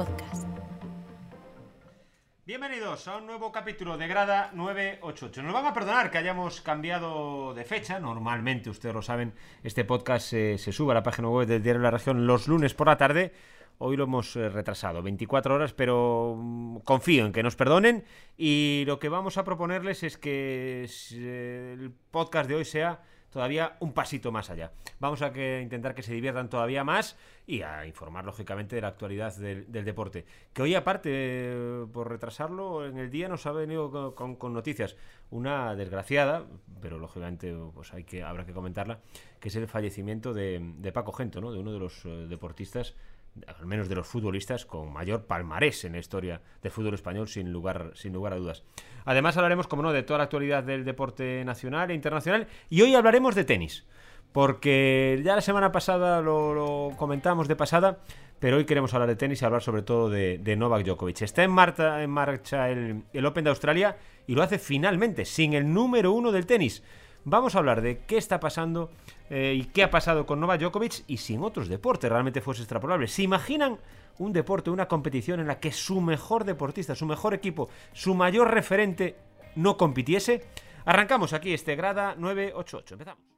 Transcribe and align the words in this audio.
Podcast. 0.00 0.46
Bienvenidos 2.46 3.06
a 3.06 3.18
un 3.18 3.26
nuevo 3.26 3.52
capítulo 3.52 3.98
de 3.98 4.08
Grada 4.08 4.50
988. 4.54 5.42
Nos 5.42 5.52
van 5.52 5.66
a 5.66 5.74
perdonar 5.74 6.10
que 6.10 6.16
hayamos 6.16 6.62
cambiado 6.62 7.52
de 7.52 7.66
fecha. 7.66 8.00
Normalmente, 8.00 8.70
ustedes 8.70 8.94
lo 8.94 9.02
saben, 9.02 9.34
este 9.62 9.84
podcast 9.84 10.32
eh, 10.32 10.56
se 10.56 10.72
sube 10.72 10.92
a 10.92 10.94
la 10.94 11.02
página 11.02 11.28
web 11.28 11.46
del 11.46 11.62
Diario 11.62 11.80
de 11.80 11.84
la 11.84 11.90
Región 11.90 12.26
los 12.26 12.48
lunes 12.48 12.72
por 12.72 12.86
la 12.86 12.96
tarde. 12.96 13.34
Hoy 13.76 13.98
lo 13.98 14.04
hemos 14.04 14.34
eh, 14.36 14.48
retrasado, 14.48 15.02
24 15.02 15.54
horas, 15.54 15.74
pero 15.74 16.34
mm, 16.38 16.78
confío 16.78 17.26
en 17.26 17.32
que 17.32 17.42
nos 17.42 17.54
perdonen. 17.54 18.02
Y 18.38 18.84
lo 18.86 18.98
que 18.98 19.10
vamos 19.10 19.36
a 19.36 19.44
proponerles 19.44 20.02
es 20.02 20.16
que 20.16 20.88
eh, 21.12 21.76
el 21.78 21.92
podcast 22.10 22.48
de 22.48 22.54
hoy 22.54 22.64
sea 22.64 23.02
todavía 23.30 23.76
un 23.80 23.92
pasito 23.92 24.32
más 24.32 24.50
allá. 24.50 24.72
Vamos 24.98 25.22
a 25.22 25.28
intentar 25.60 25.94
que 25.94 26.02
se 26.02 26.12
diviertan 26.12 26.48
todavía 26.48 26.84
más 26.84 27.16
y 27.46 27.62
a 27.62 27.86
informar, 27.86 28.24
lógicamente, 28.24 28.76
de 28.76 28.82
la 28.82 28.88
actualidad 28.88 29.34
del, 29.36 29.66
deporte. 29.70 30.24
Que 30.52 30.62
hoy, 30.62 30.74
aparte, 30.74 31.86
por 31.92 32.08
retrasarlo, 32.08 32.86
en 32.86 32.98
el 32.98 33.10
día 33.10 33.28
nos 33.28 33.46
ha 33.46 33.52
venido 33.52 34.14
con, 34.14 34.52
noticias. 34.52 34.96
Una 35.30 35.74
desgraciada, 35.74 36.46
pero 36.80 36.98
lógicamente 36.98 37.54
pues 37.74 37.94
hay 37.94 38.04
que, 38.04 38.22
habrá 38.22 38.44
que 38.44 38.52
comentarla, 38.52 39.00
que 39.38 39.48
es 39.48 39.56
el 39.56 39.68
fallecimiento 39.68 40.34
de, 40.34 40.74
de 40.78 40.92
Paco 40.92 41.12
Gento, 41.12 41.40
¿no? 41.40 41.52
de 41.52 41.58
uno 41.58 41.72
de 41.72 41.78
los 41.78 42.04
eh, 42.04 42.26
deportistas 42.28 42.94
al 43.46 43.66
menos 43.66 43.88
de 43.88 43.94
los 43.94 44.06
futbolistas 44.06 44.66
con 44.66 44.92
mayor 44.92 45.26
palmarés 45.26 45.84
en 45.84 45.92
la 45.92 45.98
historia 45.98 46.40
del 46.62 46.72
fútbol 46.72 46.94
español, 46.94 47.28
sin 47.28 47.52
lugar, 47.52 47.92
sin 47.94 48.12
lugar 48.12 48.32
a 48.32 48.36
dudas. 48.36 48.62
Además 49.04 49.36
hablaremos, 49.36 49.66
como 49.66 49.82
no, 49.82 49.92
de 49.92 50.02
toda 50.02 50.18
la 50.18 50.24
actualidad 50.24 50.64
del 50.64 50.84
deporte 50.84 51.44
nacional 51.44 51.90
e 51.90 51.94
internacional 51.94 52.46
y 52.68 52.82
hoy 52.82 52.94
hablaremos 52.94 53.34
de 53.34 53.44
tenis, 53.44 53.86
porque 54.32 55.20
ya 55.24 55.34
la 55.34 55.40
semana 55.40 55.72
pasada 55.72 56.20
lo, 56.20 56.92
comentamos 56.96 57.48
de 57.48 57.56
pasada, 57.56 57.98
pero 58.38 58.56
hoy 58.56 58.64
queremos 58.64 58.94
hablar 58.94 59.08
de 59.08 59.16
tenis 59.16 59.42
y 59.42 59.44
hablar 59.44 59.62
sobre 59.62 59.82
todo 59.82 60.08
de, 60.08 60.56
Novak 60.56 60.84
Djokovic. 60.84 61.22
Está 61.22 61.42
en, 61.42 61.50
marcha, 61.50 62.02
en 62.02 62.10
marcha 62.10 62.70
el 62.70 63.26
Open 63.26 63.44
de 63.44 63.50
Australia 63.50 63.96
y 64.26 64.34
lo 64.34 64.42
hace 64.42 64.58
finalmente, 64.58 65.24
sin 65.24 65.54
el 65.54 65.72
número 65.72 66.12
uno 66.12 66.32
del 66.32 66.46
tenis. 66.46 66.82
Vamos 67.24 67.54
a 67.54 67.58
hablar 67.58 67.82
de 67.82 67.98
qué 68.06 68.16
está 68.16 68.40
pasando 68.40 68.90
eh, 69.28 69.54
y 69.54 69.64
qué 69.64 69.82
ha 69.82 69.90
pasado 69.90 70.24
con 70.24 70.40
Novak 70.40 70.60
Djokovic 70.60 71.04
y 71.06 71.18
si 71.18 71.34
en 71.34 71.42
otros 71.42 71.68
deportes 71.68 72.10
realmente 72.10 72.40
fuese 72.40 72.62
extrapolable. 72.62 73.08
¿Se 73.08 73.22
imaginan 73.22 73.78
un 74.18 74.32
deporte, 74.32 74.70
una 74.70 74.88
competición 74.88 75.38
en 75.38 75.46
la 75.46 75.60
que 75.60 75.70
su 75.70 76.00
mejor 76.00 76.44
deportista, 76.44 76.94
su 76.94 77.06
mejor 77.06 77.34
equipo, 77.34 77.68
su 77.92 78.14
mayor 78.14 78.50
referente 78.52 79.16
no 79.54 79.76
compitiese? 79.76 80.46
Arrancamos 80.86 81.34
aquí 81.34 81.52
este 81.52 81.76
Grada 81.76 82.14
988. 82.16 82.94
Empezamos. 82.94 83.29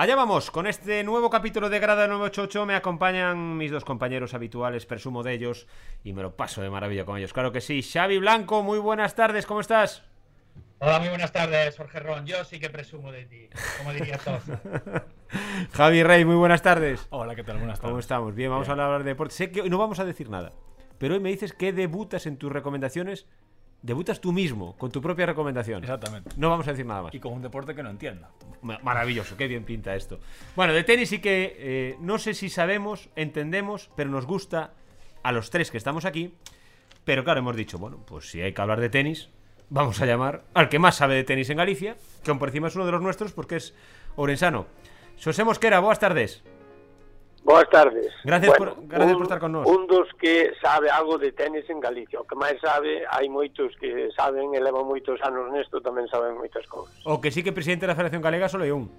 Allá 0.00 0.14
vamos, 0.14 0.52
con 0.52 0.68
este 0.68 1.02
nuevo 1.02 1.28
capítulo 1.28 1.68
de 1.68 1.80
Grada 1.80 2.06
988 2.06 2.66
me 2.66 2.76
acompañan 2.76 3.56
mis 3.56 3.72
dos 3.72 3.84
compañeros 3.84 4.32
habituales, 4.32 4.86
presumo 4.86 5.24
de 5.24 5.32
ellos, 5.32 5.66
y 6.04 6.12
me 6.12 6.22
lo 6.22 6.36
paso 6.36 6.62
de 6.62 6.70
maravilla 6.70 7.04
con 7.04 7.18
ellos. 7.18 7.32
Claro 7.32 7.50
que 7.50 7.60
sí, 7.60 7.82
Xavi 7.82 8.18
Blanco, 8.18 8.62
muy 8.62 8.78
buenas 8.78 9.16
tardes, 9.16 9.44
¿cómo 9.44 9.58
estás? 9.58 10.04
Hola, 10.78 11.00
muy 11.00 11.08
buenas 11.08 11.32
tardes, 11.32 11.76
Jorge 11.76 11.98
Ron. 11.98 12.26
Yo 12.26 12.44
sí 12.44 12.60
que 12.60 12.70
presumo 12.70 13.10
de 13.10 13.24
ti, 13.24 13.48
como 13.78 13.92
diría 13.92 14.18
Toza. 14.18 14.60
Javi 15.72 16.04
Rey, 16.04 16.24
muy 16.24 16.36
buenas 16.36 16.62
tardes. 16.62 17.08
Hola, 17.10 17.34
¿qué 17.34 17.42
tal? 17.42 17.58
Buenas 17.58 17.80
tardes. 17.80 17.90
¿Cómo 17.90 17.98
estamos? 17.98 18.36
Bien, 18.36 18.50
vamos 18.50 18.68
Bien. 18.68 18.78
a 18.78 18.84
hablar 18.84 19.02
de 19.02 19.10
deporte. 19.10 19.34
Sé 19.34 19.50
que 19.50 19.62
hoy 19.62 19.68
no 19.68 19.78
vamos 19.78 19.98
a 19.98 20.04
decir 20.04 20.30
nada, 20.30 20.52
pero 20.98 21.14
hoy 21.14 21.20
me 21.20 21.30
dices 21.30 21.52
que 21.52 21.72
debutas 21.72 22.26
en 22.26 22.36
tus 22.36 22.52
recomendaciones, 22.52 23.26
debutas 23.82 24.20
tú 24.20 24.32
mismo, 24.32 24.76
con 24.76 24.90
tu 24.90 25.00
propia 25.00 25.26
recomendación. 25.26 25.82
Exactamente. 25.82 26.30
No 26.36 26.50
vamos 26.50 26.66
a 26.68 26.72
decir 26.72 26.86
nada 26.86 27.02
más. 27.02 27.14
Y 27.14 27.20
con 27.20 27.32
un 27.32 27.42
deporte 27.42 27.74
que 27.74 27.82
no 27.82 27.90
entiendo. 27.90 28.26
Ma- 28.62 28.78
Maravilloso, 28.82 29.36
qué 29.36 29.46
bien 29.48 29.64
pinta 29.64 29.94
esto. 29.94 30.18
Bueno, 30.56 30.72
de 30.72 30.84
tenis 30.84 31.08
sí 31.10 31.20
que 31.20 31.56
eh, 31.58 31.96
no 32.00 32.18
sé 32.18 32.34
si 32.34 32.48
sabemos, 32.50 33.08
entendemos, 33.16 33.90
pero 33.96 34.10
nos 34.10 34.26
gusta 34.26 34.72
a 35.22 35.32
los 35.32 35.50
tres 35.50 35.70
que 35.70 35.78
estamos 35.78 36.04
aquí. 36.04 36.34
Pero 37.04 37.24
claro, 37.24 37.40
hemos 37.40 37.56
dicho, 37.56 37.78
bueno, 37.78 37.98
pues 38.06 38.30
si 38.30 38.40
hay 38.42 38.52
que 38.52 38.60
hablar 38.60 38.80
de 38.80 38.90
tenis, 38.90 39.30
vamos 39.70 40.00
a 40.02 40.06
llamar 40.06 40.44
al 40.54 40.68
que 40.68 40.78
más 40.78 40.96
sabe 40.96 41.14
de 41.14 41.24
tenis 41.24 41.48
en 41.50 41.56
Galicia, 41.56 41.96
que 42.22 42.30
aún 42.30 42.38
por 42.38 42.48
encima 42.48 42.68
es 42.68 42.74
uno 42.76 42.84
de 42.84 42.92
los 42.92 43.00
nuestros 43.00 43.32
porque 43.32 43.56
es 43.56 43.74
Orensano. 44.16 44.66
Xosé 45.16 45.44
Mosquera, 45.44 45.80
boas 45.80 45.98
tardes. 45.98 46.42
Boas 47.48 47.70
tardes. 47.70 48.12
Gracias, 48.24 48.58
bueno, 48.58 48.74
por, 48.74 48.88
gracias 48.88 49.12
un, 49.12 49.16
por 49.16 49.22
estar 49.22 49.40
con 49.40 49.52
nós. 49.52 49.66
Un 49.66 49.86
dos 49.86 50.06
que 50.20 50.52
sabe 50.60 50.90
algo 50.90 51.16
de 51.16 51.32
tenis 51.32 51.64
en 51.70 51.80
Galicia. 51.80 52.20
O 52.20 52.28
que 52.28 52.36
máis 52.36 52.60
sabe, 52.60 53.08
hai 53.08 53.24
moitos 53.32 53.72
que 53.80 54.12
saben 54.12 54.52
e 54.52 54.60
levan 54.60 54.84
moitos 54.84 55.16
anos 55.24 55.48
nesto, 55.48 55.80
tamén 55.80 56.04
saben 56.12 56.36
moitas 56.36 56.68
cousas. 56.68 56.92
O 57.08 57.24
que 57.24 57.32
sí 57.32 57.40
que 57.40 57.56
presidente 57.56 57.88
da 57.88 57.96
Federación 57.96 58.20
Galega 58.20 58.52
só 58.52 58.60
é 58.60 58.68
un. 58.68 58.92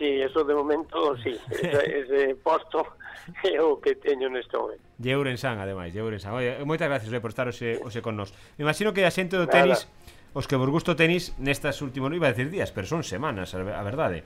Sí, 0.00 0.24
eso 0.24 0.48
de 0.48 0.56
momento, 0.56 1.12
sí. 1.20 1.36
Ese, 1.52 1.76
ese 2.08 2.20
posto 2.40 2.96
é 3.44 3.60
o 3.60 3.76
que 3.84 4.00
teño 4.00 4.32
neste 4.32 4.56
momento. 4.56 4.80
Lleurensan, 4.96 5.60
ademais, 5.60 5.92
Lleurensan. 5.92 6.32
Oye, 6.32 6.56
moitas 6.64 6.88
gracias 6.88 7.12
eh, 7.12 7.20
por 7.20 7.36
estar 7.36 7.52
hoxe, 7.52 7.76
hoxe 7.84 8.00
con 8.00 8.16
nós. 8.16 8.32
Me 8.56 8.64
imagino 8.64 8.96
que 8.96 9.04
a 9.04 9.12
xente 9.12 9.36
do 9.36 9.44
tenis, 9.44 9.84
Nada. 9.84 10.40
os 10.40 10.48
que 10.48 10.56
vos 10.56 10.72
gusto 10.72 10.96
tenis, 10.96 11.36
nestas 11.36 11.84
últimos, 11.84 12.08
non 12.08 12.16
iba 12.16 12.32
a 12.32 12.32
decir 12.32 12.48
días, 12.48 12.72
pero 12.72 12.88
son 12.88 13.04
semanas, 13.04 13.52
a 13.52 13.60
verdade. 13.84 14.24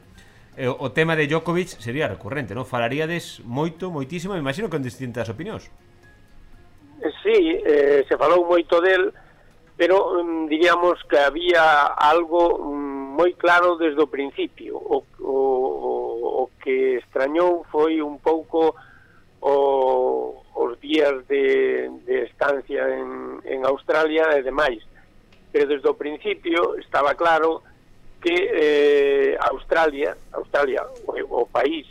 Eh, 0.57 0.69
o 0.69 0.89
tema 0.91 1.17
de 1.17 1.29
Djokovic 1.29 1.77
sería 1.85 2.09
recurrente, 2.09 2.57
non? 2.57 2.65
Falaríades 2.65 3.45
moito, 3.45 3.93
moitísimo, 3.93 4.33
me 4.33 4.41
imagino 4.41 4.73
que 4.73 4.81
con 4.81 4.85
distintas 4.85 5.29
opinións. 5.29 5.69
Sí, 7.21 7.61
eh, 7.61 8.09
se 8.09 8.17
falou 8.17 8.49
moito 8.49 8.81
del, 8.81 9.13
pero 9.77 10.25
mm, 10.25 10.49
diríamos 10.49 10.97
que 11.13 11.21
había 11.21 11.93
algo 11.93 12.57
mm, 12.57 13.21
moi 13.21 13.37
claro 13.37 13.77
desde 13.77 14.01
o 14.01 14.09
principio. 14.09 14.81
O, 14.81 15.05
o, 15.21 15.37
o 16.41 16.43
que 16.65 17.05
extrañou 17.05 17.69
foi 17.69 18.01
un 18.01 18.17
pouco 18.17 18.73
o, 19.45 20.41
os 20.57 20.73
días 20.81 21.21
de, 21.29 21.93
de 22.09 22.25
estancia 22.33 22.81
en, 22.97 23.45
en 23.45 23.61
Australia 23.69 24.33
e 24.33 24.41
demais. 24.41 24.81
Pero 25.53 25.69
desde 25.69 25.85
o 25.85 26.01
principio 26.01 26.81
estaba 26.81 27.13
claro 27.13 27.61
que 27.61 27.76
eh, 28.25 29.37
Australia, 29.53 30.17
Australia, 30.33 30.83
o, 31.07 31.43
o 31.43 31.47
país, 31.47 31.87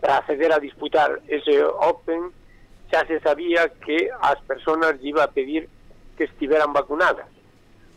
para 0.00 0.18
acceder 0.18 0.52
a 0.52 0.58
disputar 0.58 1.20
ese 1.28 1.62
Open, 1.64 2.30
xa 2.90 3.04
se 3.06 3.20
sabía 3.20 3.68
que 3.68 4.10
as 4.20 4.40
persoas 4.46 4.96
lle 5.00 5.10
iba 5.10 5.24
a 5.24 5.32
pedir 5.32 5.68
que 6.16 6.24
estiveran 6.24 6.72
vacunadas. 6.72 7.26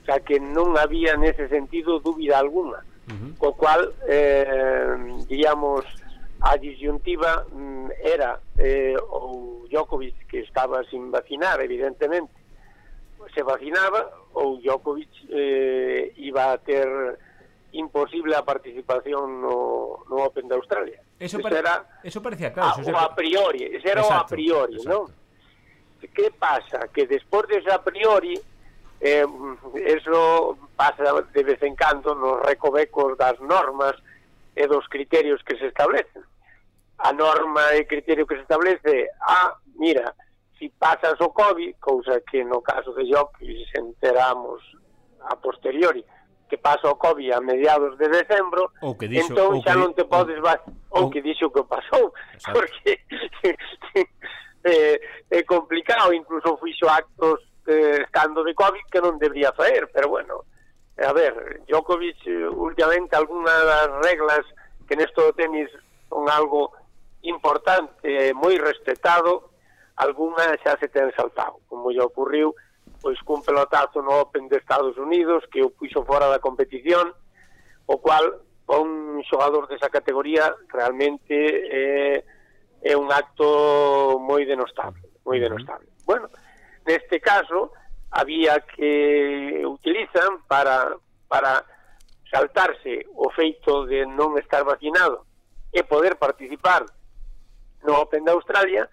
O 0.01 0.05
sea, 0.05 0.19
que 0.19 0.39
non 0.39 0.75
había 0.77 1.15
nese 1.15 1.47
sentido 1.47 2.01
dúbida 2.01 2.39
alguna. 2.39 2.81
Uh 3.07 3.13
-huh. 3.13 3.31
Co 3.37 3.53
cual, 3.53 3.93
eh, 4.09 4.97
diríamos, 5.29 5.85
a 6.41 6.57
disyuntiva 6.57 7.45
mm, 7.53 7.89
era 8.01 8.41
eh, 8.57 8.97
o 8.97 9.63
Djokovic 9.69 10.27
que 10.27 10.41
estaba 10.41 10.83
sin 10.89 11.11
vacinar, 11.11 11.61
evidentemente, 11.61 12.33
se 13.33 13.43
vacinaba 13.43 14.09
ou 14.33 14.57
Djokovic 14.59 15.09
eh, 15.29 16.13
iba 16.17 16.51
a 16.51 16.57
ter 16.57 16.87
imposible 17.73 18.35
a 18.35 18.43
participación 18.43 19.41
no, 19.41 20.03
no 20.09 20.15
Open 20.25 20.47
de 20.47 20.55
Australia. 20.55 20.99
Eso, 21.19 21.39
pare... 21.39 21.59
era 21.59 21.99
Eso 22.03 22.21
parecía 22.21 22.47
a, 22.47 22.53
claro. 22.53 22.75
Xosé. 22.75 22.91
o 22.91 22.97
a 22.97 23.15
priori, 23.15 23.63
ese 23.63 23.89
era 23.89 24.01
o 24.03 24.11
a 24.11 24.25
priori, 24.25 24.75
exacto. 24.75 25.07
¿no? 25.07 26.07
¿Qué 26.13 26.31
pasa? 26.31 26.89
Que 26.93 27.05
después 27.05 27.47
de 27.47 27.57
ese 27.57 27.71
a 27.71 27.81
priori, 27.81 28.39
eh, 28.99 29.25
eso 29.85 30.57
pasa 30.75 31.03
de 31.33 31.43
vez 31.43 31.61
en 31.61 31.75
cando 31.75 32.15
nos 32.15 32.41
recovecos 32.41 33.17
das 33.17 33.39
normas 33.39 33.93
e 34.55 34.67
dos 34.67 34.87
criterios 34.89 35.39
que 35.43 35.55
se 35.55 35.67
establecen. 35.67 36.23
A 36.97 37.13
norma 37.13 37.73
e 37.73 37.87
criterio 37.87 38.27
que 38.27 38.35
se 38.35 38.41
establece, 38.41 39.09
ah, 39.21 39.55
mira, 39.77 40.13
si 40.61 40.69
pasas 40.69 41.19
o 41.19 41.33
COVID, 41.33 41.73
cousa 41.79 42.21
que 42.29 42.45
no 42.45 42.61
caso 42.61 42.93
de 42.93 43.09
Jockey 43.09 43.65
enteramos 43.73 44.61
a 45.25 45.35
posteriori, 45.35 46.05
que 46.47 46.59
pasa 46.59 46.85
o 46.85 47.01
COVID 47.01 47.33
a 47.33 47.41
mediados 47.41 47.97
de 47.97 48.07
decembro, 48.07 48.69
ou 48.85 48.93
que 48.93 49.09
dixo, 49.09 49.33
entón 49.33 49.57
ou 49.57 49.63
xa 49.65 49.73
que, 49.73 49.81
non 49.81 49.97
te 49.97 50.05
podes 50.05 50.37
vacinar, 50.37 50.69
ou, 50.93 51.09
ou 51.09 51.09
que 51.09 51.25
dixo 51.25 51.49
que 51.49 51.65
pasou, 51.65 52.13
Exacto. 52.37 52.61
porque 52.61 53.01
é, 54.69 55.01
é 55.33 55.41
complicado, 55.49 56.13
incluso 56.13 56.53
fixo 56.61 56.85
actos 56.85 57.41
eh, 57.65 58.05
estando 58.05 58.45
de 58.45 58.53
COVID 58.53 58.85
que 58.85 59.01
non 59.01 59.17
debería 59.17 59.49
faer, 59.57 59.89
pero 59.89 60.13
bueno, 60.13 60.45
a 61.01 61.09
ver, 61.09 61.65
Djokovic 61.65 62.21
eh, 62.29 62.45
últimamente 62.53 63.17
algunha 63.17 63.49
das 63.49 63.89
reglas 64.05 64.45
que 64.85 64.93
nesto 64.93 65.25
do 65.25 65.33
tenis 65.33 65.73
son 66.05 66.29
algo 66.29 66.69
importante, 67.25 67.97
eh, 68.05 68.29
moi 68.37 68.53
respetado, 68.61 69.50
Alguna 70.01 70.57
xa 70.65 70.73
se 70.81 70.89
ten 70.89 71.13
saltado, 71.13 71.61
como 71.69 71.93
lle 71.93 72.01
ocurriu, 72.01 72.57
pois 72.97 73.21
cun 73.21 73.45
pelotazo 73.45 74.01
no 74.01 74.25
Open 74.25 74.49
de 74.49 74.57
Estados 74.57 74.97
Unidos 74.97 75.45
que 75.53 75.61
o 75.61 75.69
puxo 75.69 76.01
fora 76.01 76.25
da 76.25 76.41
competición, 76.41 77.13
o 77.85 78.01
cual 78.01 78.41
para 78.65 78.81
un 78.81 79.21
xogador 79.29 79.69
desa 79.69 79.93
categoría 79.93 80.49
realmente 80.73 81.37
é, 81.37 82.25
é 82.81 82.93
un 82.97 83.13
acto 83.13 84.17
moi 84.17 84.41
denostable, 84.41 85.05
moi 85.21 85.37
denostable. 85.37 85.85
Bueno, 86.01 86.33
neste 86.89 87.21
caso 87.21 87.69
había 88.09 88.57
que 88.65 89.61
utilizan 89.65 90.41
para 90.49 90.97
para 91.29 91.61
saltarse 92.31 93.05
o 93.13 93.29
feito 93.29 93.85
de 93.85 94.09
non 94.09 94.33
estar 94.41 94.65
vacinado 94.65 95.29
e 95.69 95.85
poder 95.85 96.17
participar 96.17 96.89
no 97.85 98.01
Open 98.01 98.25
de 98.25 98.31
Australia, 98.31 98.89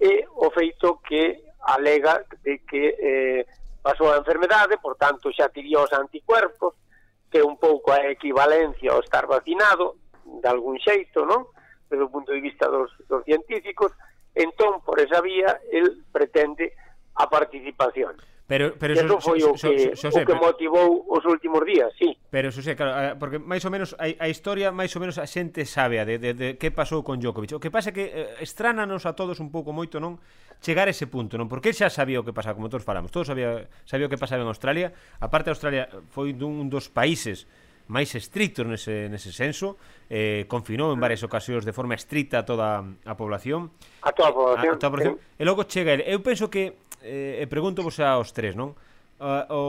e 0.00 0.26
o 0.36 0.50
feito 0.50 1.00
que 1.00 1.42
alega 1.66 2.24
de 2.44 2.60
que 2.62 2.94
eh, 2.98 3.46
pasou 3.82 4.12
a 4.12 4.18
enfermedade, 4.18 4.76
por 4.78 4.96
tanto 4.96 5.32
xa 5.32 5.48
tiría 5.48 5.80
os 5.80 5.92
anticuerpos, 5.92 6.74
que 7.30 7.42
un 7.42 7.58
pouco 7.58 7.92
a 7.92 8.06
equivalencia 8.10 8.92
ao 8.92 9.02
estar 9.02 9.26
vacinado, 9.26 9.98
de 10.26 10.48
algún 10.48 10.78
xeito, 10.78 11.24
non? 11.26 11.46
Desde 11.86 12.02
o 12.02 12.10
punto 12.10 12.34
de 12.34 12.42
vista 12.42 12.66
dos, 12.66 12.90
dos 13.06 13.22
científicos, 13.22 13.94
entón, 14.34 14.82
por 14.82 14.98
esa 14.98 15.22
vía, 15.22 15.60
el 15.70 16.02
pretende 16.10 16.74
a 17.14 17.30
participación. 17.30 18.18
Pero, 18.46 18.78
pero 18.78 18.94
eso, 18.94 19.18
foi 19.18 19.42
o 19.42 19.58
que, 19.58 19.98
so, 19.98 20.06
so, 20.06 20.10
so, 20.14 20.22
o 20.22 20.26
que 20.26 20.38
motivou 20.38 21.02
os 21.10 21.22
últimos 21.26 21.66
días, 21.66 21.90
sí. 21.98 22.14
Pero 22.30 22.54
eso 22.54 22.62
sé, 22.62 22.78
claro, 22.78 22.94
eh, 22.94 23.14
porque 23.18 23.42
máis 23.42 23.66
ou 23.66 23.74
menos 23.74 23.98
a, 23.98 24.06
a 24.06 24.30
historia, 24.30 24.70
máis 24.70 24.94
ou 24.94 25.02
menos 25.02 25.18
a 25.18 25.26
xente 25.26 25.66
sabe 25.66 25.98
a 25.98 26.06
de, 26.06 26.22
de, 26.22 26.30
de 26.30 26.48
que 26.54 26.70
pasou 26.70 27.02
con 27.02 27.18
Djokovic. 27.18 27.58
O 27.58 27.62
que 27.62 27.74
pasa 27.74 27.90
é 27.90 27.94
que 27.94 28.06
eh, 28.06 28.46
estránanos 28.46 29.02
a 29.02 29.18
todos 29.18 29.42
un 29.42 29.50
pouco 29.50 29.74
moito, 29.74 29.98
non? 29.98 30.22
Chegar 30.62 30.86
a 30.86 30.94
ese 30.94 31.10
punto, 31.10 31.34
non? 31.34 31.50
Porque 31.50 31.74
xa 31.74 31.90
sabía 31.90 32.22
o 32.22 32.24
que 32.24 32.30
pasaba, 32.30 32.54
como 32.54 32.70
todos 32.70 32.86
falamos, 32.86 33.10
todos 33.10 33.26
sabía, 33.26 33.66
sabía 33.82 34.06
o 34.06 34.10
que 34.14 34.18
pasaba 34.20 34.46
en 34.46 34.48
Australia. 34.48 34.94
Aparte, 35.18 35.50
Australia 35.50 35.90
foi 36.14 36.30
dun 36.30 36.70
dos 36.70 36.86
países 36.86 37.50
máis 37.86 38.10
estrictos 38.18 38.66
nese, 38.66 39.06
nese 39.06 39.30
senso 39.30 39.78
eh, 40.10 40.42
confinou 40.50 40.90
en 40.90 40.98
varias 40.98 41.22
ocasións 41.22 41.62
de 41.62 41.70
forma 41.70 41.94
estrita 41.94 42.42
a 42.42 42.44
toda 42.46 42.82
a 42.82 43.14
población 43.14 43.70
a 44.02 44.10
toda 44.10 44.30
a 44.30 44.34
población, 44.34 44.70
a, 44.70 44.74
a 44.74 44.78
toda 44.78 44.90
a 44.90 44.94
población. 44.94 45.14
Sí. 45.22 45.38
e 45.38 45.44
logo 45.46 45.62
chega 45.70 45.94
el 45.94 46.02
eu 46.02 46.18
penso 46.18 46.50
que 46.50 46.74
eh, 47.02 47.40
eh 47.40 47.44
e 47.44 47.50
pregunto 47.50 47.82
vos 47.82 47.98
aos 48.00 48.32
tres, 48.32 48.54
non? 48.54 48.76
Uh, 49.16 49.48
o, 49.48 49.62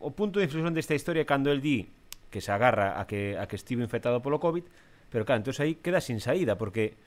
o 0.00 0.10
punto 0.16 0.40
de 0.40 0.48
inflexión 0.48 0.72
desta 0.72 0.96
historia 0.96 1.28
cando 1.28 1.52
el 1.52 1.60
di 1.60 1.88
que 2.32 2.40
se 2.40 2.50
agarra 2.50 2.98
a 2.98 3.06
que, 3.06 3.36
a 3.38 3.46
que 3.46 3.54
estivo 3.54 3.84
infectado 3.84 4.18
polo 4.18 4.40
COVID, 4.40 4.64
pero 5.12 5.22
claro, 5.22 5.44
entón 5.44 5.54
aí 5.62 5.78
queda 5.78 6.02
sin 6.02 6.18
saída, 6.18 6.58
porque 6.58 6.98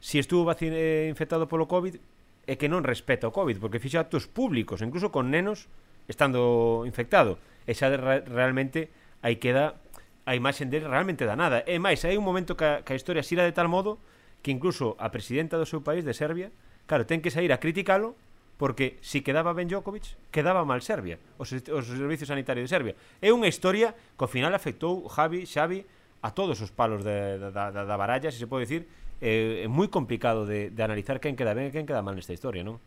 si 0.00 0.16
estuvo 0.16 0.48
vacin, 0.48 0.72
eh, 0.72 1.12
infectado 1.12 1.44
polo 1.44 1.68
COVID 1.68 2.00
é 2.48 2.56
que 2.56 2.72
non 2.72 2.80
respeta 2.80 3.28
o 3.28 3.34
COVID, 3.36 3.60
porque 3.60 3.78
fixa 3.78 4.00
actos 4.00 4.26
públicos, 4.26 4.80
incluso 4.80 5.12
con 5.12 5.28
nenos 5.28 5.68
estando 6.08 6.82
infectado. 6.88 7.36
E 7.68 7.76
xa 7.76 7.92
re, 7.92 8.24
realmente 8.26 8.90
aí 9.20 9.38
queda 9.38 9.78
a 10.26 10.34
imaxe 10.34 10.66
dele 10.66 10.88
realmente 10.88 11.28
da 11.28 11.36
nada. 11.36 11.62
E 11.68 11.78
máis, 11.78 12.02
hai 12.08 12.18
un 12.18 12.26
momento 12.26 12.56
que 12.56 12.66
a, 12.66 12.72
que 12.82 12.94
a 12.94 12.98
historia 12.98 13.22
xira 13.22 13.46
de 13.46 13.54
tal 13.54 13.68
modo 13.68 14.00
que 14.42 14.50
incluso 14.50 14.98
a 14.98 15.14
presidenta 15.14 15.54
do 15.60 15.68
seu 15.68 15.84
país, 15.86 16.02
de 16.02 16.16
Serbia, 16.16 16.50
claro, 16.90 17.06
ten 17.06 17.22
que 17.22 17.30
sair 17.30 17.54
a 17.54 17.62
criticalo 17.62 18.18
porque 18.58 18.98
si 19.02 19.22
quedaba 19.22 19.52
ben 19.52 19.66
Djokovic, 19.66 20.16
quedaba 20.30 20.64
mal 20.64 20.80
Serbia, 20.82 21.18
os, 21.38 21.50
os 21.52 21.84
servicios 21.86 22.28
sanitarios 22.28 22.68
de 22.68 22.70
Serbia. 22.70 22.94
É 23.18 23.32
unha 23.32 23.50
historia 23.50 23.92
que 23.92 24.22
ao 24.22 24.30
final 24.30 24.52
afectou 24.54 25.08
Javi, 25.10 25.46
Xavi 25.48 25.82
a 26.22 26.30
todos 26.30 26.60
os 26.62 26.70
palos 26.70 27.02
de, 27.02 27.50
da, 27.50 27.70
da, 27.70 27.82
da 27.82 27.96
baralla, 27.98 28.30
se 28.30 28.38
se 28.38 28.46
pode 28.46 28.68
dicir, 28.68 28.86
é 29.18 29.64
é 29.64 29.68
moi 29.68 29.90
complicado 29.90 30.46
de, 30.46 30.70
de 30.70 30.80
analizar 30.82 31.18
quen 31.18 31.34
queda 31.34 31.54
ben 31.54 31.70
e 31.70 31.74
quen 31.74 31.86
queda 31.86 32.02
mal 32.02 32.14
nesta 32.14 32.34
historia, 32.34 32.62
non? 32.62 32.78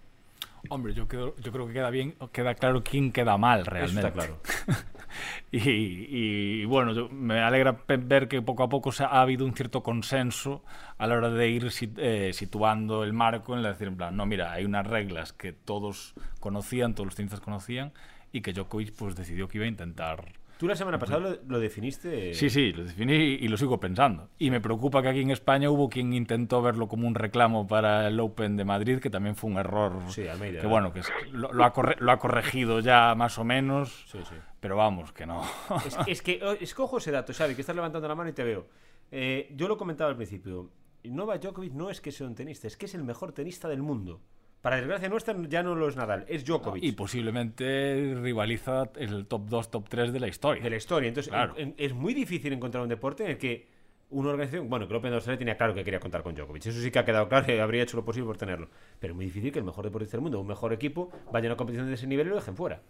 Hombre, 0.70 0.94
yo, 0.94 1.08
quedo, 1.08 1.36
yo 1.38 1.52
creo 1.52 1.68
que 1.68 1.74
queda 1.74 1.90
bien, 1.90 2.16
queda 2.32 2.56
claro 2.56 2.84
quién 2.84 3.12
queda 3.12 3.38
mal 3.38 3.66
realmente. 3.66 4.00
Eso 4.00 4.08
está 4.08 4.12
claro. 4.12 4.40
y, 5.52 5.60
y, 5.60 6.66
bueno, 6.66 6.94
yo, 6.94 7.10
me 7.10 7.40
alegra 7.40 7.78
ver 7.88 8.28
que 8.28 8.42
poco 8.42 8.64
a 8.64 8.70
poco 8.70 8.92
se 8.92 9.04
ha 9.04 9.22
habido 9.22 9.46
un 9.46 9.54
cierto 9.54 9.84
consenso 9.84 10.64
a 10.98 11.08
la 11.08 11.16
hora 11.16 11.30
de 11.30 11.50
ir 11.50 11.70
eh, 11.98 12.32
situando 12.34 13.04
el 13.04 13.14
marco 13.14 13.56
en 13.56 13.64
la 13.64 13.70
decir, 13.70 13.88
en 13.88 13.98
plan, 13.98 14.16
no, 14.16 14.26
mira, 14.26 14.52
hay 14.52 14.66
unas 14.66 14.86
reglas 14.86 15.34
que 15.34 15.54
todos 15.54 16.14
conocían, 16.40 16.94
todos 16.94 17.08
los 17.08 17.16
tenistas 17.16 17.42
conocían, 17.42 17.94
y 18.32 18.42
que 18.42 18.54
Djokovic 18.54 18.94
pues 18.94 19.16
decidió 19.16 19.48
que 19.48 19.58
iba 19.58 19.66
a 19.66 19.70
intentar 19.70 20.34
Tú 20.58 20.68
la 20.68 20.76
semana 20.76 20.98
pasada 20.98 21.20
lo, 21.20 21.38
lo, 21.48 21.60
definiste. 21.60 22.34
Sí, 22.34 22.50
sí, 22.50 22.72
lo 22.72 22.86
definí 22.86 23.14
y 23.14 23.48
lo 23.48 23.58
sigo 23.58 23.80
pensando. 23.80 24.30
Y 24.38 24.52
me 24.52 24.62
preocupa 24.62 25.02
que 25.02 25.10
aquí 25.10 25.22
en 25.22 25.32
España 25.32 25.70
hubo 25.70 25.90
quien 25.90 26.14
intentó 26.14 26.62
verlo 26.62 26.88
como 26.88 27.08
un 27.08 27.16
reclamo 27.16 27.68
para 27.68 28.08
el 28.08 28.20
Open 28.20 28.56
de 28.56 28.64
Madrid, 28.64 29.00
que 29.00 29.10
también 29.10 29.36
fue 29.36 29.50
un 29.50 29.58
error. 29.58 30.02
Sí, 30.08 30.28
Almeida. 30.28 30.62
Que 30.62 30.68
bueno, 30.68 30.94
que 30.94 31.02
lo, 31.32 31.52
lo, 31.52 31.66
ha, 31.66 31.74
corre, 31.74 31.98
lo 32.00 32.12
ha 32.12 32.20
corregido 32.20 32.80
ya 32.80 33.16
más 33.16 33.38
o 33.38 33.44
menos. 33.44 34.06
Sí, 34.08 34.20
sí. 34.30 34.36
Pero 34.60 34.78
vamos, 34.78 35.12
que 35.12 35.26
no. 35.26 35.44
es, 35.86 35.98
es, 36.08 36.22
que 36.22 36.40
escojo 36.62 36.98
ese 36.98 37.12
dato, 37.12 37.34
Xavi, 37.34 37.56
que 37.56 37.62
estás 37.62 37.76
levantando 37.76 38.08
la 38.08 38.16
mano 38.16 38.30
y 38.30 38.34
te 38.34 38.44
veo. 38.44 38.66
Eh, 39.12 39.54
yo 39.56 39.68
lo 39.68 39.78
comentaba 39.78 40.10
al 40.10 40.16
principio. 40.16 40.72
Novak 41.04 41.42
Djokovic 41.42 41.74
no 41.74 41.90
es 41.90 42.02
que 42.02 42.12
sea 42.12 42.28
un 42.28 42.36
tenista, 42.36 42.68
es 42.68 42.78
que 42.78 42.86
es 42.86 42.96
el 42.96 43.04
mejor 43.04 43.32
tenista 43.32 43.68
del 43.68 43.82
mundo. 43.82 44.22
Para 44.66 44.78
desgracia 44.78 45.10
nuestra 45.10 45.36
ya 45.48 45.62
no 45.62 45.76
lo 45.76 45.88
es 45.88 45.96
Nadal, 45.96 46.26
es 46.28 46.44
Djokovic. 46.44 46.84
Y 46.84 46.94
posiblemente 46.94 48.16
rivaliza 48.20 48.90
el 48.96 49.28
top 49.28 49.46
2, 49.48 49.70
top 49.70 49.88
3 49.88 50.12
de 50.12 50.20
la 50.20 50.28
historia. 50.28 50.64
De 50.64 50.72
la 50.72 50.78
historia. 50.78 51.08
Entonces 51.08 51.30
claro. 51.30 51.54
en, 51.56 51.68
en, 51.68 51.76
es 51.78 51.94
muy 51.94 52.16
difícil 52.16 52.52
encontrar 52.52 52.82
un 52.82 52.90
deporte 52.90 53.26
en 53.26 53.30
el 53.30 53.38
que 53.38 53.68
una 54.10 54.32
organización, 54.32 54.68
bueno, 54.68 54.88
que 54.88 55.00
de 55.00 55.14
Australia 55.14 55.38
tenía 55.38 55.56
claro 55.56 55.76
que 55.76 55.84
quería 55.84 56.00
contar 56.00 56.24
con 56.24 56.34
Djokovic. 56.34 56.66
Eso 56.66 56.82
sí 56.82 56.90
que 56.90 56.98
ha 56.98 57.06
quedado 57.06 57.30
claro 57.30 57.54
y 57.54 57.60
habría 57.60 57.84
hecho 57.84 57.96
lo 57.96 58.04
posible 58.04 58.26
por 58.26 58.38
tenerlo. 58.38 58.68
Pero 59.00 59.14
es 59.14 59.16
muy 59.16 59.26
difícil 59.26 59.52
que 59.52 59.60
el 59.60 59.66
mejor 59.66 59.86
deportista 59.86 60.18
del 60.18 60.24
mundo, 60.24 60.40
un 60.40 60.48
mejor 60.48 60.74
equipo, 60.74 61.12
vaya 61.32 61.48
a 61.48 61.52
una 61.52 61.58
competición 61.58 61.88
de 61.88 61.94
ese 61.94 62.08
nivel 62.08 62.26
y 62.26 62.30
lo 62.32 62.38
dejen 62.38 62.56
fuera. 62.56 62.82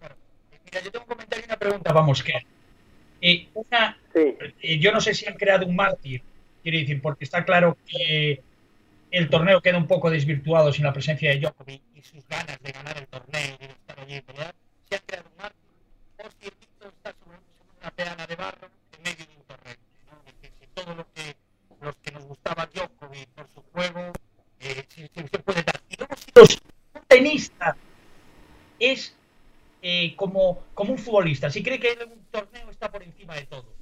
Claro. 0.00 0.16
Mira, 0.66 0.82
yo 0.82 0.92
tengo 0.92 1.04
un 1.04 1.08
comentario 1.08 1.42
y 1.42 1.48
una 1.48 1.56
pregunta, 1.56 1.90
vamos, 1.94 2.22
que 2.22 2.34
eh, 3.22 3.48
una, 3.54 3.96
sí. 4.12 4.36
eh, 4.60 4.78
yo 4.78 4.92
no 4.92 5.00
sé 5.00 5.14
si 5.14 5.26
han 5.26 5.36
creado 5.36 5.64
un 5.64 5.74
mártir, 5.74 6.20
quiero 6.62 6.76
decir, 6.76 7.00
porque 7.00 7.24
está 7.24 7.46
claro 7.46 7.78
que 7.86 8.42
el 9.16 9.30
torneo 9.30 9.60
queda 9.60 9.78
un 9.78 9.86
poco 9.86 10.10
desvirtuado 10.10 10.72
sin 10.72 10.84
la 10.84 10.92
presencia 10.92 11.30
de 11.30 11.38
Djokovic 11.38 11.82
y 11.94 12.02
sus 12.02 12.26
ganas 12.26 12.60
de 12.60 12.72
ganar 12.72 12.98
el 12.98 13.06
torneo 13.06 13.56
y 13.60 13.66
de 13.66 13.72
estar 13.72 14.00
allí 14.00 14.20
¿verdad? 14.26 14.52
Se 14.88 14.96
ha 14.96 14.98
creado 14.98 15.28
un 15.30 15.36
marco. 15.36 15.56
Ostirito 16.24 16.88
está 16.88 17.14
sobre, 17.22 17.38
una 17.80 17.90
peana 17.92 18.26
de 18.26 18.34
barro 18.34 18.68
en 18.96 19.02
medio 19.04 19.24
de 19.24 19.36
un 19.36 19.42
torrente. 19.44 19.80
¿no? 20.10 20.18
Si 20.58 20.66
todo 20.74 20.94
lo 20.96 21.06
que 21.12 21.36
los 21.80 21.94
que 21.96 22.10
nos 22.10 22.24
gustaba 22.24 22.66
Djokovic 22.66 23.28
por 23.28 23.48
su 23.54 23.62
juego, 23.72 24.12
eh, 24.58 24.84
si, 24.88 25.02
si 25.02 25.28
se 25.28 25.38
puede 25.38 25.62
dar. 25.62 25.80
Y 25.88 25.96
luego, 25.96 26.16
si 26.16 26.58
un 26.94 27.02
tenista 27.06 27.76
es 28.80 29.14
eh, 29.82 30.16
como, 30.16 30.64
como 30.74 30.92
un 30.92 30.98
futbolista, 30.98 31.50
si 31.50 31.62
cree 31.62 31.78
que 31.78 31.96
un 32.04 32.24
torneo 32.32 32.68
está 32.68 32.90
por 32.90 33.02
encima 33.04 33.34
de 33.36 33.46
todo. 33.46 33.72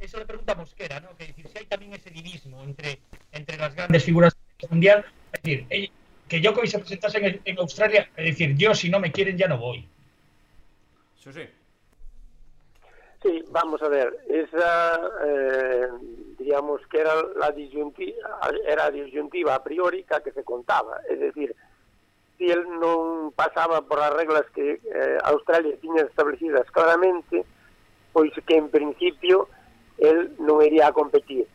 Eso 0.00 0.18
le 0.18 0.26
pregunta 0.26 0.52
a 0.52 0.56
Mosquera, 0.56 1.00
¿no? 1.00 1.16
Que 1.16 1.26
decir, 1.26 1.48
si 1.48 1.58
hay 1.58 1.66
también 1.66 1.92
ese 1.92 2.10
divismo 2.10 2.62
entre, 2.62 3.00
entre 3.32 3.56
las 3.58 3.74
grandes 3.74 4.04
figuras 4.04 4.34
mundial, 4.70 5.04
es 5.32 5.42
decir, 5.42 5.90
que 6.28 6.40
Djokovic 6.40 6.70
se 6.70 6.78
presentase 6.78 7.18
en, 7.18 7.40
en, 7.44 7.58
Australia, 7.58 8.08
es 8.16 8.24
decir, 8.24 8.56
yo 8.56 8.74
si 8.74 8.90
no 8.90 9.00
me 9.00 9.12
quieren 9.12 9.36
ya 9.36 9.48
no 9.48 9.58
voy. 9.58 9.86
Sí, 11.16 11.32
sí. 11.32 11.46
Sí, 13.22 13.42
vamos 13.48 13.82
a 13.82 13.88
ver, 13.88 14.14
esa, 14.28 15.00
eh, 15.26 15.88
digamos 16.38 16.82
que 16.88 16.98
era 17.00 17.14
la 17.36 17.50
disyuntiva, 17.52 18.16
era 18.68 18.84
a 18.84 18.90
disyuntiva 18.90 19.54
a 19.54 19.64
priori 19.64 20.04
que 20.22 20.32
se 20.32 20.44
contaba, 20.44 21.00
es 21.08 21.18
decir, 21.20 21.56
si 22.36 22.50
él 22.50 22.66
non 22.80 23.32
pasaba 23.32 23.80
por 23.86 24.02
as 24.02 24.12
reglas 24.12 24.44
que 24.52 24.82
eh, 24.82 25.18
Australia 25.24 25.78
tiña 25.80 26.02
establecidas 26.02 26.68
claramente, 26.70 27.46
pois 28.12 28.34
que 28.44 28.58
en 28.58 28.68
principio 28.68 29.48
él 29.98 30.34
non 30.42 30.60
iría 30.60 30.90
a 30.90 30.92
competir 30.92 31.46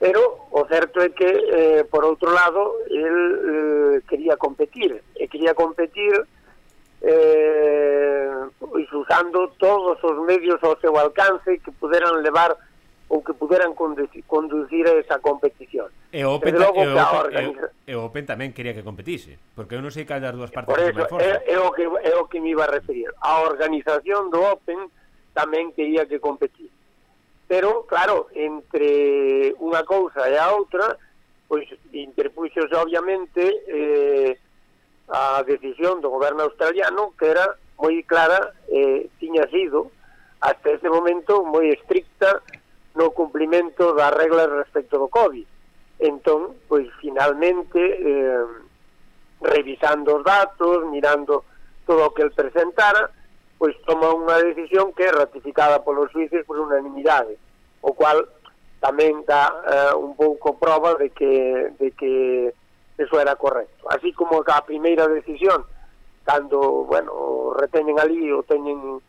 pero 0.00 0.48
o 0.50 0.64
certo 0.64 1.04
é 1.04 1.12
que 1.12 1.28
eh, 1.28 1.84
por 1.84 2.08
outro 2.08 2.32
lado 2.32 2.72
el 2.88 3.18
eh, 3.20 3.96
quería 4.08 4.40
competir 4.40 5.04
e 5.12 5.28
quería 5.28 5.52
competir 5.52 6.16
eh, 7.04 8.32
pois 8.56 8.88
usando 8.96 9.52
todos 9.60 10.00
os 10.00 10.16
medios 10.24 10.56
ao 10.64 10.80
seu 10.80 10.96
alcance 10.96 11.60
que 11.60 11.70
puderan 11.76 12.24
levar 12.24 12.56
ou 13.12 13.20
que 13.20 13.36
puderan 13.36 13.76
conducir 13.76 14.86
a 14.86 14.94
esa 14.96 15.18
competición. 15.20 15.92
E 16.14 16.24
o 16.24 16.38
Open, 16.38 16.56
logo, 16.56 16.80
e 16.80 16.88
o, 16.88 16.96
Open, 16.96 17.20
organiza... 17.20 17.66
e, 17.84 17.92
o 17.92 18.00
Open 18.06 18.24
tamén 18.24 18.56
quería 18.56 18.72
que 18.72 18.86
competise, 18.86 19.36
porque 19.52 19.76
eu 19.76 19.84
non 19.84 19.92
sei 19.92 20.08
cal 20.08 20.24
das 20.24 20.32
dúas 20.32 20.48
partes 20.48 20.70
por 20.70 20.80
eso, 20.80 21.04
é, 21.20 21.44
é, 21.44 21.58
o 21.60 21.68
que, 21.76 21.84
é 21.84 22.14
o 22.16 22.24
que 22.24 22.40
me 22.40 22.56
iba 22.56 22.64
a 22.64 22.72
referir. 22.72 23.12
A 23.20 23.44
organización 23.44 24.32
do 24.32 24.40
Open 24.48 24.88
tamén 25.36 25.76
quería 25.76 26.08
que 26.08 26.22
competise 26.22 26.79
pero 27.50 27.82
claro, 27.90 28.30
entre 28.30 29.58
unha 29.58 29.82
cousa 29.82 30.22
e 30.30 30.38
a 30.38 30.54
outra 30.54 30.94
pois 31.50 31.66
interpuxose 31.90 32.70
obviamente 32.78 33.42
eh, 33.66 34.38
a 35.10 35.42
decisión 35.42 35.98
do 35.98 36.14
goberno 36.14 36.46
australiano 36.46 37.10
que 37.18 37.26
era 37.26 37.58
moi 37.74 38.06
clara 38.06 38.54
eh, 38.70 39.10
tiña 39.18 39.50
sido 39.50 39.90
hasta 40.38 40.78
ese 40.78 40.86
momento 40.86 41.42
moi 41.42 41.74
estricta 41.74 42.38
no 42.94 43.10
cumplimento 43.10 43.98
das 43.98 44.14
reglas 44.14 44.46
respecto 44.46 45.02
do 45.02 45.10
COVID. 45.10 45.42
Entón, 46.06 46.54
pois 46.70 46.86
finalmente 47.02 47.82
eh, 47.82 48.46
revisando 49.42 50.16
os 50.16 50.22
datos, 50.22 50.86
mirando 50.86 51.42
todo 51.82 52.06
o 52.06 52.14
que 52.14 52.22
el 52.22 52.30
presentara, 52.30 53.10
pois 53.60 53.76
toma 53.84 54.08
unha 54.16 54.40
decisión 54.40 54.96
que 54.96 55.04
é 55.04 55.12
ratificada 55.12 55.84
polos 55.84 56.08
suíces 56.08 56.48
por 56.48 56.56
unanimidade, 56.56 57.36
o 57.84 57.92
cual 57.92 58.24
tamén 58.80 59.20
dá 59.28 59.52
eh, 59.68 59.92
un 60.00 60.16
pouco 60.16 60.56
prova 60.56 60.96
de 60.96 61.12
que, 61.12 61.68
de 61.76 61.92
que 61.92 62.48
eso 62.96 63.20
era 63.20 63.36
correcto. 63.36 63.84
Así 63.92 64.16
como 64.16 64.40
a 64.40 64.64
primeira 64.64 65.04
decisión, 65.12 65.68
cando, 66.24 66.88
bueno, 66.88 67.52
reteñen 67.52 68.00
ali 68.00 68.32
ou 68.32 68.48
teñen 68.48 69.04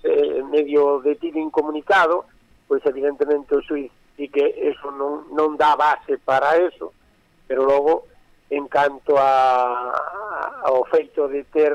eh, 0.00 0.40
medio 0.48 1.04
detido 1.04 1.36
incomunicado, 1.36 2.24
pois 2.64 2.80
evidentemente 2.88 3.52
o 3.52 3.60
suiz 3.60 3.92
di 4.16 4.32
que 4.32 4.48
eso 4.64 4.88
non, 4.96 5.28
non 5.36 5.60
dá 5.60 5.76
base 5.76 6.16
para 6.16 6.56
eso, 6.56 6.96
pero 7.44 7.68
logo, 7.68 8.08
en 8.48 8.64
canto 8.64 9.20
a, 9.20 9.92
a, 9.92 10.72
ao 10.72 10.88
feito 10.88 11.28
de 11.28 11.44
ter 11.52 11.72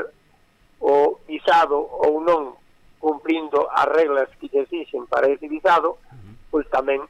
o 0.80 1.20
visado 1.28 1.78
ou 1.80 2.20
non 2.20 2.58
cumplindo 3.00 3.70
as 3.70 3.86
reglas 3.86 4.30
que 4.42 4.50
se 4.50 4.66
exixen 4.66 5.06
para 5.06 5.30
ese 5.30 5.46
visado, 5.46 6.02
pois 6.50 6.66
tamén 6.74 7.06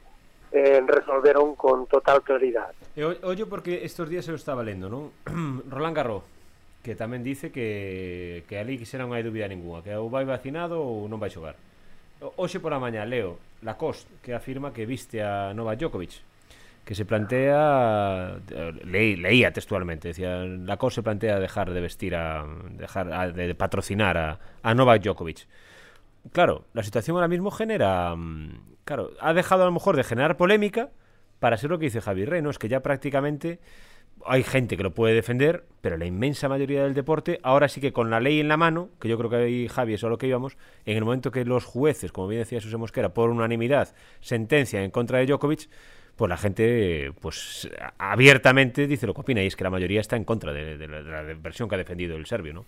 eh, 0.52 0.84
resolveron 0.84 1.56
con 1.56 1.88
total 1.88 2.20
claridade. 2.20 2.76
E 2.92 3.02
ollo 3.04 3.48
porque 3.48 3.82
estes 3.82 4.06
días 4.08 4.28
eu 4.28 4.36
estaba 4.36 4.60
lendo, 4.60 4.92
non? 4.92 5.10
Roland 5.72 5.96
Garros, 5.96 6.24
que 6.84 6.94
tamén 6.94 7.24
dice 7.24 7.50
que, 7.50 8.44
que 8.46 8.60
ali 8.60 8.78
que 8.78 8.86
non 9.00 9.10
hai 9.16 9.24
dúbida 9.24 9.48
ninguna, 9.48 9.82
que 9.82 9.90
ou 9.96 10.12
vai 10.12 10.28
vacinado 10.28 10.78
ou 10.78 11.08
non 11.10 11.18
vai 11.18 11.32
xogar. 11.32 11.56
Hoxe 12.20 12.60
pola 12.60 12.80
mañá 12.80 13.04
leo 13.04 13.36
Lacoste 13.60 14.08
que 14.24 14.32
afirma 14.32 14.72
que 14.72 14.88
viste 14.88 15.20
a 15.20 15.52
Nova 15.52 15.76
Djokovic 15.76 16.20
que 16.86 16.94
se 16.94 17.04
plantea 17.04 18.38
le, 18.84 19.16
leía 19.16 19.52
textualmente 19.52 20.08
decía 20.08 20.44
Lacoste 20.44 21.00
se 21.00 21.02
plantea 21.02 21.40
dejar 21.40 21.72
de 21.72 21.80
vestir 21.80 22.14
a 22.14 22.46
dejar 22.70 23.12
a, 23.12 23.28
de 23.32 23.54
patrocinar 23.56 24.38
a, 24.62 24.74
Novak 24.74 25.02
Djokovic. 25.02 25.48
Claro 26.32 26.64
la 26.74 26.84
situación 26.84 27.16
ahora 27.16 27.26
mismo 27.26 27.50
genera 27.50 28.14
mm, 28.14 28.76
claro 28.84 29.10
ha 29.20 29.34
dejado 29.34 29.64
a 29.64 29.66
lo 29.66 29.72
mejor 29.72 29.96
de 29.96 30.04
generar 30.04 30.36
polémica 30.36 30.90
para 31.40 31.56
ser 31.56 31.70
lo 31.70 31.80
que 31.80 31.86
dice 31.86 32.00
Javi 32.00 32.24
Rey 32.24 32.40
no 32.40 32.50
es 32.50 32.58
que 32.58 32.68
ya 32.68 32.80
prácticamente 32.84 33.58
hay 34.24 34.44
gente 34.44 34.76
que 34.76 34.82
lo 34.82 34.94
puede 34.94 35.14
defender, 35.14 35.66
pero 35.80 35.98
la 35.98 36.06
inmensa 36.06 36.48
mayoría 36.48 36.84
del 36.84 36.94
deporte, 36.94 37.38
ahora 37.42 37.68
sí 37.68 37.80
que 37.82 37.92
con 37.92 38.08
la 38.08 38.18
ley 38.18 38.40
en 38.40 38.48
la 38.48 38.56
mano, 38.56 38.88
que 38.98 39.08
yo 39.08 39.18
creo 39.18 39.28
que 39.28 39.36
ahí, 39.36 39.68
Javi, 39.68 39.94
es 39.94 40.04
a 40.04 40.08
lo 40.08 40.16
que 40.16 40.26
íbamos, 40.26 40.56
en 40.86 40.96
el 40.96 41.04
momento 41.04 41.30
que 41.30 41.44
los 41.44 41.64
jueces, 41.64 42.12
como 42.12 42.28
bien 42.28 42.40
decía 42.40 42.60
José 42.60 42.76
Mosquera, 42.78 43.12
por 43.12 43.28
unanimidad, 43.28 43.94
sentencia 44.20 44.82
en 44.82 44.90
contra 44.90 45.18
de 45.18 45.26
Djokovic, 45.26 45.68
pues 46.16 46.28
la 46.28 46.36
gente 46.36 47.12
pues 47.20 47.70
abiertamente 47.98 48.86
dice 48.86 49.06
lo 49.06 49.14
que 49.14 49.20
opina, 49.20 49.42
y 49.42 49.46
es 49.46 49.56
que 49.56 49.64
la 49.64 49.70
mayoría 49.70 50.00
está 50.00 50.16
en 50.16 50.24
contra 50.24 50.52
de, 50.52 50.88
la, 50.88 51.22
versión 51.34 51.68
que 51.68 51.74
ha 51.74 51.78
defendido 51.78 52.16
el 52.16 52.26
serbio, 52.26 52.54
¿no? 52.54 52.64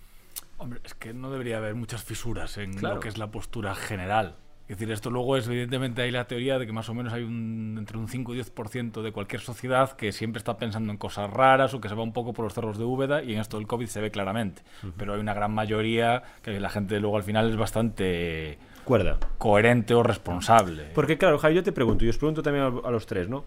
Hombre, 0.57 0.81
es 0.83 0.93
que 0.93 1.13
no 1.13 1.31
debería 1.31 1.57
haber 1.57 1.75
muchas 1.75 2.03
fisuras 2.03 2.57
en 2.57 2.81
lo 2.81 2.99
que 2.99 3.07
es 3.07 3.17
la 3.17 3.31
postura 3.31 3.75
general 3.75 4.35
es 4.69 4.77
decir, 4.77 4.93
esto 4.93 5.09
luego 5.09 5.35
es 5.35 5.47
evidentemente 5.47 6.03
hay 6.03 6.11
la 6.11 6.27
teoría 6.27 6.59
de 6.59 6.67
que 6.67 6.71
más 6.71 6.87
o 6.89 6.93
menos 6.93 7.11
hay 7.11 7.23
un, 7.23 7.75
entre 7.79 7.97
un 7.97 8.07
5 8.07 8.35
y 8.35 8.39
10% 8.39 9.01
de 9.01 9.11
cualquier 9.11 9.41
sociedad 9.41 9.93
que 9.93 10.11
siempre 10.11 10.37
está 10.37 10.57
pensando 10.57 10.91
en 10.91 10.99
cosas 10.99 11.27
raras 11.27 11.73
o 11.73 11.81
que 11.81 11.89
se 11.89 11.95
va 11.95 12.03
un 12.03 12.13
poco 12.13 12.33
por 12.33 12.45
los 12.45 12.53
cerros 12.53 12.77
de 12.77 12.83
Úbeda 12.83 13.23
y 13.23 13.33
en 13.33 13.39
esto 13.39 13.57
del 13.57 13.65
COVID 13.65 13.87
se 13.87 13.99
ve 13.99 14.11
claramente. 14.11 14.61
Pero 14.95 15.15
hay 15.15 15.19
una 15.19 15.33
gran 15.33 15.51
mayoría 15.55 16.21
que 16.43 16.59
la 16.59 16.69
gente 16.69 16.99
luego 16.99 17.17
al 17.17 17.23
final 17.23 17.49
es 17.49 17.55
bastante 17.55 18.59
Cuerda. 18.89 19.19
coherente 19.37 19.93
o 19.93 20.01
responsable. 20.01 20.87
Porque 20.95 21.19
claro, 21.19 21.37
Javi, 21.37 21.53
yo 21.53 21.63
te 21.63 21.71
pregunto, 21.71 22.05
y 22.05 22.09
os 22.09 22.17
pregunto 22.17 22.41
también 22.41 22.65
a, 22.83 22.89
los 22.89 23.05
tres, 23.05 23.29
¿no? 23.29 23.45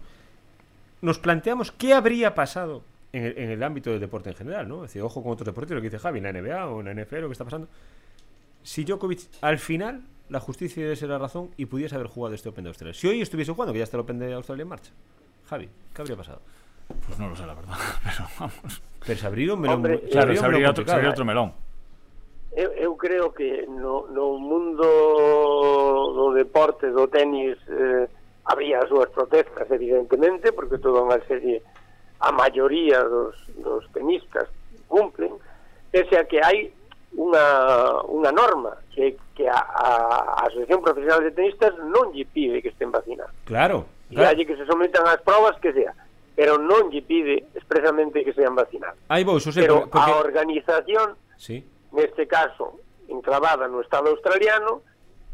Nos 1.01 1.19
planteamos 1.19 1.73
qué 1.73 1.93
habría 1.93 2.33
pasado 2.33 2.81
en 3.11 3.51
el, 3.51 3.61
ámbito 3.61 3.91
del 3.91 3.99
deporte 3.99 4.29
en 4.29 4.35
general, 4.35 4.69
¿no? 4.69 4.77
Es 4.85 4.91
decir, 4.91 5.01
ojo 5.01 5.21
con 5.21 5.33
otros 5.33 5.45
deportes, 5.45 5.75
lo 5.75 5.81
que 5.81 5.89
dice 5.89 5.99
Javi, 5.99 6.19
en 6.19 6.23
la 6.23 6.31
NBA 6.31 6.67
o 6.67 6.79
en 6.79 6.85
la 6.85 7.03
NFL, 7.03 7.17
lo 7.17 7.27
que 7.27 7.33
está 7.33 7.43
pasando. 7.43 7.67
Si 8.63 8.85
Djokovic 8.85 9.19
al 9.41 9.59
final 9.59 10.03
la 10.29 10.39
justicia 10.39 10.81
debe 10.81 10.95
ser 10.95 11.09
la 11.09 11.17
razón 11.17 11.49
y 11.57 11.65
pudiese 11.65 11.95
haber 11.95 12.07
jugado 12.07 12.33
este 12.33 12.47
Open 12.47 12.63
de 12.63 12.69
Australia. 12.69 12.93
Si 12.93 13.07
hoy 13.07 13.21
estuviese 13.21 13.51
jugando, 13.51 13.73
que 13.73 13.79
ya 13.79 13.83
está 13.83 13.97
el 13.97 14.01
Open 14.01 14.19
de 14.19 14.33
Australia 14.33 14.63
en 14.63 14.69
marcha. 14.69 14.91
Javi, 15.49 15.69
¿qué 15.93 16.01
habría 16.01 16.15
pasado? 16.15 16.41
Pues 17.05 17.19
no 17.19 17.27
lo 17.27 17.35
sé, 17.35 17.45
la 17.45 17.53
verdad. 17.53 17.75
Pero 18.03 18.29
vamos. 18.39 18.81
Pero 19.05 19.19
se 19.19 19.27
abriría 19.27 19.53
un 19.53 19.59
melón. 19.59 19.75
Hombre, 19.75 19.99
claro, 20.09 20.33
se 20.33 20.45
abriría 20.45 20.69
otro, 20.69 20.85
otro 21.09 21.25
melón. 21.25 21.53
eu, 22.55 22.71
eu 22.73 22.95
creo 22.95 23.33
que 23.33 23.65
no, 23.67 24.07
no 24.07 24.37
mundo 24.37 24.85
do 26.13 26.33
deporte, 26.33 26.87
do 26.89 27.07
tenis, 27.07 27.57
eh, 27.67 28.07
había 28.45 28.79
as 28.79 28.89
súas 28.89 29.09
protestas, 29.09 29.69
evidentemente, 29.71 30.51
porque 30.51 30.77
toda 30.77 31.01
unha 31.01 31.17
serie, 31.25 31.63
a 32.19 32.29
maioría 32.31 33.01
dos, 33.03 33.35
dos 33.57 33.83
tenistas 33.91 34.47
cumplen, 34.85 35.33
pese 35.89 36.13
a 36.19 36.27
que 36.29 36.37
hai 36.43 36.69
unha, 37.17 38.05
unha 38.09 38.31
norma 38.33 38.77
que, 38.93 39.17
que 39.33 39.49
a, 39.49 39.57
a, 39.57 40.45
Asociación 40.49 40.81
Profesional 40.81 41.21
de 41.23 41.33
Tenistas 41.33 41.73
non 41.81 42.13
lle 42.13 42.25
pide 42.25 42.61
que 42.61 42.69
estén 42.69 42.93
vacinados. 42.93 43.33
Claro. 43.45 43.89
claro. 44.09 44.37
E 44.37 44.45
que 44.45 44.57
se 44.57 44.65
sometan 44.69 45.05
ás 45.09 45.21
probas 45.25 45.57
que 45.57 45.73
sea 45.73 45.93
pero 46.33 46.57
non 46.57 46.89
lle 46.89 47.05
pide 47.05 47.45
expresamente 47.53 48.25
que 48.25 48.33
sean 48.33 48.57
vacinados. 48.57 48.97
Aí 49.05 49.21
vou, 49.21 49.37
José, 49.37 49.61
eh, 49.61 49.69
Pero 49.69 49.85
porque... 49.85 50.01
a 50.01 50.17
organización 50.17 51.13
sí 51.37 51.61
neste 51.93 52.27
caso 52.27 52.79
enclavada 53.07 53.67
no 53.67 53.81
Estado 53.81 54.09
australiano, 54.09 54.81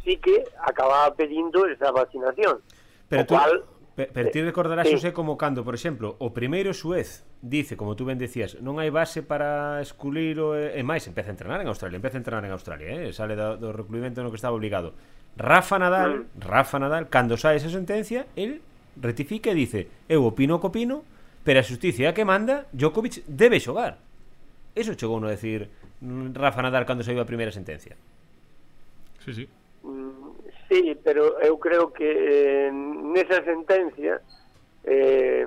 sí 0.04 0.18
que 0.18 0.44
acababa 0.62 1.14
pedindo 1.16 1.66
esa 1.66 1.92
vacinación. 1.92 2.62
Pero 3.08 3.24
o 3.24 3.26
tú, 3.26 3.36
cual, 3.36 3.64
pero, 3.96 4.28
eh, 4.28 4.32
ti 4.32 4.42
recordarás, 4.42 4.88
sí. 4.88 4.94
José, 4.94 5.14
como 5.14 5.38
cando, 5.38 5.64
por 5.64 5.76
exemplo, 5.76 6.16
o 6.20 6.32
primeiro 6.32 6.74
Suez 6.74 7.26
dice, 7.42 7.76
como 7.76 7.96
tú 7.96 8.06
ben 8.06 8.20
decías, 8.20 8.60
non 8.64 8.80
hai 8.80 8.92
base 8.92 9.24
para 9.24 9.80
esculir 9.84 10.40
o... 10.40 10.56
E 10.56 10.80
máis, 10.88 11.04
empeza 11.08 11.32
a 11.32 11.36
entrenar 11.36 11.60
en 11.60 11.68
Australia, 11.68 12.00
empeza 12.00 12.16
a 12.16 12.22
entrenar 12.24 12.44
en 12.48 12.54
Australia, 12.56 12.88
eh? 12.96 13.12
sale 13.12 13.36
do, 13.36 13.60
do 13.60 13.76
recluimento 13.76 14.24
no 14.24 14.32
que 14.32 14.40
estaba 14.40 14.56
obligado. 14.56 14.96
Rafa 15.36 15.80
Nadal, 15.80 16.28
mm. 16.28 16.44
Rafa 16.44 16.80
Nadal, 16.80 17.08
cando 17.08 17.36
sai 17.36 17.60
esa 17.60 17.72
sentencia, 17.72 18.28
el 18.36 18.64
rectifica 19.00 19.52
e 19.52 19.56
dice, 19.56 19.88
eu 20.08 20.24
opino 20.28 20.60
o 20.60 20.62
que 20.64 20.68
opino, 20.68 21.04
pero 21.44 21.60
a 21.60 21.68
justicia 21.68 22.16
que 22.16 22.28
manda, 22.28 22.68
Djokovic 22.76 23.24
debe 23.28 23.60
xogar. 23.60 24.00
Eso 24.76 24.96
chegou 24.96 25.20
no 25.20 25.28
a 25.28 25.36
decir 25.36 25.68
Rafa 26.02 26.64
Nadal 26.64 26.88
cando 26.88 27.04
saiu 27.04 27.20
a 27.20 27.28
primeira 27.28 27.52
sentencia. 27.52 27.96
Sí, 29.24 29.34
sí. 29.34 29.46
Sí, 30.70 30.96
pero 31.04 31.42
eu 31.42 31.58
creo 31.58 31.92
que 31.92 32.08
eh, 32.08 32.72
nesa 32.72 33.42
sentencia 33.44 34.22
eh, 34.86 35.44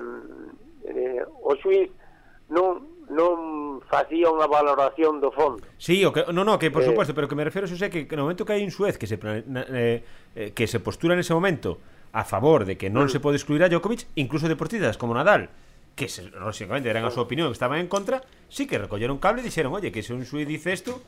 eh, 0.85 1.23
o 1.41 1.55
xuiz 1.57 1.89
non 2.51 2.93
non 3.11 3.83
facía 3.83 4.31
unha 4.31 4.47
valoración 4.47 5.19
do 5.19 5.31
fondo. 5.31 5.63
Sí, 5.75 6.03
o 6.07 6.15
que 6.15 6.23
no, 6.31 6.47
no, 6.47 6.55
que 6.55 6.71
por 6.71 6.83
eh, 6.83 6.87
suposto, 6.87 7.11
pero 7.11 7.27
que 7.27 7.35
me 7.35 7.43
refiero 7.43 7.67
sei 7.67 7.91
que 7.91 8.07
no 8.15 8.23
momento 8.27 8.47
que 8.47 8.55
hai 8.55 8.63
un 8.63 8.71
Suez 8.71 8.95
que 8.95 9.07
se 9.07 9.19
eh, 9.19 10.03
eh, 10.35 10.49
que 10.55 10.65
se 10.67 10.79
postura 10.79 11.17
nese 11.17 11.35
momento 11.35 11.79
a 12.13 12.23
favor 12.23 12.63
de 12.63 12.77
que 12.77 12.93
non 12.93 13.09
mm. 13.09 13.13
se 13.13 13.19
pode 13.19 13.35
excluir 13.41 13.65
a 13.65 13.69
Djokovic, 13.71 14.07
incluso 14.15 14.47
deportistas 14.47 14.95
como 14.95 15.17
Nadal, 15.17 15.49
que 15.95 16.07
lógicamente 16.39 16.89
eran 16.89 17.05
a 17.05 17.13
súa 17.13 17.29
opinión 17.29 17.53
que 17.53 17.57
estaban 17.57 17.77
en 17.77 17.87
contra, 17.87 18.21
sí 18.49 18.65
que 18.65 18.81
recolleron 18.81 19.21
cable 19.21 19.41
e 19.41 19.47
dixeron, 19.47 19.73
oye, 19.73 19.93
que 19.93 20.01
se 20.01 20.13
un 20.13 20.25
suí 20.25 20.45
dice 20.45 20.73
isto, 20.73 21.01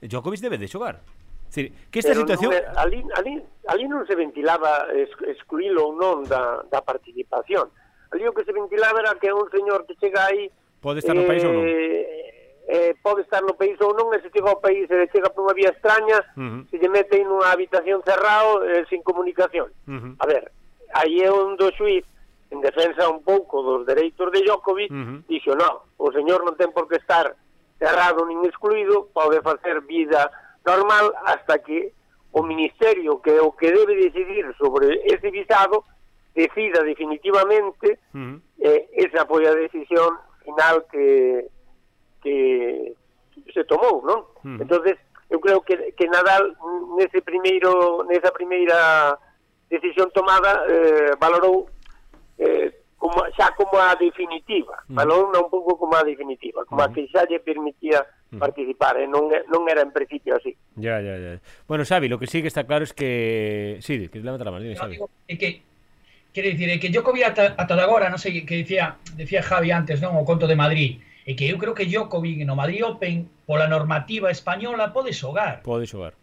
Djokovic 0.00 0.40
debe 0.40 0.56
de 0.56 0.68
xogar. 0.68 1.04
Decir, 1.52 1.72
que 1.92 2.00
esta 2.00 2.16
Pero 2.16 2.24
situación... 2.24 2.48
Non, 2.48 2.80
ali, 2.80 3.04
ali, 3.12 3.32
ali 3.68 3.84
non 3.84 4.08
se 4.08 4.16
ventilaba 4.16 4.88
excluílo 5.28 5.84
ou 5.84 5.92
non 5.92 6.24
da, 6.24 6.64
da 6.72 6.80
participación. 6.80 7.68
Ali 8.08 8.24
o 8.24 8.32
que 8.32 8.40
se 8.48 8.56
ventilaba 8.56 9.04
era 9.04 9.12
que 9.20 9.28
un 9.28 9.44
señor 9.52 9.84
que 9.84 9.92
chega 10.00 10.32
aí... 10.32 10.48
Pode 10.80 11.04
estar 11.04 11.12
eh, 11.12 11.20
no 11.20 11.28
país 11.28 11.44
ou 11.44 11.52
non? 11.52 11.68
Eh, 11.68 12.32
eh, 12.72 12.92
pode 13.04 13.20
estar 13.28 13.44
no 13.44 13.52
país 13.52 13.76
ou 13.84 13.92
non, 13.92 14.08
e 14.16 14.18
se 14.24 14.32
chega 14.32 14.48
ao 14.48 14.64
país 14.64 14.88
e 14.88 15.12
chega 15.12 15.28
por 15.28 15.44
unha 15.44 15.52
vía 15.52 15.76
extraña, 15.76 16.24
uh 16.24 16.40
-huh. 16.40 16.60
se 16.72 16.80
lle 16.80 16.88
mete 16.88 17.20
en 17.20 17.28
unha 17.28 17.52
habitación 17.52 18.00
cerrado, 18.00 18.64
eh, 18.64 18.88
sin 18.88 19.04
comunicación. 19.04 19.68
Uh 19.84 20.00
-huh. 20.00 20.12
A 20.18 20.24
ver, 20.24 20.48
aí 20.96 21.20
é 21.20 21.28
un 21.28 21.60
do 21.60 21.68
xuiz 21.76 22.08
en 22.52 22.60
defensa 22.60 23.08
un 23.08 23.24
pouco 23.24 23.62
dos 23.62 23.86
dereitos 23.86 24.30
de 24.30 24.44
Djokovic, 24.44 24.92
uh 24.92 24.94
-huh. 24.94 25.24
dixo, 25.26 25.56
no, 25.56 25.88
o 25.96 26.12
señor 26.12 26.44
non 26.44 26.52
ten 26.60 26.68
por 26.76 26.84
que 26.84 27.00
estar 27.00 27.32
cerrado 27.80 28.28
nin 28.28 28.44
excluído, 28.44 29.08
pode 29.16 29.40
facer 29.40 29.80
vida 29.88 30.28
normal 30.68 31.16
hasta 31.24 31.58
que 31.64 31.96
o 32.32 32.44
Ministerio, 32.44 33.20
que 33.24 33.32
é 33.32 33.40
o 33.40 33.52
que 33.52 33.72
debe 33.72 33.96
decidir 33.96 34.44
sobre 34.60 35.00
ese 35.08 35.32
visado, 35.32 35.84
decida 36.36 36.84
definitivamente 36.84 37.98
uh 38.12 38.20
-huh. 38.20 38.36
eh, 38.60 38.88
esa 39.00 39.24
foi 39.24 39.48
a 39.48 39.56
decisión 39.56 40.12
final 40.44 40.84
que, 40.92 41.48
que 42.22 42.92
se 43.52 43.64
tomou, 43.64 44.04
non? 44.04 44.28
Uh 44.44 44.56
-huh. 44.56 44.60
Entonces, 44.60 44.96
eu 45.32 45.40
creo 45.40 45.60
que, 45.64 45.92
que 45.96 46.06
Nadal 46.08 46.52
nese 47.00 47.24
primeiro 47.24 48.04
nesa 48.04 48.28
primeira 48.32 49.16
decisión 49.72 50.12
tomada 50.12 50.68
eh, 50.68 51.16
valorou 51.16 51.68
eh, 52.38 52.82
como, 53.02 53.18
xa 53.34 53.50
como 53.58 53.82
a 53.82 53.98
definitiva, 53.98 54.86
mm. 54.86 54.94
valorou 54.94 55.34
un 55.34 55.50
pouco 55.50 55.74
como 55.74 55.98
a 55.98 56.06
definitiva, 56.06 56.62
como 56.64 56.80
mm. 56.80 56.86
a 56.86 56.92
que 56.94 57.02
xa 57.10 57.26
lle 57.26 57.42
permitía 57.42 58.06
mm. 58.30 58.38
participar, 58.38 59.02
e 59.02 59.10
non, 59.10 59.26
non 59.26 59.66
era 59.66 59.82
en 59.82 59.90
principio 59.90 60.38
así. 60.38 60.54
Ya, 60.78 61.02
ya, 61.02 61.18
ya. 61.18 61.42
Bueno, 61.66 61.82
Xavi, 61.82 62.06
lo 62.06 62.22
que 62.22 62.30
sí 62.30 62.38
que 62.38 62.46
está 62.46 62.62
claro 62.62 62.86
es 62.86 62.94
que... 62.94 63.82
Sí, 63.82 64.06
que 64.06 64.22
levanta 64.22 64.46
la 64.46 64.54
mano, 64.54 64.62
dime, 64.62 64.78
Xavi. 64.78 65.02
É 65.26 65.34
que, 65.34 65.66
quere 66.30 66.54
dicir, 66.54 66.70
é 66.70 66.78
que 66.78 66.94
Djokovic 66.94 67.26
ata, 67.26 67.58
ata 67.58 67.74
agora, 67.74 68.06
non 68.06 68.22
sei, 68.22 68.46
que 68.46 68.62
dicía, 68.62 68.94
dicía 69.18 69.42
Javi 69.42 69.74
antes, 69.74 69.98
non, 69.98 70.14
o 70.14 70.22
conto 70.22 70.46
de 70.46 70.54
Madrid, 70.54 71.02
é 71.26 71.34
que 71.34 71.50
eu 71.50 71.58
creo 71.58 71.74
que 71.74 71.90
Djokovic 71.90 72.46
no 72.46 72.54
Madrid 72.54 72.86
Open, 72.86 73.26
pola 73.50 73.66
normativa 73.66 74.30
española, 74.30 74.94
pode 74.94 75.10
xogar. 75.10 75.66
Pode 75.66 75.90
xogar. 75.90 76.14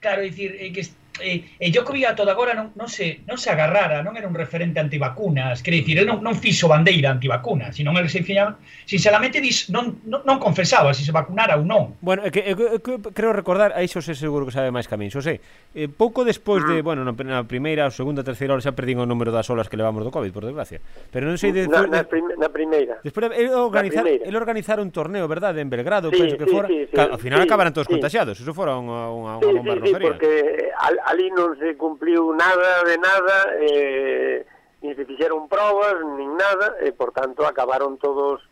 Claro, 0.00 0.24
dicir, 0.24 0.56
é 0.56 0.72
que 0.72 0.80
eh, 1.20 1.44
e 1.58 1.66
Djokovic 1.68 2.14
todo 2.14 2.30
agora 2.30 2.54
non, 2.54 2.72
non, 2.74 2.88
se, 2.88 3.20
non 3.28 3.36
se 3.36 3.50
agarrara, 3.50 4.00
non 4.00 4.16
era 4.16 4.24
un 4.24 4.36
referente 4.36 4.80
antivacunas, 4.80 5.60
quer 5.60 5.74
dicir, 5.76 6.06
non, 6.06 6.24
non 6.24 6.38
fixo 6.38 6.70
bandeira 6.70 7.12
antivacunas, 7.12 7.76
sino 7.76 7.92
el 7.92 8.08
se 8.08 8.22
fixaba, 8.22 8.56
sinceramente 8.84 9.40
dis, 9.40 9.68
non, 9.68 10.00
non, 10.08 10.24
non 10.24 10.38
confesaba 10.40 10.94
se 10.94 11.04
se 11.04 11.12
vacunara 11.12 11.58
ou 11.60 11.64
non. 11.66 11.98
Bueno, 12.00 12.24
que, 12.32 12.40
que, 12.40 12.80
que, 12.80 12.92
creo 13.12 13.32
recordar, 13.36 13.76
aí 13.76 13.90
Xosé 13.90 14.14
seguro 14.16 14.48
que 14.48 14.54
sabe 14.54 14.72
máis 14.72 14.88
que 14.88 14.94
a 14.94 15.00
min, 15.00 15.12
Xosé, 15.12 15.42
eh, 15.74 15.88
pouco 15.90 16.24
despois 16.24 16.64
de, 16.64 16.80
mm. 16.80 16.86
bueno, 16.86 17.00
na, 17.04 17.12
na 17.12 17.44
primeira, 17.44 17.90
segunda, 17.92 18.24
terceira 18.24 18.56
hora 18.56 18.64
xa 18.64 18.72
perdín 18.72 19.02
o 19.02 19.06
número 19.06 19.34
das 19.34 19.48
olas 19.52 19.68
que 19.68 19.76
levamos 19.76 20.06
do 20.06 20.14
COVID, 20.14 20.32
por 20.32 20.44
desgracia, 20.48 20.80
pero 21.12 21.28
non 21.28 21.36
sei... 21.36 21.52
De, 21.52 21.68
na, 21.68 21.84
na, 21.84 22.02
prim, 22.06 22.24
na 22.38 22.48
primeira. 22.48 23.02
Despois, 23.04 23.28
el 23.34 23.52
organizar, 23.52 24.06
el 24.06 24.34
organizar 24.36 24.80
un 24.80 24.88
torneo, 24.94 25.28
verdade, 25.28 25.60
en 25.60 25.68
Belgrado, 25.68 26.08
sí, 26.08 26.18
penso 26.18 26.36
que 26.38 26.46
sí, 26.46 26.52
fora, 26.52 26.68
sí, 26.68 26.88
sí, 26.88 26.96
ao 26.96 27.18
final 27.18 27.40
sí, 27.40 27.44
acabaran 27.44 27.72
todos 27.72 27.86
sí. 27.86 27.92
contagiados, 27.92 28.38
eso 28.38 28.52
fora 28.54 28.78
unha, 28.78 29.10
unha, 29.10 29.32
unha 29.36 29.50
sí, 29.50 29.54
bomba 29.58 29.74
sí, 29.82 29.90
sí, 29.90 30.00
porque 30.00 30.30
al, 30.78 30.96
ali 31.06 31.30
non 31.30 31.56
se 31.58 31.76
cumpliu 31.76 32.32
nada 32.34 32.82
de 32.84 32.96
nada, 32.98 33.36
eh, 33.60 34.46
nin 34.82 34.94
se 34.94 35.04
fixeron 35.04 35.48
probas, 35.48 35.98
nin 36.18 36.34
nada, 36.36 36.76
e, 36.82 36.92
por 36.92 37.12
tanto, 37.12 37.46
acabaron 37.46 37.98
todos 37.98 38.42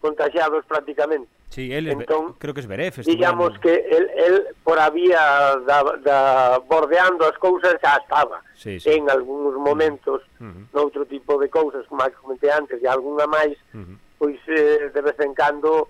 contagiados 0.00 0.64
prácticamente. 0.66 1.28
Sí, 1.48 1.72
él 1.72 1.88
entón, 1.88 2.34
creo 2.38 2.52
que 2.52 2.60
es 2.60 2.66
Beref. 2.66 2.98
Digamos 2.98 3.54
en... 3.54 3.60
que 3.60 3.74
el, 3.74 4.10
el 4.16 4.46
por 4.62 4.78
a 4.78 4.90
vía 4.90 5.56
da, 5.66 5.82
da, 6.04 6.58
bordeando 6.58 7.24
as 7.24 7.38
cousas 7.38 7.80
xa 7.80 7.96
estaba 7.96 8.42
sí, 8.54 8.78
sí. 8.78 8.90
en 8.90 9.08
algúns 9.08 9.56
momentos 9.56 10.20
uh 10.40 10.44
-huh. 10.44 10.68
noutro 10.76 11.06
tipo 11.06 11.40
de 11.40 11.48
cousas, 11.48 11.86
como 11.88 12.04
comenté 12.20 12.52
antes, 12.52 12.76
e 12.82 12.86
algunha 12.86 13.26
máis, 13.26 13.56
uh 13.72 13.80
-huh. 13.80 13.96
pois 14.20 14.36
eh, 14.46 14.92
de 14.92 15.00
vez 15.00 15.16
en 15.24 15.32
cando 15.32 15.88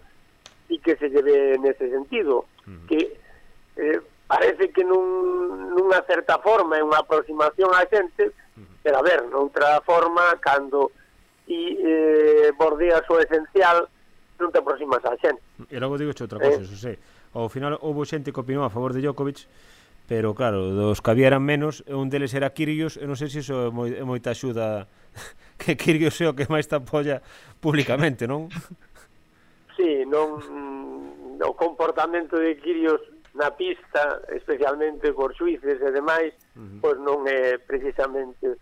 e 0.71 0.79
que 0.79 0.95
se 0.95 1.11
lleve 1.11 1.59
nese 1.59 1.91
sentido. 1.91 2.47
Uh 2.63 2.71
-huh. 2.71 2.87
Que 2.87 2.99
eh, 3.83 4.01
parece 4.29 4.71
que 4.71 4.85
nun, 4.85 5.73
nunha 5.73 6.05
certa 6.05 6.37
forma 6.39 6.77
é 6.77 6.85
unha 6.85 7.01
aproximación 7.01 7.73
á 7.73 7.89
xente, 7.89 8.37
pero 8.85 9.01
a 9.01 9.03
ver, 9.03 9.25
noutra 9.27 9.81
forma, 9.81 10.37
cando 10.39 10.93
e, 11.49 11.81
eh, 11.81 12.49
bordeas 12.53 13.09
o 13.09 13.17
esencial, 13.17 13.89
non 14.37 14.53
te 14.53 14.61
aproximas 14.61 15.01
á 15.03 15.17
xente. 15.17 15.41
E 15.73 15.81
logo 15.81 15.97
digo 15.97 16.13
outra 16.13 16.37
cousa, 16.37 16.61
eh? 16.61 16.69
José. 16.69 16.93
Ao 17.33 17.49
final 17.49 17.81
houve 17.81 18.05
xente 18.05 18.31
que 18.31 18.41
opinou 18.45 18.69
a 18.69 18.71
favor 18.71 18.93
de 18.93 19.01
Djokovic, 19.01 19.49
pero 20.05 20.37
claro, 20.37 20.77
dos 20.77 21.01
que 21.01 21.11
había 21.11 21.33
eran 21.33 21.45
menos, 21.45 21.81
un 21.89 22.13
deles 22.13 22.37
era 22.37 22.53
Kyrgios, 22.53 23.01
e 23.01 23.09
non 23.09 23.17
sei 23.17 23.33
se 23.33 23.41
iso 23.41 23.69
é, 23.69 23.73
moi, 23.73 23.97
é 23.97 24.05
moita 24.05 24.37
axuda 24.37 24.89
que 25.61 25.73
Kyrgios 25.73 26.21
é 26.21 26.29
o 26.29 26.37
que 26.37 26.45
máis 26.53 26.69
te 26.69 26.77
apoia 26.77 27.25
públicamente, 27.65 28.29
non? 28.29 28.53
Sí, 29.73 30.05
non 30.05 30.37
o 31.41 31.55
comportamento 31.57 32.37
de 32.37 32.61
Kyrgios 32.61 33.01
na 33.35 33.51
pista, 33.51 34.23
especialmente 34.35 35.13
por 35.13 35.35
suíces 35.35 35.81
e 35.81 35.91
demais, 35.93 36.33
uh 36.57 36.61
-huh. 36.61 36.81
pois 36.81 36.97
non 37.01 37.27
é 37.29 37.59
precisamente 37.59 38.57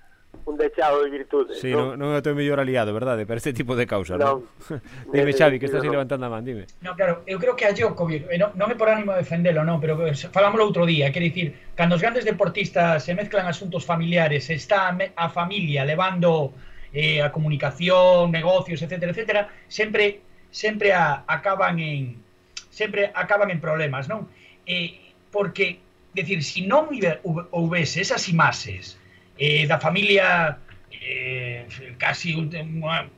un 0.44 0.56
dechado 0.56 1.02
de 1.02 1.11
virtudes. 1.11 1.58
Sí, 1.58 1.73
non, 1.73 1.96
non 1.96 2.12
é 2.12 2.20
o 2.20 2.25
teu 2.25 2.37
mellor 2.37 2.61
aliado, 2.61 2.92
verdade, 2.92 3.25
para 3.26 3.40
este 3.40 3.56
tipo 3.56 3.75
de 3.75 3.88
causa, 3.88 4.14
non? 4.20 4.46
non? 4.46 4.78
dime, 5.14 5.32
Xavi, 5.32 5.58
que 5.58 5.66
estás 5.66 5.82
aí 5.82 5.90
no. 5.90 5.96
levantando 5.96 6.26
a 6.26 6.30
man, 6.30 6.44
dime. 6.44 6.68
No, 6.85 6.94
claro, 6.94 7.25
eu 7.26 7.40
creo 7.40 7.56
que 7.56 7.64
a 7.66 7.73
Djokovic, 7.73 8.30
eh, 8.30 8.38
non, 8.38 8.52
non 8.54 8.68
é 8.70 8.76
por 8.76 8.87
ánimo 8.92 9.16
de 9.16 9.25
defendelo, 9.25 9.64
non, 9.66 9.82
pero 9.82 9.96
falámoslo 10.30 10.68
outro 10.68 10.85
día, 10.85 11.11
quer 11.11 11.25
dicir, 11.25 11.56
cando 11.75 11.96
os 11.96 12.02
grandes 12.04 12.23
deportistas 12.23 13.02
se 13.02 13.16
mezclan 13.16 13.49
asuntos 13.49 13.82
familiares, 13.82 14.46
está 14.52 14.92
a 14.92 15.26
familia 15.32 15.82
levando 15.82 16.52
eh, 16.92 17.25
a 17.25 17.32
comunicación, 17.32 18.30
negocios, 18.30 18.82
etcétera, 18.82 19.11
etcétera, 19.11 19.42
sempre 19.66 20.26
sempre 20.50 20.92
a, 20.92 21.25
acaban 21.26 21.78
en 21.80 22.23
sempre 22.70 23.11
acaban 23.14 23.50
en 23.50 23.61
problemas, 23.61 24.08
non? 24.08 24.28
Eh, 24.66 25.14
porque, 25.30 25.78
decir, 26.14 26.42
se 26.42 26.61
si 26.61 26.61
non 26.66 26.90
houvese 27.54 28.02
esas 28.02 28.26
imaxes 28.28 28.99
eh, 29.38 29.66
da 29.66 29.78
familia 29.78 30.58
eh, 30.90 31.66
casi 31.99 32.35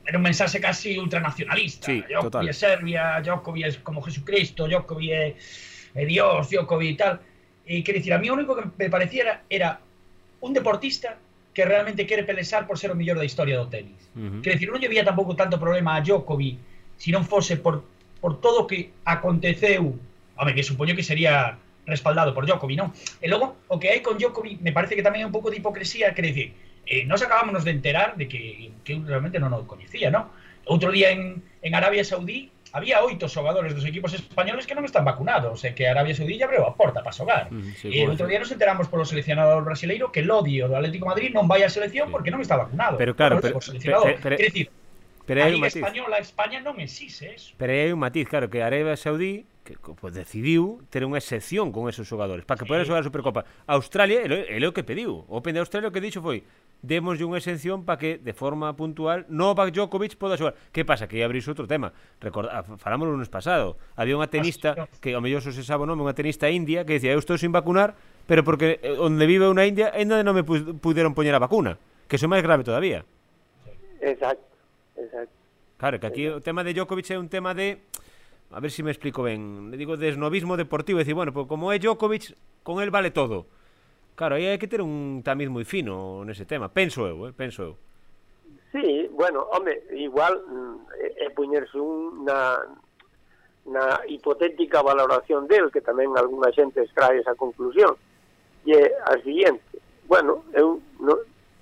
era 0.05 0.17
un 0.17 0.23
mensaxe 0.23 0.59
casi 0.59 0.97
ultranacionalista. 0.97 1.87
Sí, 1.87 2.03
Djokovic 2.07 2.49
é 2.49 2.53
Serbia, 2.53 3.03
Djokovic 3.21 3.65
é 3.65 3.71
como 3.81 4.01
Jesucristo 4.01 4.67
Djokovic 4.67 5.11
é, 5.11 5.35
é 5.95 6.05
Dios 6.05 6.49
Djokovic 6.49 6.93
e 6.93 6.97
tal. 6.97 7.19
E 7.65 7.81
quer 7.83 7.93
dicir, 7.93 8.13
a 8.13 8.19
mí 8.19 8.29
o 8.29 8.33
único 8.33 8.55
que 8.55 8.65
me 8.77 8.89
parecía 8.89 9.41
era 9.49 9.79
un 10.41 10.53
deportista 10.53 11.17
que 11.53 11.65
realmente 11.65 12.05
quere 12.05 12.23
pelesar 12.23 12.65
por 12.67 12.77
ser 12.77 12.91
o 12.91 12.95
mellor 12.95 13.17
da 13.17 13.25
historia 13.25 13.57
do 13.57 13.67
tenis. 13.67 13.97
Uh 14.15 14.19
-huh. 14.19 14.41
quer 14.41 14.53
dicir, 14.53 14.69
non 14.69 14.81
lle 14.81 14.89
vía 14.89 15.05
tampouco 15.05 15.33
tanto 15.33 15.57
problema 15.57 15.97
a 15.97 16.01
Djokovic 16.01 16.57
se 16.99 17.09
non 17.15 17.23
fose 17.23 17.57
por, 17.57 17.81
por 18.19 18.37
todo 18.43 18.63
o 18.63 18.67
que 18.67 18.91
aconteceu 19.05 19.97
home, 20.39 20.55
que 20.55 20.63
supoño 20.63 20.95
que 20.95 21.03
sería 21.03 21.59
respaldado 21.85 22.33
por 22.33 22.47
Djokovic, 22.47 22.77
non? 22.79 22.89
E 23.19 23.27
logo, 23.27 23.59
o 23.67 23.75
que 23.75 23.91
hai 23.91 23.99
con 23.99 24.15
Djokovic 24.15 24.63
me 24.63 24.71
parece 24.71 24.95
que 24.95 25.03
tamén 25.03 25.21
é 25.21 25.25
un 25.27 25.35
pouco 25.35 25.51
de 25.51 25.59
hipocresía, 25.59 26.15
quer 26.15 26.31
dicir, 26.31 26.55
eh, 26.87 27.03
nos 27.03 27.19
acabamos 27.21 27.67
de 27.67 27.71
enterar 27.75 28.15
de 28.15 28.31
que, 28.31 28.71
que 28.87 28.97
realmente 29.03 29.37
non 29.37 29.51
o 29.51 29.67
coñecía, 29.67 30.07
non? 30.07 30.31
Outro 30.69 30.93
día 30.93 31.11
en, 31.11 31.43
en 31.61 31.71
Arabia 31.75 32.05
Saudí 32.05 32.53
había 32.71 33.01
oito 33.01 33.25
xogadores 33.25 33.73
dos 33.73 33.85
equipos 33.85 34.13
españoles 34.13 34.69
que 34.69 34.77
non 34.77 34.85
están 34.85 35.01
vacunados 35.01 35.65
e 35.65 35.73
que 35.73 35.89
Arabia 35.89 36.13
Saudí 36.13 36.37
ya 36.37 36.45
abriu 36.45 36.61
a 36.65 36.77
porta 36.77 37.01
para 37.01 37.15
xogar. 37.15 37.49
Mm, 37.49 37.73
sí, 37.73 37.87
e 37.89 38.05
outro 38.05 38.29
día 38.29 38.37
nos 38.37 38.53
enteramos 38.53 38.85
polo 38.85 39.03
seleccionador 39.03 39.65
brasileiro 39.65 40.13
que 40.13 40.21
Lodio 40.21 40.69
do 40.69 40.77
Atlético 40.77 41.09
Madrid 41.09 41.33
non 41.33 41.49
vai 41.49 41.65
á 41.65 41.69
selección 41.73 42.07
sí. 42.07 42.13
porque 42.13 42.29
non 42.29 42.45
está 42.45 42.55
vacunado. 42.61 43.01
Pero 43.01 43.17
claro, 43.17 43.41
pero, 43.41 43.57
pero, 43.57 44.05
pero, 44.21 44.37
Pero 45.29 45.45
hai 45.45 45.53
un 45.53 45.61
matiz. 45.61 45.77
española, 45.77 46.17
España 46.17 46.57
non 46.57 46.81
existe 46.81 47.29
eso. 47.37 47.53
Pero 47.53 47.69
hai 47.69 47.93
un 47.93 48.01
matiz, 48.01 48.25
claro, 48.25 48.49
que 48.49 48.65
Arabia 48.65 48.97
Saudí 48.97 49.45
que 49.61 49.77
pues, 49.77 50.09
decidiu 50.17 50.81
ter 50.89 51.05
unha 51.05 51.21
excepción 51.21 51.69
con 51.69 51.85
esos 51.85 52.09
xogadores 52.09 52.41
para 52.49 52.57
que 52.57 52.65
sí. 52.65 52.69
poderan 52.73 52.89
xogar 52.89 53.05
a 53.05 53.05
Supercopa. 53.05 53.45
Australia, 53.69 54.25
é 54.25 54.57
o 54.65 54.73
que 54.73 54.81
pediu. 54.81 55.29
O 55.29 55.37
Open 55.37 55.53
de 55.53 55.61
Australia 55.61 55.85
o 55.85 55.93
que 55.93 56.01
dixo 56.01 56.25
foi 56.25 56.41
démoslle 56.81 57.27
unha 57.29 57.37
exención 57.37 57.85
para 57.85 58.01
que 58.01 58.17
de 58.17 58.33
forma 58.33 58.73
puntual 58.73 59.29
Novak 59.29 59.69
Djokovic 59.69 60.17
poda 60.17 60.33
xogar. 60.33 60.57
Que 60.73 60.81
pasa? 60.81 61.05
Que 61.05 61.21
aí 61.21 61.23
abrís 61.27 61.45
outro 61.45 61.69
tema. 61.69 61.93
Recorda, 62.17 62.65
falámoslo 62.81 63.13
lunes 63.13 63.29
pasado. 63.29 63.77
Había 63.93 64.17
unha 64.17 64.33
tenista 64.33 64.73
ah, 64.73 64.89
que 64.97 65.13
ao 65.13 65.21
mellor 65.21 65.45
se 65.45 65.53
sabe 65.61 65.85
o 65.85 65.89
nome, 65.89 66.01
unha 66.01 66.17
tenista 66.17 66.49
india 66.49 66.89
que 66.89 66.97
decía, 66.97 67.13
"Eu 67.13 67.21
estou 67.21 67.37
sin 67.37 67.53
vacunar, 67.53 67.93
pero 68.25 68.41
porque 68.41 68.81
eh, 68.81 68.97
onde 68.97 69.29
vive 69.29 69.45
unha 69.45 69.69
india 69.69 69.93
ainda 69.93 70.25
non 70.25 70.33
me 70.33 70.41
puderon 70.41 71.13
poñer 71.13 71.37
a 71.37 71.43
vacuna", 71.43 71.77
que 72.09 72.17
iso 72.17 72.25
é 72.25 72.31
máis 72.33 72.41
grave 72.41 72.65
todavía. 72.65 73.05
Exacto. 74.01 74.49
Exacto. 74.99 75.33
Claro, 75.77 75.99
que 75.99 76.07
aquí 76.07 76.23
exacto. 76.27 76.39
o 76.39 76.45
tema 76.45 76.63
de 76.63 76.73
Djokovic 76.73 77.09
é 77.11 77.17
un 77.17 77.31
tema 77.31 77.55
de 77.55 77.79
a 78.51 78.59
ver 78.59 78.71
si 78.71 78.81
me 78.83 78.91
explico 78.91 79.23
ben, 79.23 79.69
le 79.71 79.77
digo 79.77 79.95
desnovismo 79.95 80.57
deportivo, 80.57 80.99
decir, 80.99 81.13
bueno, 81.13 81.31
pues 81.31 81.47
como 81.47 81.71
é 81.71 81.79
Djokovic, 81.79 82.35
con 82.63 82.81
el 82.81 82.89
vale 82.89 83.11
todo. 83.11 83.45
Claro, 84.19 84.35
aí 84.35 84.51
hai 84.51 84.59
que 84.59 84.67
ter 84.67 84.83
un 84.83 85.23
tamiz 85.23 85.47
moi 85.47 85.63
fino 85.63 86.27
nese 86.27 86.43
tema, 86.43 86.67
penso 86.67 87.07
eu, 87.07 87.29
eh, 87.29 87.31
penso 87.31 87.63
eu. 87.63 87.73
Sí, 88.75 89.07
bueno, 89.15 89.47
home, 89.47 89.71
igual 89.95 90.43
mm, 90.43 90.75
é, 90.99 91.07
é 91.23 91.27
puñerse 91.31 91.79
un 91.79 92.27
na, 92.27 92.59
na 93.63 94.03
hipotética 94.11 94.83
valoración 94.83 95.47
del, 95.47 95.71
que 95.71 95.79
tamén 95.79 96.11
algunha 96.19 96.51
xente 96.51 96.83
extrae 96.83 97.23
esa 97.23 97.39
conclusión, 97.39 97.95
e 98.67 98.75
é 98.75 98.91
a 99.07 99.15
siguiente. 99.23 99.63
Bueno, 100.03 100.43
eu, 100.51 100.83
no, 100.99 101.15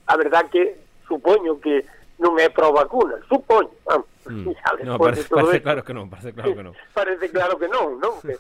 a 0.09 0.17
verdad 0.17 0.49
que 0.49 0.81
supoño 1.05 1.61
que 1.61 1.85
non 2.17 2.33
é 2.41 2.49
pro 2.49 2.73
vacuna, 2.73 3.17
supoño, 3.29 3.69
vamos, 3.85 4.09
mm. 4.25 4.49
no, 4.85 4.97
parece, 4.97 5.29
parece 5.29 5.61
claro 5.61 5.81
que 5.85 5.93
non, 5.93 6.09
parece 6.13 6.33
claro 6.33 6.53
que 6.53 6.63
non. 6.63 6.73
parece 6.93 7.25
claro 7.29 7.53
que 7.57 7.67
non, 7.69 7.87
non? 8.01 8.15
Que, 8.21 8.37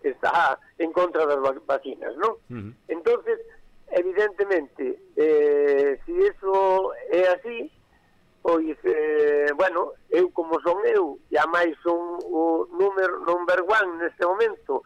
que 0.00 0.08
está 0.12 0.58
en 0.78 0.92
contra 0.92 1.24
das 1.24 1.40
vacinas, 1.64 2.12
non? 2.20 2.36
Uh 2.50 2.68
-huh. 2.68 2.72
Entonces, 2.88 3.38
evidentemente, 3.92 4.98
eh, 5.16 6.00
si 6.04 6.12
eso 6.20 6.92
é 7.12 7.28
así, 7.28 7.70
pois, 8.42 8.76
eh, 8.84 9.52
bueno, 9.54 9.92
eu 10.10 10.30
como 10.32 10.60
son 10.60 10.84
eu, 10.84 11.18
e 11.30 11.38
a 11.38 11.46
máis 11.46 11.76
son 11.82 12.18
o 12.24 12.66
número 12.76 13.20
number 13.24 13.62
one 13.62 14.02
neste 14.02 14.26
momento, 14.26 14.82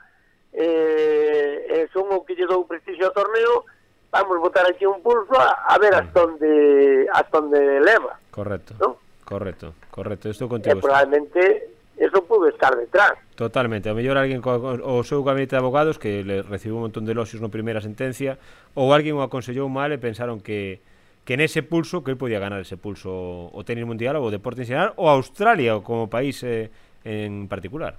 eh, 0.52 1.88
son 1.92 2.10
o 2.12 2.22
que 2.22 2.34
lle 2.34 2.46
dou 2.46 2.66
prestigio 2.68 3.06
ao 3.06 3.16
torneo, 3.16 3.64
vamos 4.10 4.40
botar 4.40 4.64
aquí 4.68 4.86
un 4.86 5.02
pulso 5.02 5.34
a, 5.38 5.52
a 5.66 5.78
ver 5.78 5.94
hasta 5.94 6.24
onde 6.24 7.06
hasta 7.12 7.38
onde 7.38 7.80
leva. 7.80 8.18
Correcto. 8.30 8.74
¿no? 8.80 8.96
Correcto, 9.24 9.74
correcto. 9.90 10.30
Estou 10.30 10.46
contigo. 10.46 10.78
E 10.78 10.80
probablemente 10.80 11.74
eso 11.98 12.22
pudo 12.24 12.46
estar 12.46 12.76
detrás. 12.76 13.18
Totalmente. 13.34 13.90
A 13.90 13.94
mellor 13.96 14.14
alguén 14.14 14.38
co, 14.38 14.54
o 14.54 15.02
seu 15.02 15.24
gabinete 15.26 15.56
de 15.56 15.60
abogados 15.60 15.98
que 15.98 16.22
le 16.22 16.46
recibiu 16.46 16.78
un 16.78 16.88
montón 16.88 17.04
de 17.08 17.16
loxios 17.16 17.42
no 17.42 17.50
primeira 17.50 17.82
sentencia 17.82 18.38
ou 18.78 18.94
alguén 18.94 19.18
o 19.18 19.24
aconsellou 19.26 19.66
mal 19.66 19.90
e 19.90 19.98
pensaron 19.98 20.38
que 20.38 20.78
que 21.26 21.34
nese 21.34 21.66
pulso 21.66 22.06
que 22.06 22.14
el 22.14 22.20
podía 22.20 22.38
ganar 22.38 22.62
ese 22.62 22.78
pulso 22.78 23.50
o 23.50 23.60
tenis 23.66 23.82
mundial 23.82 24.14
ou 24.22 24.30
o 24.30 24.30
deporte 24.30 24.62
en 24.62 24.70
xeral 24.70 24.94
ou 24.94 25.10
Australia 25.10 25.82
como 25.82 26.06
país 26.06 26.38
eh, 26.46 26.70
en 27.02 27.50
particular. 27.50 27.98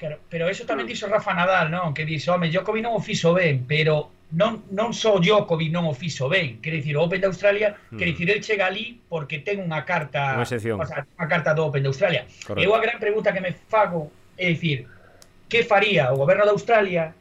Claro, 0.00 0.16
pero 0.32 0.48
eso 0.48 0.64
tamén 0.64 0.88
dixo 0.88 1.04
hmm. 1.04 1.12
Rafa 1.12 1.36
Nadal, 1.36 1.68
non? 1.68 1.92
Que 1.92 2.08
dixo, 2.08 2.32
home, 2.32 2.48
Djokovic 2.48 2.80
non 2.80 2.96
o 2.96 3.04
fixo 3.04 3.36
ben, 3.36 3.68
pero 3.68 4.08
non, 4.32 4.64
non 4.72 4.96
só 4.96 5.20
Djokovic 5.20 5.68
non 5.68 5.84
o 5.84 5.92
fixo 5.92 6.24
ben. 6.24 6.56
Quer 6.64 6.80
dicir, 6.80 6.96
o 6.96 7.04
Open 7.04 7.20
de 7.20 7.28
Australia, 7.28 7.76
mm. 7.76 8.00
quer 8.00 8.08
dicir, 8.08 8.26
el 8.32 8.40
chega 8.40 8.72
ali 8.72 8.96
porque 9.12 9.44
ten 9.44 9.60
unha 9.60 9.84
carta, 9.84 10.40
unha, 10.40 10.48
o 10.48 10.88
sea, 10.88 11.04
unha 11.04 11.28
carta 11.28 11.52
do 11.52 11.68
Open 11.68 11.84
de 11.84 11.92
Australia. 11.92 12.24
Correcto. 12.48 12.64
E 12.64 12.72
a 12.72 12.80
gran 12.80 12.96
pregunta 12.96 13.28
que 13.28 13.44
me 13.44 13.52
fago 13.52 14.08
é 14.40 14.48
dicir, 14.56 14.88
que 15.52 15.68
faría 15.68 16.08
o 16.08 16.16
goberno 16.16 16.48
de 16.48 16.56
Australia 16.56 17.12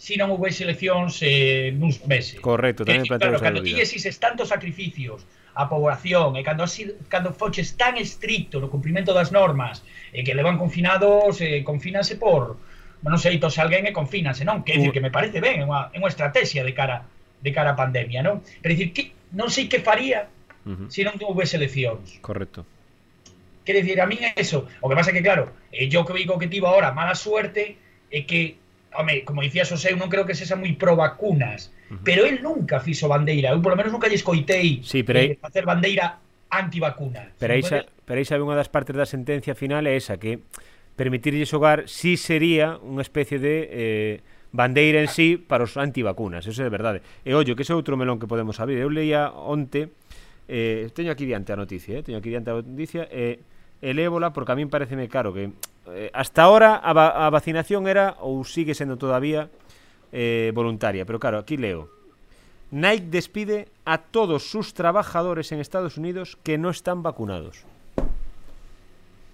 si 0.00 0.16
non 0.16 0.32
houvese 0.32 0.64
eleccións 0.64 1.20
eh, 1.20 1.76
nuns 1.76 2.00
meses. 2.08 2.40
Correcto, 2.40 2.88
tamén 2.88 3.04
decir, 3.04 3.20
claro, 3.20 3.36
cando 3.36 3.60
ti 3.60 3.76
exiges 3.76 4.16
tantos 4.16 4.48
sacrificios 4.48 5.28
a 5.52 5.68
poboación 5.68 6.40
e 6.40 6.42
cando 6.42 6.64
así, 6.64 6.88
cando 7.12 7.36
foches 7.36 7.76
tan 7.76 8.00
estricto 8.00 8.64
no 8.64 8.72
cumprimento 8.72 9.12
das 9.12 9.28
normas 9.28 9.84
e 10.08 10.20
eh, 10.20 10.22
que 10.24 10.32
levan 10.32 10.56
confinados, 10.56 11.44
eh, 11.44 11.60
confínanse 11.60 12.16
por 12.16 12.56
non 13.04 13.20
sei, 13.20 13.36
tos 13.36 13.60
alguén 13.60 13.84
e 13.84 13.92
confínanse, 13.92 14.40
non? 14.48 14.64
Que, 14.64 14.80
decir, 14.80 14.88
que 14.88 15.04
me 15.04 15.12
parece 15.12 15.36
ben, 15.36 15.60
é 15.60 15.64
unha, 15.68 15.92
é 15.92 16.00
unha 16.00 16.08
estrategia 16.08 16.64
de 16.64 16.72
cara 16.72 17.04
de 17.44 17.52
cara 17.52 17.72
á 17.72 17.76
pandemia, 17.76 18.24
non? 18.24 18.40
Pero 18.64 18.72
decir, 18.72 18.96
que 18.96 19.12
non 19.36 19.52
sei 19.52 19.68
que 19.68 19.84
faría 19.84 20.32
uh 20.64 20.80
-huh. 20.80 20.88
se 20.88 21.04
non 21.04 21.20
houvese 21.20 21.60
eleccións. 21.60 22.16
Correcto. 22.24 22.64
Quer 23.68 23.84
decir, 23.84 24.00
a 24.00 24.08
min 24.08 24.24
é 24.24 24.32
eso. 24.40 24.64
O 24.80 24.88
que 24.88 24.96
pasa 24.96 25.12
é 25.12 25.16
que, 25.16 25.20
claro, 25.20 25.52
eh, 25.76 25.92
yo 25.92 26.08
que 26.08 26.16
digo 26.16 26.40
que 26.40 26.48
tivo 26.48 26.72
agora 26.72 26.88
mala 26.96 27.12
suerte 27.12 27.76
é 28.08 28.24
que 28.24 28.59
home, 28.94 29.24
como 29.24 29.42
dicía 29.42 29.64
Xosé, 29.64 29.92
eu 29.92 29.98
non 29.98 30.10
creo 30.10 30.26
que 30.26 30.34
sexa 30.34 30.58
moi 30.58 30.74
pro 30.74 30.96
vacunas, 30.98 31.70
uh 31.90 31.94
-huh. 31.94 32.04
pero 32.04 32.26
el 32.26 32.42
nunca 32.42 32.80
fixo 32.80 33.06
bandeira, 33.06 33.54
eu 33.54 33.62
polo 33.62 33.78
menos 33.78 33.92
nunca 33.92 34.10
lle 34.10 34.18
escoitei 34.18 34.82
sí, 34.82 35.02
pero 35.02 35.18
eh, 35.18 35.34
aí... 35.34 35.38
facer 35.38 35.64
bandeira 35.64 36.18
antivacuna. 36.50 37.30
Pero 37.38 37.54
aí, 37.54 37.62
sa, 37.62 37.86
pero 38.04 38.18
aí 38.18 38.26
sabe 38.26 38.42
unha 38.42 38.58
das 38.58 38.68
partes 38.68 38.94
da 38.94 39.06
sentencia 39.06 39.54
final 39.54 39.86
é 39.86 39.94
esa, 39.94 40.18
que 40.18 40.42
permitirlle 40.98 41.46
xogar 41.46 41.86
si 41.86 42.18
sí 42.18 42.34
sería 42.34 42.76
unha 42.82 43.00
especie 43.00 43.38
de 43.38 43.54
eh, 43.70 44.14
bandeira 44.52 45.00
en 45.00 45.08
sí 45.08 45.38
para 45.38 45.64
os 45.64 45.78
antivacunas, 45.78 46.46
eso 46.46 46.60
é 46.62 46.68
verdade. 46.68 47.00
E 47.22 47.32
ollo, 47.32 47.54
que 47.54 47.62
ese 47.62 47.72
outro 47.72 47.94
melón 47.94 48.18
que 48.18 48.26
podemos 48.26 48.58
abrir. 48.58 48.82
Eu 48.82 48.90
leía 48.90 49.30
onte, 49.30 49.94
eh, 50.50 50.90
teño 50.90 51.14
aquí 51.14 51.24
diante 51.24 51.54
a 51.54 51.56
noticia, 51.56 51.98
eh, 51.98 52.02
teño 52.02 52.18
aquí 52.18 52.28
diante 52.28 52.50
a 52.50 52.58
noticia, 52.58 53.06
eh, 53.10 53.38
el 53.80 53.96
ébola, 53.98 54.34
porque 54.34 54.52
a 54.52 54.58
min 54.58 54.68
pareceme 54.68 55.06
caro 55.06 55.32
que 55.32 55.54
eh, 55.92 56.10
hasta 56.12 56.42
ahora 56.42 56.76
a, 56.76 56.92
va 56.92 57.30
vacinación 57.30 57.86
era 57.86 58.16
ou 58.20 58.44
sigue 58.44 58.74
sendo 58.74 58.96
todavía 58.96 59.48
eh, 60.12 60.52
voluntaria, 60.54 61.06
pero 61.06 61.18
claro, 61.18 61.38
aquí 61.38 61.56
leo. 61.56 61.88
Nike 62.70 63.10
despide 63.10 63.68
a 63.84 63.98
todos 63.98 64.50
sus 64.50 64.74
trabajadores 64.74 65.50
en 65.50 65.58
Estados 65.58 65.98
Unidos 65.98 66.38
que 66.42 66.58
no 66.58 66.70
están 66.70 67.02
vacunados. 67.02 67.64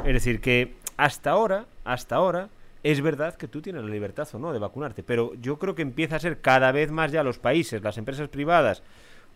Es 0.05 0.15
decir, 0.15 0.41
que 0.41 0.75
hasta 0.97 1.31
ahora, 1.31 1.67
hasta 1.85 2.17
ahora, 2.17 2.49
es 2.83 3.01
verdad 3.01 3.35
que 3.35 3.49
tú 3.49 3.61
tienes 3.61 3.83
la 3.83 3.91
libertad 3.91 4.29
o 4.33 4.39
no 4.39 4.53
de 4.53 4.59
vacunarte, 4.59 5.03
pero 5.03 5.35
yo 5.43 5.59
creo 5.59 5.75
que 5.75 5.83
empieza 5.83 6.17
a 6.17 6.21
ser 6.21 6.41
cada 6.41 6.73
vez 6.73 6.91
más 6.91 7.13
ya 7.13 7.23
los 7.23 7.39
países, 7.39 7.83
las 7.83 7.99
empresas 7.99 8.29
privadas, 8.29 8.83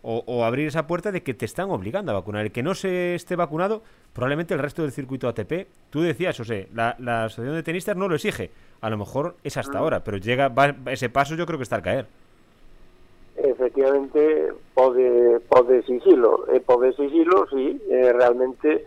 o, 0.03 0.23
o, 0.25 0.43
abrir 0.43 0.67
esa 0.67 0.87
puerta 0.87 1.11
de 1.11 1.21
que 1.21 1.33
te 1.33 1.45
están 1.45 1.69
obligando 1.69 2.11
a 2.11 2.15
vacunar. 2.15 2.45
El 2.45 2.51
que 2.51 2.63
no 2.63 2.73
se 2.73 3.15
esté 3.15 3.35
vacunado, 3.35 3.81
probablemente 4.13 4.53
el 4.53 4.59
resto 4.59 4.81
del 4.81 4.91
circuito 4.91 5.27
ATP, 5.27 5.67
tú 5.89 6.01
decías, 6.01 6.39
o 6.39 6.43
sea, 6.43 6.65
la, 6.73 6.95
la 6.99 7.25
asociación 7.25 7.55
de 7.55 7.63
tenistas 7.63 7.95
no 7.95 8.07
lo 8.07 8.15
exige. 8.15 8.49
A 8.81 8.89
lo 8.89 8.97
mejor 8.97 9.35
es 9.43 9.57
hasta 9.57 9.77
ahora, 9.77 10.03
pero 10.03 10.17
llega 10.17 10.49
va, 10.49 10.75
ese 10.87 11.09
paso 11.09 11.35
yo 11.35 11.45
creo 11.45 11.59
que 11.59 11.63
está 11.63 11.75
al 11.75 11.83
caer. 11.83 12.07
Efectivamente, 13.37 14.53
pode, 14.73 15.39
pode 15.49 15.79
exigilo, 15.79 16.45
e 16.53 16.59
pode 16.61 16.89
exigilo, 16.89 17.47
sí, 17.49 17.81
eh, 17.89 18.13
realmente 18.13 18.85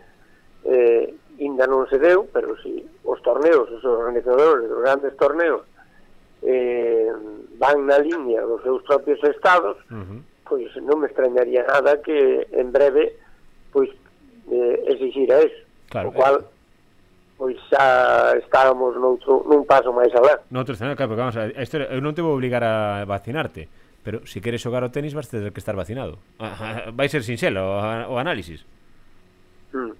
eh, 0.63 1.13
ainda 1.39 1.67
non 1.67 1.83
se 1.91 1.99
deu, 1.99 2.23
pero 2.31 2.55
si 2.63 2.79
sí, 2.79 2.87
os 3.03 3.19
torneos, 3.19 3.67
os 3.67 3.83
organizadores 3.83 4.71
dos 4.71 4.79
grandes 4.79 5.11
torneos 5.19 5.67
eh, 6.39 7.11
van 7.59 7.83
na 7.83 7.99
liña 7.99 8.47
dos 8.47 8.63
seus 8.63 8.79
propios 8.87 9.19
estados, 9.27 9.75
uh 9.91 9.99
-huh 9.99 10.34
pois 10.45 10.69
non 10.85 11.01
me 11.01 11.09
extrañaría 11.09 11.65
nada 11.65 11.99
que 11.99 12.47
en 12.53 12.69
breve 12.71 13.17
pois 13.73 13.89
eh, 14.51 14.77
exigira 14.87 15.41
eso. 15.41 15.61
Claro, 15.89 16.09
o 16.09 16.13
cual 16.13 16.35
eh. 16.39 16.55
pois 17.37 17.57
xa 17.67 18.37
estábamos 18.39 18.95
noutro, 18.95 19.43
nun 19.49 19.67
paso 19.67 19.91
máis 19.91 20.13
alá. 20.15 20.39
Noutro 20.53 20.77
escenario, 20.77 20.95
claro, 20.95 21.09
porque 21.11 21.23
vamos 21.25 21.37
a, 21.37 21.51
isto, 21.59 21.81
eu 21.81 21.99
non 21.99 22.15
te 22.15 22.23
vou 22.23 22.37
obligar 22.37 22.63
a 22.63 23.03
vacinarte, 23.03 23.67
pero 24.05 24.23
se 24.23 24.37
si 24.37 24.45
queres 24.45 24.63
xogar 24.63 24.85
ao 24.85 24.93
tenis 24.93 25.17
vas 25.17 25.27
ter 25.27 25.51
que 25.51 25.59
estar 25.59 25.75
vacinado. 25.75 26.21
Vai 26.93 27.09
ser 27.09 27.25
sinxelo 27.25 27.59
o, 27.59 28.15
o 28.15 28.15
análisis. 28.21 28.63
Mm. 29.73 29.91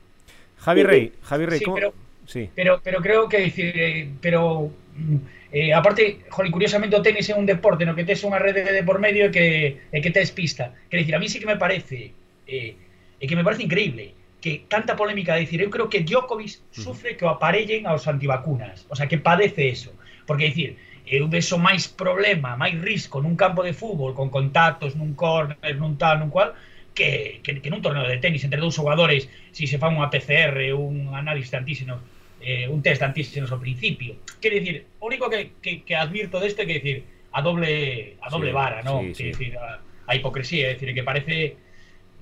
Javi 0.64 0.84
Rey, 0.84 1.04
Javi 1.22 1.46
Rey, 1.46 1.60
sí, 1.60 1.66
como... 1.66 1.76
pero, 1.76 1.94
sí. 2.26 2.50
pero, 2.56 2.80
pero 2.82 3.02
creo 3.02 3.28
que 3.28 3.52
decir, 3.52 3.76
eh, 3.76 4.10
pero 4.22 4.72
mm, 4.96 5.45
Eh, 5.56 5.72
aparte, 5.72 6.26
jolín, 6.28 6.52
curiosamente 6.52 6.98
o 6.98 7.02
tenis 7.02 7.32
é 7.32 7.36
un 7.40 7.48
deporte 7.48 7.88
no 7.88 7.96
que 7.96 8.04
tes 8.04 8.20
unha 8.28 8.44
rede 8.44 8.68
de 8.68 8.84
por 8.84 9.00
medio 9.00 9.24
e 9.24 9.32
que, 9.32 9.48
e 9.88 9.98
que 10.04 10.12
tes 10.12 10.36
pista. 10.36 10.76
Quer 10.92 11.00
dicir, 11.00 11.16
a 11.16 11.22
mí 11.24 11.32
sí 11.32 11.40
que 11.40 11.48
me 11.48 11.56
parece, 11.56 12.12
eh, 12.44 12.76
e 12.76 13.24
que 13.24 13.40
me 13.40 13.46
parece 13.48 13.64
increíble, 13.64 14.12
que 14.44 14.68
tanta 14.68 15.00
polémica, 15.00 15.32
de 15.32 15.48
decir, 15.48 15.64
eu 15.64 15.72
creo 15.72 15.88
que 15.88 16.04
Djokovic 16.04 16.60
sufre 16.76 17.16
que 17.16 17.24
o 17.24 17.32
aparellen 17.32 17.88
aos 17.88 18.04
antivacunas, 18.04 18.84
o 18.92 19.00
sea, 19.00 19.08
que 19.08 19.16
padece 19.16 19.72
eso. 19.72 19.96
Porque, 20.28 20.52
decir, 20.52 20.76
eu 21.08 21.24
vexo 21.32 21.56
máis 21.56 21.88
problema, 21.88 22.60
máis 22.60 22.76
risco 22.76 23.24
nun 23.24 23.40
campo 23.40 23.64
de 23.64 23.72
fútbol, 23.72 24.12
con 24.12 24.28
contactos, 24.28 25.00
nun 25.00 25.16
córner, 25.16 25.80
nun 25.80 25.96
tal, 25.96 26.20
nun 26.20 26.36
cual, 26.36 26.52
que, 26.92 27.40
que, 27.40 27.64
que 27.64 27.72
nun 27.72 27.80
torneo 27.80 28.04
de 28.04 28.20
tenis 28.20 28.44
entre 28.44 28.60
dous 28.60 28.76
xogadores, 28.76 29.32
se 29.56 29.64
si 29.64 29.72
se 29.72 29.80
fan 29.80 29.96
unha 29.96 30.12
PCR, 30.12 30.76
un 30.76 31.16
análisis 31.16 31.56
de 31.56 31.64
antígenos, 31.64 32.04
eh, 32.46 32.70
un 32.70 32.82
test 32.86 33.02
de 33.02 33.10
antígenos 33.10 33.52
principio. 33.60 34.22
Quere 34.40 34.62
dicir, 34.62 34.86
o 35.02 35.08
único 35.10 35.30
que, 35.30 35.58
que, 35.62 35.82
que 35.82 35.96
advirto 35.98 36.40
deste 36.40 36.62
é 36.62 36.66
que 36.70 36.78
decir, 36.78 36.98
a 37.34 37.42
doble 37.42 38.16
a 38.22 38.30
doble 38.30 38.54
sí, 38.54 38.56
vara, 38.56 38.80
¿no? 38.86 39.02
Sí, 39.18 39.34
decir, 39.34 39.58
a, 39.58 39.82
a 40.06 40.12
hipocresía, 40.16 40.70
é 40.70 40.78
dicir, 40.78 40.94
que 40.94 41.04
parece 41.04 41.58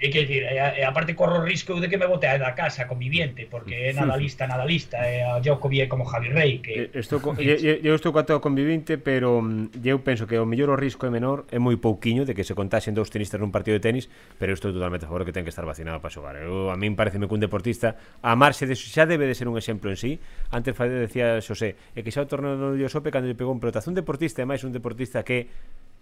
E 0.04 0.12
que 0.12 0.28
dicir, 0.28 0.44
e, 0.44 0.60
e 0.60 0.84
aparte 0.84 1.16
corro 1.16 1.40
o 1.40 1.48
risco 1.48 1.80
de 1.80 1.88
que 1.88 1.96
me 1.96 2.04
bote 2.12 2.28
da 2.28 2.52
casa 2.52 2.84
conviviente, 2.92 3.48
porque 3.48 3.88
é 3.88 3.94
nada 3.96 4.20
lista, 4.20 4.44
nada 4.44 4.68
lista, 4.68 5.00
e 5.00 5.24
a 5.24 5.40
Joko 5.40 5.72
é 5.72 5.88
como 5.88 6.04
Javi 6.04 6.28
Rey, 6.28 6.60
que 6.60 6.92
estou 6.92 7.24
co... 7.24 7.32
eu, 7.40 7.80
eu 7.80 7.96
estou 7.96 8.12
coa 8.12 8.44
convivinte, 8.44 9.00
pero 9.00 9.40
mm, 9.40 9.80
eu 9.80 10.04
penso 10.04 10.28
que 10.28 10.36
o 10.36 10.44
mellor 10.44 10.76
o 10.76 10.76
risco 10.76 11.08
é 11.08 11.10
menor, 11.10 11.48
é 11.48 11.56
moi 11.56 11.80
pouquiño 11.80 12.28
de 12.28 12.36
que 12.36 12.44
se 12.44 12.52
contaxen 12.52 12.92
dous 12.92 13.08
tenistas 13.08 13.40
nun 13.40 13.56
partido 13.56 13.80
de 13.80 13.84
tenis, 13.88 14.12
pero 14.36 14.52
eu 14.52 14.60
estou 14.60 14.76
totalmente 14.76 15.08
a 15.08 15.10
favor 15.10 15.24
que 15.24 15.32
ten 15.32 15.48
que 15.48 15.56
estar 15.56 15.64
vacinado 15.64 16.04
para 16.04 16.12
xogar. 16.12 16.36
Eu, 16.36 16.68
a 16.68 16.76
min 16.76 17.00
pareceme 17.00 17.32
que 17.32 17.40
un 17.40 17.40
deportista 17.40 17.96
a 18.20 18.36
marxe 18.36 18.68
de 18.68 18.76
xa 18.76 19.08
debe 19.08 19.24
de 19.24 19.40
ser 19.40 19.48
un 19.48 19.56
exemplo 19.56 19.88
en 19.88 19.96
sí. 19.96 20.20
Antes 20.52 20.76
decía 20.76 21.40
Xosé, 21.40 21.80
é 21.96 22.04
que 22.04 22.12
xa 22.12 22.20
o 22.20 22.28
torneo 22.28 22.60
do 22.60 22.76
Diosope 22.76 23.08
cando 23.08 23.32
lle 23.32 23.40
pegou 23.40 23.56
un 23.56 23.64
pelotazo 23.64 23.88
un 23.88 23.96
deportista, 23.96 24.44
e 24.44 24.46
máis 24.52 24.68
un 24.68 24.76
deportista 24.76 25.24
que 25.24 25.48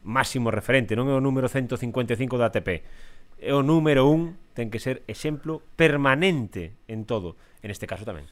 máximo 0.02 0.50
referente, 0.50 0.98
non 0.98 1.06
é 1.06 1.14
o 1.14 1.22
número 1.22 1.46
155 1.46 2.42
da 2.42 2.50
ATP 2.50 2.82
é 3.42 3.52
o 3.58 3.66
número 3.66 4.06
un, 4.06 4.38
ten 4.54 4.70
que 4.70 4.78
ser 4.78 5.02
exemplo 5.10 5.66
permanente 5.76 6.78
en 6.86 7.10
todo, 7.10 7.36
en 7.66 7.74
este 7.74 7.90
caso 7.90 8.06
tamén. 8.06 8.30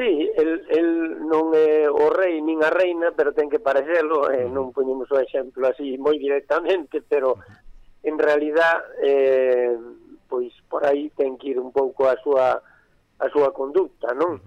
Sí, 0.00 0.32
el, 0.32 0.64
el 0.72 0.88
non 1.28 1.52
é 1.52 1.84
o 1.84 2.08
rei 2.08 2.40
nin 2.40 2.64
a 2.64 2.72
reina, 2.72 3.12
pero 3.12 3.36
ten 3.36 3.52
que 3.52 3.60
parecelo, 3.60 4.32
eh, 4.32 4.48
non 4.48 4.72
poñemos 4.72 5.12
o 5.12 5.20
exemplo 5.20 5.68
así 5.68 6.00
moi 6.00 6.16
directamente, 6.16 7.04
pero 7.04 7.36
en 8.00 8.16
realidad 8.16 8.80
eh, 9.04 9.76
pois 10.24 10.48
por 10.72 10.88
aí 10.88 11.12
ten 11.12 11.36
que 11.36 11.52
ir 11.52 11.58
un 11.60 11.68
pouco 11.68 12.08
a 12.08 12.16
súa 12.24 12.56
a 13.20 13.26
súa 13.28 13.52
conducta, 13.52 14.16
non? 14.16 14.40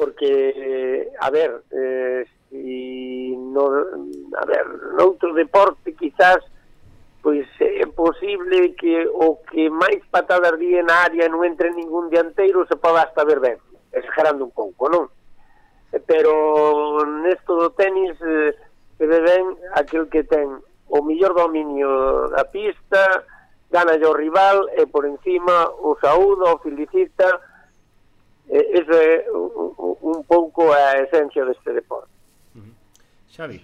Porque 0.00 1.12
a 1.20 1.28
ver, 1.28 1.60
eh, 1.68 2.24
si 2.48 3.36
no, 3.36 3.68
a 3.68 4.44
ver, 4.48 4.64
noutro 4.96 5.36
deporte 5.36 5.92
quizás 5.92 6.40
pois 7.22 7.46
é 7.60 7.86
posible 7.86 8.74
que 8.74 9.06
o 9.12 9.36
que 9.44 9.68
máis 9.68 10.00
patadas 10.10 10.56
ríe 10.56 10.82
na 10.82 11.04
área 11.04 11.28
non 11.28 11.44
entre 11.44 11.68
ningún 11.72 12.08
dianteiro 12.08 12.64
se 12.64 12.76
poda 12.80 13.04
hasta 13.04 13.24
ver 13.28 13.40
ben, 13.40 13.58
exagerando 13.92 14.44
un 14.44 14.52
pouco, 14.52 14.88
non? 14.88 15.04
Eh, 15.92 16.00
pero 16.00 17.04
nesto 17.04 17.56
do 17.56 17.68
tenis 17.76 18.16
eh, 18.24 18.56
se 18.96 19.04
ve 19.04 19.20
ben 19.20 19.44
aquel 19.76 20.08
que 20.08 20.24
ten 20.24 20.64
o 20.90 20.98
mellor 21.04 21.36
dominio 21.36 22.32
da 22.32 22.48
pista, 22.48 23.24
gana 23.70 23.94
o 23.94 24.12
rival 24.16 24.66
e 24.74 24.88
por 24.88 25.06
encima 25.06 25.68
o 25.68 25.96
saúda, 26.00 26.56
o 26.56 26.58
felicita 26.58 27.28
e, 28.48 28.56
eh, 28.56 28.80
eso 28.80 28.92
é 28.96 29.28
un, 29.30 29.94
un 30.02 30.24
pouco 30.24 30.72
a 30.72 30.98
esencia 30.98 31.44
deste 31.44 31.70
deporte 31.72 32.10
uh 32.56 32.64
-huh. 32.64 32.74
Xavi 33.30 33.62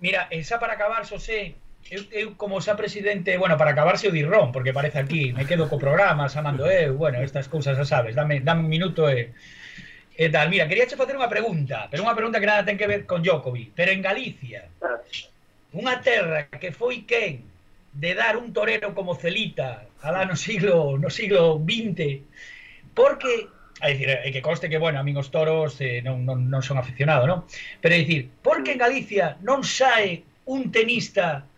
Mira, 0.00 0.26
esa 0.30 0.58
para 0.58 0.72
acabar, 0.72 1.06
Xosé 1.06 1.54
eu, 1.90 2.02
eu 2.12 2.28
como 2.36 2.60
xa 2.60 2.76
presidente, 2.76 3.36
bueno, 3.38 3.56
para 3.56 3.72
acabarse 3.72 4.08
o 4.08 4.14
dirrón, 4.14 4.52
porque 4.52 4.76
parece 4.76 4.98
aquí, 4.98 5.32
me 5.32 5.46
quedo 5.46 5.68
co 5.68 5.80
programa, 5.80 6.28
xa 6.28 6.44
mando 6.44 6.70
eu, 6.70 6.94
bueno, 6.94 7.18
estas 7.22 7.48
cousas 7.48 7.74
xa 7.78 7.84
sabes, 7.84 8.14
dame, 8.14 8.40
dame 8.40 8.62
un 8.62 8.70
minuto 8.70 9.10
e, 9.10 9.34
e 10.14 10.26
tal. 10.30 10.48
Mira, 10.48 10.68
quería 10.68 10.86
che 10.86 11.00
facer 11.00 11.16
unha 11.16 11.32
pregunta, 11.32 11.88
pero 11.90 12.06
unha 12.06 12.16
pregunta 12.16 12.38
que 12.38 12.48
nada 12.48 12.66
ten 12.66 12.78
que 12.78 12.86
ver 12.86 13.02
con 13.08 13.24
Djokovic, 13.24 13.74
pero 13.74 13.90
en 13.90 14.04
Galicia, 14.04 14.68
unha 15.72 15.98
terra 16.04 16.52
que 16.52 16.70
foi 16.70 17.08
quen 17.08 17.48
de 17.92 18.14
dar 18.14 18.36
un 18.36 18.52
torero 18.52 18.94
como 18.94 19.16
Celita 19.16 19.84
alá 20.00 20.24
no 20.24 20.36
siglo 20.36 20.96
no 20.96 21.12
siglo 21.12 21.60
20 21.60 22.24
porque 22.96 23.48
a 23.80 23.88
decir, 23.88 24.08
é 24.08 24.30
que 24.30 24.40
conste 24.40 24.70
que, 24.70 24.78
bueno, 24.78 25.00
a 25.00 25.02
min 25.02 25.18
os 25.18 25.34
toros 25.34 25.80
eh, 25.82 26.00
non, 26.06 26.22
non, 26.22 26.46
non 26.46 26.62
son 26.62 26.78
aficionado, 26.78 27.26
non? 27.26 27.42
Pero 27.82 27.96
é 27.96 28.00
dicir, 28.04 28.30
porque 28.38 28.76
en 28.76 28.80
Galicia 28.80 29.40
non 29.42 29.66
sae 29.66 30.22
un 30.46 30.70
tenista 30.70 31.50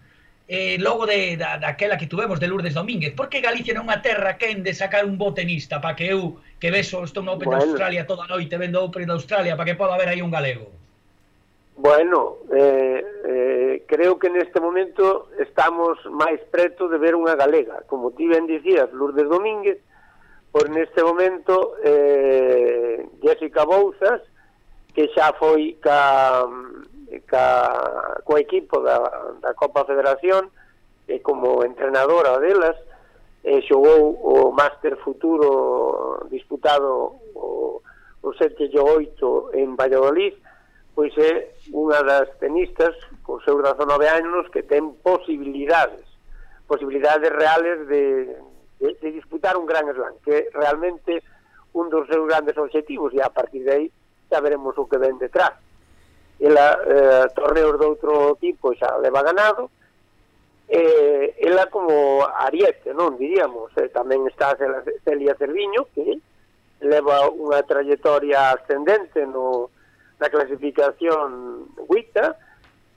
eh, 0.47 0.77
logo 0.79 1.07
de, 1.07 1.37
da, 1.37 1.59
daquela 1.59 1.97
que 1.97 2.07
tuvemos 2.07 2.39
de 2.39 2.49
Lourdes 2.49 2.75
Domínguez. 2.75 3.15
Por 3.15 3.29
que 3.29 3.41
Galicia 3.41 3.73
non 3.73 3.89
é 3.89 3.97
unha 3.97 3.99
terra 4.05 4.37
quen 4.37 4.61
de 4.61 4.77
sacar 4.77 5.09
un 5.09 5.17
bo 5.17 5.33
tenista 5.33 5.81
para 5.81 5.97
que 5.97 6.13
eu 6.13 6.37
que 6.61 6.69
beso 6.69 7.01
estou 7.05 7.25
no 7.25 7.37
Open 7.37 7.49
bueno. 7.49 7.65
de 7.65 7.69
Australia 7.73 8.05
toda 8.05 8.29
a 8.29 8.33
noite 8.33 8.53
vendo 8.61 8.85
Open 8.85 9.09
de 9.09 9.17
Australia 9.17 9.57
para 9.57 9.73
que 9.73 9.79
poda 9.79 9.97
haber 9.97 10.13
aí 10.13 10.21
un 10.21 10.33
galego? 10.33 10.69
Bueno, 11.77 12.45
eh, 12.55 13.03
eh, 13.25 13.83
creo 13.89 14.19
que 14.21 14.31
neste 14.31 14.61
momento 14.61 15.33
estamos 15.41 15.99
máis 16.07 16.39
preto 16.53 16.87
de 16.93 17.01
ver 17.01 17.17
unha 17.17 17.35
galega. 17.35 17.83
Como 17.89 18.13
ti 18.13 18.29
ben 18.29 18.45
dicías 18.45 18.93
Lourdes 18.93 19.27
Domínguez 19.27 19.81
por 20.53 20.69
neste 20.71 21.01
momento 21.03 21.75
eh, 21.83 23.01
Jessica 23.25 23.65
Bouzas 23.65 24.23
que 24.95 25.11
xa 25.11 25.35
foi 25.35 25.75
ca 25.83 26.47
ca, 27.23 28.21
co 28.25 28.39
equipo 28.39 28.81
da, 28.81 28.99
da 29.41 29.55
Copa 29.55 29.85
Federación 29.85 30.51
e 31.07 31.21
como 31.21 31.63
entrenadora 31.63 32.41
delas 32.41 32.77
e 33.45 33.61
xogou 33.69 34.17
o 34.19 34.53
Máster 34.57 34.97
Futuro 35.05 36.25
disputado 36.33 37.21
o, 37.37 37.83
o 38.25 38.29
7 38.33 38.73
e 38.73 38.81
8 38.81 39.55
en 39.55 39.77
Valladolid 39.77 40.35
pois 40.95 41.13
é 41.19 41.53
unha 41.75 42.01
das 42.03 42.31
tenistas 42.41 42.95
con 43.27 43.43
seus 43.45 43.61
19 43.61 44.09
anos 44.09 44.49
que 44.49 44.65
ten 44.65 44.97
posibilidades 45.03 46.07
posibilidades 46.65 47.29
reales 47.29 47.85
de, 47.91 48.33
de, 48.81 48.89
de 49.03 49.09
disputar 49.13 49.59
un 49.59 49.67
gran 49.67 49.91
slam 49.93 50.17
que 50.25 50.49
realmente 50.55 51.21
un 51.75 51.91
dos 51.91 52.07
seus 52.09 52.25
grandes 52.27 52.57
objetivos 52.57 53.13
e 53.13 53.21
a 53.21 53.29
partir 53.29 53.67
de 53.67 53.73
aí 53.73 53.87
xa 54.31 54.41
veremos 54.41 54.73
o 54.79 54.89
que 54.89 54.99
ven 54.99 55.19
detrás 55.19 55.53
ela 56.45 56.77
eh, 56.85 57.25
torneos 57.33 57.81
de 57.81 57.87
outro 57.89 58.37
tipo 58.37 58.77
xa 58.77 59.01
leva 59.01 59.25
ganado, 59.25 59.73
eh, 60.69 61.33
ela 61.41 61.73
como 61.73 62.21
ariete, 62.21 62.93
non 62.93 63.17
diríamos, 63.17 63.73
eh, 63.81 63.89
tamén 63.89 64.29
está 64.29 64.53
Celia 65.09 65.33
Cerviño, 65.41 65.89
que 65.97 66.21
leva 66.85 67.33
unha 67.33 67.65
trayectoria 67.65 68.53
ascendente 68.53 69.25
no, 69.25 69.73
na 70.21 70.29
clasificación 70.29 71.65
WITA 71.89 72.37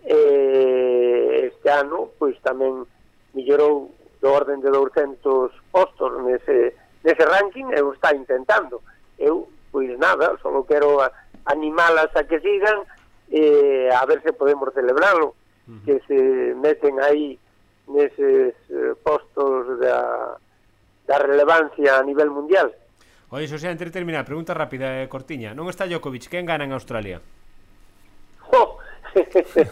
eh, 0.04 1.48
este 1.48 1.72
ano 1.72 2.12
pois 2.20 2.36
tamén 2.44 2.84
millorou 3.32 3.96
do 4.20 4.28
orden 4.28 4.60
de 4.60 4.72
200 4.72 5.52
postos 5.72 6.10
nese, 6.26 6.76
nese 7.04 7.24
ranking 7.24 7.70
e 7.72 7.80
o 7.80 7.94
está 7.94 8.12
intentando. 8.12 8.82
Eu, 9.18 9.48
pois 9.72 9.94
nada, 10.00 10.36
só 10.42 10.50
quero 10.66 11.00
animalas 11.46 12.10
a 12.16 12.24
que 12.24 12.40
sigan, 12.42 12.82
eh, 13.32 13.90
a 13.92 14.06
ver 14.06 14.22
se 14.22 14.34
podemos 14.34 14.74
celebrarlo, 14.74 15.36
uh 15.68 15.72
-huh. 15.72 15.86
que 15.86 16.02
se 16.08 16.56
meten 16.56 17.00
aí 17.00 17.40
neses 17.88 18.54
eh, 18.70 18.94
postos 19.04 19.80
da, 19.80 20.38
da 21.08 21.18
relevancia 21.20 22.00
a 22.00 22.04
nivel 22.04 22.30
mundial. 22.32 22.74
Oye, 23.30 23.48
Xosé, 23.48 23.68
antes 23.68 23.88
de 23.88 23.92
terminar, 23.92 24.24
pregunta 24.24 24.54
rápida, 24.54 25.04
eh, 25.04 25.08
Cortiña. 25.12 25.52
Non 25.52 25.68
está 25.68 25.84
Djokovic, 25.84 26.32
quen 26.32 26.48
gana 26.48 26.64
en 26.64 26.72
Australia? 26.72 27.20
Oh. 28.52 28.80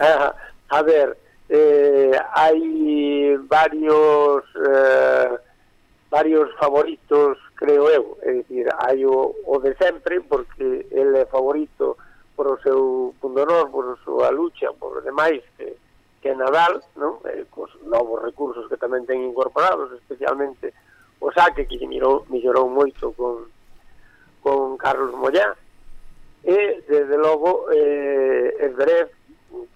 Ah, 0.00 0.34
a, 0.68 0.78
a 0.78 0.82
ver, 0.82 1.16
eh, 1.52 2.16
hai 2.32 3.36
varios 3.44 4.42
eh, 4.56 5.36
varios 6.10 6.48
favoritos, 6.56 7.38
creo 7.54 7.88
eu. 7.88 8.18
É 8.24 8.32
dicir, 8.40 8.66
hai 8.80 9.04
o, 9.04 9.36
o 9.46 9.58
de 9.60 9.76
sempre, 9.76 10.20
porque 10.20 10.86
ele 10.90 11.20
é 11.20 11.26
favorito 11.26 11.96
por 12.36 12.46
o 12.48 12.60
seu 12.62 13.14
pundonor, 13.20 13.70
por 13.70 13.84
a 13.92 13.96
súa 14.04 14.30
lucha, 14.30 14.72
por 14.72 15.02
demais 15.02 15.42
que, 15.56 15.76
que 16.20 16.34
Nadal, 16.34 16.80
non? 16.96 17.20
Eh, 17.28 17.44
cos 17.52 17.70
novos 17.84 18.22
recursos 18.22 18.68
que 18.68 18.80
tamén 18.80 19.04
ten 19.04 19.20
incorporados, 19.20 19.92
especialmente 19.92 20.72
o 21.20 21.28
saque 21.30 21.68
que 21.68 21.86
mirou, 21.86 22.24
mellorou 22.32 22.66
moito 22.66 23.12
con, 23.14 23.46
con 24.40 24.76
Carlos 24.80 25.12
Mollá, 25.14 25.54
e, 26.42 26.82
desde 26.88 27.16
logo, 27.18 27.70
eh, 27.70 28.56
Esberev, 28.58 29.10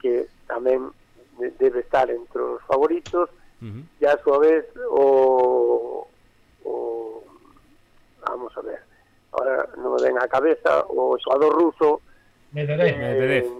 que 0.00 0.26
tamén 0.48 0.90
debe 1.38 1.84
estar 1.84 2.08
entre 2.10 2.40
os 2.42 2.62
favoritos, 2.64 3.28
uh 3.62 3.66
-huh. 3.66 3.82
e 4.00 4.04
a 4.06 4.16
súa 4.18 4.38
vez 4.40 4.64
o, 4.90 6.06
o 6.64 6.72
vamos 8.26 8.50
a 8.56 8.62
ver, 8.62 8.80
ahora 9.36 9.68
non 9.76 9.94
me 9.94 10.00
ven 10.02 10.16
a 10.18 10.26
cabeza, 10.26 10.82
o 10.88 11.14
xogador 11.20 11.52
ruso 11.54 12.05
Medellín. 12.52 12.98
Medvedev, 12.98 13.44
eh, 13.44 13.50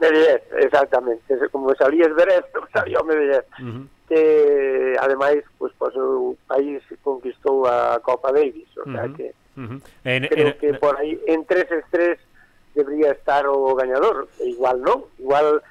Medellín, 0.00 0.40
exactamente. 0.60 1.48
Como 1.50 1.74
salía 1.74 2.06
Esberev, 2.06 2.44
salía 2.72 3.02
Medvedev. 3.02 3.44
Uh 3.60 3.64
-huh. 3.64 3.88
Que, 4.08 4.96
ademais, 5.00 5.42
pois, 5.56 5.72
pues, 5.78 5.96
o 5.96 6.36
país 6.46 6.82
conquistou 7.02 7.64
a 7.64 7.98
Copa 8.04 8.30
Davis. 8.32 8.68
O 8.76 8.84
sea 8.84 9.04
uh 9.04 9.08
-huh. 9.08 9.16
que, 9.16 9.26
uh 9.56 9.64
-huh. 9.64 9.80
en, 10.04 10.28
creo 10.28 10.48
en, 10.48 10.58
que 10.60 10.68
en... 10.68 10.78
por 10.78 10.98
aí, 11.00 11.18
entre 11.26 11.64
tres 11.64 11.84
tres, 11.90 12.18
debería 12.74 13.12
estar 13.12 13.46
o 13.46 13.74
gañador. 13.74 14.28
E 14.40 14.50
igual 14.50 14.82
non. 14.82 15.08
Igual, 15.18 15.62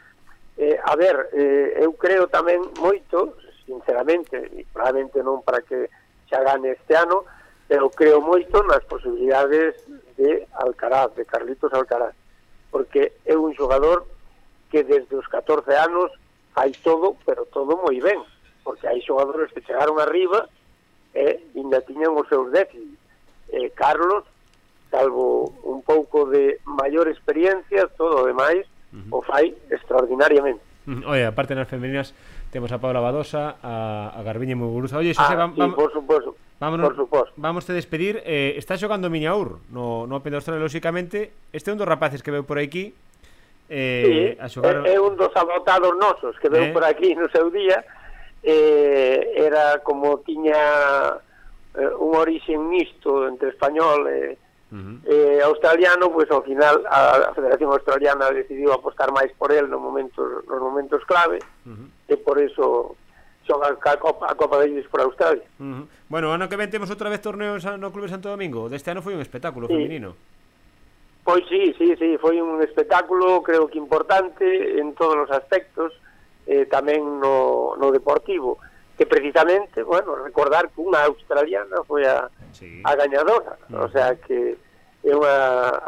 eh, 0.58 0.80
a 0.82 0.96
ver, 0.96 1.30
eh, 1.34 1.86
eu 1.86 1.94
creo 1.94 2.26
tamén 2.26 2.58
moito, 2.82 3.38
sinceramente, 3.70 4.34
e 4.58 4.66
probablemente 4.74 5.22
non 5.22 5.46
para 5.46 5.62
que 5.62 5.94
xa 6.26 6.42
gane 6.42 6.74
este 6.74 6.98
ano, 6.98 7.30
pero 7.68 7.90
creo 7.94 8.18
moito 8.18 8.66
nas 8.66 8.82
posibilidades 8.90 9.78
de 10.18 10.48
Alcaraz, 10.54 11.16
de 11.16 11.26
Carlitos 11.26 11.74
Alcaraz, 11.74 12.16
porque 12.72 13.14
é 13.26 13.36
un 13.38 13.54
xogador 13.54 14.06
que 14.70 14.84
desde 14.84 15.14
os 15.16 15.28
14 15.30 15.70
anos 15.78 16.10
hai 16.58 16.74
todo, 16.82 17.18
pero 17.26 17.46
todo 17.50 17.78
moi 17.78 17.98
ben, 18.02 18.22
porque 18.66 18.90
hai 18.90 19.02
xogadores 19.02 19.54
que 19.54 19.62
chegaron 19.62 19.98
arriba 20.02 20.50
e 21.14 21.42
ainda 21.54 21.82
tiñan 21.86 22.18
os 22.18 22.26
seus 22.30 22.50
déficits. 22.50 22.98
Eh, 23.54 23.70
Carlos, 23.78 24.26
salvo 24.90 25.54
un 25.62 25.82
pouco 25.86 26.26
de 26.26 26.58
maior 26.66 27.06
experiencia, 27.10 27.86
todo 27.94 28.22
o 28.22 28.28
demais, 28.30 28.66
uh 28.94 28.98
-huh. 28.98 29.18
o 29.18 29.20
fai 29.22 29.54
extraordinariamente. 29.70 30.62
Oye, 31.06 31.26
aparte 31.26 31.56
nas 31.56 31.70
femeninas 31.70 32.12
temos 32.52 32.70
a 32.74 32.78
Paula 32.78 33.00
Badosa, 33.00 33.56
a, 33.64 34.12
a 34.14 34.20
Garbiñe 34.22 34.54
Muguruza. 34.54 34.98
Oye, 34.98 35.16
Xosé, 35.16 35.34
ah, 35.34 35.48
vamos, 35.48 35.56
sí, 35.56 35.72
por 35.74 35.90
suposto. 35.94 36.36
Vámonos, 36.64 36.88
por 36.88 36.96
suposto. 36.96 37.34
Vamos 37.36 37.66
te 37.66 37.74
despedir. 37.74 38.24
Eh, 38.24 38.56
está 38.56 38.78
xogando 38.80 39.10
Miñaur 39.12 39.60
no, 39.68 40.08
no 40.08 40.16
Open 40.16 40.32
de 40.32 40.38
Australia, 40.40 40.64
lóxicamente. 40.64 41.36
Este 41.52 41.68
é 41.68 41.74
un 41.76 41.80
dos 41.80 41.90
rapaces 41.90 42.24
que 42.24 42.32
veo 42.32 42.48
por 42.48 42.56
aquí. 42.56 42.96
Eh, 43.68 44.08
sí, 44.08 44.40
a 44.40 44.48
xogar... 44.48 44.88
é, 44.88 44.96
é 44.96 44.98
un 45.00 45.20
dos 45.20 45.36
abotados 45.36 45.92
nosos 46.00 46.40
que 46.40 46.48
veu 46.48 46.64
eh? 46.64 46.72
por 46.72 46.88
aquí 46.88 47.20
no 47.20 47.28
seu 47.36 47.52
día. 47.52 47.84
Eh, 48.40 49.44
era 49.44 49.84
como 49.84 50.24
tiña 50.24 51.20
eh, 51.76 51.92
un 52.00 52.16
orixen 52.16 52.64
mixto 52.72 53.28
entre 53.28 53.52
español 53.52 54.08
e 54.08 54.40
eh, 54.40 54.72
uh 54.72 54.80
-huh. 54.80 54.98
eh, 55.04 55.40
australiano, 55.44 56.16
pois 56.16 56.28
pues, 56.28 56.32
ao 56.32 56.48
final 56.48 56.80
a, 56.88 57.28
a 57.28 57.32
Federación 57.36 57.76
Australiana 57.76 58.32
decidiu 58.32 58.72
apostar 58.72 59.12
máis 59.12 59.36
por 59.36 59.52
el 59.52 59.68
no 59.68 59.84
momentos, 59.84 60.48
nos 60.48 60.62
momentos 60.64 61.04
clave 61.04 61.44
uh 61.68 61.76
-huh. 61.76 61.88
e 62.08 62.16
por 62.16 62.40
eso 62.40 62.96
xoga 63.46 63.76
a 63.76 63.98
Copa, 63.98 64.28
a 64.30 64.36
Copa 64.36 64.58
Davis 64.58 64.88
por 64.88 65.02
Australia. 65.02 65.44
Uh 65.60 65.64
-huh. 65.64 65.86
Bueno, 66.08 66.34
ano 66.34 66.48
que 66.50 66.56
ven 66.56 66.70
temos 66.70 66.90
outra 66.90 67.10
vez 67.10 67.22
torneos 67.22 67.64
no 67.66 67.92
Clube 67.92 68.10
Santo 68.10 68.30
Domingo. 68.30 68.70
Deste 68.70 68.92
ano 68.92 69.02
foi 69.02 69.14
un 69.14 69.22
espectáculo 69.22 69.68
sí. 69.68 69.74
feminino. 69.74 70.16
Pois 71.24 71.44
sí, 71.48 71.74
sí, 71.78 71.96
sí, 71.96 72.18
foi 72.20 72.42
un 72.42 72.62
espectáculo 72.62 73.42
creo 73.44 73.68
que 73.68 73.78
importante 73.80 74.44
en 74.80 74.94
todos 74.94 75.16
os 75.16 75.32
aspectos, 75.32 75.96
eh, 76.48 76.68
tamén 76.68 77.00
no, 77.24 77.80
no 77.80 77.88
deportivo, 77.96 78.60
que 78.98 79.06
precisamente, 79.08 79.84
bueno, 79.84 80.20
recordar 80.20 80.68
que 80.68 80.84
unha 80.84 81.00
australiana 81.08 81.80
foi 81.88 82.04
a, 82.04 82.28
sí. 82.52 82.84
a 82.84 82.92
gañadora, 83.00 83.56
-huh. 83.72 83.88
o 83.88 83.88
sea 83.88 84.20
que 84.20 84.60
é 85.04 85.12
unha 85.16 85.36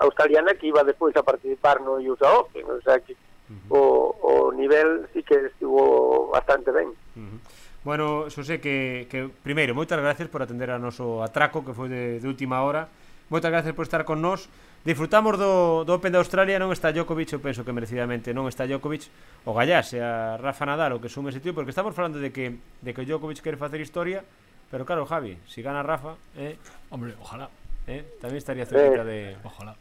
australiana 0.07 0.55
que 0.55 0.67
iba 0.71 0.87
despois 0.87 1.15
a 1.15 1.23
participar 1.23 1.79
no 1.83 1.99
USA 1.99 2.31
Open, 2.39 2.67
o 2.67 2.79
sea 2.83 2.99
que 3.03 3.15
Uh 3.45 3.53
-huh. 3.53 3.77
o, 3.77 3.81
o 4.21 4.51
nivel 4.53 5.05
sí 5.13 5.21
que 5.21 5.37
estivo 5.45 6.29
bastante 6.33 6.71
ben. 6.71 6.89
Uh 6.89 7.21
-huh. 7.21 7.39
Bueno, 7.85 8.25
Xosé, 8.33 8.57
que, 8.57 9.05
que 9.13 9.29
primeiro, 9.45 9.77
moitas 9.77 10.01
gracias 10.01 10.25
por 10.25 10.41
atender 10.41 10.73
a 10.73 10.81
noso 10.81 11.21
atraco 11.21 11.61
que 11.61 11.77
foi 11.77 11.85
de, 11.85 12.17
de 12.17 12.25
última 12.25 12.65
hora. 12.65 12.89
Moitas 13.29 13.53
gracias 13.53 13.77
por 13.77 13.85
estar 13.85 14.01
con 14.05 14.25
nós. 14.25 14.49
Disfrutamos 14.85 15.37
do, 15.37 15.85
do 15.85 15.93
Open 15.97 16.13
de 16.13 16.17
Australia, 16.21 16.61
non 16.61 16.69
está 16.69 16.93
Djokovic, 16.93 17.33
eu 17.33 17.41
penso 17.41 17.65
que 17.65 17.73
merecidamente 17.73 18.33
non 18.33 18.45
está 18.49 18.69
Djokovic, 18.69 19.09
o 19.45 19.53
Gallás 19.53 19.93
e 19.93 20.01
a 20.01 20.37
Rafa 20.37 20.65
Nadal 20.65 20.93
o 20.93 21.01
que 21.01 21.09
sume 21.09 21.33
ese 21.33 21.41
tío, 21.41 21.53
porque 21.53 21.73
estamos 21.73 21.93
falando 21.93 22.17
de 22.17 22.29
que 22.29 22.57
de 22.81 22.93
que 22.93 23.05
Djokovic 23.05 23.41
quere 23.41 23.57
facer 23.57 23.81
historia, 23.81 24.21
pero 24.69 24.85
claro, 24.85 25.05
Javi, 25.05 25.37
si 25.45 25.61
gana 25.61 25.85
Rafa, 25.85 26.17
eh, 26.37 26.57
hombre, 26.89 27.13
ojalá, 27.17 27.49
eh, 27.85 28.17
tamén 28.17 28.37
estaría 28.41 28.65
cerca 28.65 29.05
eh, 29.05 29.09
de 29.09 29.17
ojalá 29.45 29.77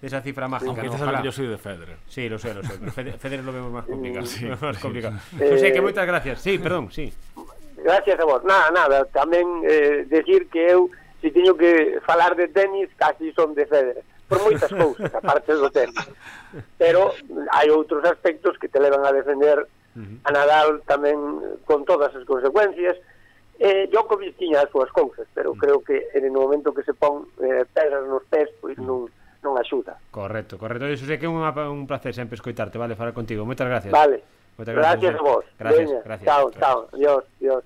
de 0.00 0.06
esa 0.06 0.20
cifra 0.20 0.48
mágica. 0.48 0.70
Aunque 0.70 0.86
no, 0.86 0.94
ojalá. 0.94 1.22
yo 1.22 1.32
soy 1.32 1.46
de 1.46 1.58
Federer. 1.58 1.96
Sí, 2.08 2.28
lo 2.28 2.38
sé, 2.38 2.54
lo 2.54 2.62
sé. 2.62 2.74
Federer, 2.90 3.18
Federer 3.18 3.44
lo 3.44 3.52
vemos 3.52 3.72
más 3.72 3.86
complicado. 3.86 4.26
Sí, 4.26 4.44
más 4.60 4.78
complicado. 4.78 5.16
Eh, 5.40 5.48
José, 5.52 5.72
que 5.72 5.80
moitas 5.80 6.06
gracias. 6.06 6.40
Sí, 6.40 6.58
perdón, 6.58 6.90
sí. 6.92 7.12
Gracias 7.76 8.18
a 8.20 8.24
vos. 8.24 8.42
Nada, 8.44 8.70
nada, 8.70 9.04
tamén 9.14 9.46
eh, 9.64 10.04
decir 10.08 10.48
que 10.50 10.74
eu 10.74 10.90
se 11.20 11.28
si 11.28 11.32
teño 11.32 11.56
que 11.56 11.98
falar 12.04 12.36
de 12.36 12.48
tenis, 12.48 12.90
casi 12.96 13.32
son 13.32 13.54
de 13.54 13.64
Federer 13.66 14.04
por 14.28 14.42
moitas 14.42 14.70
cousas, 14.82 15.12
aparte 15.14 15.54
do 15.54 15.70
tenis. 15.70 15.96
Pero 16.78 17.14
hai 17.54 17.70
outros 17.70 18.02
aspectos 18.04 18.58
que 18.58 18.68
te 18.68 18.82
levan 18.82 19.06
a 19.06 19.14
defender 19.14 19.64
a 19.96 20.30
Nadal 20.30 20.82
tamén 20.84 21.16
con 21.64 21.88
todas 21.88 22.12
as 22.12 22.26
consecuencias. 22.28 22.98
Eh, 23.56 23.88
Djokovic 23.88 24.36
tiña 24.36 24.60
as 24.60 24.70
súas 24.70 24.92
cousas, 24.92 25.24
pero 25.32 25.54
mm. 25.54 25.58
creo 25.58 25.78
que 25.80 26.12
en 26.12 26.28
o 26.28 26.42
momento 26.44 26.74
que 26.76 26.84
se 26.84 26.92
pon 26.92 27.24
eh, 27.40 27.64
pedras 27.72 28.04
nos 28.04 28.24
pés, 28.28 28.52
pois 28.60 28.76
mm. 28.76 28.84
non, 28.84 29.08
non 29.46 29.54
axuda. 29.54 29.94
Correcto, 30.10 30.58
correcto. 30.58 30.90
Eso 30.90 31.06
sé 31.06 31.22
que 31.22 31.26
é 31.26 31.30
un, 31.30 31.46
un 31.46 31.86
placer 31.86 32.10
sempre 32.10 32.34
escoitarte, 32.34 32.74
vale, 32.82 32.98
falar 32.98 33.14
contigo. 33.14 33.46
Moitas 33.46 33.70
gracias. 33.70 33.94
Vale. 33.94 34.26
Moitas 34.58 34.74
gracias, 34.74 35.14
gracias 35.14 35.14
a 35.14 35.22
vos. 35.22 35.44
Gracias, 35.54 35.86
Veña. 35.86 36.00
gracias. 36.02 36.26
Chao, 36.26 36.44
chao. 36.58 36.78
Adiós, 36.90 37.22
adiós. 37.38 37.62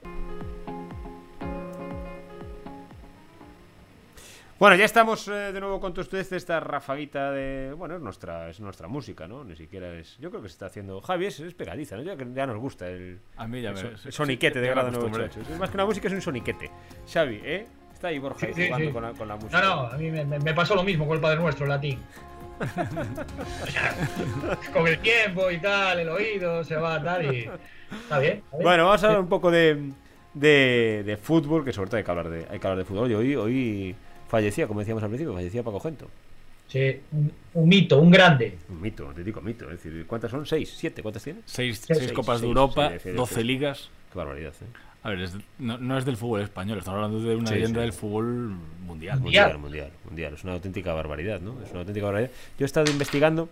Bueno, 4.60 4.76
ya 4.76 4.84
estamos 4.84 5.26
eh, 5.28 5.52
de 5.54 5.58
nuevo 5.58 5.80
con 5.80 5.94
todos 5.94 6.08
ustedes 6.08 6.32
esta 6.32 6.60
rafaguita 6.60 7.32
de... 7.32 7.72
Bueno, 7.72 7.96
es 7.96 8.02
nuestra, 8.02 8.50
es 8.50 8.60
nuestra 8.60 8.88
música, 8.88 9.26
¿no? 9.26 9.42
Ni 9.42 9.56
siquiera 9.56 9.90
es... 9.94 10.18
Yo 10.18 10.28
creo 10.28 10.42
que 10.42 10.50
se 10.50 10.52
está 10.52 10.66
haciendo... 10.66 11.00
Javi, 11.00 11.24
es, 11.24 11.40
es 11.40 11.54
pegadiza, 11.54 11.96
¿no? 11.96 12.02
Ya, 12.02 12.14
ya 12.14 12.46
nos 12.46 12.58
gusta 12.58 12.86
el... 12.86 13.20
A 13.38 13.48
mí 13.48 13.62
ya 13.62 13.72
me... 13.72 13.80
El, 13.80 13.86
el 13.86 14.12
soniquete 14.12 14.58
sí, 14.58 14.60
de 14.60 14.68
grado 14.68 14.90
98. 14.90 15.40
Más 15.58 15.70
que 15.70 15.76
una 15.78 15.86
música 15.86 16.08
es 16.08 16.12
un 16.12 16.20
soniquete. 16.20 16.70
Xavi, 17.10 17.40
¿eh? 17.42 17.66
Está 18.00 18.08
ahí 18.08 18.18
Borja 18.18 18.46
sí, 18.46 18.64
jugando 18.64 18.86
sí. 18.86 18.92
Con, 18.94 19.02
la, 19.02 19.12
con, 19.12 19.28
la, 19.28 19.36
música. 19.36 19.60
No, 19.60 19.76
no, 19.76 19.82
a 19.88 19.98
mí 19.98 20.10
me, 20.10 20.24
me 20.24 20.54
pasó 20.54 20.74
lo 20.74 20.82
mismo 20.82 21.06
con 21.06 21.16
el 21.16 21.20
Padre 21.20 21.38
Nuestro, 21.38 21.66
el 21.66 21.68
latín. 21.68 21.98
con 24.72 24.88
el 24.88 24.98
tiempo 25.00 25.50
y 25.50 25.58
tal, 25.58 26.00
el 26.00 26.08
oído 26.08 26.64
se 26.64 26.76
va 26.76 27.02
tal 27.02 27.34
y... 27.34 27.40
Está 27.40 27.50
bien. 27.50 28.02
Está 28.02 28.18
bien. 28.18 28.42
Bueno, 28.52 28.86
vamos 28.86 29.04
a 29.04 29.06
hablar 29.06 29.20
un 29.20 29.28
poco 29.28 29.50
de, 29.50 29.90
de, 30.32 31.02
de, 31.04 31.16
fútbol, 31.18 31.62
que 31.62 31.74
sobre 31.74 31.90
todo 31.90 31.98
hay 31.98 32.04
que 32.04 32.10
hablar 32.10 32.30
de, 32.30 32.46
hay 32.50 32.58
que 32.58 32.66
hablar 32.66 32.78
de 32.78 32.86
fútbol. 32.86 33.10
Y 33.10 33.14
hoy... 33.14 33.36
hoy 33.36 33.94
fallecía, 34.28 34.66
como 34.66 34.80
decíamos 34.80 35.02
al 35.02 35.10
principio, 35.10 35.34
fallecía 35.34 35.62
Paco 35.62 35.80
Gento. 35.80 36.08
Sí, 36.68 37.00
un, 37.12 37.30
un, 37.52 37.68
mito, 37.68 37.98
un 37.98 38.10
grande. 38.10 38.56
Un 38.70 38.80
mito, 38.80 39.02
un 39.02 39.10
auténtico 39.10 39.42
mito. 39.42 39.70
Es 39.70 39.82
decir, 39.82 40.06
¿cuántas 40.06 40.30
son? 40.30 40.46
¿Seis? 40.46 40.72
¿Siete? 40.74 41.02
¿Cuántas 41.02 41.22
tiene? 41.22 41.40
Seis, 41.44 41.82
seis, 41.84 41.98
seis 41.98 42.12
Copas 42.12 42.38
seis, 42.38 42.42
de 42.42 42.46
Europa, 42.46 42.92
doce 43.14 43.44
ligas. 43.44 43.90
Qué 44.10 44.16
barbaridad, 44.16 44.54
¿eh? 44.62 44.89
A 45.02 45.10
ver, 45.10 45.20
es, 45.20 45.34
no, 45.58 45.78
no, 45.78 45.96
es 45.96 46.04
del 46.04 46.16
fútbol 46.16 46.42
español, 46.42 46.78
estamos 46.78 46.98
hablando 46.98 47.20
de 47.26 47.34
una 47.36 47.48
sí, 47.48 47.54
leyenda 47.54 47.80
del 47.80 47.92
fútbol 47.92 48.54
mundial. 48.86 49.20
Mundial, 49.20 49.58
mundial, 49.58 49.90
mundial. 50.04 50.34
Es 50.34 50.44
una 50.44 50.52
auténtica 50.54 50.92
barbaridad, 50.92 51.40
¿no? 51.40 51.54
Es 51.64 51.70
una 51.70 51.80
auténtica 51.80 52.06
barbaridad. 52.06 52.30
Yo 52.58 52.64
he 52.64 52.66
estado 52.66 52.90
investigando. 52.90 53.48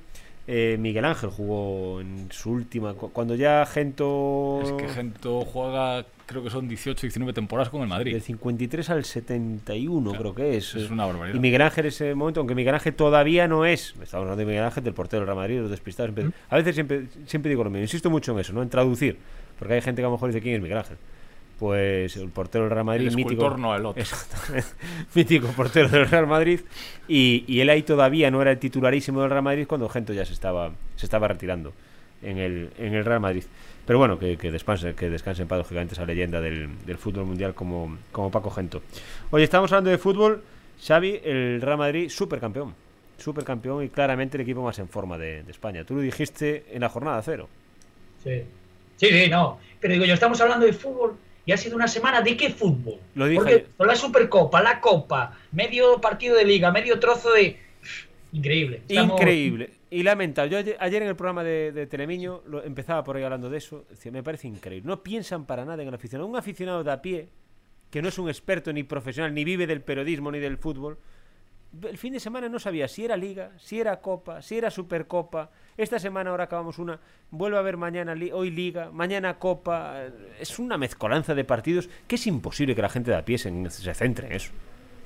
Eh, 0.50 0.76
Miguel 0.78 1.04
Ángel 1.04 1.28
jugó 1.30 2.00
en 2.00 2.28
su 2.30 2.50
última. 2.52 2.94
Cuando 2.94 3.34
ya 3.34 3.64
Gento. 3.66 4.60
Es 4.62 4.72
que 4.72 4.88
Gento 4.88 5.42
juega, 5.42 6.06
creo 6.24 6.42
que 6.42 6.48
son 6.50 6.68
18, 6.68 7.02
19 7.02 7.34
temporadas 7.34 7.68
con 7.68 7.82
el 7.82 7.88
Madrid. 7.88 8.12
Del 8.12 8.22
53 8.22 8.90
al 8.90 9.04
71, 9.04 10.10
Claro, 10.10 10.34
creo 10.34 10.34
que 10.34 10.56
es. 10.56 10.74
Es 10.74 10.90
una 10.90 11.04
barbaridad. 11.04 11.36
Y 11.36 11.40
Miguel 11.40 11.60
Ángel, 11.62 11.86
ese 11.86 12.14
momento, 12.14 12.40
aunque 12.40 12.54
Miguel 12.54 12.74
Ángel 12.74 12.94
todavía 12.94 13.46
no 13.46 13.66
es. 13.66 13.90
Estamos 14.02 14.14
hablando 14.14 14.36
de 14.36 14.46
Miguel 14.46 14.64
Ángel, 14.64 14.84
del 14.84 14.94
portero 14.94 15.20
del 15.20 15.26
Real 15.26 15.36
Madrid, 15.36 15.60
los 15.60 15.70
despistados. 15.70 16.14
siempre- 16.14 16.34
A 16.48 16.56
veces 16.56 16.74
siempre, 16.74 17.06
siempre 17.26 17.50
digo 17.50 17.64
lo 17.64 17.70
mismo. 17.70 17.82
Insisto 17.82 18.08
mucho 18.10 18.32
en 18.32 18.38
eso, 18.38 18.52
¿no? 18.54 18.62
En 18.62 18.70
traducir. 18.70 19.18
Porque 19.58 19.74
hay 19.74 19.82
gente 19.82 20.00
que 20.00 20.06
a 20.06 20.08
lo 20.08 20.12
mejor 20.12 20.28
dice 20.30 20.40
quién 20.40 20.54
es 20.56 20.62
Miguel 20.62 20.78
Ángel. 20.78 20.96
Pues 21.58 22.16
el 22.16 22.28
portero 22.28 22.64
del 22.64 22.70
Real 22.72 22.84
Madrid, 22.84 23.08
El 23.08 23.16
mítico. 23.16 23.56
no 23.56 23.74
el 23.74 23.84
otro. 23.84 24.00
Exactamente. 24.00 24.68
mítico 25.14 25.48
portero 25.48 25.88
del 25.88 26.08
Real 26.08 26.26
Madrid. 26.26 26.60
Y, 27.08 27.44
y 27.48 27.60
él 27.60 27.70
ahí 27.70 27.82
todavía 27.82 28.30
no 28.30 28.40
era 28.40 28.52
el 28.52 28.58
titularísimo 28.58 29.20
del 29.22 29.30
Real 29.30 29.42
Madrid 29.42 29.66
cuando 29.66 29.88
Gento 29.88 30.12
ya 30.12 30.24
se 30.24 30.32
estaba, 30.34 30.70
se 30.96 31.06
estaba 31.06 31.26
retirando 31.26 31.72
en 32.22 32.38
el, 32.38 32.70
en 32.78 32.94
el 32.94 33.04
Real 33.04 33.20
Madrid. 33.20 33.42
Pero 33.86 33.98
bueno, 33.98 34.18
que, 34.18 34.36
que 34.36 34.52
descanse, 34.52 34.94
que 34.94 35.08
descanse 35.10 35.42
en 35.42 35.48
paz, 35.48 35.58
lógicamente, 35.58 35.94
esa 35.94 36.04
leyenda 36.04 36.40
del, 36.40 36.68
del 36.84 36.98
fútbol 36.98 37.24
mundial 37.24 37.54
como, 37.54 37.96
como 38.12 38.30
Paco 38.30 38.50
Gento. 38.50 38.82
Oye, 39.30 39.44
estamos 39.44 39.72
hablando 39.72 39.90
de 39.90 39.98
fútbol. 39.98 40.42
Xavi, 40.86 41.20
el 41.24 41.60
Real 41.60 41.78
Madrid, 41.78 42.08
supercampeón. 42.08 42.74
Supercampeón 43.16 43.82
y 43.82 43.88
claramente 43.88 44.36
el 44.36 44.42
equipo 44.42 44.62
más 44.62 44.78
en 44.78 44.88
forma 44.88 45.18
de, 45.18 45.42
de 45.42 45.50
España. 45.50 45.82
Tú 45.84 45.96
lo 45.96 46.02
dijiste 46.02 46.66
en 46.70 46.82
la 46.82 46.88
jornada 46.88 47.20
cero. 47.22 47.48
Sí. 48.22 48.42
sí, 48.96 49.06
sí, 49.08 49.28
no. 49.28 49.58
Pero 49.80 49.94
digo 49.94 50.04
yo, 50.04 50.14
estamos 50.14 50.40
hablando 50.40 50.66
de 50.66 50.72
fútbol 50.72 51.16
y 51.48 51.52
ha 51.52 51.56
sido 51.56 51.76
una 51.76 51.88
semana 51.88 52.20
de 52.20 52.36
qué 52.36 52.50
fútbol. 52.50 52.96
Lo 53.14 53.24
dije 53.24 53.36
Porque 53.36 53.54
ayer. 53.54 53.66
la 53.78 53.96
Supercopa, 53.96 54.60
la 54.60 54.82
Copa, 54.82 55.32
medio 55.50 55.98
partido 55.98 56.36
de 56.36 56.44
liga, 56.44 56.70
medio 56.70 57.00
trozo 57.00 57.32
de. 57.32 57.56
Increíble. 58.32 58.82
Estamos- 58.86 59.18
Increíble. 59.18 59.70
Y 59.90 60.02
lamentable. 60.02 60.50
Yo 60.50 60.58
ayer, 60.58 60.76
ayer 60.78 61.02
en 61.02 61.08
el 61.08 61.16
programa 61.16 61.42
de, 61.42 61.72
de 61.72 61.86
Telemiño 61.86 62.42
lo, 62.46 62.62
empezaba 62.62 63.02
por 63.02 63.16
ahí 63.16 63.22
hablando 63.22 63.48
de 63.48 63.56
eso. 63.56 63.86
Decía, 63.88 64.12
me 64.12 64.22
parece 64.22 64.46
increíble. 64.46 64.86
No 64.86 65.02
piensan 65.02 65.46
para 65.46 65.64
nada 65.64 65.80
en 65.82 65.88
el 65.88 65.94
aficionado. 65.94 66.28
Un 66.28 66.36
aficionado 66.36 66.84
de 66.84 66.92
a 66.92 67.00
pie, 67.00 67.30
que 67.90 68.02
no 68.02 68.08
es 68.08 68.18
un 68.18 68.28
experto 68.28 68.70
ni 68.74 68.82
profesional, 68.82 69.32
ni 69.32 69.44
vive 69.44 69.66
del 69.66 69.80
periodismo 69.80 70.30
ni 70.30 70.40
del 70.40 70.58
fútbol. 70.58 70.98
El 71.82 71.98
fin 71.98 72.14
de 72.14 72.20
semana 72.20 72.48
no 72.48 72.58
sabía 72.58 72.88
si 72.88 73.04
era 73.04 73.16
Liga, 73.16 73.50
si 73.58 73.78
era 73.78 74.00
Copa, 74.00 74.40
si 74.40 74.56
era 74.56 74.70
Supercopa. 74.70 75.50
Esta 75.76 75.98
semana 75.98 76.30
ahora 76.30 76.44
acabamos 76.44 76.78
una. 76.78 76.98
Vuelve 77.30 77.58
a 77.58 77.62
ver 77.62 77.76
mañana, 77.76 78.14
hoy 78.32 78.50
Liga, 78.50 78.90
mañana 78.90 79.38
Copa. 79.38 80.02
Es 80.40 80.58
una 80.58 80.78
mezcolanza 80.78 81.34
de 81.34 81.44
partidos 81.44 81.88
que 82.06 82.14
es 82.16 82.26
imposible 82.26 82.74
que 82.74 82.82
la 82.82 82.88
gente 82.88 83.10
de 83.10 83.18
a 83.18 83.24
pie 83.24 83.36
se, 83.38 83.70
se 83.70 83.94
centre 83.94 84.26
en 84.28 84.32
eso. 84.32 84.50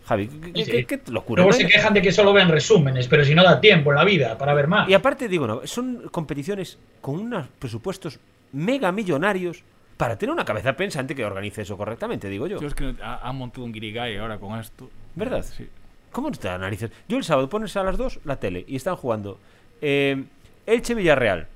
Javi, 0.05 0.29
qué, 0.29 0.65
Sí, 0.65 0.71
qué- 0.71 0.87
qué 0.87 1.01
locura. 1.13 1.43
Luego 1.43 1.51
No 1.57 1.57
se 1.57 1.67
quejan 1.69 1.95
de 1.95 2.03
que 2.03 2.11
solo 2.13 2.33
ven 2.33 2.49
resúmenes, 2.49 3.07
pero 3.09 3.25
si 3.25 3.35
no 3.35 3.43
da 3.45 3.61
tiempo 3.61 3.91
en 3.91 3.97
la 3.97 4.05
vida 4.05 4.39
para 4.39 4.55
ver 4.55 4.67
más. 4.69 4.89
Y 4.89 4.95
aparte, 4.95 5.29
digo, 5.29 5.47
no, 5.47 5.67
son 5.67 6.09
competiciones 6.11 6.79
con 7.01 7.17
unos 7.21 7.49
presupuestos 7.59 8.19
mega 8.53 8.91
millonarios 8.93 9.63
para 9.97 10.17
tener 10.17 10.33
una 10.33 10.45
cabeza 10.45 10.75
pensante 10.77 11.15
que 11.15 11.25
organice 11.25 11.63
eso 11.63 11.77
correctamente, 11.77 12.29
digo 12.29 12.47
yo. 12.47 12.61
Yo 12.61 12.67
es 12.69 12.75
que 12.75 12.95
ha- 13.03 13.29
han 13.29 13.37
montado 13.37 13.65
un 13.65 13.73
guirigay 13.73 14.17
ahora 14.17 14.39
con 14.39 14.59
esto. 14.59 14.89
¿Verdad? 15.15 15.45
Sí. 15.45 15.69
¿Cómo 16.13 16.31
te 16.31 16.47
da 16.49 16.59
narices? 16.59 16.91
Yo 17.09 17.17
el 17.17 17.25
sábado 17.25 17.49
pones 17.49 17.77
a 17.77 17.83
las 17.83 17.97
2 17.97 18.21
la 18.25 18.37
tele 18.37 18.65
y 18.69 18.77
están 18.77 18.97
jugando 18.97 19.39
eh, 19.81 20.25
Elche 20.67 20.95
Villarreal. 20.95 21.49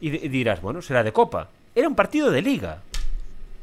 Y, 0.00 0.10
di- 0.10 0.20
y 0.22 0.28
dirás, 0.28 0.60
bueno, 0.60 0.82
será 0.82 1.02
de 1.02 1.12
Copa. 1.12 1.48
Era 1.74 1.88
un 1.88 1.94
partido 1.94 2.30
de 2.30 2.42
Liga. 2.42 2.82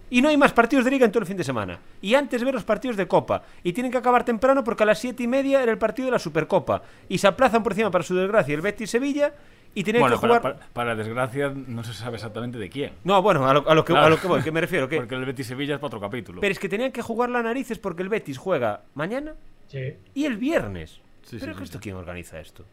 Y 0.09 0.21
no 0.23 0.29
hay 0.29 0.37
más 0.37 0.53
partidos 0.53 0.85
de 0.85 0.91
Liga 0.91 1.05
en 1.05 1.11
todo 1.11 1.21
el 1.21 1.27
fin 1.27 1.37
de 1.37 1.43
semana. 1.43 1.77
Y 2.01 2.15
antes 2.15 2.43
ver 2.43 2.53
los 2.53 2.63
partidos 2.63 2.97
de 2.97 3.07
Copa. 3.07 3.43
Y 3.63 3.73
tienen 3.73 3.91
que 3.91 3.99
acabar 3.99 4.23
temprano 4.25 4.63
porque 4.63 4.81
a 4.83 4.85
las 4.87 4.97
7 4.99 5.21
y 5.21 5.27
media 5.27 5.61
era 5.61 5.71
el 5.71 5.77
partido 5.77 6.07
de 6.07 6.11
la 6.13 6.19
Supercopa. 6.19 6.81
Y 7.07 7.19
se 7.19 7.27
aplazan 7.27 7.61
por 7.61 7.73
encima, 7.73 7.91
para 7.91 8.03
su 8.03 8.15
desgracia, 8.15 8.55
el 8.55 8.61
Betis 8.61 8.89
Sevilla. 8.89 9.33
Y 9.75 9.83
tienen 9.83 10.01
Bueno, 10.01 10.15
que 10.19 10.25
jugar. 10.25 10.41
para, 10.41 10.55
para- 10.55 10.67
para 10.73 10.95
desgracia 10.95 11.53
no 11.53 11.83
se 11.83 11.93
sabe 11.93 12.15
exactamente 12.15 12.57
de 12.57 12.69
quién. 12.69 12.93
No, 13.03 13.21
bueno, 13.21 13.47
a 13.47 13.53
lo, 13.53 13.69
a 13.69 13.75
lo 13.75 13.85
que, 13.85 13.93
a 13.93 14.09
lo 14.09 14.19
que 14.19 14.27
voy, 14.27 14.41
que 14.41 14.51
me 14.51 14.61
refiero. 14.61 14.89
Que... 14.89 14.95
Porque 15.01 15.13
el 15.13 15.25
Betis 15.25 15.45
Sevilla 15.45 15.75
es 15.75 15.79
para 15.79 15.87
otro 15.87 15.99
capítulo. 15.99 16.41
Pero 16.41 16.51
es 16.51 16.57
que 16.57 16.67
tenían 16.69 16.91
que 16.91 17.03
jugar 17.03 17.29
las 17.29 17.43
narices 17.43 17.77
porque 17.77 18.01
el 18.01 18.09
Betis 18.09 18.39
juega 18.39 18.81
mañana 18.95 19.33
Sí. 19.69 19.95
y 20.13 20.25
el 20.25 20.35
viernes. 20.37 20.99
Sí, 21.23 21.37
Pero 21.39 21.53
sí, 21.53 21.57
sí, 21.59 21.63
¿esto 21.63 21.77
sí. 21.77 21.83
quién 21.83 21.95
organiza 21.95 22.39
esto? 22.41 22.65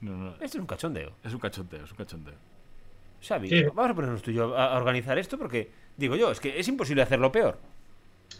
No, 0.00 0.12
no, 0.16 0.30
Esto 0.34 0.44
es 0.44 0.54
un 0.56 0.66
cachondeo. 0.66 1.12
es 1.22 1.34
un 1.34 1.40
cachondeo, 1.40 1.84
es 1.84 1.90
un 1.90 1.96
cachondeo. 1.98 2.34
Xavi, 3.22 3.48
Sí. 3.50 3.64
vamos 3.74 3.90
a 3.90 3.94
ponernos 3.94 4.22
tú 4.22 4.30
y 4.30 4.34
yo 4.34 4.56
a, 4.56 4.72
a 4.72 4.76
organizar 4.78 5.18
esto 5.18 5.36
porque, 5.36 5.70
digo 5.96 6.16
yo, 6.16 6.30
es 6.30 6.40
que 6.40 6.58
es 6.58 6.66
imposible 6.68 7.02
hacerlo 7.02 7.30
peor. 7.30 7.58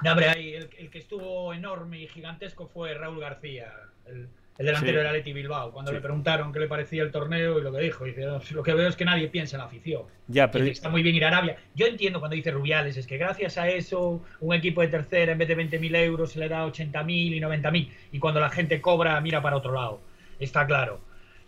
No, 0.03 0.13
hombre, 0.13 0.29
ahí 0.31 0.55
el, 0.55 0.71
el 0.79 0.89
que 0.89 0.99
estuvo 1.01 1.53
enorme 1.53 2.01
y 2.01 2.07
gigantesco 2.09 2.67
fue 2.69 2.95
Raúl 2.95 3.21
García, 3.21 3.73
el, 4.07 4.29
el 4.61 4.67
delantero 4.67 4.93
Sí. 4.93 4.97
del 4.99 5.07
Atleti 5.07 5.33
Bilbao, 5.33 5.73
cuando 5.73 5.91
Sí. 5.91 5.95
le 5.97 6.03
preguntaron 6.03 6.53
qué 6.53 6.59
le 6.61 6.67
parecía 6.69 7.03
el 7.03 7.11
torneo 7.11 7.59
y 7.59 7.63
lo 7.63 7.73
que 7.73 7.81
dijo. 7.81 8.05
Dice, 8.05 8.21
"No, 8.27 8.41
lo 8.51 8.63
que 8.63 8.75
veo 8.75 8.89
es 8.89 8.95
que 8.95 9.07
nadie 9.07 9.29
piensa 9.29 9.57
en 9.57 9.61
la 9.61 9.67
afición. 9.67 10.03
Ya, 10.29 10.51
pero 10.51 10.65
Dice, 10.65 10.75
está 10.75 10.91
muy 10.91 11.03
bien 11.03 11.17
ir 11.17 11.25
a 11.25 11.29
Arabia. 11.29 11.57
Yo 11.75 11.87
entiendo 11.87 12.19
cuando 12.21 12.37
dice 12.37 12.51
Rubiales, 12.51 12.97
es 12.99 13.07
que 13.07 13.17
gracias 13.17 13.57
a 13.57 13.69
eso 13.71 14.23
un 14.39 14.55
equipo 14.55 14.83
de 14.83 14.89
tercera 14.89 15.33
en 15.33 15.39
vez 15.39 15.49
de 15.49 15.55
20.000 15.55 15.95
euros 15.97 16.33
se 16.33 16.39
le 16.39 16.49
da 16.49 16.67
80.000 16.67 17.35
y 17.35 17.41
90.000 17.41 17.91
y 18.13 18.19
cuando 18.19 18.39
la 18.39 18.51
gente 18.51 18.81
cobra 18.83 19.19
mira 19.23 19.41
para 19.41 19.57
otro 19.57 19.73
lado. 19.73 20.01
Está 20.39 20.67
claro. 20.67 21.01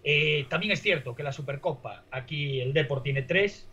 Eh, 0.02 0.46
también 0.48 0.72
es 0.72 0.80
cierto 0.80 1.14
que 1.14 1.22
la 1.22 1.32
Supercopa, 1.32 2.04
aquí 2.10 2.60
el 2.62 2.72
Deport 2.72 3.02
tiene 3.04 3.22
tres 3.22 3.68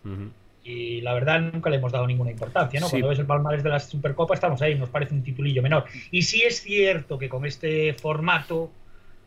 y 0.64 1.02
la 1.02 1.14
verdad 1.14 1.40
nunca 1.40 1.70
le 1.70 1.78
hemos 1.78 1.92
dado 1.92 2.06
ninguna 2.06 2.30
importancia, 2.32 2.80
¿no? 2.80 2.88
Sí. 2.88 2.92
Cuando 2.92 3.08
ves 3.10 3.20
el 3.20 3.26
palmarés 3.26 3.64
de 3.64 3.70
la 3.70 3.80
Supercopa 3.80 4.34
estamos 4.34 4.62
ahí, 4.62 4.76
nos 4.76 4.90
parece 4.90 5.14
un 5.16 5.24
titulillo 5.24 5.62
menor. 5.64 5.86
Y 6.12 6.22
sí 6.24 6.44
es 6.44 6.62
cierto 6.62 7.18
que 7.18 7.30
con 7.30 7.46
este 7.46 7.94
formato 7.94 8.70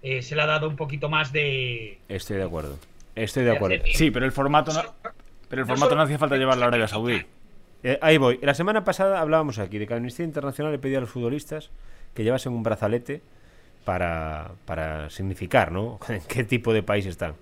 eh, 0.02 0.22
se 0.22 0.34
le 0.36 0.42
ha 0.42 0.46
dado 0.46 0.68
un 0.68 0.76
poquito 0.76 1.08
más 1.08 1.32
de... 1.32 1.98
estoy 2.08 2.36
de 2.36 2.42
acuerdo. 2.44 2.78
Estoy 3.14 3.44
de 3.44 3.52
acuerdo. 3.52 3.76
hacer- 3.76 3.94
Sí, 3.94 4.10
pero 4.10 4.24
el 4.26 4.32
formato 4.32 4.72
no, 4.72 4.82
pero 5.48 5.62
el 5.62 5.68
No 5.68 5.74
formato 5.74 5.90
solo- 5.90 5.96
no 5.96 6.02
hacía 6.02 6.18
falta 6.18 6.36
llevarlo 6.36 6.64
a 6.64 6.68
Arabia 6.68 6.88
Saudí. 6.88 7.22
Eh, 7.84 7.98
ahí 8.00 8.16
voy. 8.16 8.38
La 8.42 8.54
semana 8.54 8.84
pasada 8.84 9.20
hablábamos 9.20 9.58
aquí 9.58 9.78
de 9.78 9.86
que 9.86 9.94
Amnistía 9.94 10.24
Internacional 10.24 10.72
le 10.72 10.78
pedía 10.78 10.98
a 10.98 11.00
los 11.02 11.10
futbolistas 11.10 11.70
que 12.14 12.22
llevasen 12.24 12.52
un 12.52 12.62
brazalete 12.62 13.20
para, 13.84 14.52
para 14.66 15.10
significar, 15.10 15.72
¿no? 15.72 15.98
En 16.08 16.20
qué 16.22 16.44
tipo 16.44 16.72
de 16.72 16.82
país 16.82 17.06
están. 17.06 17.34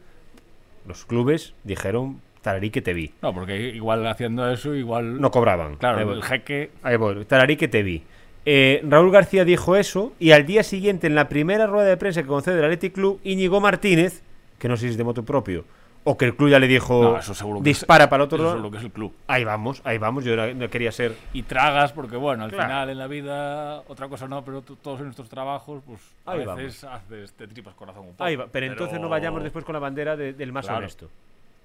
Los 0.87 1.05
clubes 1.05 1.55
dijeron, 1.65 2.21
tararí 2.43 2.71
que 2.71 2.81
te 2.83 2.95
vi. 2.95 3.13
No, 3.23 3.35
porque 3.35 3.59
igual 3.69 4.07
haciendo 4.07 4.51
eso, 4.51 4.75
igual. 4.75 5.21
No 5.21 5.31
cobraban. 5.31 5.77
Claro, 5.77 6.13
el 6.15 6.23
jeque. 6.23 6.71
Ahí 6.83 6.97
voy, 6.97 7.25
tararí 7.27 7.57
que 7.57 7.69
te 7.69 7.83
vi. 7.83 8.03
Eh, 8.47 8.81
Raúl 8.89 9.11
García 9.11 9.45
dijo 9.45 9.77
eso 9.77 10.13
y 10.19 10.33
al 10.33 10.47
día 10.47 10.63
siguiente, 10.63 11.07
en 11.07 11.15
la 11.15 11.29
primera 11.29 11.67
rueda 11.67 11.89
de 11.89 11.97
prensa 11.97 12.23
que 12.23 12.29
concede 12.29 12.59
el 12.59 12.65
Athletic 12.65 12.95
Club, 12.95 13.21
Íñigo 13.23 13.61
Martínez, 13.61 14.23
que 14.59 14.69
no 14.69 14.77
sé 14.77 14.87
si 14.87 14.91
es 14.93 14.97
de 14.97 15.05
moto 15.05 15.25
propio, 15.25 15.65
o 16.05 16.17
que 16.17 16.25
el 16.25 16.35
club 16.35 16.49
ya 16.49 16.59
le 16.59 16.67
dijo 16.67 17.03
No, 17.03 17.19
eso 17.19 17.35
seguro 17.35 17.59
que 17.61 17.65
dispara 17.69 18.05
es, 18.05 18.11
para 18.11 18.23
el 18.23 18.27
otro 18.27 18.37
eso 18.39 18.45
lado. 18.45 18.57
es 18.57 18.63
lo 18.63 18.71
que 18.71 18.79
es 18.79 18.85
el 18.85 18.91
club. 18.91 19.13
Ahí 19.27 19.45
vamos, 19.45 19.83
ahí 19.85 19.99
vamos. 19.99 20.25
Yo 20.25 20.33
era- 20.33 20.53
no 20.55 20.69
quería 20.71 20.91
ser. 20.91 21.15
Y 21.35 21.43
tragas, 21.43 21.93
porque 21.93 22.17
bueno, 22.17 22.45
al 22.45 22.51
Claro. 22.51 22.65
final 22.69 22.89
en 22.91 22.99
la 22.99 23.07
vida, 23.07 23.81
otra 23.87 24.09
cosa 24.09 24.27
no, 24.27 24.43
pero 24.43 24.63
todos 24.63 24.99
en 25.01 25.05
nuestros 25.05 25.29
trabajos, 25.29 25.83
pues 25.87 26.01
a 26.25 26.33
Ahí 26.33 26.47
veces 26.47 26.85
haces, 26.85 27.33
te 27.35 27.47
tripas 27.47 27.75
corazón 27.75 28.07
un 28.07 28.13
poco. 28.13 28.25
Ahí 28.25 28.37
va. 28.37 28.47
Pero, 28.51 28.67
entonces 28.67 28.99
no 28.99 29.11
vayamos 29.11 29.43
después 29.43 29.65
con 29.67 29.75
la 29.75 29.79
bandera 29.81 30.17
de- 30.17 30.33
del 30.33 30.51
más 30.53 30.65
Claro. 30.65 30.79
honesto. 30.79 31.11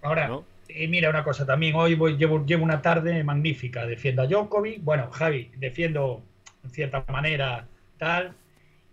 Ahora, 0.02 0.28
¿No? 0.28 0.44
y 0.68 0.88
mira 0.90 1.10
una 1.10 1.24
cosa, 1.24 1.46
también 1.46 1.74
hoy 1.76 1.96
voy, 1.96 2.18
llevo, 2.18 2.46
llevo 2.46 2.64
una 2.66 2.82
tarde 2.82 3.24
magnífica, 3.24 3.86
defiendo 3.88 4.22
a 4.22 4.28
Djokovic, 4.28 4.84
bueno, 4.84 5.10
Javi, 5.12 5.50
defiendo 5.58 6.22
en 6.66 6.72
cierta 6.72 7.06
manera 7.08 7.68
tal, 7.98 8.36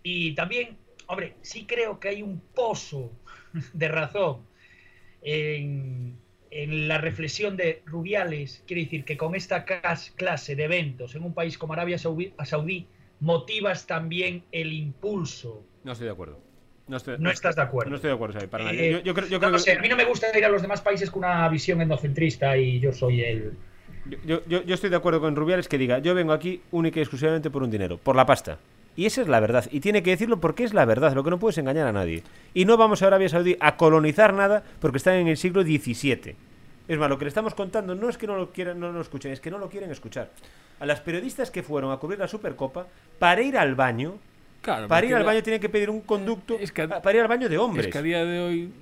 y 0.01 0.33
también, 0.35 0.77
hombre, 1.07 1.35
sí 1.41 1.65
creo 1.65 1.99
que 1.99 2.09
hay 2.09 2.21
un 2.21 2.39
pozo 2.39 3.11
de 3.73 3.87
razón 3.89 4.45
en, 5.21 6.17
en 6.51 6.87
la 6.87 6.99
reflexión 6.99 7.57
de 7.57 7.81
Rubiales, 7.85 8.63
quiere 8.67 8.83
decir 8.83 9.05
que 9.05 9.17
con 9.17 9.35
esta 9.35 9.65
clase 9.65 10.55
de 10.55 10.63
eventos 10.63 11.15
en 11.15 11.23
un 11.23 11.33
país 11.33 11.57
como 11.57 11.73
Arabia 11.73 11.97
Saudí, 11.97 12.87
motivas 13.19 13.87
también 13.87 14.43
el 14.51 14.71
impulso. 14.71 15.65
No 15.83 15.93
estoy 15.93 16.05
de 16.05 16.13
acuerdo. 16.13 16.39
No, 16.87 16.97
estás 17.31 17.55
de 17.55 17.61
acuerdo. 17.61 17.89
No 17.89 17.95
estoy 17.95 18.09
de 18.09 18.15
acuerdo, 18.15 18.49
para 18.49 18.71
eh, 18.71 19.01
yo, 19.03 19.13
creo, 19.13 19.39
no, 19.39 19.57
sé, 19.57 19.71
a 19.71 19.79
mí 19.79 19.87
no 19.87 19.95
me 19.95 20.03
gusta 20.03 20.37
ir 20.37 20.43
a 20.43 20.49
los 20.49 20.61
demás 20.61 20.81
países 20.81 21.09
con 21.09 21.23
una 21.23 21.47
visión 21.47 21.81
endocentrista 21.81 22.57
y 22.57 22.79
yo 22.79 22.91
soy 22.91 23.21
el... 23.21 23.53
Yo, 24.25 24.45
yo, 24.45 24.73
estoy 24.73 24.89
de 24.89 24.97
acuerdo 24.97 25.21
con 25.21 25.35
Rubiales 25.35 25.67
que 25.67 25.77
diga, 25.77 25.99
yo 25.99 26.13
vengo 26.13 26.33
aquí 26.33 26.61
única 26.71 26.99
y 26.99 27.03
exclusivamente 27.03 27.49
por 27.49 27.63
un 27.63 27.71
dinero, 27.71 27.97
por 27.97 28.15
la 28.15 28.25
pasta. 28.25 28.57
Y 28.95 29.05
esa 29.05 29.21
es 29.21 29.27
la 29.27 29.39
verdad. 29.39 29.65
Y 29.71 29.79
tiene 29.79 30.03
que 30.03 30.11
decirlo 30.11 30.39
porque 30.39 30.63
es 30.63 30.73
la 30.73 30.85
verdad, 30.85 31.13
lo 31.13 31.23
que 31.23 31.29
no 31.29 31.39
puedes 31.39 31.57
engañar 31.57 31.87
a 31.87 31.93
nadie. 31.93 32.23
Y 32.53 32.65
no 32.65 32.77
vamos 32.77 33.01
a 33.01 33.07
Arabia 33.07 33.29
Saudí 33.29 33.57
a 33.59 33.77
colonizar 33.77 34.33
nada 34.33 34.63
porque 34.79 34.97
están 34.97 35.15
en 35.15 35.27
el 35.27 35.37
siglo 35.37 35.63
XVII. 35.63 36.35
Es 36.87 36.97
más, 36.97 37.09
lo 37.09 37.17
que 37.17 37.25
le 37.25 37.29
estamos 37.29 37.55
contando 37.55 37.95
no 37.95 38.09
es 38.09 38.17
que 38.17 38.27
no 38.27 38.35
lo 38.35 38.51
quieran, 38.51 38.79
no 38.79 38.91
lo 38.91 39.01
escuchen, 39.01 39.31
es 39.31 39.39
que 39.39 39.49
no 39.49 39.57
lo 39.57 39.69
quieren 39.69 39.89
escuchar. 39.89 40.29
A 40.79 40.85
las 40.85 40.99
periodistas 40.99 41.49
que 41.49 41.63
fueron 41.63 41.91
a 41.91 41.97
cubrir 41.97 42.19
la 42.19 42.27
Supercopa, 42.27 42.87
para 43.19 43.41
ir 43.41 43.57
al 43.57 43.73
baño, 43.73 44.17
para 44.61 45.05
ir 45.05 45.15
al 45.15 45.23
baño 45.23 45.41
tienen 45.41 45.61
que 45.61 45.69
pedir 45.69 45.89
un 45.89 46.01
conducto 46.01 46.57
para 47.01 47.15
ir 47.15 47.21
al 47.21 47.27
baño 47.27 47.47
de 47.47 47.57
hombres. 47.57 47.87
Es 47.87 47.91
que 47.91 47.97
a 47.97 48.01
día 48.01 48.25
de 48.25 48.39
hoy 48.39 48.73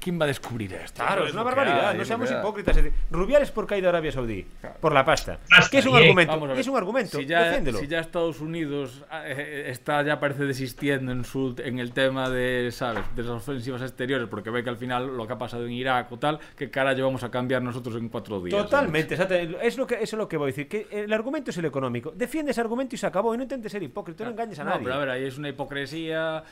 ¿Quién 0.00 0.20
va 0.20 0.24
a 0.24 0.28
descubrir 0.28 0.72
esto? 0.74 1.02
Claro, 1.02 1.26
es 1.26 1.32
una 1.32 1.42
barbaridad, 1.42 1.94
no 1.94 2.04
seamos 2.04 2.30
hipócritas. 2.30 2.76
Rubiales 3.10 3.50
por 3.50 3.66
caído 3.66 3.88
a 3.88 3.90
Arabia 3.90 4.12
Saudí, 4.12 4.46
por 4.80 4.92
la 4.92 5.04
pasta. 5.04 5.38
¿Qué 5.70 5.78
es 5.78 5.86
un 5.86 5.96
argumento? 5.96 6.54
es 6.54 6.68
un 6.68 6.76
argumento? 6.76 7.18
Si 7.18 7.26
ya, 7.26 7.62
si 7.62 7.86
ya 7.86 8.00
Estados 8.00 8.40
Unidos 8.40 9.04
eh, 9.12 9.34
eh, 9.36 9.64
está, 9.70 10.02
ya 10.02 10.20
parece 10.20 10.44
desistiendo 10.44 11.12
en, 11.12 11.24
su, 11.24 11.54
en 11.58 11.78
el 11.78 11.92
tema 11.92 12.28
de, 12.28 12.70
¿sabes? 12.72 13.04
de 13.14 13.22
las 13.22 13.32
ofensivas 13.32 13.82
exteriores, 13.82 14.28
porque 14.28 14.50
ve 14.50 14.62
que 14.62 14.70
al 14.70 14.76
final 14.76 15.16
lo 15.16 15.26
que 15.26 15.32
ha 15.32 15.38
pasado 15.38 15.66
en 15.66 15.72
Irak 15.72 16.10
o 16.12 16.18
tal, 16.18 16.38
¿qué 16.56 16.70
cara 16.70 16.92
llevamos 16.92 17.22
a 17.24 17.30
cambiar 17.30 17.62
nosotros 17.62 17.96
en 17.96 18.08
cuatro 18.08 18.40
días? 18.40 18.62
Totalmente, 18.62 19.16
es 19.62 19.76
lo 19.76 19.86
que, 19.86 19.94
eso 19.94 20.16
es 20.16 20.18
lo 20.18 20.28
que 20.28 20.36
voy 20.36 20.46
a 20.46 20.48
decir. 20.48 20.68
Que 20.68 20.86
el 20.90 21.12
argumento 21.12 21.50
es 21.50 21.58
el 21.58 21.64
económico. 21.64 22.12
Defiende 22.14 22.52
ese 22.52 22.60
argumento 22.60 22.94
y 22.94 22.98
se 22.98 23.06
acabó. 23.06 23.34
Y 23.34 23.36
no 23.36 23.42
intentes 23.42 23.72
ser 23.72 23.82
hipócrita, 23.82 24.24
no 24.24 24.30
engañes 24.30 24.58
a 24.58 24.64
nadie. 24.64 24.78
No, 24.78 24.84
pero 24.84 24.94
a 24.94 24.98
ver, 24.98 25.10
ahí 25.10 25.24
es 25.24 25.38
una 25.38 25.48
hipocresía 25.48 26.44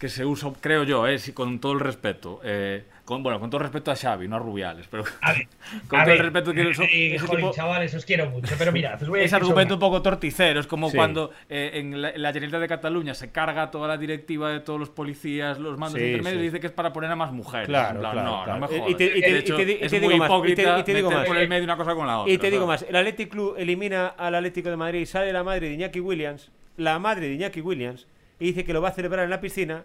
que 0.00 0.08
se 0.08 0.24
usa, 0.24 0.50
creo 0.60 0.82
yo, 0.84 1.06
eh, 1.06 1.18
con 1.34 1.60
todo 1.60 1.74
el 1.74 1.80
respeto. 1.80 2.40
Eh, 2.42 2.84
con, 3.04 3.22
bueno, 3.22 3.38
con 3.38 3.50
todo 3.50 3.58
el 3.58 3.64
respeto 3.64 3.90
a 3.90 3.96
Xavi, 3.96 4.28
no 4.28 4.36
a 4.36 4.38
Rubiales, 4.38 4.86
pero 4.88 5.04
con 5.88 6.04
todo 6.04 6.12
el 6.12 6.18
respeto 6.20 6.54
que 6.54 6.70
eso, 6.70 6.82
eh, 6.84 7.18
chavales, 7.52 7.92
os 7.94 8.04
quiero 8.06 8.30
mucho, 8.30 8.54
pero 8.56 8.72
mira, 8.72 8.96
os 9.00 9.08
voy 9.08 9.20
a 9.20 9.22
Ese 9.24 9.36
argumento 9.36 9.74
un 9.74 9.80
poco 9.80 10.00
torticero, 10.00 10.60
es 10.60 10.66
como 10.66 10.90
cuando 10.90 11.32
eh, 11.48 11.72
en, 11.74 12.00
la, 12.00 12.32
Generalitat 12.32 12.60
de 12.60 12.68
Cataluña 12.68 13.14
se 13.14 13.30
carga 13.30 13.70
toda 13.70 13.88
la 13.88 13.98
directiva 13.98 14.50
de 14.50 14.60
todos 14.60 14.80
los 14.80 14.88
policías, 14.88 15.58
los 15.58 15.76
mandos 15.76 16.00
intermedios 16.00 16.40
y 16.40 16.44
dice 16.44 16.60
que 16.60 16.68
es 16.68 16.72
para 16.72 16.92
poner 16.94 17.10
a 17.10 17.16
más 17.16 17.32
mujeres. 17.32 17.66
Claro, 17.66 18.00
claro, 18.00 18.22
no, 18.22 18.46
no 18.46 18.58
me 18.58 18.66
jodas. 18.68 18.90
Y 18.90 18.94
te, 18.94 19.18
y 19.18 19.20
te, 19.20 19.84
es 19.84 19.92
muy 19.92 20.00
digo 20.00 20.24
hipócrita 20.24 20.70
más, 20.70 20.80
y 20.80 20.84
te, 20.84 20.94
digo 20.94 21.10
más, 21.10 21.26
por 21.26 21.36
el 21.36 21.48
medio 21.48 21.64
una 21.64 21.76
cosa 21.76 21.94
con 21.94 22.06
la 22.06 22.20
otra. 22.20 22.32
Y 22.32 22.38
te 22.38 22.50
digo 22.50 22.66
más, 22.66 22.86
el 22.88 22.94
Athletic 22.96 23.28
Club 23.28 23.56
elimina 23.58 24.06
al 24.06 24.34
Atlético 24.36 24.70
de 24.70 24.76
Madrid, 24.76 25.04
sale 25.04 25.32
la 25.32 25.42
madre 25.42 25.68
de 25.68 25.74
Iñaki 25.74 26.00
Williams, 26.00 26.50
la 26.76 26.98
madre 26.98 27.28
de 27.28 27.34
Iñaki 27.34 27.60
Williams, 27.60 28.06
y 28.40 28.46
dice 28.46 28.64
que 28.64 28.72
lo 28.72 28.82
va 28.82 28.88
a 28.88 28.92
celebrar 28.92 29.24
en 29.24 29.30
la 29.30 29.40
piscina 29.40 29.84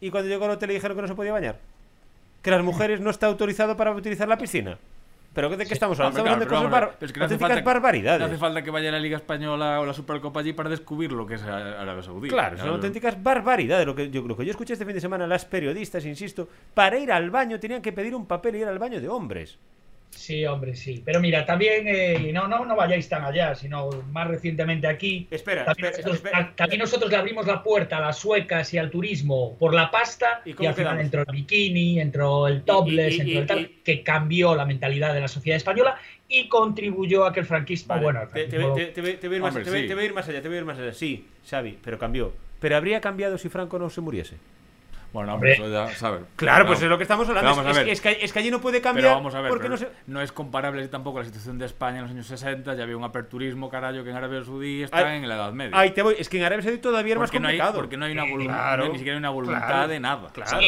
y 0.00 0.10
cuando 0.10 0.28
llegó 0.28 0.46
al 0.46 0.52
hotel 0.52 0.68
le 0.68 0.74
dijeron 0.74 0.96
que 0.96 1.02
no 1.02 1.08
se 1.08 1.14
podía 1.14 1.32
bañar. 1.32 1.60
Que 2.42 2.50
las 2.50 2.62
mujeres 2.62 3.00
no 3.00 3.10
está 3.10 3.26
autorizado 3.26 3.76
para 3.76 3.92
utilizar 3.92 4.26
la 4.26 4.36
piscina. 4.36 4.76
¿Pero 5.34 5.50
de 5.50 5.66
qué 5.66 5.74
estamos 5.74 5.98
hablando? 5.98 6.20
estamos 6.20 6.32
hablando 6.32 6.44
de 6.44 6.48
cosas 6.48 6.70
bar 6.70 6.96
es 7.00 7.12
que 7.12 7.20
no 7.20 7.28
falta, 7.28 7.60
barbaridades. 7.62 8.20
No 8.20 8.26
hace 8.26 8.38
falta 8.38 8.62
que 8.62 8.70
vaya 8.70 8.88
a 8.88 8.92
la 8.92 9.00
Liga 9.00 9.16
Española 9.16 9.80
o 9.80 9.86
la 9.86 9.92
Supercopa 9.92 10.40
allí 10.40 10.52
para 10.52 10.70
descubrir 10.70 11.10
lo 11.10 11.26
que 11.26 11.34
es 11.34 11.42
Arabia 11.42 12.02
Saudí. 12.02 12.28
Claro, 12.28 12.56
son 12.56 12.68
auténticas 12.68 13.20
barbaridades. 13.20 13.84
Lo 13.84 13.94
que, 13.94 14.10
yo, 14.10 14.22
lo 14.22 14.36
que 14.36 14.44
yo 14.44 14.52
escuché 14.52 14.74
este 14.74 14.84
fin 14.84 14.94
de 14.94 15.00
semana, 15.00 15.26
las 15.26 15.44
periodistas, 15.44 16.04
insisto, 16.04 16.48
para 16.72 16.98
ir 16.98 17.10
al 17.10 17.30
baño 17.30 17.58
tenían 17.58 17.82
que 17.82 17.92
pedir 17.92 18.14
un 18.14 18.26
papel 18.26 18.56
y 18.56 18.58
ir 18.60 18.66
al 18.66 18.78
baño 18.78 19.00
de 19.00 19.08
hombres. 19.08 19.58
Sí, 20.16 20.44
hombre, 20.46 20.74
sí. 20.74 21.02
Pero 21.04 21.20
mira, 21.20 21.44
también, 21.44 21.86
eh, 21.86 22.30
no, 22.32 22.48
no, 22.48 22.64
no 22.64 22.76
vayáis 22.76 23.08
tan 23.08 23.24
allá, 23.24 23.54
sino 23.54 23.90
más 24.10 24.26
recientemente 24.28 24.86
aquí. 24.86 25.26
Espera, 25.30 25.64
también, 25.64 25.88
espera, 25.88 26.08
nosotros, 26.08 26.16
espera. 26.16 26.52
también 26.56 26.80
nosotros 26.80 27.10
le 27.10 27.16
abrimos 27.16 27.46
la 27.46 27.62
puerta 27.62 27.98
a 27.98 28.00
las 28.00 28.18
suecas 28.18 28.72
y 28.72 28.78
al 28.78 28.90
turismo 28.90 29.56
por 29.58 29.74
la 29.74 29.90
pasta 29.90 30.40
y, 30.44 30.54
y 30.62 30.66
al 30.66 30.74
final 30.74 31.00
entró 31.00 31.22
el 31.22 31.32
bikini, 31.32 32.00
entró 32.00 32.48
el 32.48 32.62
topless, 32.62 33.20
entró 33.20 33.40
el 33.40 33.46
tal, 33.46 33.70
que 33.84 34.02
cambió 34.02 34.54
la 34.54 34.64
mentalidad 34.64 35.12
de 35.12 35.20
la 35.20 35.28
sociedad 35.28 35.56
española 35.56 35.98
y 36.28 36.48
contribuyó 36.48 37.24
a 37.24 37.32
que 37.32 37.40
el 37.40 37.46
franquismo, 37.46 37.98
bueno, 37.98 38.20
te, 38.32 38.46
voy 38.56 39.34
a 39.34 39.34
ir 39.34 39.42
más 39.42 39.54
allá, 40.28 40.42
te 40.42 40.48
voy 40.48 40.56
a 40.56 40.60
ir 40.60 40.64
más 40.64 40.78
allá. 40.78 40.92
Sí, 40.92 41.26
Xavi, 41.48 41.78
pero 41.84 41.98
cambió. 41.98 42.32
Pero 42.60 42.76
habría 42.76 43.00
cambiado 43.00 43.36
si 43.36 43.48
Franco 43.48 43.78
no 43.78 43.90
se 43.90 44.00
muriese. 44.00 44.36
Bueno, 45.14 45.34
hombre, 45.34 45.52
eso 45.52 45.70
ya, 45.70 45.88
¿sabes? 45.94 46.22
Claro, 46.34 46.66
pues 46.66 46.82
es 46.82 46.88
lo 46.88 46.96
que 46.98 47.04
estamos 47.04 47.28
hablando. 47.28 47.70
Es, 47.70 47.76
es, 47.86 48.00
que, 48.00 48.18
es, 48.20 48.32
que, 48.32 48.38
allí 48.40 48.50
no 48.50 48.60
puede 48.60 48.80
cambiar. 48.80 49.04
Pero 49.04 49.14
vamos 49.14 49.32
a 49.36 49.42
ver, 49.42 49.48
porque 49.48 49.68
no, 49.68 49.76
no, 50.08 50.20
es 50.20 50.32
comparable 50.32 50.88
tampoco 50.88 51.20
la 51.20 51.24
situación 51.24 51.56
de 51.56 51.66
España 51.66 51.98
en 51.98 52.02
los 52.02 52.10
años 52.10 52.26
60. 52.26 52.74
Ya 52.74 52.82
había 52.82 52.96
un 52.96 53.04
aperturismo, 53.04 53.70
carajo, 53.70 54.02
que 54.02 54.10
en 54.10 54.16
Arabia 54.16 54.42
Saudí 54.42 54.82
está 54.82 55.14
en 55.14 55.28
la 55.28 55.36
Edad 55.36 55.52
Media. 55.52 55.78
Ahí 55.78 55.92
te 55.92 56.02
voy. 56.02 56.16
Es 56.18 56.28
que 56.28 56.38
en 56.38 56.42
Arabia 56.42 56.64
Saudí 56.64 56.78
todavía 56.78 57.12
era 57.12 57.20
más 57.20 57.30
complicado. 57.30 57.70
No 57.70 57.76
hay, 57.76 57.80
porque 57.80 57.96
no 57.96 58.06
hay 58.06 58.12
una 58.12 58.24
voluntad, 58.24 58.78
ni 58.78 58.98
siquiera 58.98 59.12
hay 59.12 59.18
una 59.18 59.30
voluntad 59.30 59.88
de 59.88 60.00
nada. 60.00 60.30
Claro. 60.32 60.58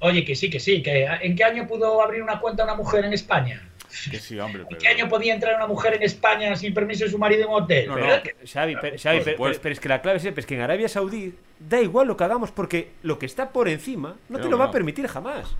oye, 0.00 0.24
que 0.26 0.34
sí, 0.34 0.50
que 0.50 0.60
sí. 0.60 0.82
Que, 0.82 1.06
¿En 1.22 1.34
qué 1.34 1.44
año 1.44 1.66
pudo 1.66 2.02
abrir 2.02 2.22
una 2.22 2.38
cuenta 2.38 2.64
una 2.64 2.74
mujer 2.74 3.06
en 3.06 3.14
España? 3.14 3.66
Que 4.10 4.18
sí, 4.18 4.38
hombre, 4.38 4.64
pero... 4.68 4.76
¿En 4.76 4.82
qué 4.82 4.88
año 4.88 5.08
podía 5.08 5.34
entrar 5.34 5.56
una 5.56 5.66
mujer 5.66 5.94
en 5.94 6.02
España 6.02 6.54
sin 6.56 6.74
permiso 6.74 7.04
de 7.04 7.10
su 7.10 7.18
marido 7.18 7.42
en 7.42 7.48
un 7.48 7.62
hotel? 7.62 7.88
No, 7.88 7.96
no, 7.96 8.06
Xavi, 8.44 8.76
pero, 8.80 8.96
Xavi, 8.98 9.20
pero, 9.24 9.36
pero, 9.38 9.72
es 9.72 9.80
que 9.80 9.88
la 9.88 10.02
clave 10.02 10.18
es, 10.18 10.46
que 10.46 10.54
en 10.54 10.60
Arabia 10.60 10.88
Saudí 10.88 11.34
da 11.58 11.80
igual 11.80 12.06
lo 12.06 12.16
que 12.16 12.24
hagamos 12.24 12.50
porque 12.50 12.90
lo 13.02 13.18
que 13.18 13.26
está 13.26 13.50
por 13.50 13.68
encima 13.68 14.16
no 14.28 14.38
te 14.38 14.48
lo 14.48 14.58
va 14.58 14.66
a 14.66 14.70
permitir 14.70 15.06
jamás. 15.06 15.54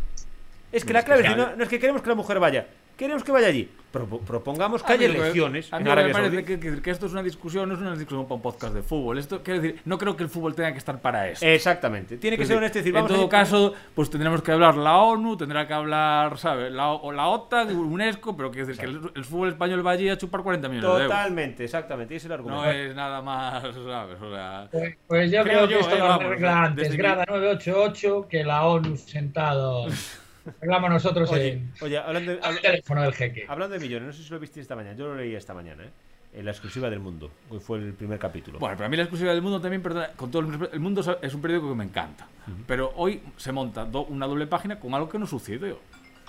Es 0.72 0.84
que 0.84 0.92
la 0.92 1.04
clave 1.04 1.26
es, 1.26 1.36
no, 1.36 1.56
no 1.56 1.62
es 1.62 1.68
que 1.68 1.78
queremos 1.78 2.02
que 2.02 2.08
la 2.08 2.14
mujer 2.14 2.38
vaya, 2.38 2.66
queremos 2.96 3.22
que 3.24 3.32
vaya 3.32 3.48
allí. 3.48 3.68
propongamos 3.92 4.82
que 4.82 4.92
haya 4.92 5.06
elecciones. 5.06 5.72
A 5.72 5.78
mí 5.78 5.84
me 5.84 6.12
parece 6.12 6.44
que, 6.44 6.90
esto 6.90 7.06
es 7.06 7.12
una 7.12 7.22
discusión, 7.22 7.68
no 7.68 7.74
es 7.74 7.80
una 7.80 7.92
discusión 7.92 8.24
para 8.24 8.36
un 8.36 8.42
podcast 8.42 8.74
de 8.74 8.82
fútbol. 8.82 9.18
Esto 9.18 9.42
quiero 9.42 9.60
decir, 9.60 9.80
no 9.84 9.96
creo 9.98 10.16
que 10.16 10.22
el 10.22 10.28
fútbol 10.28 10.54
tenga 10.54 10.72
que 10.72 10.78
estar 10.78 11.00
para 11.00 11.28
eso. 11.28 11.46
Exactamente. 11.46 12.16
Tiene 12.18 12.36
que 12.36 12.44
ser 12.44 12.56
honesto. 12.56 12.78
Decir, 12.78 12.96
en 12.96 13.06
todo 13.06 13.28
caso, 13.28 13.74
pues 13.94 14.10
tendremos 14.10 14.42
que 14.42 14.52
hablar 14.52 14.76
la 14.76 14.98
ONU, 14.98 15.36
tendrá 15.36 15.66
que 15.66 15.72
hablar, 15.72 16.36
¿sabes? 16.38 16.70
La, 16.72 16.90
o 16.90 17.12
la 17.12 17.28
OTAN, 17.28 17.74
UNESCO, 17.74 18.36
pero 18.36 18.50
quiero 18.50 18.66
decir 18.66 18.80
que 18.80 18.90
el, 18.90 19.24
fútbol 19.24 19.48
español 19.48 19.86
va 19.86 19.92
allí 19.92 20.08
a 20.08 20.18
chupar 20.18 20.42
40 20.42 20.68
millones 20.68 20.82
Totalmente, 20.82 20.98
de 20.98 21.04
euros. 21.04 21.16
Totalmente, 21.16 21.64
exactamente. 21.64 22.14
Y 22.14 22.16
es 22.18 22.24
el 22.24 22.32
argumento. 22.32 22.64
No 22.64 22.70
es 22.70 22.94
nada 22.94 23.22
más, 23.22 23.62
¿sabes? 23.62 24.20
O 24.20 24.30
sea, 24.30 24.68
pues, 24.70 24.96
pues 25.06 25.30
yo 25.30 25.42
creo, 25.42 25.68
que 25.68 25.78
esto 25.78 25.96
lo 25.96 26.12
arregla 26.12 26.64
antes. 26.64 26.96
Grada 26.96 27.24
988 27.28 28.26
que 28.28 28.44
la 28.44 28.66
ONU 28.66 28.96
sentado. 28.96 29.86
Hablamos 30.62 30.90
nosotros 30.90 31.30
oye, 31.30 31.62
oye, 31.80 31.98
hablando 31.98 32.32
de, 32.32 32.38
el 32.38 32.60
teléfono 32.60 33.02
del 33.02 33.12
jeque. 33.12 33.46
Hablando 33.48 33.74
de 33.74 33.80
millones, 33.80 34.06
no 34.06 34.12
sé 34.12 34.22
si 34.22 34.30
lo 34.30 34.38
viste 34.38 34.60
esta 34.60 34.76
mañana. 34.76 34.96
Yo 34.96 35.06
lo 35.06 35.16
leí 35.16 35.34
esta 35.34 35.54
mañana, 35.54 35.84
¿eh? 35.84 35.90
En 36.34 36.44
la 36.44 36.50
exclusiva 36.50 36.90
del 36.90 37.00
mundo. 37.00 37.30
Hoy 37.48 37.60
fue 37.60 37.78
el 37.78 37.94
primer 37.94 38.18
capítulo. 38.18 38.58
Bueno, 38.58 38.76
para 38.76 38.88
mí 38.88 38.96
la 38.96 39.04
exclusiva 39.04 39.32
del 39.32 39.40
mundo 39.40 39.60
también, 39.60 39.82
perdona, 39.82 40.08
con 40.16 40.30
todo 40.30 40.42
el, 40.42 40.68
el 40.72 40.80
mundo 40.80 41.18
es 41.22 41.34
un 41.34 41.40
periódico 41.40 41.70
que 41.70 41.74
me 41.74 41.84
encanta. 41.84 42.26
Pero 42.66 42.92
hoy 42.96 43.22
se 43.36 43.52
monta 43.52 43.84
una 43.84 44.26
doble 44.26 44.46
página 44.46 44.78
con 44.78 44.94
algo 44.94 45.08
que 45.08 45.18
no 45.18 45.26
sucedió. 45.26 45.78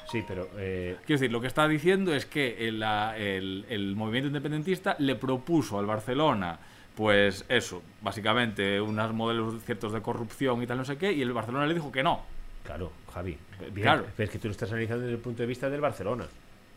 Sí, 0.10 0.24
pero. 0.26 0.48
Eh... 0.58 0.96
Quiero 1.06 1.20
decir, 1.20 1.32
lo 1.32 1.42
que 1.42 1.48
está 1.48 1.68
diciendo 1.68 2.14
es 2.14 2.26
que 2.26 2.68
el, 2.68 2.82
el, 2.82 3.66
el 3.68 3.96
movimiento 3.96 4.28
independentista 4.28 4.96
le 5.00 5.16
propuso 5.16 5.78
al 5.80 5.86
Barcelona 5.86 6.60
pues 6.98 7.46
eso, 7.48 7.84
básicamente 8.02 8.82
unos 8.82 9.14
modelos 9.14 9.64
ciertos 9.66 9.94
de 9.94 10.02
corrupción 10.02 10.64
y 10.64 10.66
tal, 10.66 10.80
no 10.80 10.84
sé 10.84 10.98
qué, 10.98 11.12
y 11.12 11.22
el 11.22 11.32
Barcelona 11.32 11.68
le 11.68 11.76
dijo 11.76 11.92
que 11.92 12.02
no. 12.02 12.24
Claro, 12.68 12.92
Javi. 13.14 13.38
claro. 13.76 14.06
Pero 14.18 14.26
es 14.26 14.30
que 14.30 14.40
tú 14.40 14.50
lo 14.50 14.52
estás 14.52 14.70
analizando 14.70 15.04
desde 15.04 15.16
el 15.16 15.22
punto 15.22 15.42
de 15.42 15.48
vista 15.48 15.70
del 15.70 15.80
Barcelona. 15.80 16.26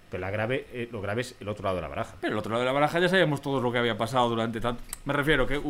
Pero 0.09 0.21
la 0.21 0.31
grave, 0.31 0.67
eh, 0.73 0.89
lo 0.93 1.01
grave 1.01 1.23
es 1.23 1.35
el 1.41 1.49
otro 1.49 1.65
lado 1.65 1.77
de 1.77 1.83
la 1.83 1.89
baraja. 1.89 2.15
Pero 2.21 2.35
el 2.35 2.39
otro 2.39 2.53
lado 2.53 2.61
de 2.61 2.67
la 2.67 2.73
baraja 2.73 3.01
ya 3.01 3.09
sabíamos 3.09 3.43
todo 3.43 3.61
lo 3.61 3.73
que 3.73 3.79
había 3.79 3.99
pasado 3.99 4.29
durante 4.29 4.61
tanto. 4.61 4.85
Me 5.05 5.13
refiero 5.13 5.49
que 5.49 5.61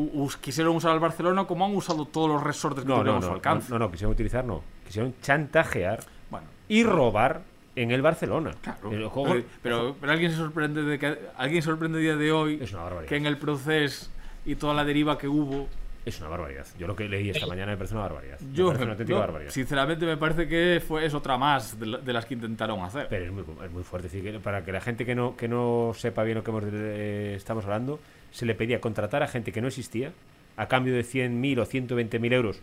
quisieron 0.43 0.77
usar 0.77 0.93
al 0.93 1.01
Barcelona 1.01 1.45
como 1.45 1.65
han 1.65 1.75
usado 1.75 2.05
todos 2.05 2.29
los 2.29 2.43
resortes 2.43 2.85
que 2.85 2.89
no, 2.89 3.03
no, 3.03 3.17
a 3.17 3.23
su 3.23 3.31
alcance. 3.31 3.71
No, 3.71 3.79
no, 3.79 3.91
quisieron 3.91 4.13
utilizar, 4.13 4.45
no. 4.45 4.63
Quisieron 4.87 5.15
chantajear 5.23 6.01
bueno, 6.31 6.47
y 6.69 6.85
robar 6.85 7.41
en 7.75 7.91
el 7.91 8.03
Barcelona. 8.03 8.53
Claro. 8.61 8.93
El 8.93 9.07
juego, 9.07 9.43
pero, 9.63 9.97
pero, 9.99 10.13
alguien 10.13 10.31
se 10.31 10.37
sorprende 10.37 10.83
de 10.83 10.99
que 10.99 11.19
alguien 11.39 11.63
sorprende 11.63 11.99
día 11.99 12.17
de 12.17 12.31
hoy 12.31 12.61
que 13.09 13.17
en 13.17 13.25
el 13.25 13.39
proceso 13.39 14.11
y 14.45 14.55
toda 14.57 14.75
la 14.75 14.85
deriva 14.85 15.17
que 15.17 15.29
hubo 15.29 15.69
es 16.05 16.19
una 16.21 16.29
barbaridad. 16.29 16.67
Yo 16.79 16.87
lo 16.87 16.97
que 16.97 17.09
leí 17.09 17.31
esta 17.31 17.47
mañana 17.47 17.73
me 17.73 17.77
parece 17.77 17.95
una 17.95 18.05
barbaridad. 18.05 18.39
Yo, 18.53 18.65
me 18.65 18.69
parece 18.69 18.85
una 18.85 18.93
auténtica 18.93 19.19
barbaridad. 19.19 19.51
Sinceramente, 19.51 20.07
me 20.07 20.17
parece 20.17 20.49
que 20.49 20.83
fue, 20.87 21.05
es 21.05 21.15
otra 21.15 21.37
más 21.37 21.79
de, 21.79 22.13
las 22.13 22.27
que 22.27 22.35
intentaron 22.35 22.81
hacer. 22.81 23.07
Pero 23.09 23.27
es 23.27 23.33
muy, 23.33 23.45
es 23.65 23.71
muy 23.71 23.83
fuerte. 23.83 24.09
decir, 24.09 24.23
que 24.23 24.41
para 24.41 24.65
que 24.65 24.73
la 24.73 24.81
gente 24.81 25.05
que 25.05 25.15
no, 25.15 25.37
que 25.37 25.49
no 25.49 25.93
sepa 25.95 26.23
bien 26.25 26.39
lo 26.39 26.45
que 26.45 26.53
eh, 26.73 27.35
estamos 27.37 27.65
hablando, 27.65 28.01
se 28.31 28.47
le 28.47 28.55
pedía 28.55 28.81
contratar 28.81 29.23
a 29.23 29.29
gente 29.29 29.53
que 29.53 29.61
no 29.61 29.69
existía 29.69 30.13
a 30.57 30.69
cambio 30.69 30.95
de 30.95 31.03
100.000 31.03 31.61
o 31.61 31.67
120.000 31.67 32.33
euros 32.33 32.61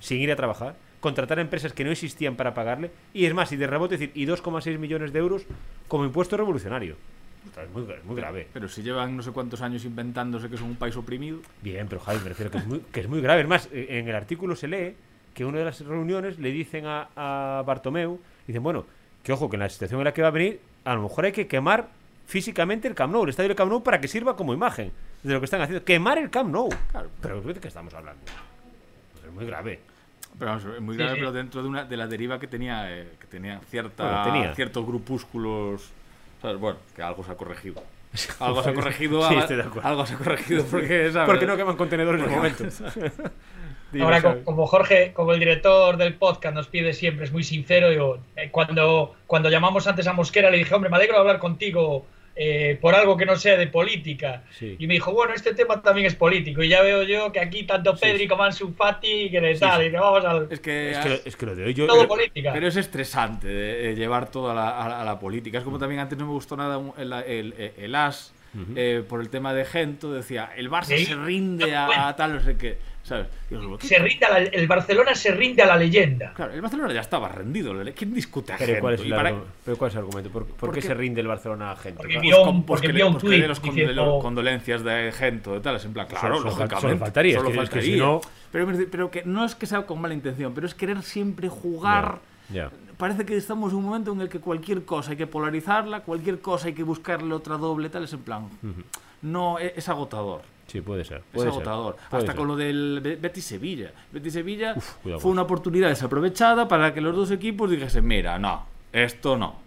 sin 0.00 0.20
ir 0.20 0.30
a 0.30 0.36
trabajar, 0.36 0.76
contratar 1.00 1.38
a 1.38 1.42
empresas 1.42 1.72
que 1.72 1.84
no 1.84 1.90
existían 1.90 2.36
para 2.36 2.54
pagarle, 2.54 2.90
y 3.14 3.26
es 3.26 3.34
más, 3.34 3.50
y 3.52 3.56
de 3.56 3.66
rebote 3.66 3.96
decir, 3.96 4.12
y 4.14 4.26
2,6 4.26 4.78
millones 4.78 5.12
de 5.12 5.18
euros 5.18 5.46
como 5.88 6.04
impuesto 6.04 6.36
revolucionario. 6.36 6.96
Es 7.62 7.70
muy, 7.70 7.86
muy 8.04 8.16
grave. 8.16 8.48
Pero 8.52 8.68
si 8.68 8.82
llevan 8.82 9.16
no 9.16 9.22
sé 9.22 9.30
cuántos 9.32 9.62
años 9.62 9.84
inventándose 9.84 10.48
que 10.48 10.56
son 10.56 10.68
un 10.68 10.76
país 10.76 10.96
oprimido. 10.96 11.38
Bien, 11.62 11.86
pero 11.88 12.00
Javi, 12.00 12.20
me 12.22 12.28
refiero 12.30 12.50
que 12.50 12.58
es 12.58 12.66
muy, 12.66 12.80
que 12.92 13.00
es 13.00 13.08
muy 13.08 13.20
grave. 13.20 13.42
Es 13.42 13.48
más, 13.48 13.68
eh, 13.72 13.86
en 13.90 14.08
el 14.08 14.14
artículo 14.14 14.56
se 14.56 14.68
lee 14.68 14.94
que 15.32 15.42
en 15.42 15.48
una 15.48 15.58
de 15.58 15.64
las 15.66 15.80
reuniones 15.80 16.38
le 16.38 16.50
dicen 16.50 16.86
a, 16.86 17.08
a 17.14 17.62
Bartomeu, 17.66 18.18
dicen, 18.46 18.62
bueno, 18.62 18.86
que 19.22 19.32
ojo, 19.32 19.50
que 19.50 19.56
en 19.56 19.60
la 19.60 19.68
situación 19.68 20.00
en 20.00 20.04
la 20.04 20.14
que 20.14 20.22
va 20.22 20.28
a 20.28 20.30
venir, 20.30 20.60
a 20.84 20.94
lo 20.94 21.02
mejor 21.02 21.24
hay 21.24 21.32
que 21.32 21.46
quemar 21.46 21.88
físicamente 22.26 22.88
el 22.88 22.94
Camp 22.94 23.12
Nou, 23.12 23.24
el 23.24 23.30
estadio 23.30 23.48
del 23.48 23.56
Camp 23.56 23.70
Nou, 23.70 23.82
para 23.82 24.00
que 24.00 24.08
sirva 24.08 24.36
como 24.36 24.54
imagen 24.54 24.92
de 25.22 25.32
lo 25.32 25.40
que 25.40 25.46
están 25.46 25.60
haciendo. 25.60 25.84
Quemar 25.84 26.18
el 26.18 26.30
Camp 26.30 26.50
Nou. 26.50 26.68
Claro, 26.90 27.10
pero 27.20 27.40
¿de 27.40 27.54
qué 27.54 27.68
estamos 27.68 27.94
hablando? 27.94 28.22
Pues 29.12 29.24
es 29.24 29.32
muy 29.32 29.46
grave. 29.46 29.80
Pero 30.38 30.50
vamos, 30.50 30.64
es 30.64 30.80
muy 30.80 30.96
grave, 30.96 31.12
sí, 31.12 31.16
sí. 31.16 31.20
pero 31.20 31.32
dentro 31.32 31.62
de, 31.62 31.68
una, 31.68 31.84
de 31.84 31.96
la 31.96 32.06
deriva 32.06 32.38
que 32.38 32.46
tenía, 32.46 32.92
eh, 32.92 33.08
que 33.18 33.26
tenía, 33.26 33.58
cierta, 33.70 34.04
bueno, 34.04 34.24
tenía 34.24 34.54
ciertos 34.54 34.84
grupúsculos. 34.86 35.90
¿Sabes? 36.46 36.60
Bueno, 36.60 36.78
que 36.94 37.02
algo 37.02 37.24
se 37.24 37.32
ha 37.32 37.34
corregido. 37.34 37.82
Algo 38.40 38.62
se 38.62 38.70
ha 38.70 38.74
corregido, 38.74 39.28
sí, 39.28 39.34
estoy 39.34 39.56
de 39.56 39.62
acuerdo. 39.62 39.88
algo 39.88 40.06
se 40.06 40.14
ha 40.14 40.16
corregido 40.16 40.64
porque, 40.64 41.10
¿sabes? 41.12 41.28
porque 41.28 41.44
no 41.44 41.56
queman 41.56 41.76
contenedores 41.76 42.22
en 42.22 42.30
el 42.30 42.36
momento. 42.36 42.64
Ahora, 44.00 44.22
como, 44.22 44.44
como, 44.44 44.66
Jorge, 44.66 45.12
como 45.12 45.32
el 45.32 45.40
director 45.40 45.96
del 45.96 46.14
podcast 46.14 46.54
nos 46.54 46.68
pide 46.68 46.92
siempre, 46.92 47.24
es 47.24 47.32
muy 47.32 47.42
sincero, 47.42 47.92
yo, 47.92 48.18
eh, 48.36 48.48
cuando, 48.50 49.16
cuando 49.26 49.50
llamamos 49.50 49.86
antes 49.86 50.06
a 50.06 50.12
Mosquera 50.12 50.50
le 50.50 50.58
dije, 50.58 50.74
hombre, 50.74 50.88
me 50.88 50.96
alegro 50.96 51.14
de 51.16 51.20
hablar 51.20 51.38
contigo 51.38 52.06
eh, 52.36 52.76
por 52.80 52.94
algo 52.94 53.16
que 53.16 53.24
no 53.24 53.34
sea 53.36 53.56
de 53.56 53.66
política. 53.66 54.42
Sí. 54.50 54.76
Y 54.78 54.86
me 54.86 54.94
dijo, 54.94 55.12
bueno, 55.12 55.32
este 55.34 55.54
tema 55.54 55.80
también 55.82 56.06
es 56.06 56.14
político. 56.14 56.62
Y 56.62 56.68
ya 56.68 56.82
veo 56.82 57.02
yo 57.02 57.32
que 57.32 57.40
aquí 57.40 57.64
tanto 57.64 57.96
Pedri 57.96 58.18
sí. 58.18 58.28
como 58.28 58.42
Ansu 58.42 58.74
Fati, 58.74 59.30
que 59.30 59.40
le 59.40 59.58
tal, 59.58 59.86
y 59.86 59.90
que 59.90 59.96
vamos 59.96 60.24
al... 60.24 60.48
Es 60.50 60.60
que, 60.60 60.90
es 60.90 60.98
que, 60.98 61.22
es 61.24 61.36
que 61.36 61.46
lo 61.46 61.56
de 61.56 61.64
hoy 61.64 61.74
yo... 61.74 61.86
Todo 61.86 62.02
yo, 62.02 62.08
política. 62.08 62.52
Pero 62.52 62.68
es 62.68 62.76
estresante 62.76 63.48
de, 63.48 63.82
de 63.88 63.94
llevar 63.94 64.30
todo 64.30 64.50
a 64.50 64.54
la, 64.54 64.68
a, 64.68 65.00
a 65.00 65.04
la, 65.04 65.18
política. 65.18 65.58
Es 65.58 65.64
como 65.64 65.78
también 65.78 66.00
antes 66.00 66.18
no 66.18 66.26
me 66.26 66.32
gustó 66.32 66.56
nada 66.56 66.78
el, 66.98 67.12
el, 67.12 67.54
el, 67.54 67.72
el 67.78 67.94
As, 67.94 68.34
uh 68.54 68.58
-huh. 68.58 68.74
eh, 68.76 69.02
por 69.08 69.20
el 69.20 69.30
tema 69.30 69.54
de 69.54 69.64
Gento, 69.64 70.12
decía, 70.12 70.50
el 70.56 70.70
Barça 70.70 70.96
¿Sí? 70.96 71.06
se 71.06 71.14
rinde 71.14 71.74
a, 71.74 72.08
a 72.08 72.16
tal, 72.16 72.34
no 72.34 72.40
sé 72.40 72.56
qué. 72.58 72.76
Se 73.06 73.98
rinde 73.98 74.26
la, 74.28 74.38
el 74.38 74.66
Barcelona 74.66 75.14
se 75.14 75.30
rinde 75.30 75.62
a 75.62 75.66
la 75.66 75.76
leyenda. 75.76 76.32
Claro, 76.34 76.52
el 76.52 76.60
Barcelona 76.60 76.92
ya 76.92 77.00
estaba 77.00 77.28
rendido. 77.28 77.72
¿Quién 77.94 78.12
discute 78.12 78.52
a 78.52 78.56
pero? 78.56 78.80
¿cuál 78.80 78.94
es 78.94 79.00
el, 79.00 79.10
para... 79.10 79.34
pero 79.64 79.76
¿cuál 79.76 79.90
es 79.90 79.94
el 79.94 80.00
argumento? 80.00 80.30
¿Por, 80.30 80.46
por 80.46 80.72
qué 80.72 80.82
se 80.82 80.94
rinde 80.94 81.20
el 81.20 81.28
Barcelona 81.28 81.72
a 81.72 81.76
Gento? 81.76 81.98
Porque 81.98 82.18
vio, 82.18 82.42
un, 82.42 82.64
pues, 82.64 82.80
porque 82.80 82.92
vio 82.92 83.06
un 83.06 83.14
pues 83.14 83.24
tuit 83.24 83.40
de 83.40 83.48
los 83.48 83.62
diciendo... 83.62 84.18
condolencias 84.20 84.82
de 84.82 85.12
Gento 85.12 85.54
de 85.54 85.60
tal, 85.60 85.76
es 85.76 85.84
en 85.84 85.92
plan, 85.92 86.06
claro, 86.06 86.36
solo, 86.36 86.50
lógicamente. 86.50 86.80
Solo 86.80 86.98
faltaría, 86.98 87.36
solo 87.36 87.50
que, 87.50 87.56
faltaría. 87.56 87.80
Es 87.80 87.86
que 87.86 87.92
si 87.92 87.98
no... 87.98 88.20
pero, 88.50 88.66
pero, 88.90 89.10
que 89.10 89.22
no 89.24 89.44
es 89.44 89.54
que 89.54 89.66
sea 89.66 89.86
con 89.86 90.00
mala 90.00 90.14
intención, 90.14 90.52
pero 90.52 90.66
es 90.66 90.74
querer 90.74 91.02
siempre 91.02 91.48
jugar... 91.48 92.18
Yeah, 92.52 92.70
yeah. 92.70 92.70
Parece 92.96 93.26
que 93.26 93.36
estamos 93.36 93.72
en 93.72 93.78
un 93.78 93.84
momento 93.84 94.12
en 94.12 94.20
el 94.22 94.28
que 94.28 94.40
cualquier 94.40 94.84
cosa 94.84 95.10
hay 95.10 95.16
que 95.16 95.26
polarizarla, 95.26 96.00
cualquier 96.00 96.40
cosa 96.40 96.68
hay 96.68 96.72
que 96.72 96.82
buscarle 96.82 97.34
otra 97.34 97.56
doble, 97.56 97.88
tal, 97.90 98.04
es 98.04 98.12
en 98.12 98.20
plan... 98.20 98.44
Uh 98.44 98.66
-huh. 98.66 98.84
No, 99.22 99.58
es, 99.58 99.72
es 99.76 99.88
agotador. 99.88 100.42
Sí, 100.66 100.80
puede 100.80 101.04
ser. 101.04 101.22
Puede 101.32 101.48
es 101.48 101.54
agotador. 101.54 101.94
Ser, 101.94 102.08
puede 102.10 102.20
Hasta 102.22 102.32
ser. 102.32 102.38
con 102.38 102.48
lo 102.48 102.56
del 102.56 103.18
Betis 103.20 103.44
Sevilla. 103.44 103.92
Betis 104.10 104.32
Sevilla 104.32 104.74
Uf, 104.76 104.94
fue 105.18 105.30
una 105.30 105.42
oportunidad 105.42 105.88
desaprovechada 105.88 106.66
para 106.66 106.92
que 106.92 107.00
los 107.00 107.14
dos 107.14 107.30
equipos 107.30 107.70
dijesen, 107.70 108.06
mira, 108.06 108.38
no, 108.38 108.66
esto 108.92 109.36
no. 109.36 109.66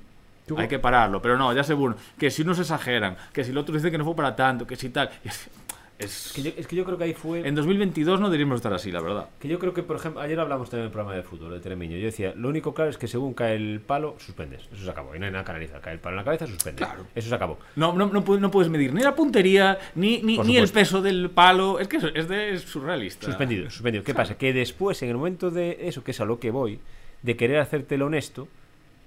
Hay 0.58 0.68
que 0.68 0.80
pararlo, 0.80 1.22
pero 1.22 1.38
no, 1.38 1.54
ya 1.54 1.64
seguro 1.64 1.96
que 2.18 2.32
si 2.32 2.42
unos 2.42 2.58
exageran, 2.60 3.16
que 3.32 3.44
si 3.44 3.52
el 3.52 3.58
otro 3.58 3.76
dice 3.76 3.92
que 3.92 3.98
no 4.00 4.04
fue 4.04 4.16
para 4.16 4.36
tanto, 4.36 4.66
que 4.66 4.76
si 4.76 4.90
tal. 4.90 5.10
Es, 6.00 6.32
que 6.34 6.42
yo, 6.42 6.52
es 6.56 6.66
que 6.66 6.78
yo 6.78 6.86
creo 6.86 6.98
que 6.98 7.04
ahí 7.04 7.14
fue. 7.14 7.46
En 7.46 7.56
2022 7.56 8.22
no 8.22 8.28
deberíamos 8.30 8.56
estar 8.56 8.74
así, 8.74 8.90
la 8.90 9.02
verdad. 9.02 9.28
Que 9.38 9.50
yo 9.50 9.60
creo 9.60 9.74
que, 9.74 9.84
por 9.84 9.98
ejemplo, 9.98 10.22
ayer 10.22 10.40
hablamos 10.40 10.70
también 10.70 10.86
del 10.86 10.94
programa 10.94 11.14
de 11.14 11.24
fútbol 11.24 11.52
de 11.52 11.60
Telemiño. 11.60 11.98
Yo 11.98 12.06
decía, 12.06 12.34
lo 12.38 12.48
único 12.48 12.74
claro 12.74 12.90
es 12.90 12.98
que 12.98 13.10
según 13.10 13.34
cae 13.34 13.56
el 13.58 13.82
palo, 13.86 14.16
suspendes. 14.18 14.62
Eso 14.72 14.86
se 14.86 14.90
acabó. 14.90 15.14
Y 15.14 15.20
no 15.20 15.26
hay 15.26 15.32
nada 15.34 15.44
que 15.44 15.52
analizar. 15.52 15.82
Cae 15.82 15.94
el 15.94 16.00
palo 16.00 16.14
en 16.14 16.18
la 16.18 16.24
cabeza, 16.24 16.48
suspendes. 16.48 16.88
Claro. 16.88 17.06
Eso 17.14 17.28
se 17.28 17.36
acabó. 17.36 17.60
No, 17.76 17.92
no, 17.92 18.06
no, 18.08 18.24
puedes, 18.24 18.42
no 18.42 18.50
puedes 18.50 18.72
medir 18.72 18.94
ni 18.94 19.02
la 19.02 19.14
puntería, 19.14 19.78
ni, 19.96 20.22
ni, 20.22 20.38
ni 20.38 20.56
el 20.56 20.70
peso 20.70 21.02
del 21.02 21.32
palo. 21.32 21.80
Es 21.82 21.90
que 21.90 21.98
es, 21.98 22.30
de, 22.30 22.54
es 22.54 22.62
surrealista. 22.62 23.26
Suspendido, 23.26 23.70
suspendido. 23.70 24.04
¿Qué 24.06 24.14
claro. 24.14 24.30
pasa? 24.30 24.38
Que 24.38 24.54
después, 24.54 25.04
en 25.04 25.10
el 25.10 25.18
momento 25.18 25.52
de 25.52 25.80
eso, 25.82 26.02
que 26.02 26.12
es 26.12 26.22
a 26.22 26.26
lo 26.26 26.40
que 26.40 26.50
voy, 26.52 26.80
de 27.24 27.36
querer 27.36 27.60
hacértelo 27.60 28.06
honesto 28.06 28.48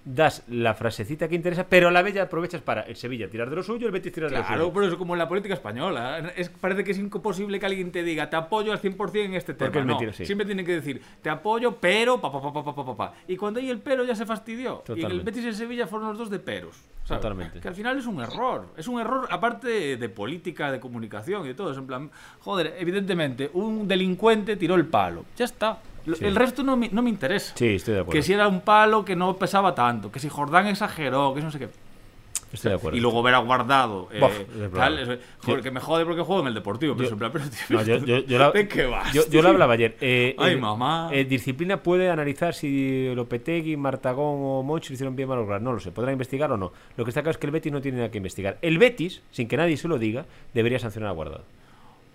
das 0.05 0.43
la 0.49 0.75
frasecita 0.75 1.29
que 1.29 1.35
interesa, 1.35 1.69
pero 1.69 1.89
a 1.89 1.91
la 1.91 2.03
vez 2.03 2.15
ya 2.15 2.23
aprovechas 2.23 2.61
para 2.61 2.83
el 2.83 2.97
Sevilla 2.97 3.29
tirar 3.29 3.51
de 3.51 3.57
lo 3.57 3.63
suyo, 3.63 3.87
el 3.87 3.93
Betis 3.93 4.13
tirar 4.13 4.31
claro, 4.31 4.43
de 4.43 4.43
lo 4.43 4.49
suyo. 4.49 4.59
Claro, 4.59 4.75
pero 4.75 4.87
eso 4.87 4.99
como 4.99 5.15
en 5.15 5.19
la 5.19 5.29
política 5.29 5.55
española. 5.55 6.33
Es, 6.37 6.49
parece 6.49 6.85
que 6.85 6.91
es 6.91 6.99
imposible 6.99 7.61
que 7.61 7.67
alguien 7.67 7.93
te 7.93 8.03
diga 8.03 8.29
te 8.29 8.37
apoyo 8.37 8.73
al 8.73 8.81
100% 8.81 9.25
en 9.25 9.35
este 9.35 9.55
tema. 9.55 9.71
Porque 9.71 9.81
no, 9.81 9.95
mentira, 9.95 10.13
sí. 10.13 10.27
siempre 10.27 10.45
tienen 10.45 10.67
que 10.67 10.73
decir 10.73 11.01
te 11.23 11.31
apoyo, 11.31 11.77
pero 11.81 12.21
pa, 12.21 12.33
pa, 12.33 12.43
pa, 12.43 12.53
pa, 12.53 12.75
pa, 12.75 12.85
pa, 12.85 12.97
pa. 12.97 13.15
Y 13.29 13.37
cuando 13.37 13.61
hay 13.61 13.71
el 13.71 13.81
pero 13.81 14.05
ya 14.05 14.15
se 14.15 14.27
fastidió. 14.27 14.77
Totalmente. 14.79 15.15
Y 15.15 15.19
el 15.19 15.25
Betis 15.25 15.45
y 15.45 15.49
el 15.49 15.55
Sevilla 15.55 15.87
fueron 15.87 16.09
los 16.09 16.19
dos 16.19 16.31
de 16.31 16.39
peros. 16.39 16.77
¿Sabes? 17.13 17.23
Totalmente. 17.23 17.61
Que 17.61 17.69
al 17.69 17.75
final 17.75 17.99
es 17.99 18.07
un 18.07 18.21
error. 18.21 18.69
Es 18.77 18.89
un 18.89 19.01
error, 19.01 19.29
aparte 19.31 19.97
de, 19.97 20.09
política, 20.09 20.71
de 20.71 20.81
comunicación 20.81 21.45
y 21.45 21.49
de 21.49 21.55
todo. 21.55 21.73
Es 21.73 21.79
en 21.79 21.87
plan, 21.87 22.11
joder, 22.41 22.75
evidentemente, 22.79 23.51
un 23.55 23.87
delincuente 23.87 24.57
tiró 24.57 24.75
el 24.75 24.87
palo. 24.87 25.25
Ya 25.37 25.45
está. 25.45 25.79
Sí. 26.05 26.25
El 26.25 26.35
resto 26.35 26.65
no 26.65 26.77
me, 26.77 26.89
no 26.89 27.01
me, 27.01 27.11
interesa. 27.11 27.55
Sí, 27.57 27.77
estoy 27.77 27.95
de 27.95 28.01
acuerdo. 28.01 28.19
Que 28.19 28.23
si 28.23 28.33
era 28.33 28.49
un 28.49 28.63
palo 28.63 29.05
que 29.05 29.15
no 29.15 29.37
pesaba 29.37 29.73
tanto, 29.73 30.11
que 30.11 30.19
si 30.19 30.29
Jordán 30.29 30.67
exageró, 30.67 31.33
que 31.33 31.41
no 31.41 31.51
sé 31.51 31.61
qué. 31.61 31.69
Estoy 32.53 32.71
de 32.71 32.77
acuerdo. 32.77 32.99
Y 32.99 33.01
luego 33.01 33.23
ver 33.23 33.35
a 33.35 33.39
guardado. 33.39 34.09
Eh, 34.13 34.21
Bof, 34.21 34.39
tal, 34.75 34.99
es, 34.99 35.21
joder, 35.39 35.59
yo, 35.59 35.63
que 35.63 35.71
me 35.71 35.81
jode 35.81 36.05
porque 36.05 36.21
juego 36.21 36.43
en 36.43 36.49
el 36.49 36.55
deportivo. 36.55 36.95
Pero, 36.97 37.11
yo, 37.11 37.17
plan, 37.17 37.33
pero 37.33 37.45
tío, 37.47 37.77
no, 37.77 37.83
yo, 37.83 37.97
yo, 38.05 38.19
yo 38.19 38.39
la, 38.39 38.51
¿De 38.53 38.69
qué 38.69 38.85
vas? 38.85 39.13
Yo, 39.13 39.43
lo 39.43 39.49
hablaba 39.49 39.75
ayer. 39.75 39.97
Eh, 40.01 40.37
Ay, 40.39 40.55
eh, 40.55 40.57
mamá. 40.57 41.11
Disciplina 41.29 41.83
puede 41.83 42.11
analizar 42.11 42.55
si 42.55 43.15
Lopetegui, 43.15 43.77
Martagón 43.77 44.41
o 44.43 44.63
Monchi 44.63 44.91
lo 44.91 44.95
hicieron 44.95 45.17
bien 45.17 45.29
mal. 45.29 45.63
No 45.63 45.73
lo 45.73 45.81
sé. 45.81 45.93
¿Podrá 45.93 46.13
investigar 46.13 46.53
o 46.53 46.57
no? 46.57 46.73
Lo 46.97 47.05
que 47.05 47.11
está 47.11 47.23
claro 47.23 47.33
es 47.33 47.39
que 47.39 47.47
el 47.47 47.53
Betis 47.53 47.73
no 47.73 47.81
tiene 47.81 47.99
nada 47.99 48.11
que 48.11 48.19
investigar. 48.19 48.59
El 48.61 48.79
Betis, 48.79 49.23
sin 49.31 49.49
que 49.49 49.57
nadie 49.57 49.77
se 49.77 49.89
lo 49.89 49.99
diga, 49.99 50.27
debería 50.53 50.79
sancionar 50.79 51.11
a 51.11 51.13
guardado. 51.13 51.45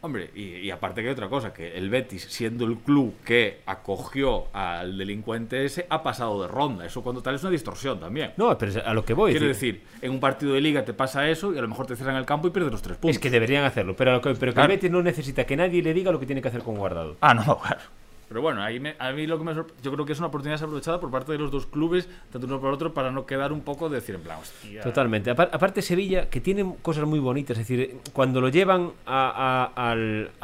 Hombre, 0.08 0.32
y, 0.36 0.55
y, 0.55 0.72
aparte 0.72 1.01
que 1.01 1.10
hay 1.10 1.12
otra 1.12 1.28
cosa, 1.28 1.51
que 1.51 1.78
el 1.78 1.89
Betis, 1.89 2.28
siendo 2.30 2.64
el 2.64 2.78
club 2.78 3.14
que 3.26 3.60
acogió 3.66 4.45
al 4.53 4.97
delincuente 4.97 5.66
ese, 5.66 5.86
ha 5.89 6.01
pasado 6.01 6.41
de 6.41 6.47
ronda. 6.47 6.86
Eso 6.86 7.03
cuando 7.03 7.22
tal 7.22 7.36
es 7.36 7.41
una 7.41 7.51
distorsión 7.51 7.99
también. 7.99 8.32
No, 8.38 8.58
pero 8.58 8.72
a 8.86 8.93
lo 8.93 9.03
que 9.03 9.14
voy. 9.14 9.32
Quiero 9.32 9.47
decir, 9.47 9.84
en 10.01 10.12
un 10.12 10.22
partido 10.22 10.53
de 10.53 10.62
liga 10.62 10.86
te 10.86 10.93
pasa 10.93 11.28
eso 11.28 11.53
y 11.53 11.58
a 11.58 11.62
lo 11.62 11.68
mejor 11.68 11.88
te 11.88 11.97
cierran 11.97 12.16
el 12.16 12.26
campo 12.26 12.47
y 12.47 12.51
pierdes 12.51 12.72
los 12.72 12.82
tres 12.82 12.95
puntos. 12.95 13.18
Es 13.18 13.20
que 13.20 13.30
deberían 13.30 13.66
hacerlo, 13.66 13.97
pero, 13.97 14.22
pero 14.22 14.39
que 14.39 14.53
claro. 14.53 14.72
el 14.72 14.78
Betis 14.78 14.89
no 14.89 15.03
necesita 15.03 15.45
que 15.45 15.58
nadie 15.58 15.84
le 15.84 15.93
diga 15.93 16.10
lo 16.10 16.22
que 16.22 16.26
tiene 16.26 16.41
que 16.41 16.47
hacer 16.47 16.62
con 16.62 16.78
Guardado. 16.78 17.18
Ah, 17.20 17.34
no, 17.34 17.43
claro. 17.62 17.82
Pero 18.28 18.41
bueno, 18.41 18.61
ahí 18.61 18.80
me, 18.80 18.95
a 18.99 19.11
mí 19.13 19.25
lo 19.25 19.38
que 19.38 19.45
me 19.45 19.53
yo 19.55 19.91
creo 19.93 20.05
que 20.05 20.11
es 20.11 20.19
una 20.19 20.28
oportunidad 20.28 20.55
desaprovechada 20.55 20.99
por 20.99 21.09
parte 21.09 21.32
de 21.32 21.38
los 21.38 21.49
dos 21.49 21.65
clubes, 21.65 22.09
tanto 22.30 22.45
uno 22.45 22.59
por 22.59 22.73
otro, 22.73 22.93
para 22.93 23.09
no 23.09 23.25
quedar 23.25 23.53
un 23.53 23.61
poco 23.61 23.88
de 23.88 23.95
decir 23.95 24.15
en 24.15 24.21
plan, 24.21 24.39
hostia. 24.39 24.82
Totalmente. 24.82 25.32
Aparte 25.32 25.82
Sevilla, 25.82 26.30
que 26.30 26.41
tiene 26.41 26.75
cosas 26.82 27.05
muy 27.05 27.19
bonitas, 27.19 27.57
es 27.57 27.67
decir, 27.67 27.97
cuando 28.11 28.41
lo 28.41 28.49
llevan 28.49 28.91
a, 29.05 29.95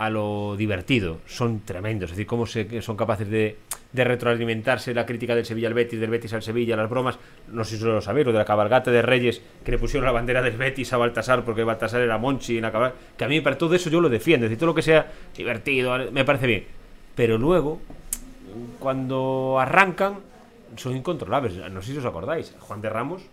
lo 0.10 0.56
divertido, 0.58 1.20
son 1.26 1.62
tremendos, 1.62 2.12
es 2.12 2.18
decir, 2.18 2.28
cómo 2.28 2.46
son 2.46 2.96
capaces 2.96 3.30
de, 3.30 3.58
de, 3.92 4.04
retroalimentarse 4.06 4.94
la 4.94 5.06
crítica 5.06 5.36
del 5.36 5.46
Sevilla 5.46 5.68
al 5.68 5.74
Betis, 5.74 6.00
del 6.00 6.10
Betis 6.10 6.32
al 6.34 6.42
Sevilla, 6.42 6.78
las 6.78 6.90
bromas, 6.90 7.20
no 7.50 7.66
sé 7.66 7.78
si 7.78 7.84
lo 7.84 8.00
sabéis, 8.02 8.26
lo 8.26 8.32
de 8.32 8.38
la 8.38 8.46
cabalgata 8.46 8.92
de 8.92 9.02
Reyes, 9.02 9.42
que 9.66 9.72
le 9.72 9.78
pusieron 9.78 10.06
la 10.06 10.14
bandera 10.14 10.42
del 10.42 10.56
Betis 10.56 10.94
a 10.94 10.98
Baltasar, 10.98 11.44
porque 11.44 11.66
Baltasar 11.66 12.02
era 12.02 12.18
Monchi 12.18 12.56
en 12.56 12.62
la 12.62 12.72
cabalgata, 12.72 13.02
que 13.18 13.26
a 13.26 13.28
mí 13.28 13.42
para 13.42 13.58
todo 13.58 13.76
eso 13.76 13.90
yo 13.90 14.00
lo 14.00 14.08
defiendo, 14.08 14.46
es 14.46 14.52
decir, 14.52 14.60
todo 14.60 14.68
lo 14.68 14.76
que 14.76 14.84
sea 14.84 15.12
divertido, 15.36 15.98
me 16.12 16.24
parece 16.24 16.48
bien 16.48 16.83
pero 17.16 17.38
luego, 17.38 17.80
cuando 18.80 19.58
arrancan, 19.60 20.20
son 20.76 20.96
incontrolables. 20.96 21.56
No 21.72 21.82
sé 21.82 21.92
si 21.92 21.98
os 21.98 22.06
acordáis. 22.06 22.56
Juan 22.60 22.82
de 22.82 22.90
Ramos, 22.90 23.24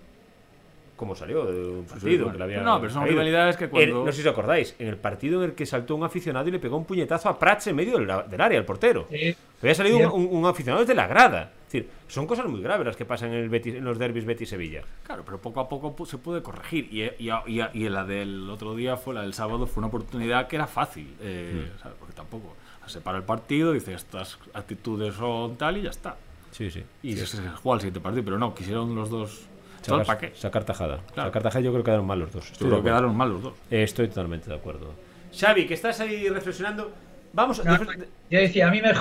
¿cómo 0.96 1.14
salió 1.14 1.46
de 1.46 1.66
un 1.66 1.84
partido? 1.84 2.26
Sí, 2.26 2.32
que 2.32 2.38
le 2.38 2.44
había 2.44 2.60
no, 2.60 2.78
pero 2.80 2.92
son 2.92 3.02
caído. 3.02 3.12
rivalidades 3.12 3.56
que 3.56 3.68
cuando... 3.68 4.00
El, 4.00 4.04
no 4.04 4.12
sé 4.12 4.22
si 4.22 4.28
os 4.28 4.32
acordáis. 4.32 4.74
En 4.78 4.88
el 4.88 4.96
partido 4.96 5.42
en 5.42 5.50
el 5.50 5.56
que 5.56 5.64
saltó 5.66 5.96
un 5.96 6.04
aficionado 6.04 6.48
y 6.48 6.52
le 6.52 6.58
pegó 6.58 6.76
un 6.76 6.84
puñetazo 6.84 7.28
a 7.28 7.38
Prats 7.38 7.68
en 7.68 7.76
medio 7.76 7.98
del, 7.98 8.06
del 8.28 8.40
área, 8.40 8.58
al 8.58 8.64
portero. 8.64 9.06
Sí. 9.10 9.34
Había 9.62 9.74
salido 9.74 9.98
sí. 9.98 10.04
un, 10.04 10.26
un, 10.26 10.36
un, 10.36 10.46
aficionado 10.46 10.80
desde 10.80 10.94
la 10.94 11.06
grada. 11.06 11.52
Es 11.66 11.72
decir, 11.72 11.90
son 12.08 12.26
cosas 12.26 12.46
muy 12.46 12.60
graves 12.60 12.86
las 12.86 12.96
que 12.96 13.04
pasan 13.04 13.32
en, 13.32 13.36
el 13.36 13.48
Betis, 13.48 13.76
en 13.76 13.84
los 13.84 13.98
derbis 13.98 14.24
Betis-Sevilla. 14.26 14.82
Claro, 15.04 15.22
pero 15.24 15.40
poco 15.40 15.60
a 15.60 15.68
poco 15.68 16.04
se 16.04 16.18
puede 16.18 16.42
corregir. 16.42 16.88
Y, 16.92 17.04
y, 17.04 17.30
y, 17.46 17.62
y, 17.74 17.88
la 17.88 18.04
del 18.04 18.50
otro 18.50 18.74
día, 18.74 18.96
fue 18.96 19.14
la 19.14 19.22
del 19.22 19.34
sábado, 19.34 19.66
fue 19.66 19.80
una 19.80 19.88
oportunidad 19.88 20.48
que 20.48 20.56
era 20.56 20.66
fácil. 20.66 21.14
Eh, 21.20 21.68
mm. 21.76 21.80
¿sabes? 21.80 21.96
Porque 21.98 22.14
tampoco 22.14 22.56
se 22.90 23.00
para 23.00 23.18
el 23.18 23.24
partido, 23.24 23.72
dice 23.72 23.94
estas 23.94 24.38
actitudes 24.52 25.14
son 25.14 25.56
tal 25.56 25.78
y 25.78 25.82
ya 25.82 25.90
está. 25.90 26.16
Sí, 26.50 26.70
sí. 26.70 26.82
Y 27.02 27.14
se, 27.16 27.26
se 27.26 27.36
juega 27.36 27.74
el 27.74 27.80
siguiente 27.80 28.00
partido, 28.00 28.24
pero 28.24 28.38
no, 28.38 28.54
quisieron 28.54 28.94
los 28.94 29.08
dos. 29.10 29.46
Sacar, 29.82 30.04
paquete. 30.04 30.36
sacar 30.36 30.64
tajada. 30.64 31.00
Claro. 31.14 31.28
Sacar 31.30 31.42
tajada 31.42 31.64
yo 31.64 31.70
creo 31.70 31.82
que 31.82 31.86
quedaron 31.86 32.06
mal 32.06 32.18
los 32.18 32.32
dos. 32.32 32.50
Estoy 32.50 32.66
yo 32.66 32.70
creo 32.70 32.82
que 32.82 32.88
quedaron 32.90 33.16
mal 33.16 33.30
los 33.30 33.42
dos. 33.42 33.52
Eh, 33.70 33.82
estoy 33.82 34.08
totalmente 34.08 34.50
de 34.50 34.56
acuerdo. 34.56 34.92
Xavi, 35.38 35.66
que 35.66 35.74
estás 35.74 36.00
ahí 36.00 36.28
reflexionando. 36.28 36.92
Vamos. 37.32 37.64
No, 37.64 37.78
después... 37.78 37.98
Yo 38.30 38.38
decía, 38.40 38.68
a 38.68 38.70
mí 38.70 38.82
me 38.82 38.92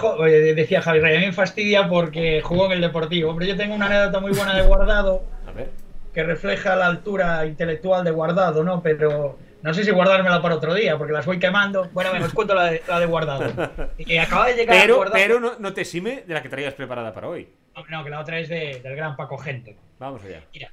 decía 0.54 0.82
Javi 0.82 1.00
Rey, 1.00 1.18
a 1.18 1.20
mí 1.20 1.26
me 1.26 1.34
fastidia 1.34 1.90
porque 1.90 2.42
jugó 2.42 2.68
en 2.68 2.74
el 2.74 2.82
Deportivo. 2.82 3.32
Hombre, 3.32 3.48
yo 3.48 3.58
tengo 3.58 3.76
una 3.76 3.88
anécdota 3.88 4.20
muy 4.20 4.32
buena 4.32 4.56
de 4.56 4.62
Guardado. 4.62 5.24
a 5.48 5.52
ver. 5.52 5.70
Que 6.14 6.24
refleja 6.24 6.76
la 6.76 6.88
altura 6.88 7.46
intelectual 7.46 8.04
de 8.04 8.12
Guardado, 8.12 8.64
¿no? 8.64 8.82
Pero 8.82 9.38
no 9.62 9.74
sé 9.74 9.84
si 9.84 9.92
guardármela 9.92 10.42
para 10.42 10.56
otro 10.56 10.74
día, 10.74 10.98
porque 10.98 11.14
las 11.14 11.26
voy 11.26 11.40
quemando. 11.40 11.90
Bueno, 11.92 12.12
venga, 12.14 12.26
os 12.26 12.34
cuento 12.34 12.56
la 12.56 12.66
de, 12.66 12.82
la 12.88 13.00
de 13.00 13.06
guardado. 13.06 13.92
Y 13.98 14.18
acaba 14.18 14.48
de 14.48 14.56
llegar 14.56 14.82
pero, 14.82 14.96
guardado. 14.98 15.18
Pero 15.18 15.40
no, 15.40 15.60
no, 15.60 15.74
te 15.74 15.82
exime 15.82 16.24
de 16.26 16.34
la 16.34 16.42
que 16.42 16.50
traías 16.50 16.74
preparada 16.74 17.14
para 17.14 17.28
hoy. 17.28 17.48
No, 17.76 17.86
no 17.86 18.04
que 18.04 18.10
la 18.10 18.20
otra 18.20 18.40
es 18.40 18.50
de, 18.50 18.80
del 18.82 18.96
gran 18.96 19.16
Paco 19.16 19.38
Gente. 19.38 19.76
Vamos 20.00 20.24
allá. 20.24 20.44
Mira, 20.54 20.72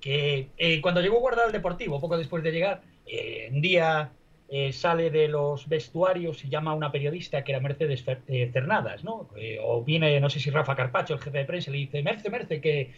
que 0.00 0.48
eh, 0.56 0.80
cuando 0.80 1.00
llegó 1.00 1.20
guardado 1.20 1.46
al 1.46 1.52
Deportivo, 1.52 2.00
poco 2.00 2.16
después 2.16 2.42
de 2.42 2.52
llegar, 2.52 2.82
eh, 3.06 3.48
un 3.52 3.60
día 3.60 4.10
eh, 4.48 4.72
sale 4.72 5.10
de 5.10 5.28
los 5.28 5.68
vestuarios 5.68 6.44
y 6.44 6.48
llama 6.48 6.72
a 6.72 6.74
una 6.74 6.92
periodista 6.92 7.42
que 7.42 7.52
era 7.52 7.60
Mercedes 7.60 8.04
eh, 8.28 8.50
Cernadas, 8.52 9.02
¿no? 9.04 9.28
O 9.62 9.82
viene, 9.82 10.20
no 10.20 10.30
sé 10.30 10.40
si 10.40 10.50
Rafa 10.50 10.76
Carpacho, 10.76 11.14
el 11.14 11.20
jefe 11.20 11.38
de 11.38 11.44
prensa, 11.44 11.70
le 11.70 11.78
dice, 11.78 12.02
Merce, 12.02 12.30
Merce, 12.30 12.60
que, 12.60 12.92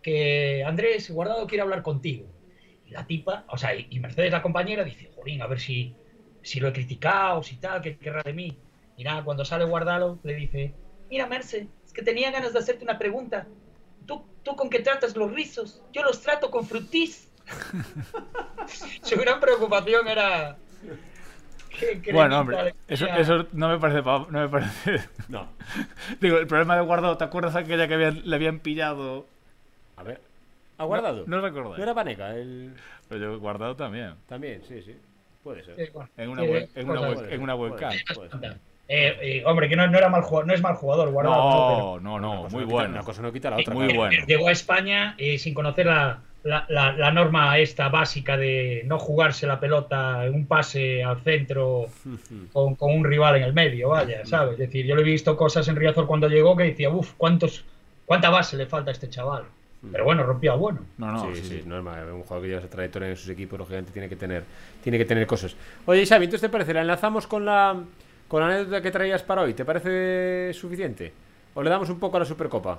que 0.00 0.64
Andrés 0.64 1.10
Guardado 1.10 1.46
quiere 1.46 1.62
hablar 1.62 1.82
contigo. 1.82 2.26
La 2.92 3.06
tipa, 3.06 3.44
o 3.48 3.56
sea, 3.56 3.74
y, 3.74 3.98
Mercedes, 4.00 4.32
la 4.32 4.42
compañera, 4.42 4.84
dice, 4.84 5.10
jolín, 5.14 5.42
a 5.42 5.46
ver 5.46 5.60
si, 5.60 5.94
si 6.42 6.60
lo 6.60 6.68
he 6.68 6.72
criticado, 6.72 7.42
si 7.42 7.56
tal, 7.56 7.80
qué 7.80 7.96
querrá 7.96 8.22
de 8.22 8.32
mí. 8.32 8.56
Y 8.96 9.04
nada, 9.04 9.24
cuando 9.24 9.44
sale 9.44 9.64
Guardado, 9.64 10.18
le 10.22 10.34
dice, 10.34 10.74
mira, 11.10 11.26
Merce, 11.26 11.68
es 11.84 11.92
que 11.92 12.02
tenía 12.02 12.30
ganas 12.30 12.52
de 12.52 12.58
hacerte 12.58 12.84
una 12.84 12.98
pregunta. 12.98 13.46
¿Tú, 14.06 14.24
tú 14.42 14.54
con 14.56 14.68
qué 14.68 14.80
tratas 14.80 15.16
los 15.16 15.32
rizos? 15.32 15.82
Yo 15.92 16.02
los 16.02 16.20
trato 16.20 16.50
con 16.50 16.66
frutis. 16.66 17.30
Su 19.02 19.16
gran 19.16 19.40
preocupación 19.40 20.06
era 20.06 20.56
bueno, 22.12 22.40
hombre, 22.40 22.74
eso, 22.88 23.06
eso, 23.06 23.46
no 23.52 23.68
me 23.68 23.78
parece. 23.78 24.02
No 24.02 24.26
me 24.28 24.48
parece. 24.48 25.08
No. 25.28 25.48
Digo, 26.20 26.38
el 26.38 26.46
problema 26.46 26.76
de 26.76 26.82
Guardado, 26.82 27.16
¿te 27.16 27.24
acuerdas 27.24 27.56
aquella 27.56 27.88
que 27.88 27.96
le 27.96 28.36
habían 28.36 28.60
pillado? 28.60 29.26
A 29.96 30.02
ver. 30.02 30.20
¿Ha 30.82 30.86
guardado? 30.86 31.22
No, 31.28 31.40
recuerdo. 31.40 31.76
¿No 31.76 31.82
era 31.82 31.94
Paneca? 31.94 32.34
El... 32.34 32.74
Pero 33.08 33.20
yo 33.20 33.38
guardado 33.38 33.76
también. 33.76 34.14
También, 34.28 34.62
sí, 34.66 34.82
sí. 34.82 34.96
Puede 35.44 35.62
ser. 35.62 35.92
en 36.16 36.28
una, 36.28 36.42
web, 36.42 36.68
en, 36.74 36.90
una 36.90 37.00
web, 37.00 37.32
en 37.32 37.42
una 37.42 37.54
webcam. 37.54 37.92
Eh, 38.88 39.16
eh, 39.22 39.42
hombre, 39.46 39.68
que 39.68 39.76
no, 39.76 39.86
no, 39.86 39.96
era 39.96 40.08
mal 40.08 40.22
jugador, 40.22 40.46
no 40.48 40.54
es 40.54 40.60
mal 40.60 40.74
jugador, 40.74 41.10
guardado. 41.10 42.00
No, 42.00 42.18
no, 42.18 42.18
no, 42.18 42.48
muy 42.50 42.64
bueno. 42.64 42.90
una 42.90 43.04
cosa 43.04 43.22
no 43.22 43.32
quita 43.32 43.50
la 43.50 43.58
otra. 43.58 43.74
Muy 43.74 43.96
bueno. 43.96 44.26
Llegó 44.26 44.48
a 44.48 44.52
España 44.52 45.14
eh, 45.18 45.38
sin 45.38 45.54
conocer 45.54 45.86
la, 45.86 46.20
la, 46.42 46.66
la, 46.68 47.10
norma 47.12 47.58
esta 47.58 47.88
básica 47.88 48.36
de 48.36 48.82
no 48.86 48.98
jugarse 48.98 49.46
la 49.46 49.60
pelota 49.60 50.26
en 50.26 50.34
un 50.34 50.46
pase 50.46 51.02
al 51.04 51.20
centro 51.22 51.86
con, 52.52 52.74
con, 52.74 52.92
un 52.92 53.04
rival 53.04 53.36
en 53.36 53.44
el 53.44 53.52
medio, 53.52 53.90
vaya, 53.90 54.22
¿sabes? 54.26 54.54
Es 54.54 54.58
decir, 54.58 54.84
yo 54.84 54.96
le 54.96 55.02
he 55.02 55.04
visto 55.04 55.36
cosas 55.36 55.68
en 55.68 55.76
Riazor 55.76 56.08
cuando 56.08 56.28
llegó 56.28 56.56
que 56.56 56.64
decía, 56.64 56.90
uff, 56.90 57.12
¿cuántos, 57.16 57.64
¿cuánta 58.04 58.30
base 58.30 58.56
le 58.56 58.66
falta 58.66 58.90
a 58.90 58.92
este 58.92 59.08
chaval? 59.08 59.44
Pero 59.90 60.04
bueno, 60.04 60.22
rompió 60.22 60.52
a 60.52 60.56
bueno. 60.56 60.80
No, 60.96 61.10
no, 61.10 61.34
sí, 61.34 61.42
sí, 61.42 61.62
normal. 61.66 62.12
Un 62.12 62.22
jugador 62.22 62.42
que 62.42 62.48
lleva 62.48 62.60
esa 62.60 62.70
trayectoria 62.70 63.08
en 63.08 63.16
sus 63.16 63.28
equipos, 63.28 63.58
lógicamente 63.58 63.90
tiene 63.90 64.08
que 64.08 64.16
tener, 64.16 64.44
tiene 64.82 64.96
que 64.96 65.04
tener 65.04 65.26
cosas. 65.26 65.56
Oye, 65.86 66.06
Xavi, 66.06 66.26
entonces 66.26 66.48
te 66.48 66.52
parece, 66.52 66.72
¿la 66.72 66.82
enlazamos 66.82 67.26
con 67.26 67.44
la, 67.44 67.82
con 68.28 68.40
la 68.40 68.46
anécdota 68.46 68.80
que 68.80 68.90
traías 68.92 69.22
para 69.24 69.42
hoy? 69.42 69.54
¿Te 69.54 69.64
parece 69.64 70.52
suficiente? 70.54 71.12
¿O 71.54 71.62
le 71.62 71.70
damos 71.70 71.90
un 71.90 71.98
poco 71.98 72.16
a 72.16 72.20
la 72.20 72.26
Supercopa? 72.26 72.78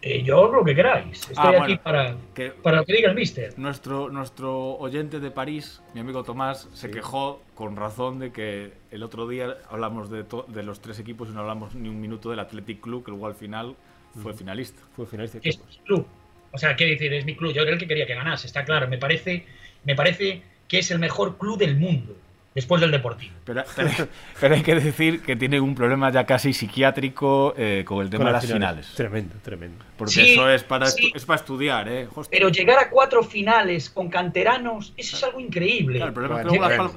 Eh, 0.00 0.22
yo 0.22 0.50
lo 0.50 0.64
que 0.64 0.74
queráis. 0.74 1.22
Estoy 1.28 1.54
ah, 1.54 1.62
aquí 1.62 1.76
para, 1.76 2.16
para 2.62 2.78
lo 2.78 2.84
que 2.84 2.92
diga 2.92 3.10
el 3.10 3.16
mister. 3.16 3.58
Nuestro, 3.58 4.10
nuestro 4.10 4.76
oyente 4.76 5.18
de 5.18 5.30
París, 5.30 5.82
mi 5.94 6.00
amigo 6.00 6.22
Tomás, 6.22 6.68
se 6.72 6.90
quejó 6.90 7.42
con 7.54 7.74
razón 7.74 8.20
de 8.20 8.30
que 8.30 8.72
el 8.92 9.02
otro 9.02 9.26
día 9.26 9.56
hablamos 9.70 10.08
de, 10.10 10.24
de 10.48 10.62
los 10.62 10.80
tres 10.80 11.00
equipos 11.00 11.28
y 11.28 11.32
no 11.32 11.40
hablamos 11.40 11.74
ni 11.74 11.88
un 11.88 12.00
minuto 12.00 12.30
del 12.30 12.38
Athletic 12.38 12.80
Club, 12.80 13.04
que 13.04 13.10
luego 13.10 13.26
al 13.26 13.34
final 13.34 13.74
fue 14.22 14.34
finalista. 14.34 14.82
Fue 14.94 15.06
finalista. 15.06 15.38
Es 15.42 15.58
mi 15.58 15.78
club. 15.84 16.06
O 16.52 16.58
sea, 16.58 16.74
quiero 16.76 16.92
decir, 16.92 17.12
es 17.12 17.24
mi 17.24 17.36
club. 17.36 17.52
Yo 17.52 17.62
era 17.62 17.72
el 17.72 17.78
que 17.78 17.86
quería 17.86 18.06
que 18.06 18.14
ganase, 18.14 18.46
está 18.46 18.64
claro. 18.64 18.88
Me 18.88 18.98
parece, 18.98 19.44
me 19.84 19.94
parece 19.94 20.42
que 20.66 20.78
es 20.78 20.90
el 20.90 20.98
mejor 20.98 21.38
club 21.38 21.58
del 21.58 21.76
mundo 21.76 22.16
después 22.58 22.80
del 22.80 22.90
Deportivo. 22.90 23.32
Pero, 23.44 24.54
hay 24.54 24.62
que 24.62 24.74
decir 24.74 25.22
que 25.22 25.36
tiene 25.36 25.60
un 25.60 25.76
problema 25.76 26.10
ya 26.10 26.26
casi 26.26 26.52
psiquiátrico 26.52 27.54
eh, 27.56 27.84
con 27.86 28.02
el 28.02 28.10
tema 28.10 28.26
de 28.26 28.32
las 28.32 28.46
finales. 28.46 28.92
Tremendo, 28.96 29.36
tremendo. 29.42 29.84
Porque 29.96 30.32
eso 30.32 30.50
es 30.50 30.64
para, 30.64 30.86
es 30.86 31.24
para 31.24 31.40
estudiar, 31.40 31.88
¿eh? 31.88 32.08
Pero 32.30 32.48
llegar 32.48 32.78
a 32.78 32.90
cuatro 32.90 33.22
finales 33.22 33.90
con 33.90 34.08
canteranos, 34.08 34.92
eso 34.96 35.16
es 35.16 35.22
algo 35.22 35.38
increíble. 35.38 36.00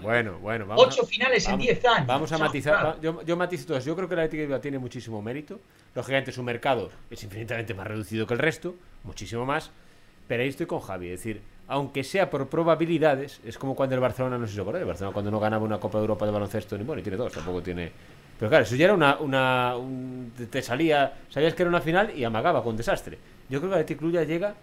bueno, 0.01 0.39
bueno, 0.39 0.66
Ocho 0.76 1.05
finales 1.05 1.47
en 1.47 1.59
diez 1.59 1.86
años. 1.86 2.07
Vamos 2.07 2.32
a 2.32 2.39
matizar. 2.39 2.99
Yo, 3.01 3.24
yo 3.24 3.38
matizo 3.38 3.68
todo 3.68 3.78
eso. 3.78 3.88
Yo 3.88 3.95
creo 3.95 4.09
que 4.09 4.16
la 4.16 4.26
ética 4.26 4.59
tiene 4.59 4.80
muchísimo 4.80 5.22
mérito. 5.22 5.59
Lógicamente 5.93 6.32
su 6.32 6.41
mercado 6.41 6.89
es 7.12 7.24
infinitamente 7.24 7.76
más 7.76 7.86
reducido 7.86 8.26
que 8.26 8.34
el 8.34 8.39
resto, 8.39 8.76
muchísimo 9.03 9.45
más. 9.45 9.70
Pero 10.28 10.41
ahí 10.41 10.49
estoy 10.49 10.66
con 10.66 10.80
Javi. 10.80 11.09
Es 11.09 11.20
decir, 11.20 11.41
aunque 11.68 12.03
sea 12.03 12.30
por 12.30 12.47
probabilidades, 12.47 13.39
es 13.45 13.57
como 13.57 13.76
cuando 13.76 13.95
el 13.95 14.01
Barcelona, 14.01 14.38
no 14.38 14.45
sé 14.45 14.51
si 14.51 14.55
se 14.55 14.62
acuerda, 14.62 14.80
el 14.80 14.86
Barcelona 14.86 15.14
cuando 15.14 15.32
no 15.32 15.39
ganaba 15.39 15.64
una 15.64 15.80
Copa 15.80 15.97
de 15.97 16.03
Europa 16.03 16.26
de 16.26 16.32
baloncesto, 16.32 16.78
ni 16.78 16.84
bueno, 16.84 16.99
y 16.99 17.03
tiene 17.03 17.18
dos, 17.18 17.32
tampoco 17.32 17.62
tiene... 17.62 17.91
Pero 18.38 18.49
claro, 18.49 18.64
eso 18.64 18.76
ya 18.76 18.86
era 18.86 18.93
una... 18.93 19.18
una 19.18 19.76
te 20.49 20.62
salía, 20.62 21.14
sabías 21.30 21.53
que 21.53 21.64
era 21.64 21.70
una 21.70 21.82
final 21.82 22.12
y 22.18 22.24
amagaba 22.24 22.64
con 22.64 22.76
desastre. 22.76 23.18
Yo 23.49 23.59
creo 23.62 23.86
que 23.86 23.93
el 23.93 23.99
Club 23.99 24.14
ya 24.14 24.24
llega 24.24 24.55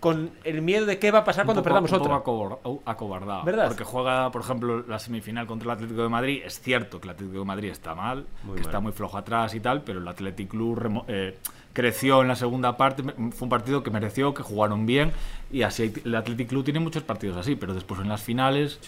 con 0.00 0.30
el 0.44 0.62
miedo 0.62 0.86
de 0.86 0.98
qué 0.98 1.10
va 1.10 1.20
a 1.20 1.24
pasar 1.24 1.44
cuando 1.44 1.62
perdamos 1.62 1.90
un 1.90 1.98
otra. 1.98 2.22
Poco 2.22 2.82
acobardado. 2.84 3.44
¿Verdad? 3.44 3.68
Porque 3.68 3.84
juega, 3.84 4.30
por 4.30 4.42
ejemplo, 4.42 4.84
la 4.86 4.98
semifinal 4.98 5.46
contra 5.46 5.66
el 5.66 5.76
Atlético 5.76 6.02
de 6.02 6.08
Madrid. 6.08 6.42
Es 6.44 6.60
cierto 6.60 7.00
que 7.00 7.08
el 7.08 7.14
Atlético 7.14 7.40
de 7.40 7.44
Madrid 7.44 7.70
está 7.70 7.94
mal, 7.94 8.26
que 8.54 8.60
está 8.60 8.80
muy 8.80 8.92
flojo 8.92 9.16
atrás 9.16 9.54
y 9.54 9.60
tal, 9.60 9.82
pero 9.82 10.00
el 10.00 10.08
Atlético 10.08 10.50
Club 10.50 11.04
eh, 11.08 11.38
creció 11.72 12.22
en 12.22 12.28
la 12.28 12.36
segunda 12.36 12.76
parte. 12.76 13.02
Fue 13.02 13.46
un 13.46 13.48
partido 13.48 13.82
que 13.82 13.90
mereció, 13.90 14.34
que 14.34 14.42
jugaron 14.42 14.86
bien. 14.86 15.12
Y 15.50 15.62
así 15.62 15.92
el 16.04 16.14
Athletic 16.14 16.48
Club 16.48 16.64
tiene 16.64 16.80
muchos 16.80 17.02
partidos 17.02 17.36
así, 17.36 17.56
pero 17.56 17.74
después 17.74 18.00
en 18.00 18.08
las 18.08 18.22
finales. 18.22 18.78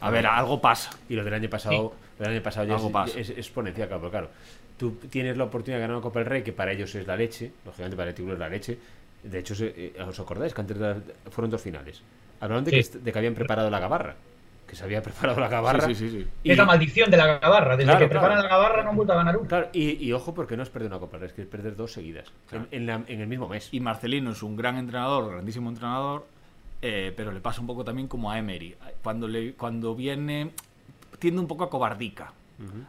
A 0.00 0.10
ver, 0.10 0.26
algo 0.26 0.60
pasa. 0.60 0.90
Y 1.08 1.14
lo 1.14 1.24
del 1.24 1.34
año 1.34 1.50
pasado, 1.50 1.94
el 2.18 2.26
año 2.26 2.42
pasado 2.42 2.66
ya 2.66 2.74
algo 2.74 2.88
es, 2.88 2.92
pasa. 2.92 3.18
es, 3.18 3.30
exponencial, 3.30 3.88
claro, 3.88 4.10
claro. 4.10 4.30
Tú 4.76 4.92
tienes 5.10 5.36
la 5.36 5.44
oportunidad 5.44 5.78
de 5.78 5.80
ganar 5.82 5.96
una 5.96 6.02
Copa 6.02 6.20
del 6.20 6.28
Rey, 6.28 6.42
que 6.42 6.52
para 6.52 6.72
ellos 6.72 6.94
es 6.94 7.06
la 7.06 7.16
leche, 7.16 7.52
lógicamente 7.64 7.96
para 7.96 8.10
el 8.10 8.14
Club 8.14 8.32
es 8.32 8.38
la 8.38 8.48
leche. 8.48 8.78
De 9.22 9.38
hecho, 9.40 9.54
eh, 9.58 9.94
¿os 10.06 10.18
acordáis 10.20 10.54
que 10.54 10.60
antes 10.60 10.76
fueron 11.30 11.50
dos 11.50 11.60
finales? 11.60 12.02
Hablaron 12.40 12.64
de, 12.64 12.70
que, 12.70 12.98
de 12.98 13.12
que 13.12 13.18
habían 13.18 13.34
preparado 13.34 13.68
la 13.68 13.80
gabarra 13.80 14.16
que 14.68 14.76
se 14.76 14.84
había 14.84 15.02
preparado 15.02 15.40
la 15.40 15.48
gabarra. 15.48 15.86
Sí, 15.86 15.94
sí, 15.94 16.10
sí, 16.10 16.26
y... 16.44 16.52
Es 16.52 16.58
la 16.58 16.66
maldición 16.66 17.10
de 17.10 17.16
la 17.16 17.38
gabarra. 17.38 17.76
Desde 17.76 17.98
que 17.98 18.06
preparan 18.06 18.40
la 18.40 18.48
gabarra 18.48 18.84
no 18.84 18.90
han 18.90 18.96
vuelto 18.96 19.14
a 19.14 19.16
ganar 19.16 19.36
una. 19.36 19.48
Claro, 19.48 19.70
y, 19.72 20.12
ojo, 20.12 20.34
porque 20.34 20.56
no 20.56 20.62
es 20.62 20.68
perder 20.68 20.90
una 20.90 21.00
copa, 21.00 21.18
es 21.24 21.32
que 21.32 21.42
es 21.42 21.48
perder 21.48 21.74
dos 21.74 21.92
seguidas 21.92 22.26
en, 22.70 22.88
el 22.88 23.26
mismo 23.26 23.48
mes. 23.48 23.70
Y 23.72 23.80
Marcelino 23.80 24.30
es 24.30 24.42
un 24.42 24.56
gran 24.56 24.76
entrenador, 24.76 25.32
grandísimo 25.32 25.70
entrenador, 25.70 26.26
eh, 26.82 27.12
pero 27.16 27.32
le 27.32 27.40
pasa 27.40 27.60
un 27.60 27.66
poco 27.66 27.82
también 27.82 28.06
como 28.06 28.30
a 28.30 28.38
Emery. 28.38 28.76
Cuando, 29.02 29.26
le, 29.26 29.54
cuando 29.54 29.96
viene, 29.96 30.52
tiende 31.18 31.40
un 31.40 31.48
poco 31.48 31.64
a 31.64 31.70
cobardica. 31.70 32.32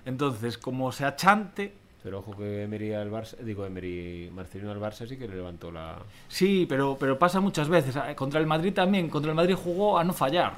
Entonces, 0.04 0.58
como 0.58 0.92
se 0.92 1.06
achante, 1.06 1.74
pero 2.02 2.20
ojo 2.20 2.36
que 2.38 2.64
Emery 2.64 2.94
al 2.94 3.12
Barça, 3.12 3.38
digo 3.40 3.66
Emery, 3.66 4.30
Marcelino 4.34 4.72
al 4.72 4.80
Barça 4.80 5.06
sí 5.08 5.18
que 5.18 5.28
le 5.28 5.36
levantó 5.36 5.72
la. 5.72 5.98
Sí, 6.30 6.66
pero, 6.68 6.96
pero 6.98 7.20
pasa 7.20 7.42
muchas 7.42 7.68
veces. 7.68 7.96
Contra 8.16 8.40
el 8.40 8.48
Madrid 8.48 8.74
también, 8.74 9.10
contra 9.10 9.32
el 9.32 9.36
Madrid 9.36 9.56
jugó 9.56 10.00
a 10.00 10.04
no 10.04 10.14
fallar. 10.14 10.54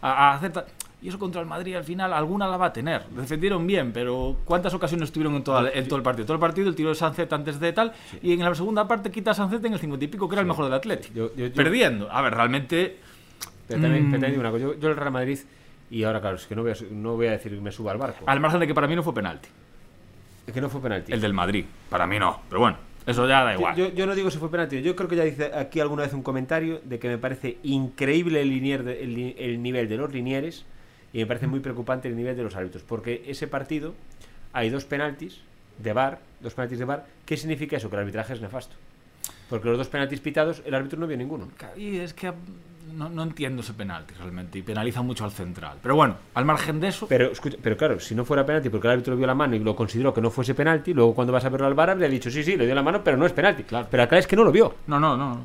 a, 0.00 0.34
hacer 0.34 0.52
y 1.02 1.08
eso 1.08 1.18
contra 1.18 1.40
el 1.40 1.46
Madrid 1.46 1.74
al 1.74 1.84
final 1.84 2.12
alguna 2.12 2.46
la 2.46 2.56
va 2.56 2.66
a 2.66 2.72
tener. 2.72 3.04
Defendieron 3.06 3.66
bien, 3.66 3.90
pero 3.92 4.36
¿cuántas 4.44 4.74
ocasiones 4.74 5.10
tuvieron 5.10 5.34
en, 5.34 5.42
toda, 5.42 5.70
en 5.70 5.88
todo 5.88 5.96
el 5.96 6.02
partido? 6.02 6.26
Todo 6.26 6.34
el 6.34 6.40
partido, 6.40 6.68
el 6.68 6.74
tiro 6.74 6.90
de 6.90 6.94
Sancet 6.94 7.32
antes 7.32 7.58
de 7.58 7.72
tal, 7.72 7.92
y 8.22 8.34
en 8.34 8.40
la 8.40 8.54
segunda 8.54 8.86
parte 8.86 9.10
quita 9.10 9.30
a 9.30 9.34
Sancet 9.34 9.64
en 9.64 9.72
el 9.72 9.78
50 9.78 10.04
y 10.04 10.08
pico, 10.08 10.28
que 10.28 10.34
era 10.34 10.42
el 10.42 10.46
mejor 10.46 10.66
del 10.66 10.74
Atlético. 10.74 11.30
Perdiendo. 11.54 12.10
A 12.12 12.20
ver, 12.20 12.34
realmente. 12.34 12.98
Pero 13.66 13.80
también, 13.80 14.10
mm. 14.10 14.38
una 14.38 14.50
cosa. 14.50 14.64
Yo, 14.78 14.88
el 14.88 14.96
Real 14.96 15.12
Madrid, 15.12 15.38
y 15.90 16.02
ahora 16.04 16.20
claro, 16.20 16.36
es 16.36 16.46
que 16.46 16.54
no 16.54 16.62
voy 16.62 16.72
a, 16.72 16.74
no 16.90 17.16
voy 17.16 17.28
a 17.28 17.30
decir 17.32 17.54
que 17.54 17.60
me 17.60 17.72
suba 17.72 17.92
al 17.92 17.98
barco. 17.98 18.24
Al 18.26 18.38
margen 18.38 18.60
de 18.60 18.66
que 18.66 18.74
para 18.74 18.86
mí 18.86 18.94
no 18.94 19.02
fue 19.02 19.14
penalti 19.14 19.48
que 20.52 20.60
no 20.60 20.68
fue 20.68 20.80
penalti. 20.80 21.12
El 21.12 21.20
del 21.20 21.34
Madrid. 21.34 21.64
Para 21.88 22.06
mí 22.06 22.18
no. 22.18 22.40
Pero 22.48 22.60
bueno, 22.60 22.78
eso 23.06 23.26
ya 23.26 23.42
da 23.42 23.54
igual. 23.54 23.74
Yo, 23.76 24.06
no 24.06 24.14
digo 24.14 24.30
si 24.30 24.38
fue 24.38 24.50
penalti. 24.50 24.82
Yo 24.82 24.94
creo 24.94 25.08
que 25.08 25.16
ya 25.16 25.24
dice 25.24 25.50
aquí 25.54 25.80
alguna 25.80 26.02
vez 26.02 26.12
un 26.12 26.22
comentario 26.22 26.80
de 26.84 26.98
que 26.98 27.08
me 27.08 27.18
parece 27.18 27.58
increíble 27.62 28.42
el, 28.42 28.52
el, 29.38 29.62
nivel 29.62 29.88
de 29.88 29.96
los 29.96 30.12
linieres 30.12 30.66
y 31.12 31.18
me 31.18 31.26
parece 31.26 31.46
muy 31.46 31.60
preocupante 31.60 32.08
el 32.08 32.16
nivel 32.16 32.36
de 32.36 32.42
los 32.42 32.56
árbitros. 32.56 32.82
Porque 32.82 33.24
ese 33.26 33.46
partido 33.46 33.94
hay 34.52 34.70
dos 34.70 34.84
penaltis 34.84 35.40
de 35.78 35.92
bar, 35.92 36.20
dos 36.40 36.54
penaltis 36.54 36.78
de 36.78 36.84
bar. 36.84 37.06
¿Qué 37.24 37.36
significa 37.36 37.76
eso? 37.76 37.88
Que 37.88 37.96
el 37.96 38.00
arbitraje 38.00 38.34
es 38.34 38.40
nefasto. 38.40 38.76
Porque 39.48 39.68
los 39.68 39.78
dos 39.78 39.88
penaltis 39.88 40.20
pitados, 40.20 40.62
el 40.64 40.74
árbitro 40.74 40.98
no 40.98 41.06
vio 41.06 41.16
ninguno. 41.16 41.48
Y 41.76 41.98
es 41.98 42.14
que 42.14 42.32
no, 42.92 43.22
entiendo 43.22 43.62
ese 43.62 43.74
penalti 43.74 44.14
realmente 44.14 44.58
y 44.58 44.62
penaliza 44.62 45.02
mucho 45.02 45.24
al 45.24 45.32
central. 45.32 45.78
Pero 45.82 45.96
bueno, 45.96 46.16
al 46.34 46.44
margen 46.44 46.80
de 46.80 46.88
eso. 46.88 47.06
Pero, 47.08 47.30
pero 47.62 47.76
claro, 47.76 48.00
si 48.00 48.14
no 48.14 48.24
fuera 48.24 48.44
penalti 48.44 48.68
porque 48.68 48.86
el 48.88 48.92
árbitro 48.92 49.16
vio 49.16 49.26
la 49.26 49.34
mano 49.34 49.56
y 49.56 49.58
lo 49.58 49.74
consideró 49.76 50.12
que 50.12 50.20
no 50.20 50.30
fuese 50.30 50.54
penalti, 50.54 50.94
luego 50.94 51.14
cuando 51.14 51.32
vas 51.32 51.44
a 51.44 51.48
verlo 51.48 51.66
al 51.66 51.74
bar 51.74 51.96
le 51.96 52.06
ha 52.06 52.08
dicho 52.08 52.30
sí, 52.30 52.42
sí, 52.42 52.56
le 52.56 52.66
dio 52.66 52.74
la 52.74 52.82
mano, 52.82 53.02
pero 53.02 53.16
no 53.16 53.26
es 53.26 53.32
penalti. 53.32 53.64
Claro. 53.64 53.88
Pero 53.90 54.02
acá 54.02 54.18
es 54.18 54.26
que 54.26 54.36
no 54.36 54.44
lo 54.44 54.52
vio. 54.52 54.74
No, 54.86 55.00
no, 55.00 55.16
no. 55.16 55.40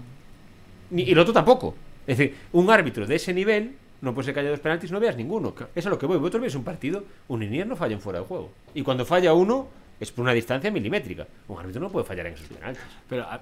Ni, 0.91 1.03
y 1.03 1.11
el 1.11 1.19
otro 1.19 1.33
tampoco. 1.33 1.75
Es 2.05 2.17
decir, 2.17 2.35
un 2.53 2.69
árbitro 2.69 3.05
de 3.07 3.15
ese 3.15 3.33
nivel 3.33 3.75
no 4.01 4.13
puede 4.13 4.25
ser 4.25 4.33
que 4.33 4.41
haya 4.41 4.51
dos 4.51 4.59
penaltis 4.59 4.91
no 4.91 4.99
veas 4.99 5.15
ninguno. 5.15 5.53
Eso 5.57 5.69
es 5.73 5.85
lo 5.85 5.97
que 5.97 6.05
voy. 6.05 6.17
Vosotros 6.17 6.41
veis 6.41 6.55
un 6.55 6.63
partido, 6.63 7.03
un 7.27 7.39
linier 7.39 7.65
no 7.65 7.75
falla 7.75 7.95
en 7.95 8.01
fuera 8.01 8.19
de 8.19 8.25
juego. 8.25 8.51
Y 8.73 8.83
cuando 8.83 9.05
falla 9.05 9.33
uno, 9.33 9.67
es 9.99 10.11
por 10.11 10.23
una 10.23 10.33
distancia 10.33 10.69
milimétrica. 10.69 11.25
Un 11.47 11.59
árbitro 11.59 11.81
no 11.81 11.89
puede 11.89 12.05
fallar 12.05 12.27
en 12.27 12.33
esos 12.33 12.47
penaltis. 12.47 12.83
Pero, 13.09 13.23
ah, 13.23 13.41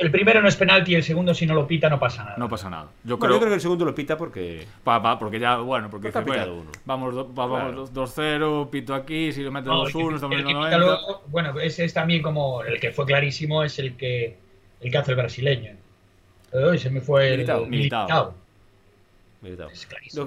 el 0.00 0.10
primero 0.10 0.40
no 0.40 0.48
es 0.48 0.56
penalti 0.56 0.92
y 0.92 0.94
el 0.94 1.02
segundo 1.02 1.34
si 1.34 1.46
no 1.46 1.54
lo 1.54 1.66
pita 1.66 1.90
no 1.90 1.98
pasa 1.98 2.24
nada. 2.24 2.36
No 2.38 2.48
pasa 2.48 2.70
nada. 2.70 2.88
Yo, 3.04 3.18
creo... 3.18 3.38
que 3.38 3.52
el 3.52 3.60
segundo 3.60 3.84
lo 3.84 3.94
pita 3.94 4.16
porque... 4.16 4.66
Pa, 4.82 5.18
porque 5.18 5.38
ya, 5.38 5.58
bueno, 5.58 5.90
porque 5.90 6.08
dice, 6.08 6.20
bueno, 6.22 6.64
vamos, 6.86 7.34
vamos 7.34 7.92
2-0, 7.92 8.70
pito 8.70 8.94
aquí, 8.94 9.30
si 9.32 9.42
lo 9.42 9.52
metes 9.52 9.70
2-1, 9.70 10.14
estamos 10.14 10.38
en 10.38 10.52
90. 10.52 10.88
bueno, 11.26 11.60
ese 11.60 11.84
es 11.84 11.92
también 11.92 12.22
como 12.22 12.64
el 12.64 12.80
que 12.80 12.92
fue 12.92 13.04
clarísimo, 13.04 13.62
es 13.62 13.78
el 13.78 13.96
que 13.96 14.36
el 14.80 14.90
que 14.90 14.98
hace 14.98 15.10
el 15.10 15.16
brasileño. 15.18 15.72
Hoy 16.52 16.78
se 16.78 16.90
me 16.90 17.00
fue 17.00 17.34
el 17.34 17.68
militado. 17.68 18.34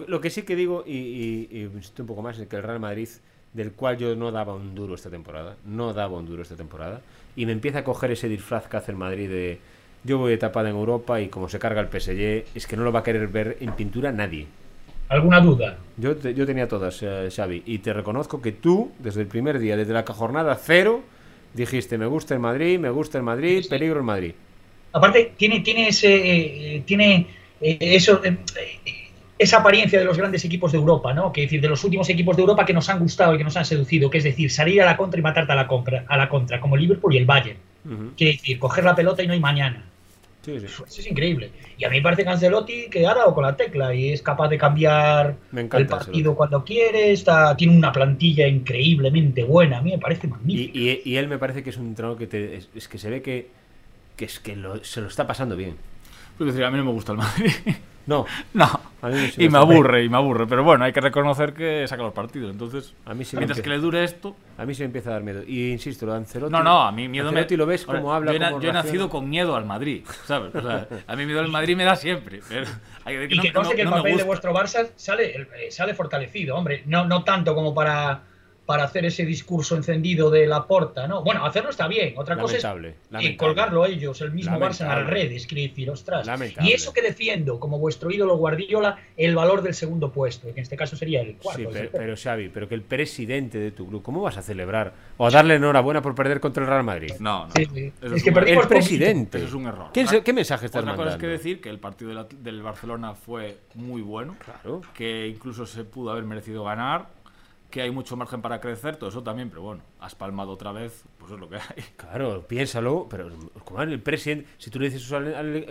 Lo, 0.07 0.21
que 0.21 0.29
sí 0.29 0.43
que 0.43 0.55
digo, 0.55 0.83
y, 0.85 1.47
y, 1.51 1.65
un 1.65 2.07
poco 2.07 2.21
más, 2.21 2.37
es 2.39 2.47
que 2.47 2.55
el 2.55 2.63
Real 2.63 2.79
Madrid, 2.79 3.09
del 3.53 3.73
cual 3.73 3.97
yo 3.97 4.15
no 4.15 4.31
daba 4.31 4.53
un 4.53 4.73
duro 4.75 4.95
esta 4.95 5.09
temporada, 5.09 5.57
no 5.65 5.93
daba 5.93 6.17
un 6.17 6.25
duro 6.25 6.41
esta 6.41 6.55
temporada, 6.55 7.01
y 7.35 7.45
me 7.45 7.51
empieza 7.51 7.79
a 7.79 7.83
coger 7.83 8.11
ese 8.11 8.29
disfraz 8.29 8.67
que 8.67 8.77
hace 8.77 8.91
el 8.91 8.97
Madrid 8.97 9.29
de 9.29 9.59
yo 10.03 10.17
voy 10.17 10.37
tapada 10.37 10.69
en 10.69 10.75
Europa 10.75 11.21
y 11.21 11.29
como 11.29 11.47
se 11.47 11.59
carga 11.59 11.81
el 11.81 11.87
PSG, 11.87 12.45
es 12.55 12.67
que 12.67 12.75
no 12.75 12.83
lo 12.83 12.91
va 12.91 12.99
a 12.99 13.03
querer 13.03 13.27
ver 13.27 13.57
en 13.61 13.71
pintura 13.73 14.11
nadie. 14.11 14.47
¿Alguna 15.09 15.39
duda? 15.39 15.77
Yo, 15.97 16.19
yo 16.19 16.45
tenía 16.45 16.67
todas, 16.67 17.01
eh, 17.03 17.29
Xavi, 17.33 17.63
y 17.65 17.79
te 17.79 17.93
reconozco 17.93 18.41
que 18.41 18.51
tú, 18.51 18.91
desde 18.99 19.21
el 19.21 19.27
primer 19.27 19.59
día, 19.59 19.77
desde 19.77 19.93
la 19.93 20.03
jornada 20.03 20.55
cero, 20.55 21.03
dijiste, 21.53 21.97
me 21.97 22.05
gusta 22.05 22.33
el 22.33 22.39
Madrid, 22.39 22.79
me 22.79 22.89
gusta 22.89 23.17
el 23.17 23.23
Madrid, 23.23 23.65
peligro 23.69 23.99
el 23.99 24.05
Madrid. 24.05 24.33
Aparte, 24.91 25.33
tiene, 25.37 25.61
tiene 25.61 25.87
ese... 25.87 26.75
Eh, 26.75 26.83
tiene 26.85 27.27
eh, 27.61 27.77
eso 27.79 28.21
esa 29.43 29.57
apariencia 29.57 29.99
de 29.99 30.05
los 30.05 30.17
grandes 30.17 30.43
equipos 30.45 30.71
de 30.71 30.77
Europa, 30.77 31.13
¿no? 31.13 31.31
Que 31.31 31.41
decir, 31.41 31.61
de 31.61 31.69
los 31.69 31.83
últimos 31.83 32.09
equipos 32.09 32.35
de 32.35 32.41
Europa 32.41 32.65
que 32.65 32.73
nos 32.73 32.89
han 32.89 32.99
gustado 32.99 33.35
y 33.35 33.37
que 33.37 33.43
nos 33.43 33.55
han 33.57 33.65
seducido, 33.65 34.09
que 34.09 34.17
es 34.17 34.23
decir, 34.23 34.51
salir 34.51 34.81
a 34.81 34.85
la 34.85 34.97
contra 34.97 35.19
y 35.19 35.23
matarte 35.23 35.51
a 35.51 35.55
la, 35.55 35.67
contra, 35.67 36.05
a 36.07 36.17
la 36.17 36.29
contra, 36.29 36.59
como 36.59 36.77
Liverpool 36.77 37.13
y 37.13 37.17
el 37.17 37.25
Bayern. 37.25 37.57
Quiere 38.15 38.33
decir, 38.33 38.59
coger 38.59 38.83
la 38.85 38.95
pelota 38.95 39.23
y 39.23 39.27
no 39.27 39.33
hay 39.33 39.39
mañana. 39.39 39.83
Eso 40.45 40.85
es 40.85 41.07
increíble. 41.07 41.51
Y 41.77 41.85
a 41.85 41.89
mí 41.89 41.97
me 41.97 42.01
parece 42.01 42.23
que 42.23 42.29
Ancelotti 42.29 42.89
que 42.89 43.07
ha 43.07 43.13
dado 43.13 43.33
con 43.33 43.43
la 43.43 43.55
tecla 43.55 43.95
y 43.95 44.09
es 44.09 44.21
capaz 44.21 44.49
de 44.49 44.57
cambiar 44.57 45.35
el 45.53 45.87
partido 45.87 46.35
cuando 46.35 46.63
quiere. 46.65 47.11
Está, 47.11 47.55
tiene 47.55 47.77
una 47.77 47.91
plantilla 47.93 48.47
increíblemente 48.47 49.43
buena. 49.43 49.77
A 49.77 49.81
mí 49.81 49.91
me 49.91 49.99
parece 49.99 50.27
magnífico. 50.27 50.77
Y, 50.77 51.15
él 51.15 51.27
me 51.27 51.37
parece 51.37 51.63
que 51.63 51.69
es 51.69 51.77
un 51.77 51.87
entrenador 51.87 52.17
que 52.17 52.57
es, 52.75 52.87
que 52.87 52.97
se 52.97 53.09
ve 53.09 53.21
que, 53.21 53.49
que, 54.17 54.25
es 54.25 54.39
que 54.39 54.57
se 54.81 55.01
lo 55.01 55.07
está 55.07 55.25
pasando 55.27 55.55
bien. 55.55 55.75
Pues 56.37 56.47
decir, 56.47 56.65
a 56.65 56.71
mí 56.71 56.77
no 56.77 56.85
me 56.85 56.91
gusta 56.91 57.11
el 57.11 57.19
Madrid. 57.19 57.51
No. 58.05 58.25
No. 58.53 58.81
y 59.37 59.49
me 59.49 59.57
aburre, 59.57 60.03
y 60.03 60.09
me 60.09 60.17
aburre. 60.17 60.45
Pero 60.47 60.63
bueno, 60.63 60.83
hay 60.83 60.91
que 60.91 61.01
reconocer 61.01 61.53
que 61.53 61.87
saca 61.87 62.03
los 62.03 62.13
partidos. 62.13 62.51
Entonces, 62.51 62.93
a 63.05 63.13
mí 63.13 63.23
mientras 63.33 63.61
que 63.61 63.69
le 63.69 63.77
dure 63.77 64.03
esto. 64.03 64.35
A 64.57 64.65
mí 64.65 64.75
se 64.75 64.83
me 64.83 64.87
empieza 64.87 65.11
a 65.11 65.13
dar 65.13 65.23
miedo. 65.23 65.41
Y 65.47 65.71
insisto, 65.71 66.05
lo 66.05 66.11
de 66.11 66.19
Ancelotti. 66.19 66.51
No, 66.51 66.61
no, 66.61 66.81
a 66.81 66.91
mí 66.91 67.07
miedo 67.07 67.29
Ancelotti 67.29 67.55
lo 67.55 67.65
ves 67.65 67.85
como 67.85 68.13
habla. 68.13 68.33
Yo, 68.33 68.69
he 68.69 68.73
nacido 68.73 69.09
con 69.09 69.29
miedo 69.29 69.55
al 69.55 69.65
Madrid, 69.65 70.03
¿sabes? 70.25 70.53
O 70.53 70.61
sea, 70.61 70.87
a 71.07 71.15
mí 71.15 71.25
miedo 71.25 71.39
al 71.39 71.47
Madrid 71.49 71.75
me 71.75 71.85
da 71.85 71.95
siempre. 71.95 72.41
Pero 72.47 72.67
hay 73.05 73.27
que 73.27 73.35
y 73.35 73.39
que, 73.39 73.51
no, 73.51 73.69
que 73.69 73.81
el 73.81 73.89
papel 73.89 74.17
de 74.17 74.23
vuestro 74.23 74.53
Barça 74.53 74.89
sale, 74.95 75.47
eh, 75.55 75.71
sale 75.71 75.93
fortalecido, 75.93 76.55
hombre. 76.55 76.83
No, 76.85 77.05
no 77.05 77.23
tanto 77.23 77.55
como 77.55 77.73
para 77.73 78.21
para 78.65 78.85
hacer 78.85 79.05
ese 79.05 79.25
discurso 79.25 79.75
encendido 79.75 80.29
de 80.29 80.47
la 80.47 80.65
porta, 80.65 81.05
¿no? 81.07 81.21
Bueno, 81.21 81.45
hacerlo 81.45 81.69
está 81.69 81.87
bien, 81.87 82.13
otra 82.17 82.37
cosa 82.37 82.57
es 82.57 82.65
y 83.19 83.35
colgarlo 83.35 83.85
ellos, 83.85 84.21
el 84.21 84.31
mismo 84.31 84.57
Barça 84.57 84.81
en 84.81 84.89
las 84.89 85.07
redes, 85.07 85.47
quiere 85.47 85.67
decir, 85.67 85.89
ostras. 85.89 86.27
Y 86.61 86.71
eso 86.71 86.93
que 86.93 87.01
defiendo, 87.01 87.59
como 87.59 87.77
vuestro 87.77 88.09
ídolo 88.11 88.37
Guardiola, 88.37 88.99
el 89.17 89.35
valor 89.35 89.61
del 89.61 89.73
segundo 89.73 90.11
puesto, 90.11 90.47
que 90.47 90.59
en 90.59 90.63
este 90.63 90.77
caso 90.77 90.95
sería 90.95 91.21
el 91.21 91.35
cuarto. 91.35 91.71
Sí, 91.73 91.89
pero, 91.91 92.15
Xavi, 92.15 92.49
pero 92.49 92.69
que 92.69 92.75
el 92.75 92.83
presidente 92.83 93.57
de 93.57 93.71
tu 93.71 93.87
club, 93.87 94.01
¿cómo 94.01 94.21
vas 94.21 94.37
a 94.37 94.41
celebrar? 94.41 94.93
O 95.17 95.27
a 95.27 95.29
darle 95.29 95.55
enhorabuena 95.55 96.01
por 96.01 96.15
perder 96.15 96.39
contra 96.39 96.63
el 96.63 96.69
Real 96.69 96.83
Madrid. 96.83 97.11
No, 97.19 97.47
no. 97.47 97.53
Es, 97.55 98.23
que 98.23 98.31
perdimos 98.31 98.63
el 98.63 98.69
presidente. 98.69 99.39
Eso 99.39 99.47
es 99.47 99.53
un 99.53 99.67
error. 99.67 99.91
¿Qué, 99.91 100.33
mensaje 100.33 100.67
estás 100.67 100.83
mandando? 100.83 101.03
Otra 101.03 101.13
cosa 101.13 101.15
es 101.17 101.21
que 101.21 101.27
decir 101.27 101.61
que 101.61 101.69
el 101.69 101.79
partido 101.79 102.25
del 102.39 102.61
Barcelona 102.61 103.13
fue 103.13 103.57
muy 103.75 104.01
bueno, 104.01 104.35
claro. 104.43 104.81
que 104.93 105.27
incluso 105.27 105.65
se 105.65 105.83
pudo 105.83 106.11
haber 106.11 106.23
merecido 106.23 106.63
ganar 106.63 107.07
que 107.73 107.81
hay 107.81 107.89
mucho 107.89 108.15
margen 108.15 108.39
para 108.39 108.61
crecer, 108.61 108.97
todo 108.97 109.09
eso 109.09 109.23
también, 109.23 109.49
pero 109.49 109.63
bueno, 109.63 109.81
has 109.99 110.13
palmado 110.13 110.51
otra 110.51 110.71
vez, 110.71 111.05
pues 111.17 111.31
es 111.31 111.39
lo 111.39 111.49
que 111.49 111.55
hay. 111.55 111.83
Claro, 111.97 112.45
piénsalo, 112.47 113.07
pero 113.09 113.31
como 113.65 113.81
el 113.81 113.99
presidente, 113.99 114.47
si 114.59 114.69
tú 114.69 114.79
le 114.79 114.91
dices 114.91 115.03
eso, 115.03 115.19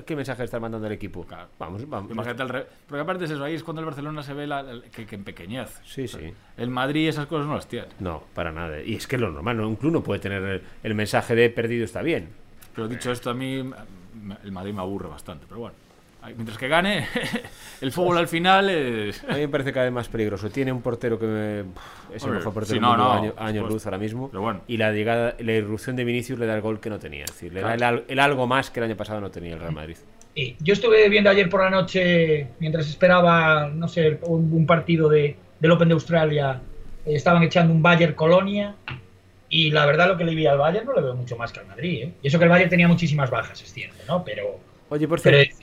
¿qué 0.04 0.16
mensaje 0.16 0.42
está 0.42 0.58
mandando 0.58 0.88
el 0.88 0.94
equipo? 0.94 1.24
Vamos, 1.60 1.88
vamos. 1.88 2.10
Imagínate 2.10 2.42
al 2.42 2.66
Porque 2.88 3.00
aparte 3.00 3.26
es 3.26 3.30
eso, 3.30 3.44
ahí 3.44 3.54
es 3.54 3.62
cuando 3.62 3.82
el 3.82 3.86
Barcelona 3.86 4.24
se 4.24 4.34
ve 4.34 4.48
la, 4.48 4.80
que, 4.90 5.06
que 5.06 5.14
empequeñez. 5.14 5.80
Sí, 5.84 6.08
sí. 6.08 6.34
El 6.56 6.70
Madrid 6.70 7.08
esas 7.08 7.26
cosas 7.26 7.46
no 7.46 7.54
las 7.54 7.68
tiene. 7.68 7.86
No, 8.00 8.24
para 8.34 8.50
nada. 8.50 8.82
Y 8.82 8.96
es 8.96 9.06
que 9.06 9.16
lo 9.16 9.30
normal, 9.30 9.60
un 9.60 9.76
club 9.76 9.92
no 9.92 10.02
puede 10.02 10.18
tener 10.18 10.60
el, 10.82 10.94
mensaje 10.96 11.36
de 11.36 11.50
perdido 11.50 11.84
está 11.84 12.02
bien. 12.02 12.30
Pero 12.74 12.88
dicho 12.88 13.12
esto, 13.12 13.30
a 13.30 13.34
mí 13.34 13.58
el 14.42 14.52
Madrid 14.52 14.74
me 14.74 14.80
aburre 14.80 15.08
bastante, 15.08 15.46
pero 15.48 15.60
bueno. 15.60 15.76
Mientras 16.24 16.56
que 16.56 16.68
gane, 16.68 17.08
el 17.80 17.90
fútbol 17.90 18.18
al 18.18 18.28
final 18.28 18.70
es... 18.70 19.24
A 19.24 19.34
mí 19.34 19.40
me 19.40 19.48
parece 19.48 19.72
cada 19.72 19.84
vez 19.84 19.92
más 19.92 20.08
peligroso. 20.08 20.50
Tiene 20.50 20.70
un 20.70 20.80
portero 20.80 21.18
que 21.18 21.64
es 22.14 22.22
el 22.22 22.30
mejor 22.30 22.54
portero 22.54 22.74
del 22.74 22.98
mundo 22.98 23.34
año, 23.36 23.66
luz 23.66 23.84
ahora 23.86 23.98
mismo. 23.98 24.30
Y 24.68 24.76
la 24.76 24.92
llegada, 24.92 25.34
la 25.40 25.52
irrupción 25.52 25.96
de 25.96 26.04
Vinicius 26.04 26.38
le 26.38 26.46
da 26.46 26.54
el 26.54 26.60
gol 26.60 26.78
que 26.78 26.90
no 26.90 27.00
tenía. 27.00 27.24
Es 27.24 27.32
decir, 27.32 27.52
le 27.52 27.60
da 27.60 27.74
el, 27.74 28.18
algo 28.20 28.46
más 28.46 28.70
que 28.70 28.78
el 28.80 28.84
año 28.84 28.96
pasado 28.96 29.20
no 29.20 29.30
tenía 29.30 29.54
el 29.54 29.60
Real 29.60 29.72
Madrid. 29.72 29.96
yo 30.60 30.72
estuve 30.72 31.08
viendo 31.08 31.28
ayer 31.28 31.48
por 31.48 31.62
la 31.62 31.70
noche, 31.70 32.48
mientras 32.60 32.88
esperaba, 32.88 33.68
no 33.68 33.88
sé, 33.88 34.20
un, 34.22 34.64
partido 34.64 35.08
de, 35.08 35.36
del 35.58 35.70
Open 35.72 35.88
de 35.88 35.94
Australia, 35.94 36.60
eh, 37.04 37.14
estaban 37.16 37.42
echando 37.42 37.74
un 37.74 37.82
Bayern 37.82 38.14
Colonia. 38.14 38.76
Y 39.48 39.70
la 39.72 39.84
verdad, 39.86 40.06
lo 40.06 40.16
que 40.16 40.24
le 40.24 40.36
vi 40.36 40.46
al 40.46 40.56
Bayern 40.56 40.86
no 40.86 40.94
le 40.94 41.02
veo 41.02 41.14
mucho 41.14 41.36
más 41.36 41.52
que 41.52 41.60
al 41.60 41.66
Madrid. 41.66 42.04
¿eh? 42.04 42.12
Y 42.22 42.28
eso 42.28 42.38
que 42.38 42.44
el 42.44 42.50
Bayern 42.50 42.70
tenía 42.70 42.86
muchísimas 42.86 43.28
bajas, 43.28 43.60
es 43.60 43.72
cierto, 43.72 43.98
¿no? 44.06 44.24
Pero. 44.24 44.60
Oye, 44.88 45.08
por 45.08 45.18
cierto. 45.18 45.56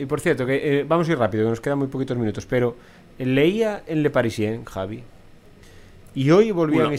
Y 0.00 0.06
por 0.06 0.18
cierto, 0.18 0.46
que 0.46 0.80
eh, 0.80 0.84
vamos 0.84 1.06
a 1.10 1.12
ir 1.12 1.18
rápido, 1.18 1.44
que 1.44 1.50
nos 1.50 1.60
quedan 1.60 1.78
muy 1.78 1.88
poquitos 1.88 2.16
minutos, 2.16 2.46
pero 2.46 2.74
leía 3.18 3.82
en 3.86 4.02
Le 4.02 4.08
Parisien, 4.08 4.64
Javi, 4.64 5.04
y 6.14 6.30
hoy 6.30 6.52
volvían, 6.52 6.94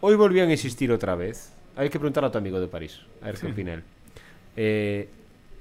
hoy 0.00 0.14
volvían 0.14 0.48
a 0.48 0.52
insistir 0.52 0.92
otra 0.92 1.16
vez. 1.16 1.52
Hay 1.74 1.90
que 1.90 1.98
preguntar 1.98 2.24
a 2.24 2.30
tu 2.30 2.38
amigo 2.38 2.60
de 2.60 2.68
París, 2.68 3.00
a 3.22 3.26
ver 3.26 3.38
qué 3.38 3.48
opina 3.48 3.74
él. 3.74 3.82
Eh, 4.56 5.08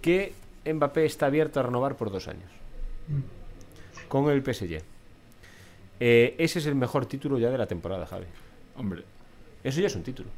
que 0.03 0.33
Mbappé 0.71 1.05
está 1.05 1.25
abierto 1.25 1.59
a 1.59 1.63
renovar 1.63 1.97
por 1.97 2.11
dos 2.11 2.27
años 2.27 2.51
con 4.07 4.29
el 4.29 4.43
PSG. 4.43 4.83
Eh, 5.99 6.35
ese 6.37 6.59
es 6.59 6.67
el 6.67 6.75
mejor 6.75 7.07
título 7.07 7.39
ya 7.39 7.49
de 7.49 7.57
la 7.57 7.65
temporada, 7.65 8.05
Javi. 8.05 8.27
Hombre. 8.77 9.01
Eso 9.63 9.81
ya 9.81 9.87
es 9.87 9.95
un 9.95 10.03
título. 10.03 10.29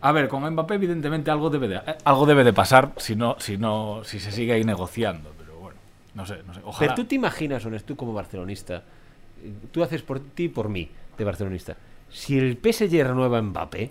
A 0.00 0.12
ver, 0.12 0.28
con 0.28 0.48
Mbappé 0.48 0.74
evidentemente 0.74 1.30
algo 1.30 1.50
debe 1.50 1.68
de, 1.68 1.80
algo 2.04 2.26
debe 2.26 2.44
de 2.44 2.52
pasar 2.52 2.92
si 2.96 3.16
no, 3.16 3.36
si 3.38 3.56
no, 3.56 4.02
si 4.04 4.20
se 4.20 4.30
sigue 4.30 4.52
ahí 4.52 4.64
negociando. 4.64 5.32
Pero 5.38 5.58
bueno, 5.58 5.78
no 6.14 6.26
sé, 6.26 6.42
no 6.46 6.54
sé. 6.54 6.60
Ojalá. 6.64 6.78
Pero 6.78 6.94
tú 6.94 7.08
te 7.08 7.14
imaginas, 7.14 7.64
Honesto, 7.64 7.88
tú 7.88 7.96
como 7.96 8.12
barcelonista, 8.12 8.82
tú 9.70 9.82
haces 9.82 10.02
por 10.02 10.20
ti 10.20 10.44
y 10.44 10.48
por 10.48 10.68
mí, 10.68 10.88
de 11.16 11.24
barcelonista. 11.24 11.76
Si 12.10 12.38
el 12.38 12.58
PSG 12.62 13.02
renueva 13.04 13.40
Mbappé, 13.42 13.90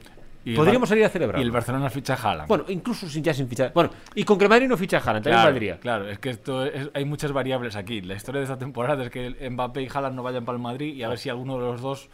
podríamos 0.56 0.88
salir 0.88 1.06
a 1.06 1.10
celebrar. 1.10 1.40
Y 1.40 1.44
el 1.44 1.52
Barcelona 1.52 1.90
ficha 1.90 2.14
a 2.14 2.18
Haaland. 2.18 2.48
Bueno, 2.48 2.66
incluso 2.70 3.10
sin 3.10 3.24
ya 3.24 3.34
sin 3.34 3.48
fichar. 3.48 3.74
Bueno, 3.74 3.90
y 4.14 4.24
con 4.24 4.38
que 4.38 4.46
el 4.46 4.50
Madrid 4.50 4.68
no 4.68 4.78
ficha 4.78 4.98
a 4.98 5.00
Haaland, 5.02 5.24
también 5.24 5.42
claro, 5.42 5.52
valdría. 5.52 5.80
Claro, 5.80 6.10
es 6.10 6.20
que 6.20 6.30
esto 6.30 6.66
hay 6.94 7.06
muchas 7.06 7.32
variables 7.32 7.76
aquí. 7.76 8.02
La 8.02 8.16
historia 8.16 8.40
de 8.40 8.46
esta 8.46 8.58
temporada 8.58 9.04
es 9.04 9.10
que 9.10 9.50
Mbappé 9.50 9.82
y 9.82 9.88
Haaland 9.92 10.16
no 10.16 10.24
vayan 10.24 10.46
para 10.46 10.56
el 10.56 10.62
Madrid 10.62 10.94
y 10.94 11.04
a 11.04 11.10
ver 11.10 11.18
si 11.18 11.30
alguno 11.30 11.56
de 11.56 11.66
los 11.66 11.82
dos 11.82 12.10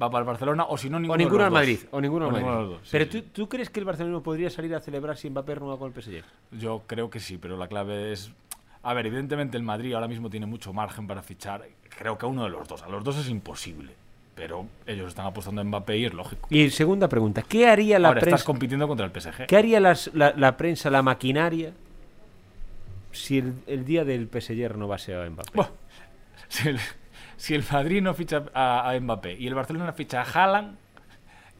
va 0.00 0.10
para 0.10 0.20
el 0.20 0.26
Barcelona 0.26 0.64
o 0.64 0.76
si 0.76 0.90
no 0.90 0.98
ninguno, 0.98 1.14
o 1.14 1.16
ninguno 1.16 1.44
al 1.44 1.50
Madrid 1.50 1.78
o 1.90 2.00
ninguno 2.00 2.26
al 2.26 2.32
Madrid. 2.32 2.76
pero 2.90 3.08
¿tú, 3.08 3.22
¿tú, 3.22 3.48
crees 3.48 3.70
que 3.70 3.80
el 3.80 3.86
Barcelona 3.86 4.20
podría 4.20 4.50
salir 4.50 4.74
a 4.74 4.80
celebrar 4.80 5.16
si 5.16 5.30
Mbappé 5.30 5.54
renueva 5.54 5.78
con 5.78 5.92
el 5.92 6.02
PSG? 6.02 6.22
Yo 6.52 6.82
creo 6.86 7.10
que 7.10 7.20
sí, 7.20 7.38
pero 7.38 7.56
la 7.56 7.68
clave 7.68 8.12
es 8.12 8.32
a 8.82 8.94
ver, 8.94 9.06
evidentemente 9.06 9.56
el 9.56 9.62
Madrid 9.62 9.92
ahora 9.92 10.08
mismo 10.08 10.30
tiene 10.30 10.46
mucho 10.46 10.72
margen 10.72 11.06
para 11.06 11.22
fichar. 11.22 11.66
Creo 11.98 12.16
que 12.16 12.24
a 12.24 12.28
uno 12.28 12.44
de 12.44 12.50
los 12.50 12.66
dos, 12.66 12.82
a 12.82 12.88
los 12.88 13.04
dos 13.04 13.18
es 13.18 13.28
imposible. 13.28 13.92
Pero 14.34 14.66
ellos 14.86 15.08
están 15.08 15.26
apostando 15.26 15.60
en 15.60 15.68
Mbappé 15.68 15.98
y 15.98 16.06
es 16.06 16.14
lógico. 16.14 16.48
Y 16.50 16.70
segunda 16.70 17.08
pregunta, 17.08 17.42
¿qué 17.42 17.68
haría 17.68 17.98
la 17.98 18.08
ahora 18.08 18.20
estás 18.20 18.44
compitiendo 18.44 18.88
contra 18.88 19.04
el 19.04 19.12
PSG. 19.12 19.46
¿Qué 19.46 19.56
haría 19.56 19.80
la, 19.80 19.94
la, 20.14 20.56
prensa, 20.56 20.88
la 20.88 21.02
maquinaria, 21.02 21.74
si 23.12 23.38
el, 23.66 23.84
día 23.84 24.04
del 24.06 24.28
PSG 24.28 24.68
renovase 24.68 25.14
a 25.14 25.28
Mbappé? 25.28 25.50
Bueno, 25.52 25.72
si 26.48 26.70
si 27.40 27.54
el 27.54 27.64
Madrid 27.72 28.02
no 28.02 28.12
ficha 28.12 28.44
a, 28.52 28.94
Mbappé 29.00 29.32
y 29.32 29.46
el 29.46 29.54
Barcelona 29.54 29.94
ficha 29.94 30.20
a 30.20 30.24
Haaland, 30.24 30.76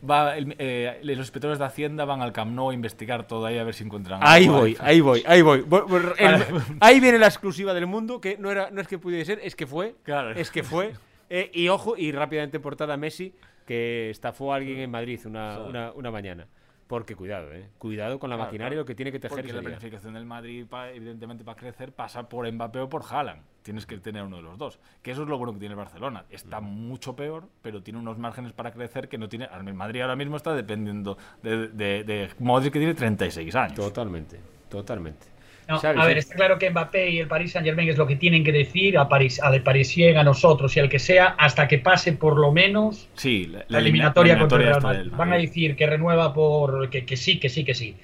va 0.08 0.34
eh, 0.36 1.00
los 1.02 1.16
inspectores 1.16 1.58
de 1.58 1.64
Hacienda 1.64 2.04
van 2.04 2.20
al 2.20 2.34
Camp 2.34 2.52
Nou 2.52 2.68
a 2.68 2.74
investigar 2.74 3.26
todo 3.26 3.46
ahí 3.46 3.56
a 3.56 3.64
ver 3.64 3.72
si 3.72 3.84
encuentran 3.84 4.20
ahí 4.22 4.46
voy 4.46 4.76
ahí 4.78 5.00
voy 5.00 5.22
ahí 5.26 5.40
voy. 5.40 5.64
Ahí 6.80 7.00
viene 7.00 7.18
la 7.18 7.28
exclusiva 7.28 7.72
del 7.72 7.86
mundo 7.86 8.20
que 8.20 8.36
no 8.36 8.50
era 8.50 8.70
no 8.70 8.82
es 8.82 8.88
que 8.88 8.98
pudiera 8.98 9.24
ser 9.24 9.40
es 9.42 9.56
que 9.56 9.66
fue 9.66 9.94
claro. 10.04 10.32
es 10.32 10.50
que 10.50 10.62
fue. 10.62 10.92
Eh, 11.32 11.48
y 11.54 11.68
ojo 11.68 11.96
y 11.96 12.10
rápidamente 12.10 12.58
portada 12.58 12.96
Messi 12.96 13.32
que 13.64 14.10
estafó 14.10 14.52
a 14.52 14.56
alguien 14.56 14.80
en 14.80 14.90
Madrid 14.90 15.20
una, 15.26 15.60
una, 15.60 15.92
una 15.92 16.10
mañana 16.10 16.48
porque 16.90 17.14
cuidado, 17.14 17.52
¿eh? 17.52 17.68
Cuidado 17.78 18.18
con 18.18 18.30
la 18.30 18.36
maquinaria, 18.36 18.76
lo 18.76 18.84
que 18.84 18.96
tiene 18.96 19.12
que 19.12 19.20
tejer. 19.20 19.36
Porque 19.38 19.52
la 19.52 19.60
planificación 19.60 20.12
del 20.12 20.26
Madrid, 20.26 20.66
evidentemente, 20.92 21.44
para 21.44 21.56
crecer, 21.56 21.92
pasa 21.92 22.28
por 22.28 22.50
Mbappé 22.50 22.80
o 22.80 22.88
por 22.88 23.04
Haaland. 23.08 23.42
Tienes 23.62 23.86
que 23.86 23.96
tener 23.98 24.24
uno 24.24 24.38
de 24.38 24.42
los 24.42 24.58
dos. 24.58 24.80
Que 25.00 25.12
eso 25.12 25.22
es 25.22 25.28
lo 25.28 25.38
bueno 25.38 25.52
que 25.52 25.60
tiene 25.60 25.74
el 25.74 25.78
Barcelona. 25.78 26.24
Está 26.30 26.60
mucho 26.60 27.14
peor, 27.14 27.48
pero 27.62 27.80
tiene 27.80 28.00
unos 28.00 28.18
márgenes 28.18 28.52
para 28.52 28.72
crecer 28.72 29.08
que 29.08 29.18
no 29.18 29.28
tiene. 29.28 29.48
El 29.52 29.72
Madrid 29.72 30.00
ahora 30.00 30.16
mismo 30.16 30.36
está 30.36 30.52
dependiendo 30.52 31.16
de, 31.44 31.68
de, 31.68 32.02
de 32.02 32.30
Modric, 32.40 32.72
que 32.72 32.80
tiene 32.80 32.94
36 32.94 33.54
años. 33.54 33.76
Totalmente, 33.76 34.40
totalmente 34.68 35.39
a 35.70 36.06
ver, 36.06 36.18
está 36.18 36.34
claro 36.34 36.58
que 36.58 36.70
Mbappé 36.70 37.10
y 37.10 37.18
el 37.20 37.28
Paris 37.28 37.52
Saint 37.52 37.66
Germain 37.66 37.88
es 37.88 37.98
lo 37.98 38.06
que 38.06 38.16
tienen 38.16 38.42
que 38.42 38.52
decir 38.52 38.98
a 38.98 39.08
París, 39.08 39.40
a 39.42 39.50
de 39.50 39.60
Parisien, 39.60 40.16
a 40.16 40.24
nosotros 40.24 40.76
y 40.76 40.80
al 40.80 40.88
que 40.88 40.98
sea, 40.98 41.34
hasta 41.38 41.68
que 41.68 41.78
pase 41.78 42.12
por 42.12 42.38
lo 42.38 42.52
menos 42.52 43.08
sí, 43.14 43.52
la, 43.68 43.78
eliminatoria, 43.78 44.38
contra 44.38 44.58
el 44.58 44.64
Real 44.64 44.82
Madrid. 44.82 45.12
Van 45.16 45.32
a 45.32 45.36
decir 45.36 45.76
que 45.76 45.86
renueva 45.86 46.34
por 46.34 46.90
que, 46.90 47.16
sí, 47.16 47.38
que 47.38 47.48
sí, 47.48 47.64
que 47.64 47.74
sí. 47.74 47.96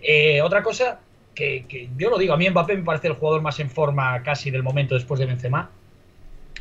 Eh, 0.00 0.42
otra 0.42 0.62
cosa 0.62 1.00
que, 1.34 1.88
yo 1.96 2.10
lo 2.10 2.18
digo, 2.18 2.34
a 2.34 2.36
mí 2.36 2.48
Mbappé 2.48 2.76
me 2.76 2.84
parece 2.84 3.08
el 3.08 3.14
jugador 3.14 3.42
más 3.42 3.60
en 3.60 3.70
forma 3.70 4.22
casi 4.22 4.50
del 4.50 4.62
momento 4.62 4.94
después 4.94 5.20
de 5.20 5.26
Benzema. 5.26 5.70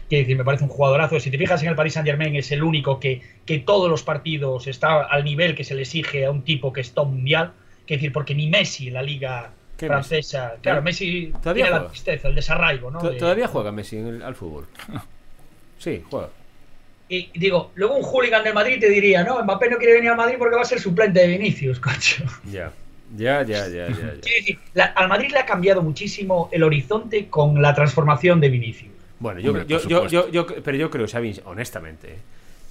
Quiero 0.07 0.21
decir, 0.21 0.37
me 0.37 0.45
parece 0.45 0.63
un 0.63 0.69
jugadorazo. 0.69 1.19
Si 1.19 1.29
te 1.29 1.37
fijas 1.37 1.61
en 1.63 1.69
el 1.69 1.75
Paris 1.75 1.93
Saint 1.93 2.07
Germain, 2.07 2.35
es 2.35 2.51
el 2.51 2.63
único 2.63 2.99
que, 2.99 3.21
que 3.45 3.59
todos 3.59 3.89
los 3.89 4.03
partidos 4.03 4.67
está 4.67 5.03
al 5.03 5.25
nivel 5.25 5.53
que 5.53 5.63
se 5.63 5.75
le 5.75 5.81
exige 5.81 6.25
a 6.25 6.31
un 6.31 6.43
tipo 6.43 6.71
que 6.71 6.81
está 6.81 7.03
mundial. 7.03 7.51
Quiero 7.85 7.99
decir, 7.99 8.13
porque 8.13 8.33
ni 8.33 8.47
Messi 8.47 8.87
en 8.87 8.93
la 8.93 9.01
liga 9.01 9.51
francesa. 9.77 10.55
Claro, 10.61 10.81
Messi 10.81 11.31
¿Todavía 11.41 11.65
tiene 11.65 11.79
la 11.79 11.87
tristeza, 11.87 12.27
el 12.27 12.35
desarraigo, 12.35 12.91
¿no? 12.91 12.99
Todavía 12.99 13.47
juega 13.47 13.71
Messi 13.71 13.97
al 13.97 14.35
fútbol. 14.35 14.67
sí, 15.77 16.03
juega. 16.09 16.29
Y 17.09 17.29
digo, 17.39 17.71
luego 17.75 17.95
un 17.95 18.03
hooligan 18.03 18.43
del 18.43 18.53
Madrid 18.53 18.79
te 18.79 18.89
diría, 18.89 19.23
no, 19.23 19.41
Mbappé 19.41 19.69
no 19.69 19.77
quiere 19.77 19.93
venir 19.93 20.09
al 20.09 20.17
Madrid 20.17 20.35
porque 20.37 20.55
va 20.55 20.63
a 20.63 20.65
ser 20.65 20.79
suplente 20.79 21.19
de 21.21 21.27
Vinicius, 21.27 21.79
cocho. 21.81 22.23
Ya. 22.51 22.71
Ya, 23.15 23.41
ya, 23.43 23.69
ya, 23.69 23.87
ya. 24.73 24.83
al 24.83 25.07
Madrid 25.07 25.31
le 25.31 25.39
ha 25.39 25.45
cambiado 25.45 25.81
muchísimo 25.81 26.49
el 26.51 26.61
horizonte 26.63 27.29
con 27.29 27.61
la 27.61 27.73
transformación 27.73 28.41
de 28.41 28.49
Vinicius. 28.49 28.91
Bueno, 29.19 29.39
yo, 29.39 29.63
yo, 29.63 30.07
yo, 30.07 30.29
yo, 30.29 30.45
pero 30.45 30.77
yo 30.77 30.91
creo, 30.91 31.07
Xavi, 31.07 31.39
honestamente, 31.45 32.15
¿eh? 32.15 32.17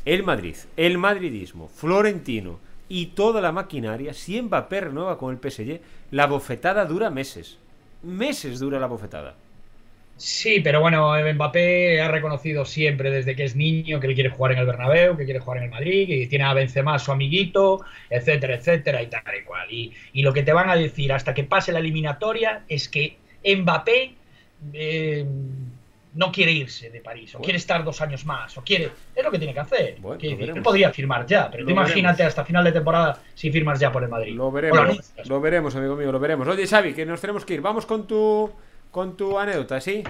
el 0.05 0.23
Madrid, 0.23 0.55
el 0.77 0.99
madridismo, 0.99 1.69
Florentino 1.69 2.61
y 2.89 3.07
toda 3.07 3.41
la 3.41 3.53
maquinaria, 3.53 4.13
si 4.13 4.41
Mbappé 4.41 4.83
renueva 4.83 5.19
con 5.19 5.33
el 5.33 5.41
PSG, 5.41 5.81
la 6.11 6.27
bofetada 6.27 6.85
dura 6.85 7.11
meses. 7.11 7.59
Meses 8.03 8.61
dura 8.61 8.79
la 8.79 8.87
bofetada. 8.87 9.35
Sí, 10.17 10.61
pero 10.61 10.81
bueno, 10.81 11.13
Mbappé 11.35 12.01
ha 12.01 12.09
reconocido 12.09 12.65
siempre 12.65 13.11
desde 13.11 13.37
que 13.37 13.45
es 13.45 13.55
niño 13.55 14.01
que 14.01 14.07
él 14.07 14.15
quiere 14.15 14.31
jugar 14.31 14.53
en 14.53 14.59
el 14.59 14.67
Bernabéu, 14.67 15.15
que 15.15 15.25
quiere 15.25 15.41
jugar 15.41 15.59
en 15.59 15.65
el 15.65 15.71
Madrid, 15.71 16.07
que 16.07 16.27
tiene 16.27 16.45
a 16.45 16.55
Benzema 16.55 16.99
su 16.99 17.13
amiguito, 17.13 17.85
etcétera, 18.09 18.55
etcétera 18.55 19.03
y 19.03 19.09
tal 19.09 19.23
y 19.39 19.45
cual. 19.45 19.71
Y, 19.71 20.23
lo 20.23 20.33
que 20.33 20.43
te 20.43 20.55
van 20.55 20.71
a 20.71 20.77
decir 20.77 21.13
hasta 21.13 21.35
que 21.35 21.45
pase 21.45 21.71
la 21.71 21.81
eliminatoria 21.81 22.65
es 22.69 22.89
que 22.89 23.19
Mbappé 23.45 24.15
eh, 24.73 25.27
no 26.17 26.33
quiere 26.33 26.51
irse 26.51 26.91
de 26.91 27.01
París, 27.01 27.35
o 27.35 27.41
quiere 27.41 27.59
estar 27.59 27.85
dos 27.85 28.01
años 28.01 28.25
más, 28.27 28.57
o 28.59 28.63
quiere... 28.63 28.91
Es 29.15 29.23
lo 29.23 29.31
que 29.31 29.39
tiene 29.39 29.55
que 29.55 29.61
hacer. 29.61 29.97
él 30.21 30.63
podría 30.63 30.91
firmar 30.91 31.27
ya, 31.27 31.51
pero 31.51 31.69
imagínate 31.71 32.25
hasta 32.25 32.45
final 32.45 32.65
de 32.65 32.73
temporada 32.73 33.21
si 33.35 33.53
firmas 33.53 33.79
ya 33.79 33.93
por 33.93 34.03
el 34.03 34.09
Madrid. 34.09 34.35
Lo 34.35 34.51
veremos, 34.51 35.13
lo 35.27 35.41
veremos, 35.41 35.77
amigo 35.77 35.95
mío, 35.95 36.11
lo 36.11 36.19
veremos. 36.19 36.49
Oye, 36.49 36.67
Xavi, 36.67 36.95
que 36.95 37.07
nos 37.07 37.21
tenemos 37.21 37.45
que 37.45 37.55
ir. 37.55 37.61
Vamos 37.61 37.87
con 37.87 38.07
tu 38.07 38.51
con 38.91 39.15
tu 39.15 39.39
anécdota, 39.39 39.79
¿sí? 39.79 40.03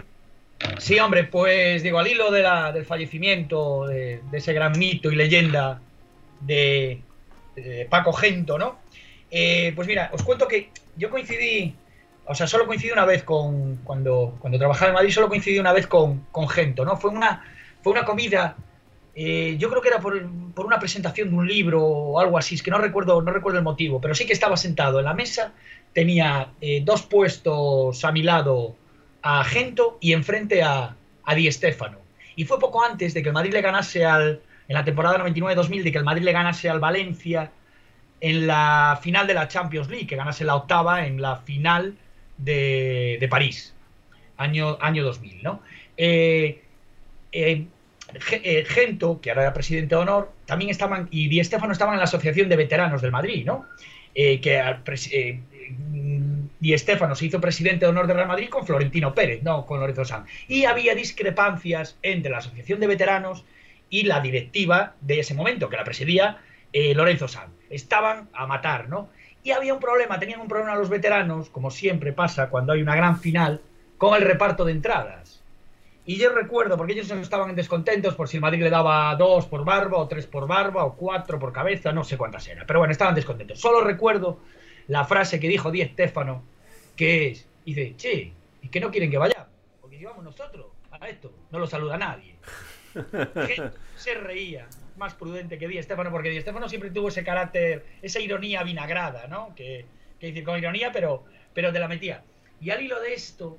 Sí, 0.79 0.99
hombre, 1.01 1.25
pues 1.25 1.83
digo, 1.83 1.99
al 1.99 2.07
hilo 2.07 2.31
de 2.31 2.43
la, 2.43 2.71
del 2.71 2.85
fallecimiento 2.85 3.87
de, 3.87 4.21
ese 4.33 4.53
gran 4.53 4.79
mito 4.79 5.11
y 5.11 5.17
leyenda 5.17 5.81
de, 6.41 7.01
Paco 7.91 8.13
Gento, 8.13 8.59
¿no? 8.59 8.79
Eh, 9.31 9.73
pues 9.75 9.89
mira, 9.89 10.11
os 10.13 10.23
cuento 10.23 10.47
que 10.47 10.71
yo 10.97 11.11
coincidí, 11.11 11.75
o 12.27 12.35
sea, 12.35 12.47
solo 12.47 12.67
coincidí 12.67 12.91
una 12.91 13.05
vez 13.05 13.23
con, 13.23 13.77
cuando, 13.85 14.37
cuando 14.39 14.59
trabajaba 14.59 14.89
en 14.89 14.95
Madrid, 14.95 15.13
solo 15.13 15.29
coincidí 15.29 15.59
una 15.59 15.73
vez 15.73 15.87
con, 15.87 16.27
con 16.33 16.49
Gento, 16.49 16.85
¿no? 16.85 16.97
Fue 16.97 17.11
una, 17.11 17.45
fue 17.83 17.93
una 17.93 18.05
comida, 18.05 18.57
eh, 19.15 19.57
yo 19.59 19.71
creo 19.71 19.81
que 19.81 19.89
era 19.89 20.01
por, 20.01 20.21
por, 20.55 20.67
una 20.67 20.79
presentación 20.79 21.31
de 21.31 21.37
un 21.37 21.47
libro 21.47 21.83
o 21.83 22.21
algo 22.21 22.37
así, 22.37 22.57
es 22.57 22.63
que 22.63 22.71
no 22.71 22.79
recuerdo, 22.79 23.23
no 23.23 23.33
recuerdo 23.33 23.59
el 23.59 23.65
motivo, 23.65 24.01
pero 24.01 24.15
sí 24.15 24.27
que 24.27 24.33
estaba 24.33 24.57
sentado 24.57 24.99
en 24.99 25.05
la 25.05 25.15
mesa 25.15 25.53
tenía 25.97 26.51
eh, 26.61 26.83
dos 26.85 27.05
puestos 27.05 28.05
a 28.05 28.13
mi 28.13 28.23
lado 28.23 28.77
a 29.23 29.43
Gento 29.45 29.97
y 29.99 30.13
enfrente 30.13 30.63
a, 30.63 30.95
a 31.25 31.35
Di 31.35 31.51
Stéfano. 31.51 31.99
Y 32.37 32.45
fue 32.45 32.59
poco 32.59 32.85
antes 32.85 33.15
de 33.15 33.23
que 33.23 33.31
el 33.31 33.33
Madrid 33.33 33.55
le 33.55 33.63
ganase 33.63 34.05
al, 34.05 34.43
en 34.69 34.75
la 34.75 34.85
temporada 34.85 35.19
99-2000, 35.25 35.85
de 35.85 35.93
que 35.93 35.97
el 35.97 36.05
Madrid 36.05 36.23
le 36.23 36.33
ganase 36.33 36.69
al 36.69 36.81
Valencia 36.81 37.51
en 38.21 38.47
la 38.47 38.99
final 39.01 39.27
de 39.27 39.33
la 39.33 39.49
Champions 39.49 39.89
League, 39.89 40.07
que 40.07 40.17
ganase 40.17 40.45
la 40.45 40.57
octava 40.57 41.07
en 41.07 41.23
la 41.23 41.37
final 41.37 41.97
de, 42.39 43.19
de 43.21 43.29
París, 43.29 43.75
año, 44.37 44.79
año 44.81 45.05
2000, 45.05 45.43
¿no? 45.43 45.63
Eh, 45.97 46.63
eh, 47.33 47.67
Gento, 48.67 49.21
que 49.21 49.31
ahora 49.31 49.43
era 49.43 49.55
presidente 49.55 49.95
de 49.95 50.01
honor, 50.01 50.33
también 50.47 50.71
estaban, 50.71 51.09
y 51.11 51.29
Di 51.29 51.43
Stéfano 51.43 51.73
estaban 51.73 51.95
en 51.95 51.99
la 51.99 52.05
Asociación 52.05 52.49
de 52.49 52.57
Veteranos 52.57 53.03
del 53.03 53.11
Madrid, 53.11 53.45
¿no? 53.45 53.67
que 54.15 54.63
y 56.61 56.73
Estefano 56.73 57.15
se 57.15 57.27
hizo 57.27 57.41
presidente 57.41 57.85
de 57.85 57.91
honor 57.91 58.07
de 58.07 58.15
Real 58.15 58.29
Madrid 58.29 58.49
con 58.49 58.67
Florentino 58.67 59.15
Pérez, 59.15 59.43
no 59.43 59.67
con 59.67 59.81
Lorenzo 59.81 60.05
Sanz. 60.05 60.29
Y 60.49 60.65
había 60.65 60.95
discrepancias 60.95 61.99
entre 62.03 62.31
la 62.31 62.39
Asociación 62.39 62.81
de 62.81 62.87
Veteranos 62.87 63.45
y 63.91 64.05
la 64.05 64.21
directiva 64.21 64.95
de 65.01 65.21
ese 65.21 65.35
momento, 65.35 65.69
que 65.69 65.77
la 65.77 65.85
presidía 65.85 66.39
eh, 66.73 66.95
Lorenzo 66.95 67.29
Sanz. 67.29 67.51
Estaban 67.71 68.29
a 68.33 68.47
matar, 68.47 68.89
¿no? 68.89 69.11
Y 69.47 69.53
había 69.53 69.75
un 69.75 69.79
problema, 69.79 70.19
tenían 70.19 70.41
un 70.41 70.49
problema 70.49 70.75
los 70.75 70.89
veteranos, 70.89 71.51
como 71.51 71.71
siempre 71.71 72.13
pasa 72.13 72.51
cuando 72.51 72.73
hay 72.73 72.83
una 72.83 72.97
gran 72.97 73.21
final, 73.21 73.61
con 73.97 74.17
el 74.17 74.23
reparto 74.23 74.65
de 74.65 74.73
entradas. 74.73 75.41
Y 76.05 76.17
yo 76.17 76.31
recuerdo, 76.31 76.77
porque 76.77 76.95
ellos 76.95 77.09
estaban 77.13 77.55
descontentos 77.55 78.17
por 78.17 78.27
si 78.29 78.39
el 78.39 78.41
Madrid 78.41 78.65
le 78.65 78.71
daba 78.71 79.15
dos 79.15 79.47
por 79.47 79.65
barba, 79.65 79.99
o 79.99 80.09
tres 80.09 80.27
por 80.27 80.49
barba, 80.49 80.85
o 80.85 80.97
cuatro 80.97 81.39
por 81.39 81.53
cabeza, 81.53 81.93
no 81.93 82.03
sé 82.03 82.19
cuántas 82.19 82.49
eran. 82.49 82.67
Pero 82.67 82.81
bueno, 82.81 82.91
estaban 82.91 83.15
descontentos. 83.15 83.61
Solo 83.61 83.83
recuerdo 83.83 84.41
la 84.89 85.05
frase 85.05 85.39
que 85.39 85.47
dijo 85.47 85.71
Di 85.71 85.85
Stéfano, 85.85 86.43
que 86.97 87.29
es, 87.29 87.47
dice, 87.65 87.95
che, 87.97 88.33
¿y 88.63 88.69
que 88.69 88.81
no 88.81 88.91
quieren 88.91 89.13
que 89.13 89.19
vayamos? 89.19 89.47
Porque 89.81 89.97
llevamos 89.97 90.25
nosotros 90.25 90.67
a 90.91 91.09
esto, 91.09 91.33
no 91.53 91.61
lo 91.61 91.69
saluda 91.69 91.97
nadie. 91.97 92.35
se 93.95 94.15
reía, 94.15 94.67
más 94.97 95.15
prudente 95.15 95.59
que 95.59 95.69
Di 95.69 95.83
Stéfano, 95.83 96.11
porque 96.11 96.31
Di 96.31 96.41
Stéfano 96.41 96.69
siempre 96.69 96.91
tuvo 96.91 97.09
ese 97.09 97.25
carácter, 97.25 97.85
esa 98.03 98.21
ironía 98.21 98.63
vinagrada, 98.63 99.27
¿no? 99.29 99.55
Que, 99.55 99.85
que 100.21 100.29
decir, 100.29 100.45
con 100.45 100.59
ironía, 100.59 100.93
pero, 100.93 101.25
pero 101.55 101.73
te 101.73 101.79
la 101.79 101.89
metía. 101.89 102.23
Y 102.61 102.71
al 102.71 102.83
hilo 102.83 103.01
de 103.01 103.15
esto, 103.15 103.59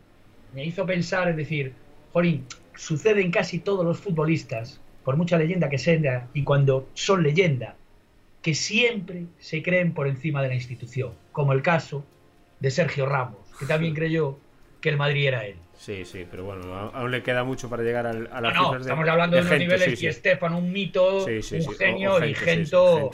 me 0.53 0.65
hizo 0.65 0.85
pensar, 0.85 1.27
es 1.27 1.35
decir, 1.35 1.73
Jorín, 2.13 2.45
sucede 2.75 3.21
en 3.21 3.31
casi 3.31 3.59
todos 3.59 3.85
los 3.85 3.99
futbolistas, 3.99 4.79
por 5.03 5.17
mucha 5.17 5.37
leyenda 5.37 5.69
que 5.69 5.77
sea, 5.77 6.27
y 6.33 6.43
cuando 6.43 6.89
son 6.93 7.23
leyenda, 7.23 7.75
que 8.41 8.53
siempre 8.53 9.25
se 9.39 9.61
creen 9.61 9.93
por 9.93 10.07
encima 10.07 10.41
de 10.41 10.49
la 10.49 10.55
institución, 10.55 11.13
como 11.31 11.53
el 11.53 11.61
caso 11.61 12.05
de 12.59 12.71
Sergio 12.71 13.05
Ramos, 13.05 13.39
que 13.59 13.65
también 13.65 13.93
creyó 13.93 14.39
que 14.81 14.89
el 14.89 14.97
Madrid 14.97 15.27
era 15.27 15.45
él. 15.45 15.57
Sí, 15.77 16.05
sí, 16.05 16.25
pero 16.29 16.43
bueno, 16.43 16.73
aún 16.73 17.11
le 17.11 17.21
queda 17.21 17.43
mucho 17.43 17.69
para 17.69 17.83
llegar 17.83 18.07
al, 18.07 18.27
a 18.31 18.41
la 18.41 18.51
no, 18.51 18.73
no, 18.73 18.77
estamos 18.79 19.07
hablando 19.07 19.37
de, 19.37 19.43
los 19.43 19.59
niveles 19.59 20.01
y 20.01 20.07
Estefan, 20.07 20.53
un 20.53 20.71
mito, 20.71 21.25
un 21.25 21.75
genio 21.77 22.25
y 22.25 22.33
Gento, 22.33 23.11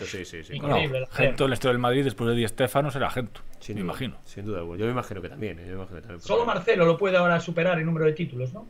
increíble. 0.49 1.05
Gento, 1.11 1.45
el 1.45 1.53
estilo 1.53 1.73
del 1.73 1.79
Madrid 1.79 2.05
después 2.05 2.29
de 2.29 2.35
Di 2.37 2.47
Stefano 2.47 2.89
será 2.89 3.09
Gento, 3.09 3.41
me 3.67 3.81
imagino. 3.81 4.15
Sin 4.25 4.45
duda, 4.45 4.59
yo 4.61 4.85
me 4.85 4.91
imagino 4.91 5.21
que 5.21 5.29
también. 5.29 5.59
¿eh? 5.59 5.75
Solo 6.19 6.45
Marcelo 6.45 6.85
lo 6.85 6.97
puede 6.97 7.17
ahora 7.17 7.39
superar 7.39 7.77
en 7.79 7.85
número 7.85 8.05
de 8.05 8.13
títulos, 8.13 8.53
¿no? 8.53 8.65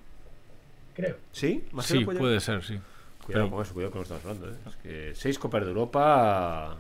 Creo. 0.96 1.16
¿Sí? 1.32 1.64
sí, 1.82 2.04
puede 2.04 2.40
ser, 2.40 2.64
sí. 2.64 2.80
Cuidado 3.26 3.50
con 3.50 3.62
eso, 3.62 3.74
cuidado 3.74 3.92
con 3.92 4.02
lo 4.02 4.08
que 4.08 4.14
estamos 4.14 4.38
hablando. 4.38 4.58
¿eh? 4.58 4.70
Es 4.70 4.76
que 4.78 5.16
seis 5.16 5.40
Copas 5.40 5.64
de 5.64 5.70
Europa. 5.70 6.78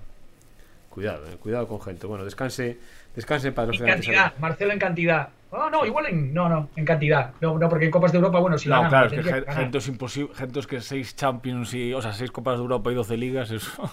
Cuidado, 0.93 1.25
eh, 1.25 1.37
cuidado 1.37 1.67
con 1.67 1.81
gente. 1.81 2.05
Bueno, 2.05 2.23
descanse, 2.23 2.77
descanse 3.15 3.51
para 3.51 3.69
los 3.69 3.81
En 3.81 3.87
cantidad, 3.87 4.37
Marcelo 4.37 4.73
en 4.73 4.79
cantidad. 4.79 5.29
No, 5.51 5.67
no, 5.71 5.85
igual 5.87 6.05
en. 6.05 6.31
No, 6.35 6.47
no, 6.47 6.69
en 6.75 6.85
cantidad. 6.85 7.31
No, 7.41 7.57
no, 7.57 7.67
porque 7.67 7.85
en 7.85 7.91
Copas 7.91 8.11
de 8.11 8.19
Europa, 8.19 8.39
bueno, 8.39 8.59
si 8.59 8.69
No, 8.69 8.87
claro, 8.87 9.07
es 9.07 9.25
que, 9.25 9.51
gente 9.51 9.77
es 9.79 9.87
imposible. 9.87 10.35
Gente 10.35 10.59
es 10.59 10.67
que 10.67 10.81
seis 10.81 11.15
Champions 11.15 11.73
y. 11.73 11.95
O 11.95 12.01
sea, 12.01 12.13
seis 12.13 12.29
Copas 12.29 12.57
de 12.57 12.61
Europa 12.61 12.91
y 12.91 12.95
12 12.95 13.17
ligas, 13.17 13.49
eso. 13.49 13.91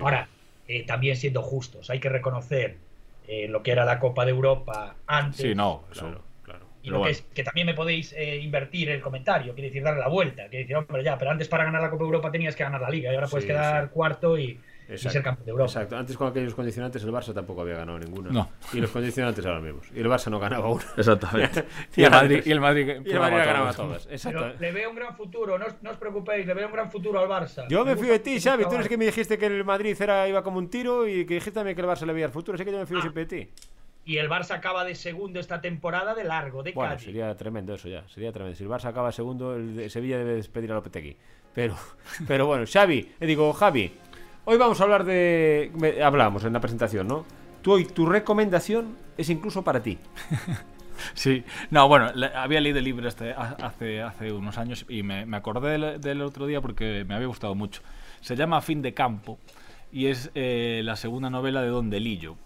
Ahora, 0.00 0.26
eh, 0.66 0.84
también 0.84 1.16
siendo 1.16 1.42
justos, 1.42 1.90
hay 1.90 2.00
que 2.00 2.08
reconocer 2.08 2.76
eh, 3.28 3.46
lo 3.46 3.62
que 3.62 3.70
era 3.70 3.84
la 3.84 4.00
Copa 4.00 4.24
de 4.24 4.32
Europa 4.32 4.96
antes. 5.06 5.42
Sí, 5.42 5.54
no, 5.54 5.84
claro. 5.92 6.22
Y 6.82 6.90
lo 6.90 7.04
que 7.04 7.10
es 7.10 7.22
que 7.22 7.44
también 7.44 7.68
me 7.68 7.74
podéis 7.74 8.12
eh, 8.12 8.38
invertir 8.38 8.90
el 8.90 9.00
comentario, 9.00 9.54
quiere 9.54 9.68
decir 9.68 9.82
darle 9.84 10.00
la 10.00 10.08
vuelta, 10.08 10.48
quiere 10.48 10.64
decir, 10.64 10.76
hombre, 10.76 11.04
ya, 11.04 11.18
pero 11.18 11.30
antes 11.30 11.48
para 11.48 11.64
ganar 11.64 11.82
la 11.82 11.90
Copa 11.90 12.02
de 12.02 12.06
Europa 12.06 12.32
tenías 12.32 12.54
que 12.56 12.64
ganar 12.64 12.80
la 12.80 12.90
Liga 12.90 13.12
y 13.12 13.14
ahora 13.14 13.28
puedes 13.28 13.44
quedar 13.44 13.90
cuarto 13.90 14.38
y, 14.38 14.60
ser 14.94 15.22
campeón 15.22 15.44
de 15.44 15.50
Europa. 15.50 15.70
Exacto, 15.70 15.96
antes 15.96 16.16
con 16.16 16.28
aquellos 16.28 16.54
condicionantes 16.54 17.02
el 17.02 17.12
Barça 17.12 17.34
tampoco 17.34 17.62
había 17.62 17.76
ganado 17.76 17.98
ninguna. 17.98 18.30
No. 18.30 18.50
Y 18.72 18.80
los 18.80 18.90
condicionantes 18.90 19.44
ahora 19.44 19.60
mismos. 19.60 19.86
Y 19.94 20.00
el 20.00 20.06
Barça 20.06 20.30
no 20.30 20.38
ganaba 20.38 20.68
una. 20.68 20.84
Exactamente. 20.96 21.64
y, 21.96 22.04
el 22.04 22.10
Madrid, 22.10 22.42
y 22.44 22.52
el 22.52 22.60
Madrid, 22.60 22.86
y 23.04 23.10
el 23.10 23.18
Madrid 23.18 23.38
ganaba 23.38 23.72
todas. 23.72 24.06
Pero 24.06 24.54
le 24.58 24.72
veo 24.72 24.90
un 24.90 24.96
gran 24.96 25.16
futuro, 25.16 25.58
no, 25.58 25.66
no, 25.82 25.90
os 25.90 25.96
preocupéis, 25.96 26.46
le 26.46 26.54
veo 26.54 26.66
un 26.66 26.72
gran 26.72 26.90
futuro 26.90 27.20
al 27.20 27.28
Barça. 27.28 27.66
Yo 27.68 27.84
me, 27.84 27.96
fío 27.96 28.12
de 28.12 28.20
ti, 28.20 28.40
Xavi, 28.40 28.64
tú 28.64 28.74
eres 28.74 28.88
que 28.88 28.96
me 28.96 29.06
dijiste 29.06 29.38
que 29.38 29.46
el 29.46 29.64
Madrid 29.64 29.96
era, 30.00 30.28
iba 30.28 30.42
como 30.42 30.58
un 30.58 30.68
tiro 30.70 31.06
y 31.06 31.26
que 31.26 31.34
dijiste 31.34 31.52
también 31.52 31.74
que 31.74 31.82
el 31.82 31.88
Barça 31.88 32.06
le 32.06 32.12
veía 32.12 32.26
el 32.26 32.32
futuro, 32.32 32.54
así 32.54 32.64
que 32.64 32.72
yo 32.72 32.78
me 32.78 32.86
fío 32.86 32.98
ah. 32.98 33.02
siempre 33.02 33.26
de 33.26 33.44
ti 33.44 33.50
y 34.06 34.18
el 34.18 34.30
Barça 34.30 34.52
acaba 34.52 34.84
de 34.84 34.94
segundo 34.94 35.40
esta 35.40 35.60
temporada 35.60 36.14
de 36.14 36.22
largo, 36.22 36.62
de 36.62 36.70
bueno, 36.72 36.96
sería 36.96 37.34
tremendo 37.36 37.74
eso 37.74 37.88
ya, 37.88 38.06
sería 38.06 38.30
tremendo. 38.30 38.56
Si 38.56 38.62
el 38.62 38.70
Barça 38.70 38.86
acaba 38.86 39.10
segundo, 39.10 39.56
el 39.56 39.90
Sevilla 39.90 40.16
debe 40.16 40.36
despedir 40.36 40.70
a 40.70 40.74
Lopetegui. 40.74 41.16
Pero, 41.52 41.74
pero 42.28 42.46
bueno, 42.46 42.64
Xavi, 42.72 43.14
eh, 43.18 43.26
digo, 43.26 43.52
Javi, 43.52 43.92
hoy 44.46 44.56
vamos 44.56 44.80
a 44.80 44.84
hablar 44.84 45.04
de... 45.04 45.70
Hablamos 46.02 46.44
en 46.44 46.54
la 46.54 46.60
presentación, 46.60 47.06
¿no? 47.06 47.26
Tú 47.60 47.72
hoy, 47.72 47.84
tu 47.84 48.06
recomendación 48.06 48.96
es 49.18 49.28
incluso 49.28 49.62
para 49.62 49.82
ti. 49.82 49.98
Sí, 51.12 51.44
no, 51.70 51.88
bueno, 51.88 52.10
había 52.34 52.58
leído 52.58 52.78
el 52.78 52.84
libro 52.86 53.06
este 53.06 53.34
hace, 53.34 54.00
hace 54.00 54.32
unos 54.32 54.56
años 54.56 54.86
y 54.88 55.02
me, 55.02 55.36
acordé 55.36 55.98
del, 55.98 56.22
otro 56.22 56.46
día 56.46 56.62
porque 56.62 57.04
me 57.06 57.14
había 57.14 57.26
gustado 57.26 57.54
mucho. 57.54 57.82
Se 58.22 58.34
llama 58.34 58.62
Fin 58.62 58.80
de 58.80 58.94
Campo 58.94 59.38
y 59.92 60.06
es 60.06 60.30
eh, 60.34 60.80
la 60.84 60.96
segunda 60.96 61.28
novela 61.28 61.60
de 61.60 61.68
Don 61.68 61.90
Delillo 61.90 62.38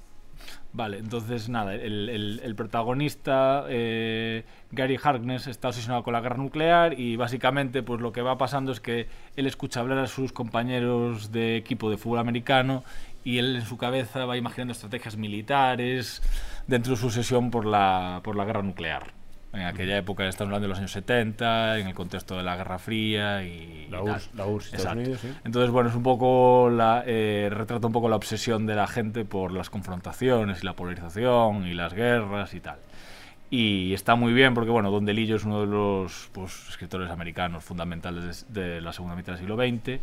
Vale, 0.72 0.98
entonces 0.98 1.48
nada, 1.48 1.74
el, 1.74 2.54
protagonista, 2.56 3.64
eh, 3.68 4.44
Gary 4.70 4.98
Harkness, 5.02 5.48
está 5.48 5.68
obsesionado 5.68 6.04
con 6.04 6.12
la 6.12 6.20
guerra 6.20 6.36
nuclear 6.36 6.98
y 6.98 7.16
básicamente 7.16 7.82
pues 7.82 8.00
lo 8.00 8.12
que 8.12 8.22
va 8.22 8.38
pasando 8.38 8.70
es 8.70 8.78
que 8.78 9.08
él 9.34 9.48
escucha 9.48 9.80
hablar 9.80 9.98
a 9.98 10.06
sus 10.06 10.32
compañeros 10.32 11.32
de 11.32 11.56
equipo 11.56 11.90
de 11.90 11.96
fútbol 11.96 12.20
americano 12.20 12.84
y 13.24 13.38
él 13.38 13.56
en 13.56 13.62
su 13.62 13.78
cabeza 13.78 14.24
va 14.26 14.36
imaginando 14.36 14.72
estrategias 14.72 15.16
militares 15.16 16.22
dentro 16.68 16.92
de 16.92 17.00
su 17.00 17.06
obsesión 17.06 17.50
por 17.50 17.66
la, 17.66 18.20
por 18.22 18.36
la 18.36 18.44
guerra 18.44 18.62
nuclear. 18.62 19.19
En 19.52 19.62
aquella 19.62 19.98
época, 19.98 20.26
estamos 20.28 20.48
hablando 20.48 20.66
de 20.66 20.68
los 20.68 20.78
años 20.78 20.92
70, 20.92 21.80
en 21.80 21.88
el 21.88 21.94
contexto 21.94 22.36
de 22.36 22.44
la 22.44 22.56
Guerra 22.56 22.78
Fría 22.78 23.42
y. 23.42 23.88
La 23.90 24.00
URSS, 24.00 24.30
la 24.34 24.46
URSS 24.46 24.74
Estados 24.74 24.96
Unidos, 24.96 25.20
sí. 25.20 25.28
Entonces, 25.44 25.70
bueno, 25.70 25.90
es 25.90 25.96
un 25.96 26.04
poco. 26.04 26.70
La, 26.70 27.02
eh, 27.04 27.48
retrata 27.50 27.86
un 27.86 27.92
poco 27.92 28.08
la 28.08 28.16
obsesión 28.16 28.66
de 28.66 28.76
la 28.76 28.86
gente 28.86 29.24
por 29.24 29.52
las 29.52 29.68
confrontaciones 29.68 30.62
y 30.62 30.66
la 30.66 30.74
polarización 30.74 31.66
y 31.66 31.74
las 31.74 31.94
guerras 31.94 32.54
y 32.54 32.60
tal. 32.60 32.78
Y 33.50 33.92
está 33.92 34.14
muy 34.14 34.32
bien 34.32 34.54
porque, 34.54 34.70
bueno, 34.70 34.92
Don 34.92 35.04
DeLillo 35.04 35.34
es 35.34 35.44
uno 35.44 35.62
de 35.62 35.66
los 35.66 36.30
pues, 36.32 36.68
escritores 36.68 37.10
americanos 37.10 37.64
fundamentales 37.64 38.46
de, 38.48 38.80
la 38.80 38.92
segunda 38.92 39.16
mitad 39.16 39.32
del 39.32 39.40
siglo 39.40 39.56
XX 39.56 40.00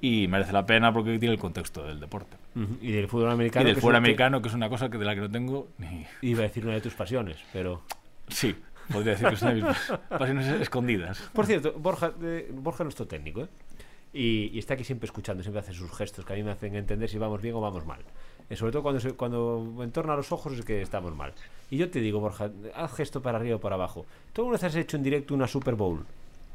y 0.00 0.26
merece 0.26 0.52
la 0.52 0.66
pena 0.66 0.92
porque 0.92 1.16
tiene 1.20 1.34
el 1.34 1.40
contexto 1.40 1.86
del 1.86 2.00
deporte. 2.00 2.36
Y 2.80 2.90
del 2.90 3.06
fútbol 3.06 3.30
americano. 3.30 3.64
Y 3.64 3.72
del 3.72 3.80
fútbol 3.80 3.94
americano, 3.94 4.42
que 4.42 4.48
es 4.48 4.54
una 4.54 4.68
cosa 4.68 4.90
que 4.90 4.98
de 4.98 5.04
la 5.04 5.14
que 5.14 5.20
no 5.20 5.30
tengo 5.30 5.68
ni. 5.78 6.04
Iba 6.22 6.40
a 6.40 6.42
decir 6.42 6.64
una 6.64 6.74
de 6.74 6.80
tus 6.80 6.94
pasiones, 6.94 7.36
pero. 7.52 7.82
Sí, 8.26 8.56
Podría 8.90 9.12
decir 9.12 9.28
que 9.28 9.36
son 9.36 9.62
pasiones 10.08 10.60
escondidas. 10.60 11.18
Por 11.32 11.46
cierto, 11.46 11.74
Borja, 11.78 12.12
Borja 12.52 12.82
es 12.82 12.86
nuestro 12.86 13.06
técnico, 13.06 13.42
¿eh? 13.42 13.48
Y, 14.14 14.58
está 14.58 14.74
aquí 14.74 14.84
siempre 14.84 15.06
escuchando, 15.06 15.42
siempre 15.42 15.60
hace 15.60 15.72
sus 15.72 15.90
gestos 15.90 16.24
que 16.24 16.32
a 16.34 16.36
mí 16.36 16.42
me 16.42 16.50
hacen 16.50 16.74
entender 16.76 17.08
si 17.08 17.18
vamos 17.18 17.40
bien 17.40 17.54
o 17.54 17.60
vamos 17.60 17.86
mal. 17.86 18.00
Eh, 18.50 18.56
sobre 18.56 18.72
todo 18.72 18.82
cuando, 18.82 19.00
se, 19.00 19.12
cuando 19.12 19.78
entorna 19.80 20.14
los 20.14 20.30
ojos 20.32 20.52
es 20.52 20.64
que 20.64 20.82
estamos 20.82 21.14
mal. 21.16 21.32
Y 21.70 21.78
yo 21.78 21.90
te 21.90 22.00
digo, 22.00 22.20
Borja, 22.20 22.50
haz 22.74 22.92
gesto 22.92 23.22
para 23.22 23.38
arriba 23.38 23.56
o 23.56 23.60
para 23.60 23.76
abajo. 23.76 24.04
¿Tú 24.32 24.42
alguna 24.42 24.56
vez 24.56 24.64
has 24.64 24.76
hecho 24.76 24.98
en 24.98 25.02
directo 25.02 25.34
una 25.34 25.48
Super 25.48 25.74
Bowl? 25.74 26.04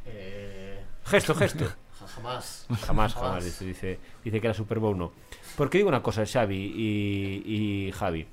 Eh... 0.06 0.80
Gesto, 1.06 1.34
gesto. 1.36 1.66
Jamás. 2.16 2.68
Jamás, 2.86 3.14
jamás. 3.16 3.44
Dice, 3.44 3.66
dice, 3.66 4.00
dice 4.24 4.40
que 4.40 4.48
la 4.48 4.54
Super 4.54 4.78
Bowl 4.78 4.96
no. 4.96 5.12
Porque 5.56 5.80
digo 5.80 5.90
una 5.90 6.04
cosa, 6.04 6.26
Xavi 6.26 6.56
y, 6.56 7.88
y 7.88 7.92
Javi 7.92 8.28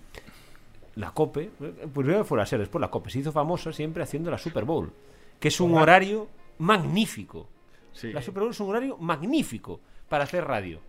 la 0.97 1.11
COPE, 1.11 1.51
pues 1.59 1.73
primero 1.93 2.25
fue 2.25 2.39
la 2.39 2.47
SER, 2.47 2.61
después 2.61 2.81
la 2.81 2.91
COPE, 2.91 3.11
se 3.11 3.19
hizo 3.21 3.33
famosa 3.33 3.73
siempre 3.73 4.03
haciendo 4.03 4.31
la 4.31 4.39
Super 4.39 4.65
Bowl, 4.65 4.93
que 5.41 5.49
es 5.49 5.61
un 5.61 5.75
horario 5.75 6.29
magnífico. 6.59 7.49
La 8.03 8.23
Super 8.23 8.43
Bowl 8.43 8.53
es 8.53 8.61
un 8.61 8.71
horario 8.71 8.97
magnífico 8.99 9.81
para 10.09 10.25
hacer 10.25 10.45
radio. 10.45 10.81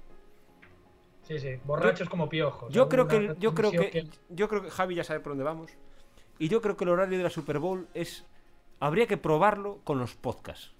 Sí, 1.23 1.39
sí, 1.39 1.59
borrachos 1.63 2.07
como 2.07 2.29
piojos. 2.29 2.71
Yo 2.71 2.87
creo 2.87 3.07
que, 3.07 3.35
yo 3.39 3.55
creo 3.55 3.71
que, 3.71 4.07
yo 4.29 4.47
creo 4.47 4.61
que 4.61 4.69
Javi 4.69 4.95
ya 4.95 5.03
sabe 5.03 5.19
por 5.19 5.31
dónde 5.31 5.43
vamos. 5.43 5.71
Y 6.37 6.49
yo 6.49 6.61
creo 6.61 6.77
que 6.77 6.83
el 6.83 6.91
horario 6.91 7.17
de 7.17 7.23
la 7.23 7.29
Super 7.29 7.59
Bowl 7.59 7.87
es 7.93 8.25
habría 8.79 9.07
que 9.07 9.17
probarlo 9.17 9.79
con 9.83 9.97
los 9.97 10.15
podcasts. 10.15 10.73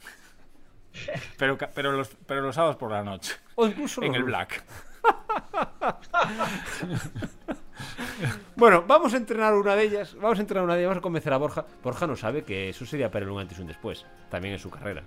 pero, 1.38 1.58
pero, 1.74 1.92
los, 1.94 2.10
pero 2.28 2.42
los 2.42 2.56
sábados 2.56 2.76
por 2.76 2.92
la 2.92 3.04
noche. 3.04 3.34
O 3.56 3.66
incluso 3.66 4.04
en 4.04 4.14
el 4.14 4.24
Black. 4.24 4.64
bueno, 8.56 8.84
vamos 8.88 9.14
a 9.14 9.18
entrenar 9.18 9.54
una 9.54 9.76
de 9.76 9.84
ellas. 9.84 10.16
Vamos 10.20 10.40
a 10.40 10.42
entrenar 10.42 10.64
una 10.64 10.76
de 10.76 10.82
ellas. 10.82 10.90
Vamos 10.90 11.00
a 11.00 11.04
convencer 11.04 11.34
a 11.34 11.38
Borja. 11.38 11.66
Borja 11.84 12.08
no 12.08 12.16
sabe 12.16 12.44
que 12.44 12.70
eso 12.70 12.86
sería 12.86 13.12
para 13.12 13.26
él 13.26 13.32
un 13.32 13.40
antes 13.40 13.58
y 13.58 13.62
un 13.62 13.68
después. 13.68 14.06
También 14.30 14.54
en 14.54 14.60
su 14.60 14.70
carrera. 14.70 15.04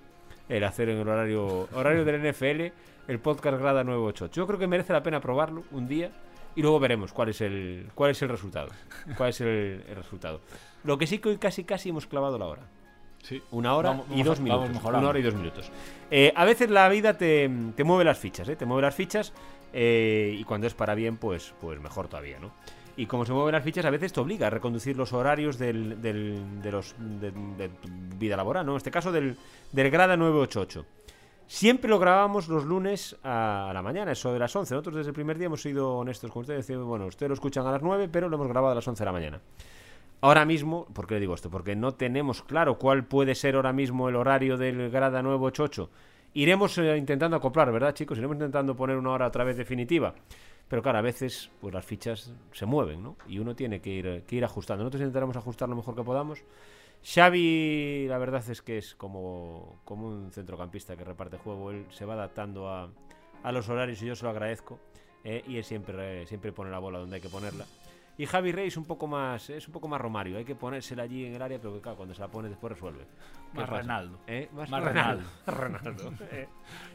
El 0.47 0.63
hacer 0.63 0.89
en 0.89 0.99
el 0.99 1.07
horario, 1.07 1.69
horario 1.73 2.05
del 2.05 2.31
NFL 2.31 2.73
el 3.09 3.19
podcast 3.19 3.57
Grada 3.57 3.83
988. 3.83 4.35
Yo 4.35 4.45
creo 4.45 4.59
que 4.59 4.67
merece 4.67 4.93
la 4.93 5.01
pena 5.01 5.19
probarlo 5.19 5.63
un 5.71 5.87
día 5.87 6.11
y 6.55 6.61
luego 6.61 6.79
veremos 6.79 7.11
cuál 7.11 7.29
es 7.29 7.41
el, 7.41 7.89
cuál 7.95 8.11
es 8.11 8.21
el 8.21 8.29
resultado. 8.29 8.69
Cuál 9.17 9.29
es 9.29 9.41
el, 9.41 9.83
resultado. 9.95 10.41
Lo 10.83 10.97
que 10.99 11.07
sí 11.07 11.17
que 11.17 11.29
hoy 11.29 11.37
casi 11.37 11.63
casi 11.63 11.89
hemos 11.89 12.05
clavado 12.05 12.37
la 12.37 12.45
hora. 12.45 12.61
Sí. 13.23 13.41
Una 13.49 13.75
hora 13.75 14.03
y 14.11 14.21
dos 14.21 14.39
minutos. 14.39 14.83
Una 14.83 15.09
hora 15.09 15.17
y 15.17 15.23
dos 15.23 15.33
minutos. 15.33 15.71
Eh, 16.11 16.31
a 16.35 16.45
veces 16.45 16.69
la 16.69 16.87
vida 16.87 17.17
te, 17.17 17.49
te 17.75 17.83
mueve 17.83 18.05
las 18.05 18.19
fichas, 18.19 18.47
¿eh? 18.47 18.55
Te 18.55 18.65
mueve 18.65 18.83
las 18.83 18.95
fichas 18.95 19.33
eh, 19.73 20.35
y 20.37 20.43
cuando 20.43 20.67
es 20.67 20.73
para 20.73 20.95
bien, 20.95 21.17
pues, 21.17 21.53
pues 21.59 21.79
mejor 21.79 22.07
todavía, 22.07 22.39
¿no? 22.39 22.51
Y 22.97 23.05
como 23.05 23.25
se 23.25 23.31
mueven 23.31 23.53
las 23.53 23.63
fichas, 23.63 23.85
a 23.85 23.89
veces 23.89 24.11
te 24.11 24.19
obliga 24.19 24.47
a 24.47 24.49
reconducir 24.49 24.97
los 24.97 25.13
horarios 25.13 25.57
del, 25.57 26.01
de 26.01 26.71
los 26.71 26.95
de, 26.97 27.69
vida 28.17 28.35
laboral, 28.35 28.65
¿no? 28.65 28.73
En 28.73 28.77
este 28.77 28.91
caso 28.91 29.11
del, 29.11 29.37
del 29.71 29.89
Grada 29.89 30.17
988. 30.17 30.85
Siempre 31.47 31.89
lo 31.89 31.97
grabamos 31.97 32.47
los 32.47 32.65
lunes 32.65 33.15
a 33.23 33.71
la 33.73 33.81
mañana, 33.81 34.11
eso 34.11 34.33
de 34.33 34.39
las 34.39 34.55
11. 34.55 34.73
Nosotros 34.73 34.97
desde 34.97 35.09
el 35.09 35.15
primer 35.15 35.37
día 35.37 35.47
hemos 35.47 35.61
sido 35.61 35.95
honestos 35.95 36.29
con 36.29 36.41
ustedes. 36.41 36.69
Bueno, 36.77 37.05
ustedes 37.05 37.29
lo 37.29 37.33
escuchan 37.33 37.65
a 37.65 37.71
las 37.71 37.81
9, 37.81 38.09
pero 38.11 38.29
lo 38.29 38.35
hemos 38.35 38.49
grabado 38.49 38.73
a 38.73 38.75
las 38.75 38.87
11 38.87 38.99
de 39.01 39.05
la 39.05 39.11
mañana. 39.11 39.41
Ahora 40.21 40.43
mismo, 40.43 40.85
¿por 40.93 41.07
qué 41.07 41.13
le 41.13 41.21
digo 41.21 41.33
esto? 41.33 41.49
Porque 41.49 41.77
no 41.77 41.93
tenemos 41.93 42.43
claro 42.43 42.77
cuál 42.77 43.05
puede 43.05 43.33
ser 43.33 43.55
ahora 43.55 43.71
mismo 43.71 44.09
el 44.09 44.17
horario 44.17 44.57
del 44.57 44.91
Grada 44.91 45.23
988 45.23 45.89
iremos 46.33 46.77
eh, 46.77 46.97
intentando 46.97 47.37
acoplar, 47.37 47.71
¿verdad, 47.71 47.93
chicos? 47.93 48.17
Iremos 48.17 48.35
intentando 48.35 48.75
poner 48.75 48.97
una 48.97 49.11
hora 49.11 49.27
otra 49.27 49.43
vez 49.43 49.57
definitiva. 49.57 50.13
Pero 50.67 50.83
claro, 50.83 50.99
a 50.99 51.01
veces 51.01 51.49
pues 51.59 51.73
las 51.73 51.83
fichas 51.83 52.31
se 52.51 52.65
mueven, 52.65 53.01
¿no? 53.01 53.17
Y 53.27 53.39
uno 53.39 53.55
tiene 53.55 53.81
que 53.81 53.89
ir, 53.89 54.23
que 54.27 54.35
ir 54.35 54.45
ajustando. 54.45 54.83
Nosotros 54.83 55.01
intentaremos 55.01 55.35
ajustar 55.35 55.67
lo 55.67 55.75
mejor 55.75 55.95
que 55.95 56.03
podamos. 56.03 56.43
Xavi, 57.03 58.07
la 58.07 58.17
verdad 58.17 58.47
es 58.49 58.61
que 58.61 58.77
es 58.77 58.93
como, 58.93 59.79
como 59.85 60.07
un 60.07 60.31
centrocampista 60.31 60.95
que 60.95 61.03
reparte 61.03 61.37
juego. 61.37 61.71
Él 61.71 61.85
se 61.89 62.05
va 62.05 62.13
adaptando 62.13 62.69
a, 62.69 62.89
a 63.41 63.51
los 63.51 63.67
horarios 63.69 64.01
y 64.03 64.05
yo 64.05 64.15
se 64.15 64.25
lo 64.25 64.29
agradezco. 64.29 64.79
Eh, 65.23 65.43
y 65.47 65.57
él 65.57 65.63
siempre, 65.63 66.25
siempre 66.27 66.51
pone 66.51 66.69
la 66.71 66.79
bola 66.79 66.99
donde 66.99 67.15
hay 67.15 67.21
que 67.21 67.29
ponerla. 67.29 67.65
Y 68.19 68.25
Javi 68.25 68.51
Rey 68.51 68.67
es 68.67 68.75
un 68.75 68.83
poco 68.83 69.07
más 69.07 69.49
es 69.49 69.65
un 69.65 69.73
poco 69.73 69.87
más 69.87 70.01
Romario, 70.01 70.37
hay 70.37 70.43
que 70.43 70.53
ponérsela 70.53 71.03
allí 71.03 71.25
en 71.25 71.35
el 71.35 71.41
área, 71.41 71.57
pero 71.57 71.73
que 71.73 71.79
claro, 71.79 71.95
cuando 71.95 72.13
se 72.13 72.19
la 72.19 72.27
pone 72.27 72.49
después 72.49 72.73
resuelve. 72.73 73.05
Más 73.53 73.69
Ronaldo. 73.69 74.19
¿Eh? 74.27 74.49
Más, 74.51 74.69
Ronaldo. 74.69 75.25
Ronaldo. 75.47 76.13
Eh, 76.31 76.47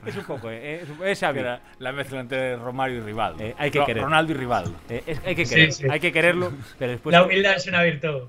es 0.05 0.17
un 0.17 0.25
poco, 0.25 0.51
eh, 0.51 0.83
es, 0.83 0.89
es 1.03 1.21
Xavi. 1.21 1.41
La, 1.79 1.93
mezcla 1.93 2.21
entre 2.21 2.57
Romario 2.57 2.99
y 2.99 3.01
Rivaldo. 3.01 3.43
Eh, 3.43 3.55
hay 3.57 3.71
que 3.71 3.83
querer. 3.87 4.05
Ronaldo 4.05 4.33
y 4.33 4.35
Rivaldo. 4.35 4.75
hay 4.91 5.35
que 5.35 5.45
querer, 5.47 5.71
hay 5.91 5.99
que 5.99 6.13
quererlo, 6.13 6.53
pero 6.79 6.93
después 6.93 7.15
La 7.15 7.25
humildad 7.25 7.57
es 7.57 7.67
una 7.69 7.83
virtud. 7.83 8.29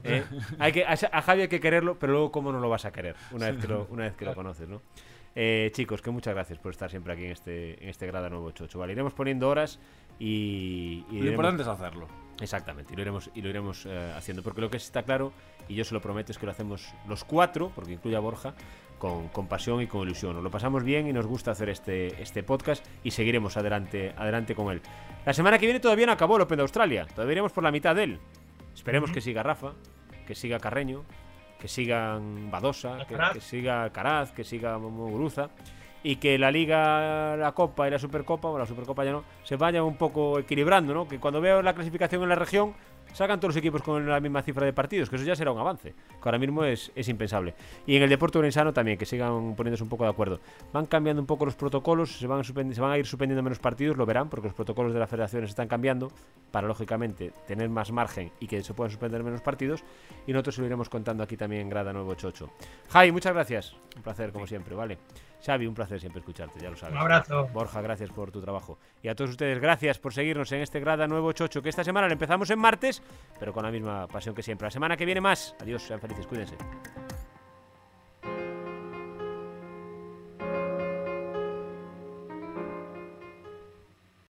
hay 0.57 0.71
que 0.71 0.85
a, 0.85 1.21
Javi 1.21 1.41
hay 1.41 1.47
que 1.49 1.59
quererlo, 1.59 1.99
pero 1.99 2.13
luego 2.13 2.31
cómo 2.31 2.53
no 2.53 2.61
lo 2.61 2.69
vas 2.69 2.85
a 2.85 2.93
querer 2.93 3.17
una 3.31 3.51
vez 3.51 3.59
que 3.59 3.67
lo, 3.67 3.87
una 3.89 4.05
vez 4.05 4.15
que 4.15 4.23
lo 4.23 4.33
conoces, 4.33 4.69
¿no? 4.69 4.81
chicos, 5.71 6.01
que 6.01 6.11
muchas 6.11 6.33
gracias 6.33 6.59
por 6.59 6.71
estar 6.71 6.89
siempre 6.89 7.11
aquí 7.11 7.25
en 7.25 7.31
este, 7.31 7.83
en 7.83 7.89
este 7.89 8.07
Grada 8.07 8.29
Nuevo 8.29 8.51
Chocho. 8.51 8.79
Vale, 8.79 8.93
iremos 8.93 9.13
poniendo 9.13 9.49
horas 9.49 9.81
y, 10.17 11.03
lo 11.11 11.29
importante 11.29 11.63
es 11.63 11.67
hacerlo. 11.67 12.07
Exactamente, 12.41 12.93
y 12.93 12.95
lo 12.95 13.01
iremos, 13.01 13.29
y 13.33 13.41
lo 13.41 13.49
iremos 13.49 13.85
eh, 13.85 14.13
haciendo. 14.15 14.43
Porque 14.43 14.61
lo 14.61 14.69
que 14.69 14.77
está 14.77 15.03
claro, 15.03 15.31
y 15.69 15.75
yo 15.75 15.85
se 15.85 15.93
lo 15.93 16.01
prometo, 16.01 16.31
es 16.31 16.37
que 16.37 16.45
lo 16.45 16.51
hacemos 16.51 16.93
los 17.07 17.23
cuatro, 17.23 17.71
porque 17.73 17.93
incluye 17.93 18.15
a 18.15 18.19
Borja, 18.19 18.53
con, 18.97 19.29
con, 19.29 19.47
pasión 19.47 19.81
y 19.81 19.87
con 19.87 20.01
ilusión. 20.01 20.33
Nos 20.33 20.43
lo 20.43 20.51
pasamos 20.51 20.83
bien 20.83 21.07
y 21.07 21.13
nos 21.13 21.25
gusta 21.25 21.51
hacer 21.51 21.69
este, 21.69 22.21
este 22.21 22.43
podcast 22.43 22.85
y 23.03 23.11
seguiremos 23.11 23.55
adelante, 23.57 24.13
adelante 24.17 24.53
con 24.53 24.71
él. 24.71 24.81
La 25.25 25.33
semana 25.33 25.57
que 25.57 25.65
viene 25.65 25.79
todavía 25.79 26.05
no 26.05 26.11
acabó 26.11 26.35
el 26.35 26.41
Open 26.41 26.57
de 26.57 26.63
Australia, 26.63 27.05
todavía 27.07 27.33
iremos 27.33 27.51
por 27.51 27.63
la 27.63 27.71
mitad 27.71 27.95
de 27.95 28.03
él. 28.03 28.19
Esperemos 28.73 29.11
que 29.11 29.21
siga 29.21 29.41
Rafa, 29.41 29.73
que 30.27 30.35
siga 30.35 30.59
Carreño, 30.59 31.03
que 31.59 31.69
sigan 31.69 32.51
Badosa, 32.51 33.05
que, 33.07 33.15
que, 33.33 33.41
siga 33.41 33.89
Caraz, 33.91 34.31
que 34.33 34.43
siga 34.43 34.77
Muguruza 34.77 35.49
y 36.05 36.17
que 36.17 36.37
la 36.37 36.51
Liga, 36.51 37.35
la 37.35 37.51
Copa 37.53 37.87
y 37.87 37.91
la 37.91 37.97
Supercopa, 37.97 38.47
o 38.47 38.59
la 38.59 38.67
Supercopa 38.67 39.03
ya 39.03 39.11
no, 39.11 39.23
se 39.43 39.55
vayan 39.55 39.83
un 39.83 39.97
poco 39.97 40.37
equilibrando, 40.37 40.93
¿no? 40.93 41.07
Que 41.07 41.17
cuando 41.17 41.41
veo 41.41 41.63
la 41.63 41.73
clasificación 41.73 42.21
en 42.21 42.29
la 42.29 42.35
región, 42.35 42.75
sacan 43.11 43.39
todos 43.39 43.55
los 43.55 43.57
equipos 43.57 43.81
con 43.81 44.07
la 44.07 44.19
misma 44.19 44.43
cifra 44.43 44.67
de 44.67 44.71
partidos, 44.71 45.09
que 45.09 45.15
eso 45.15 45.25
ya 45.25 45.35
será 45.35 45.51
un 45.51 45.57
avance, 45.57 45.93
que 45.93 46.29
ahora 46.29 46.37
mismo 46.37 46.63
es, 46.63 46.91
impensable. 47.07 47.55
Y 47.87 47.95
en 47.95 48.03
el 48.03 48.09
deporte 48.09 48.37
orensano 48.37 48.71
también, 48.71 48.99
que 48.99 49.07
sigan 49.07 49.55
poniéndose 49.55 49.81
un 49.81 49.89
poco 49.89 50.03
de 50.03 50.11
acuerdo. 50.11 50.39
Van 50.71 50.85
cambiando 50.85 51.23
un 51.23 51.25
poco 51.25 51.43
los 51.43 51.55
protocolos, 51.55 52.19
se 52.19 52.27
van, 52.27 52.43
se 52.43 52.53
van 52.53 52.91
a 52.91 52.97
ir 52.99 53.07
suspendiendo 53.07 53.41
menos 53.41 53.57
partidos, 53.57 53.97
lo 53.97 54.05
verán, 54.05 54.29
porque 54.29 54.49
los 54.49 54.55
protocolos 54.55 54.93
de 54.93 54.99
las 54.99 55.09
federaciones 55.09 55.49
están 55.49 55.67
cambiando, 55.67 56.11
para 56.51 56.67
lógicamente 56.67 57.33
tener 57.47 57.67
más 57.69 57.91
margen 57.91 58.31
y 58.39 58.45
que 58.45 58.61
se 58.61 58.75
puedan 58.75 58.91
suspender 58.91 59.23
menos 59.23 59.41
partidos, 59.41 59.83
y 60.27 60.33
nosotros 60.33 60.59
lo 60.59 60.67
iremos 60.67 60.87
contando 60.87 61.23
aquí 61.23 61.35
también 61.35 61.63
en 61.63 61.69
Grada 61.69 61.93
988. 61.93 62.49
Jai, 62.89 63.11
muchas 63.11 63.33
gracias, 63.33 63.75
un 63.95 64.03
placer 64.03 64.31
como 64.31 64.45
siempre, 64.45 64.75
¿vale? 64.75 64.99
Xavi, 65.45 65.67
un 65.67 65.75
placer 65.75 65.99
siempre 65.99 66.19
escucharte, 66.19 66.59
ya 66.59 66.69
lo 66.69 66.75
sabes. 66.75 66.95
Un 66.95 67.01
abrazo. 67.01 67.47
Borja, 67.53 67.81
gracias 67.81 68.09
por 68.09 68.31
tu 68.31 68.41
trabajo. 68.41 68.79
Y 69.03 69.09
a 69.09 69.15
todos 69.15 69.31
ustedes, 69.31 69.59
gracias 69.59 69.99
por 69.99 70.13
seguirnos 70.13 70.51
en 70.51 70.61
este 70.61 70.79
Grada 70.79 71.07
Nuevo 71.07 71.31
Chocho, 71.33 71.61
que 71.61 71.69
esta 71.69 71.83
semana 71.83 72.07
lo 72.07 72.13
empezamos 72.13 72.49
en 72.49 72.59
martes, 72.59 73.01
pero 73.39 73.53
con 73.53 73.63
la 73.63 73.71
misma 73.71 74.07
pasión 74.07 74.33
que 74.33 74.41
siempre. 74.41 74.65
La 74.65 74.71
semana 74.71 74.97
que 74.97 75.05
viene 75.05 75.21
más. 75.21 75.55
Adiós, 75.61 75.83
sean 75.83 75.99
felices, 75.99 76.25
cuídense. 76.25 76.55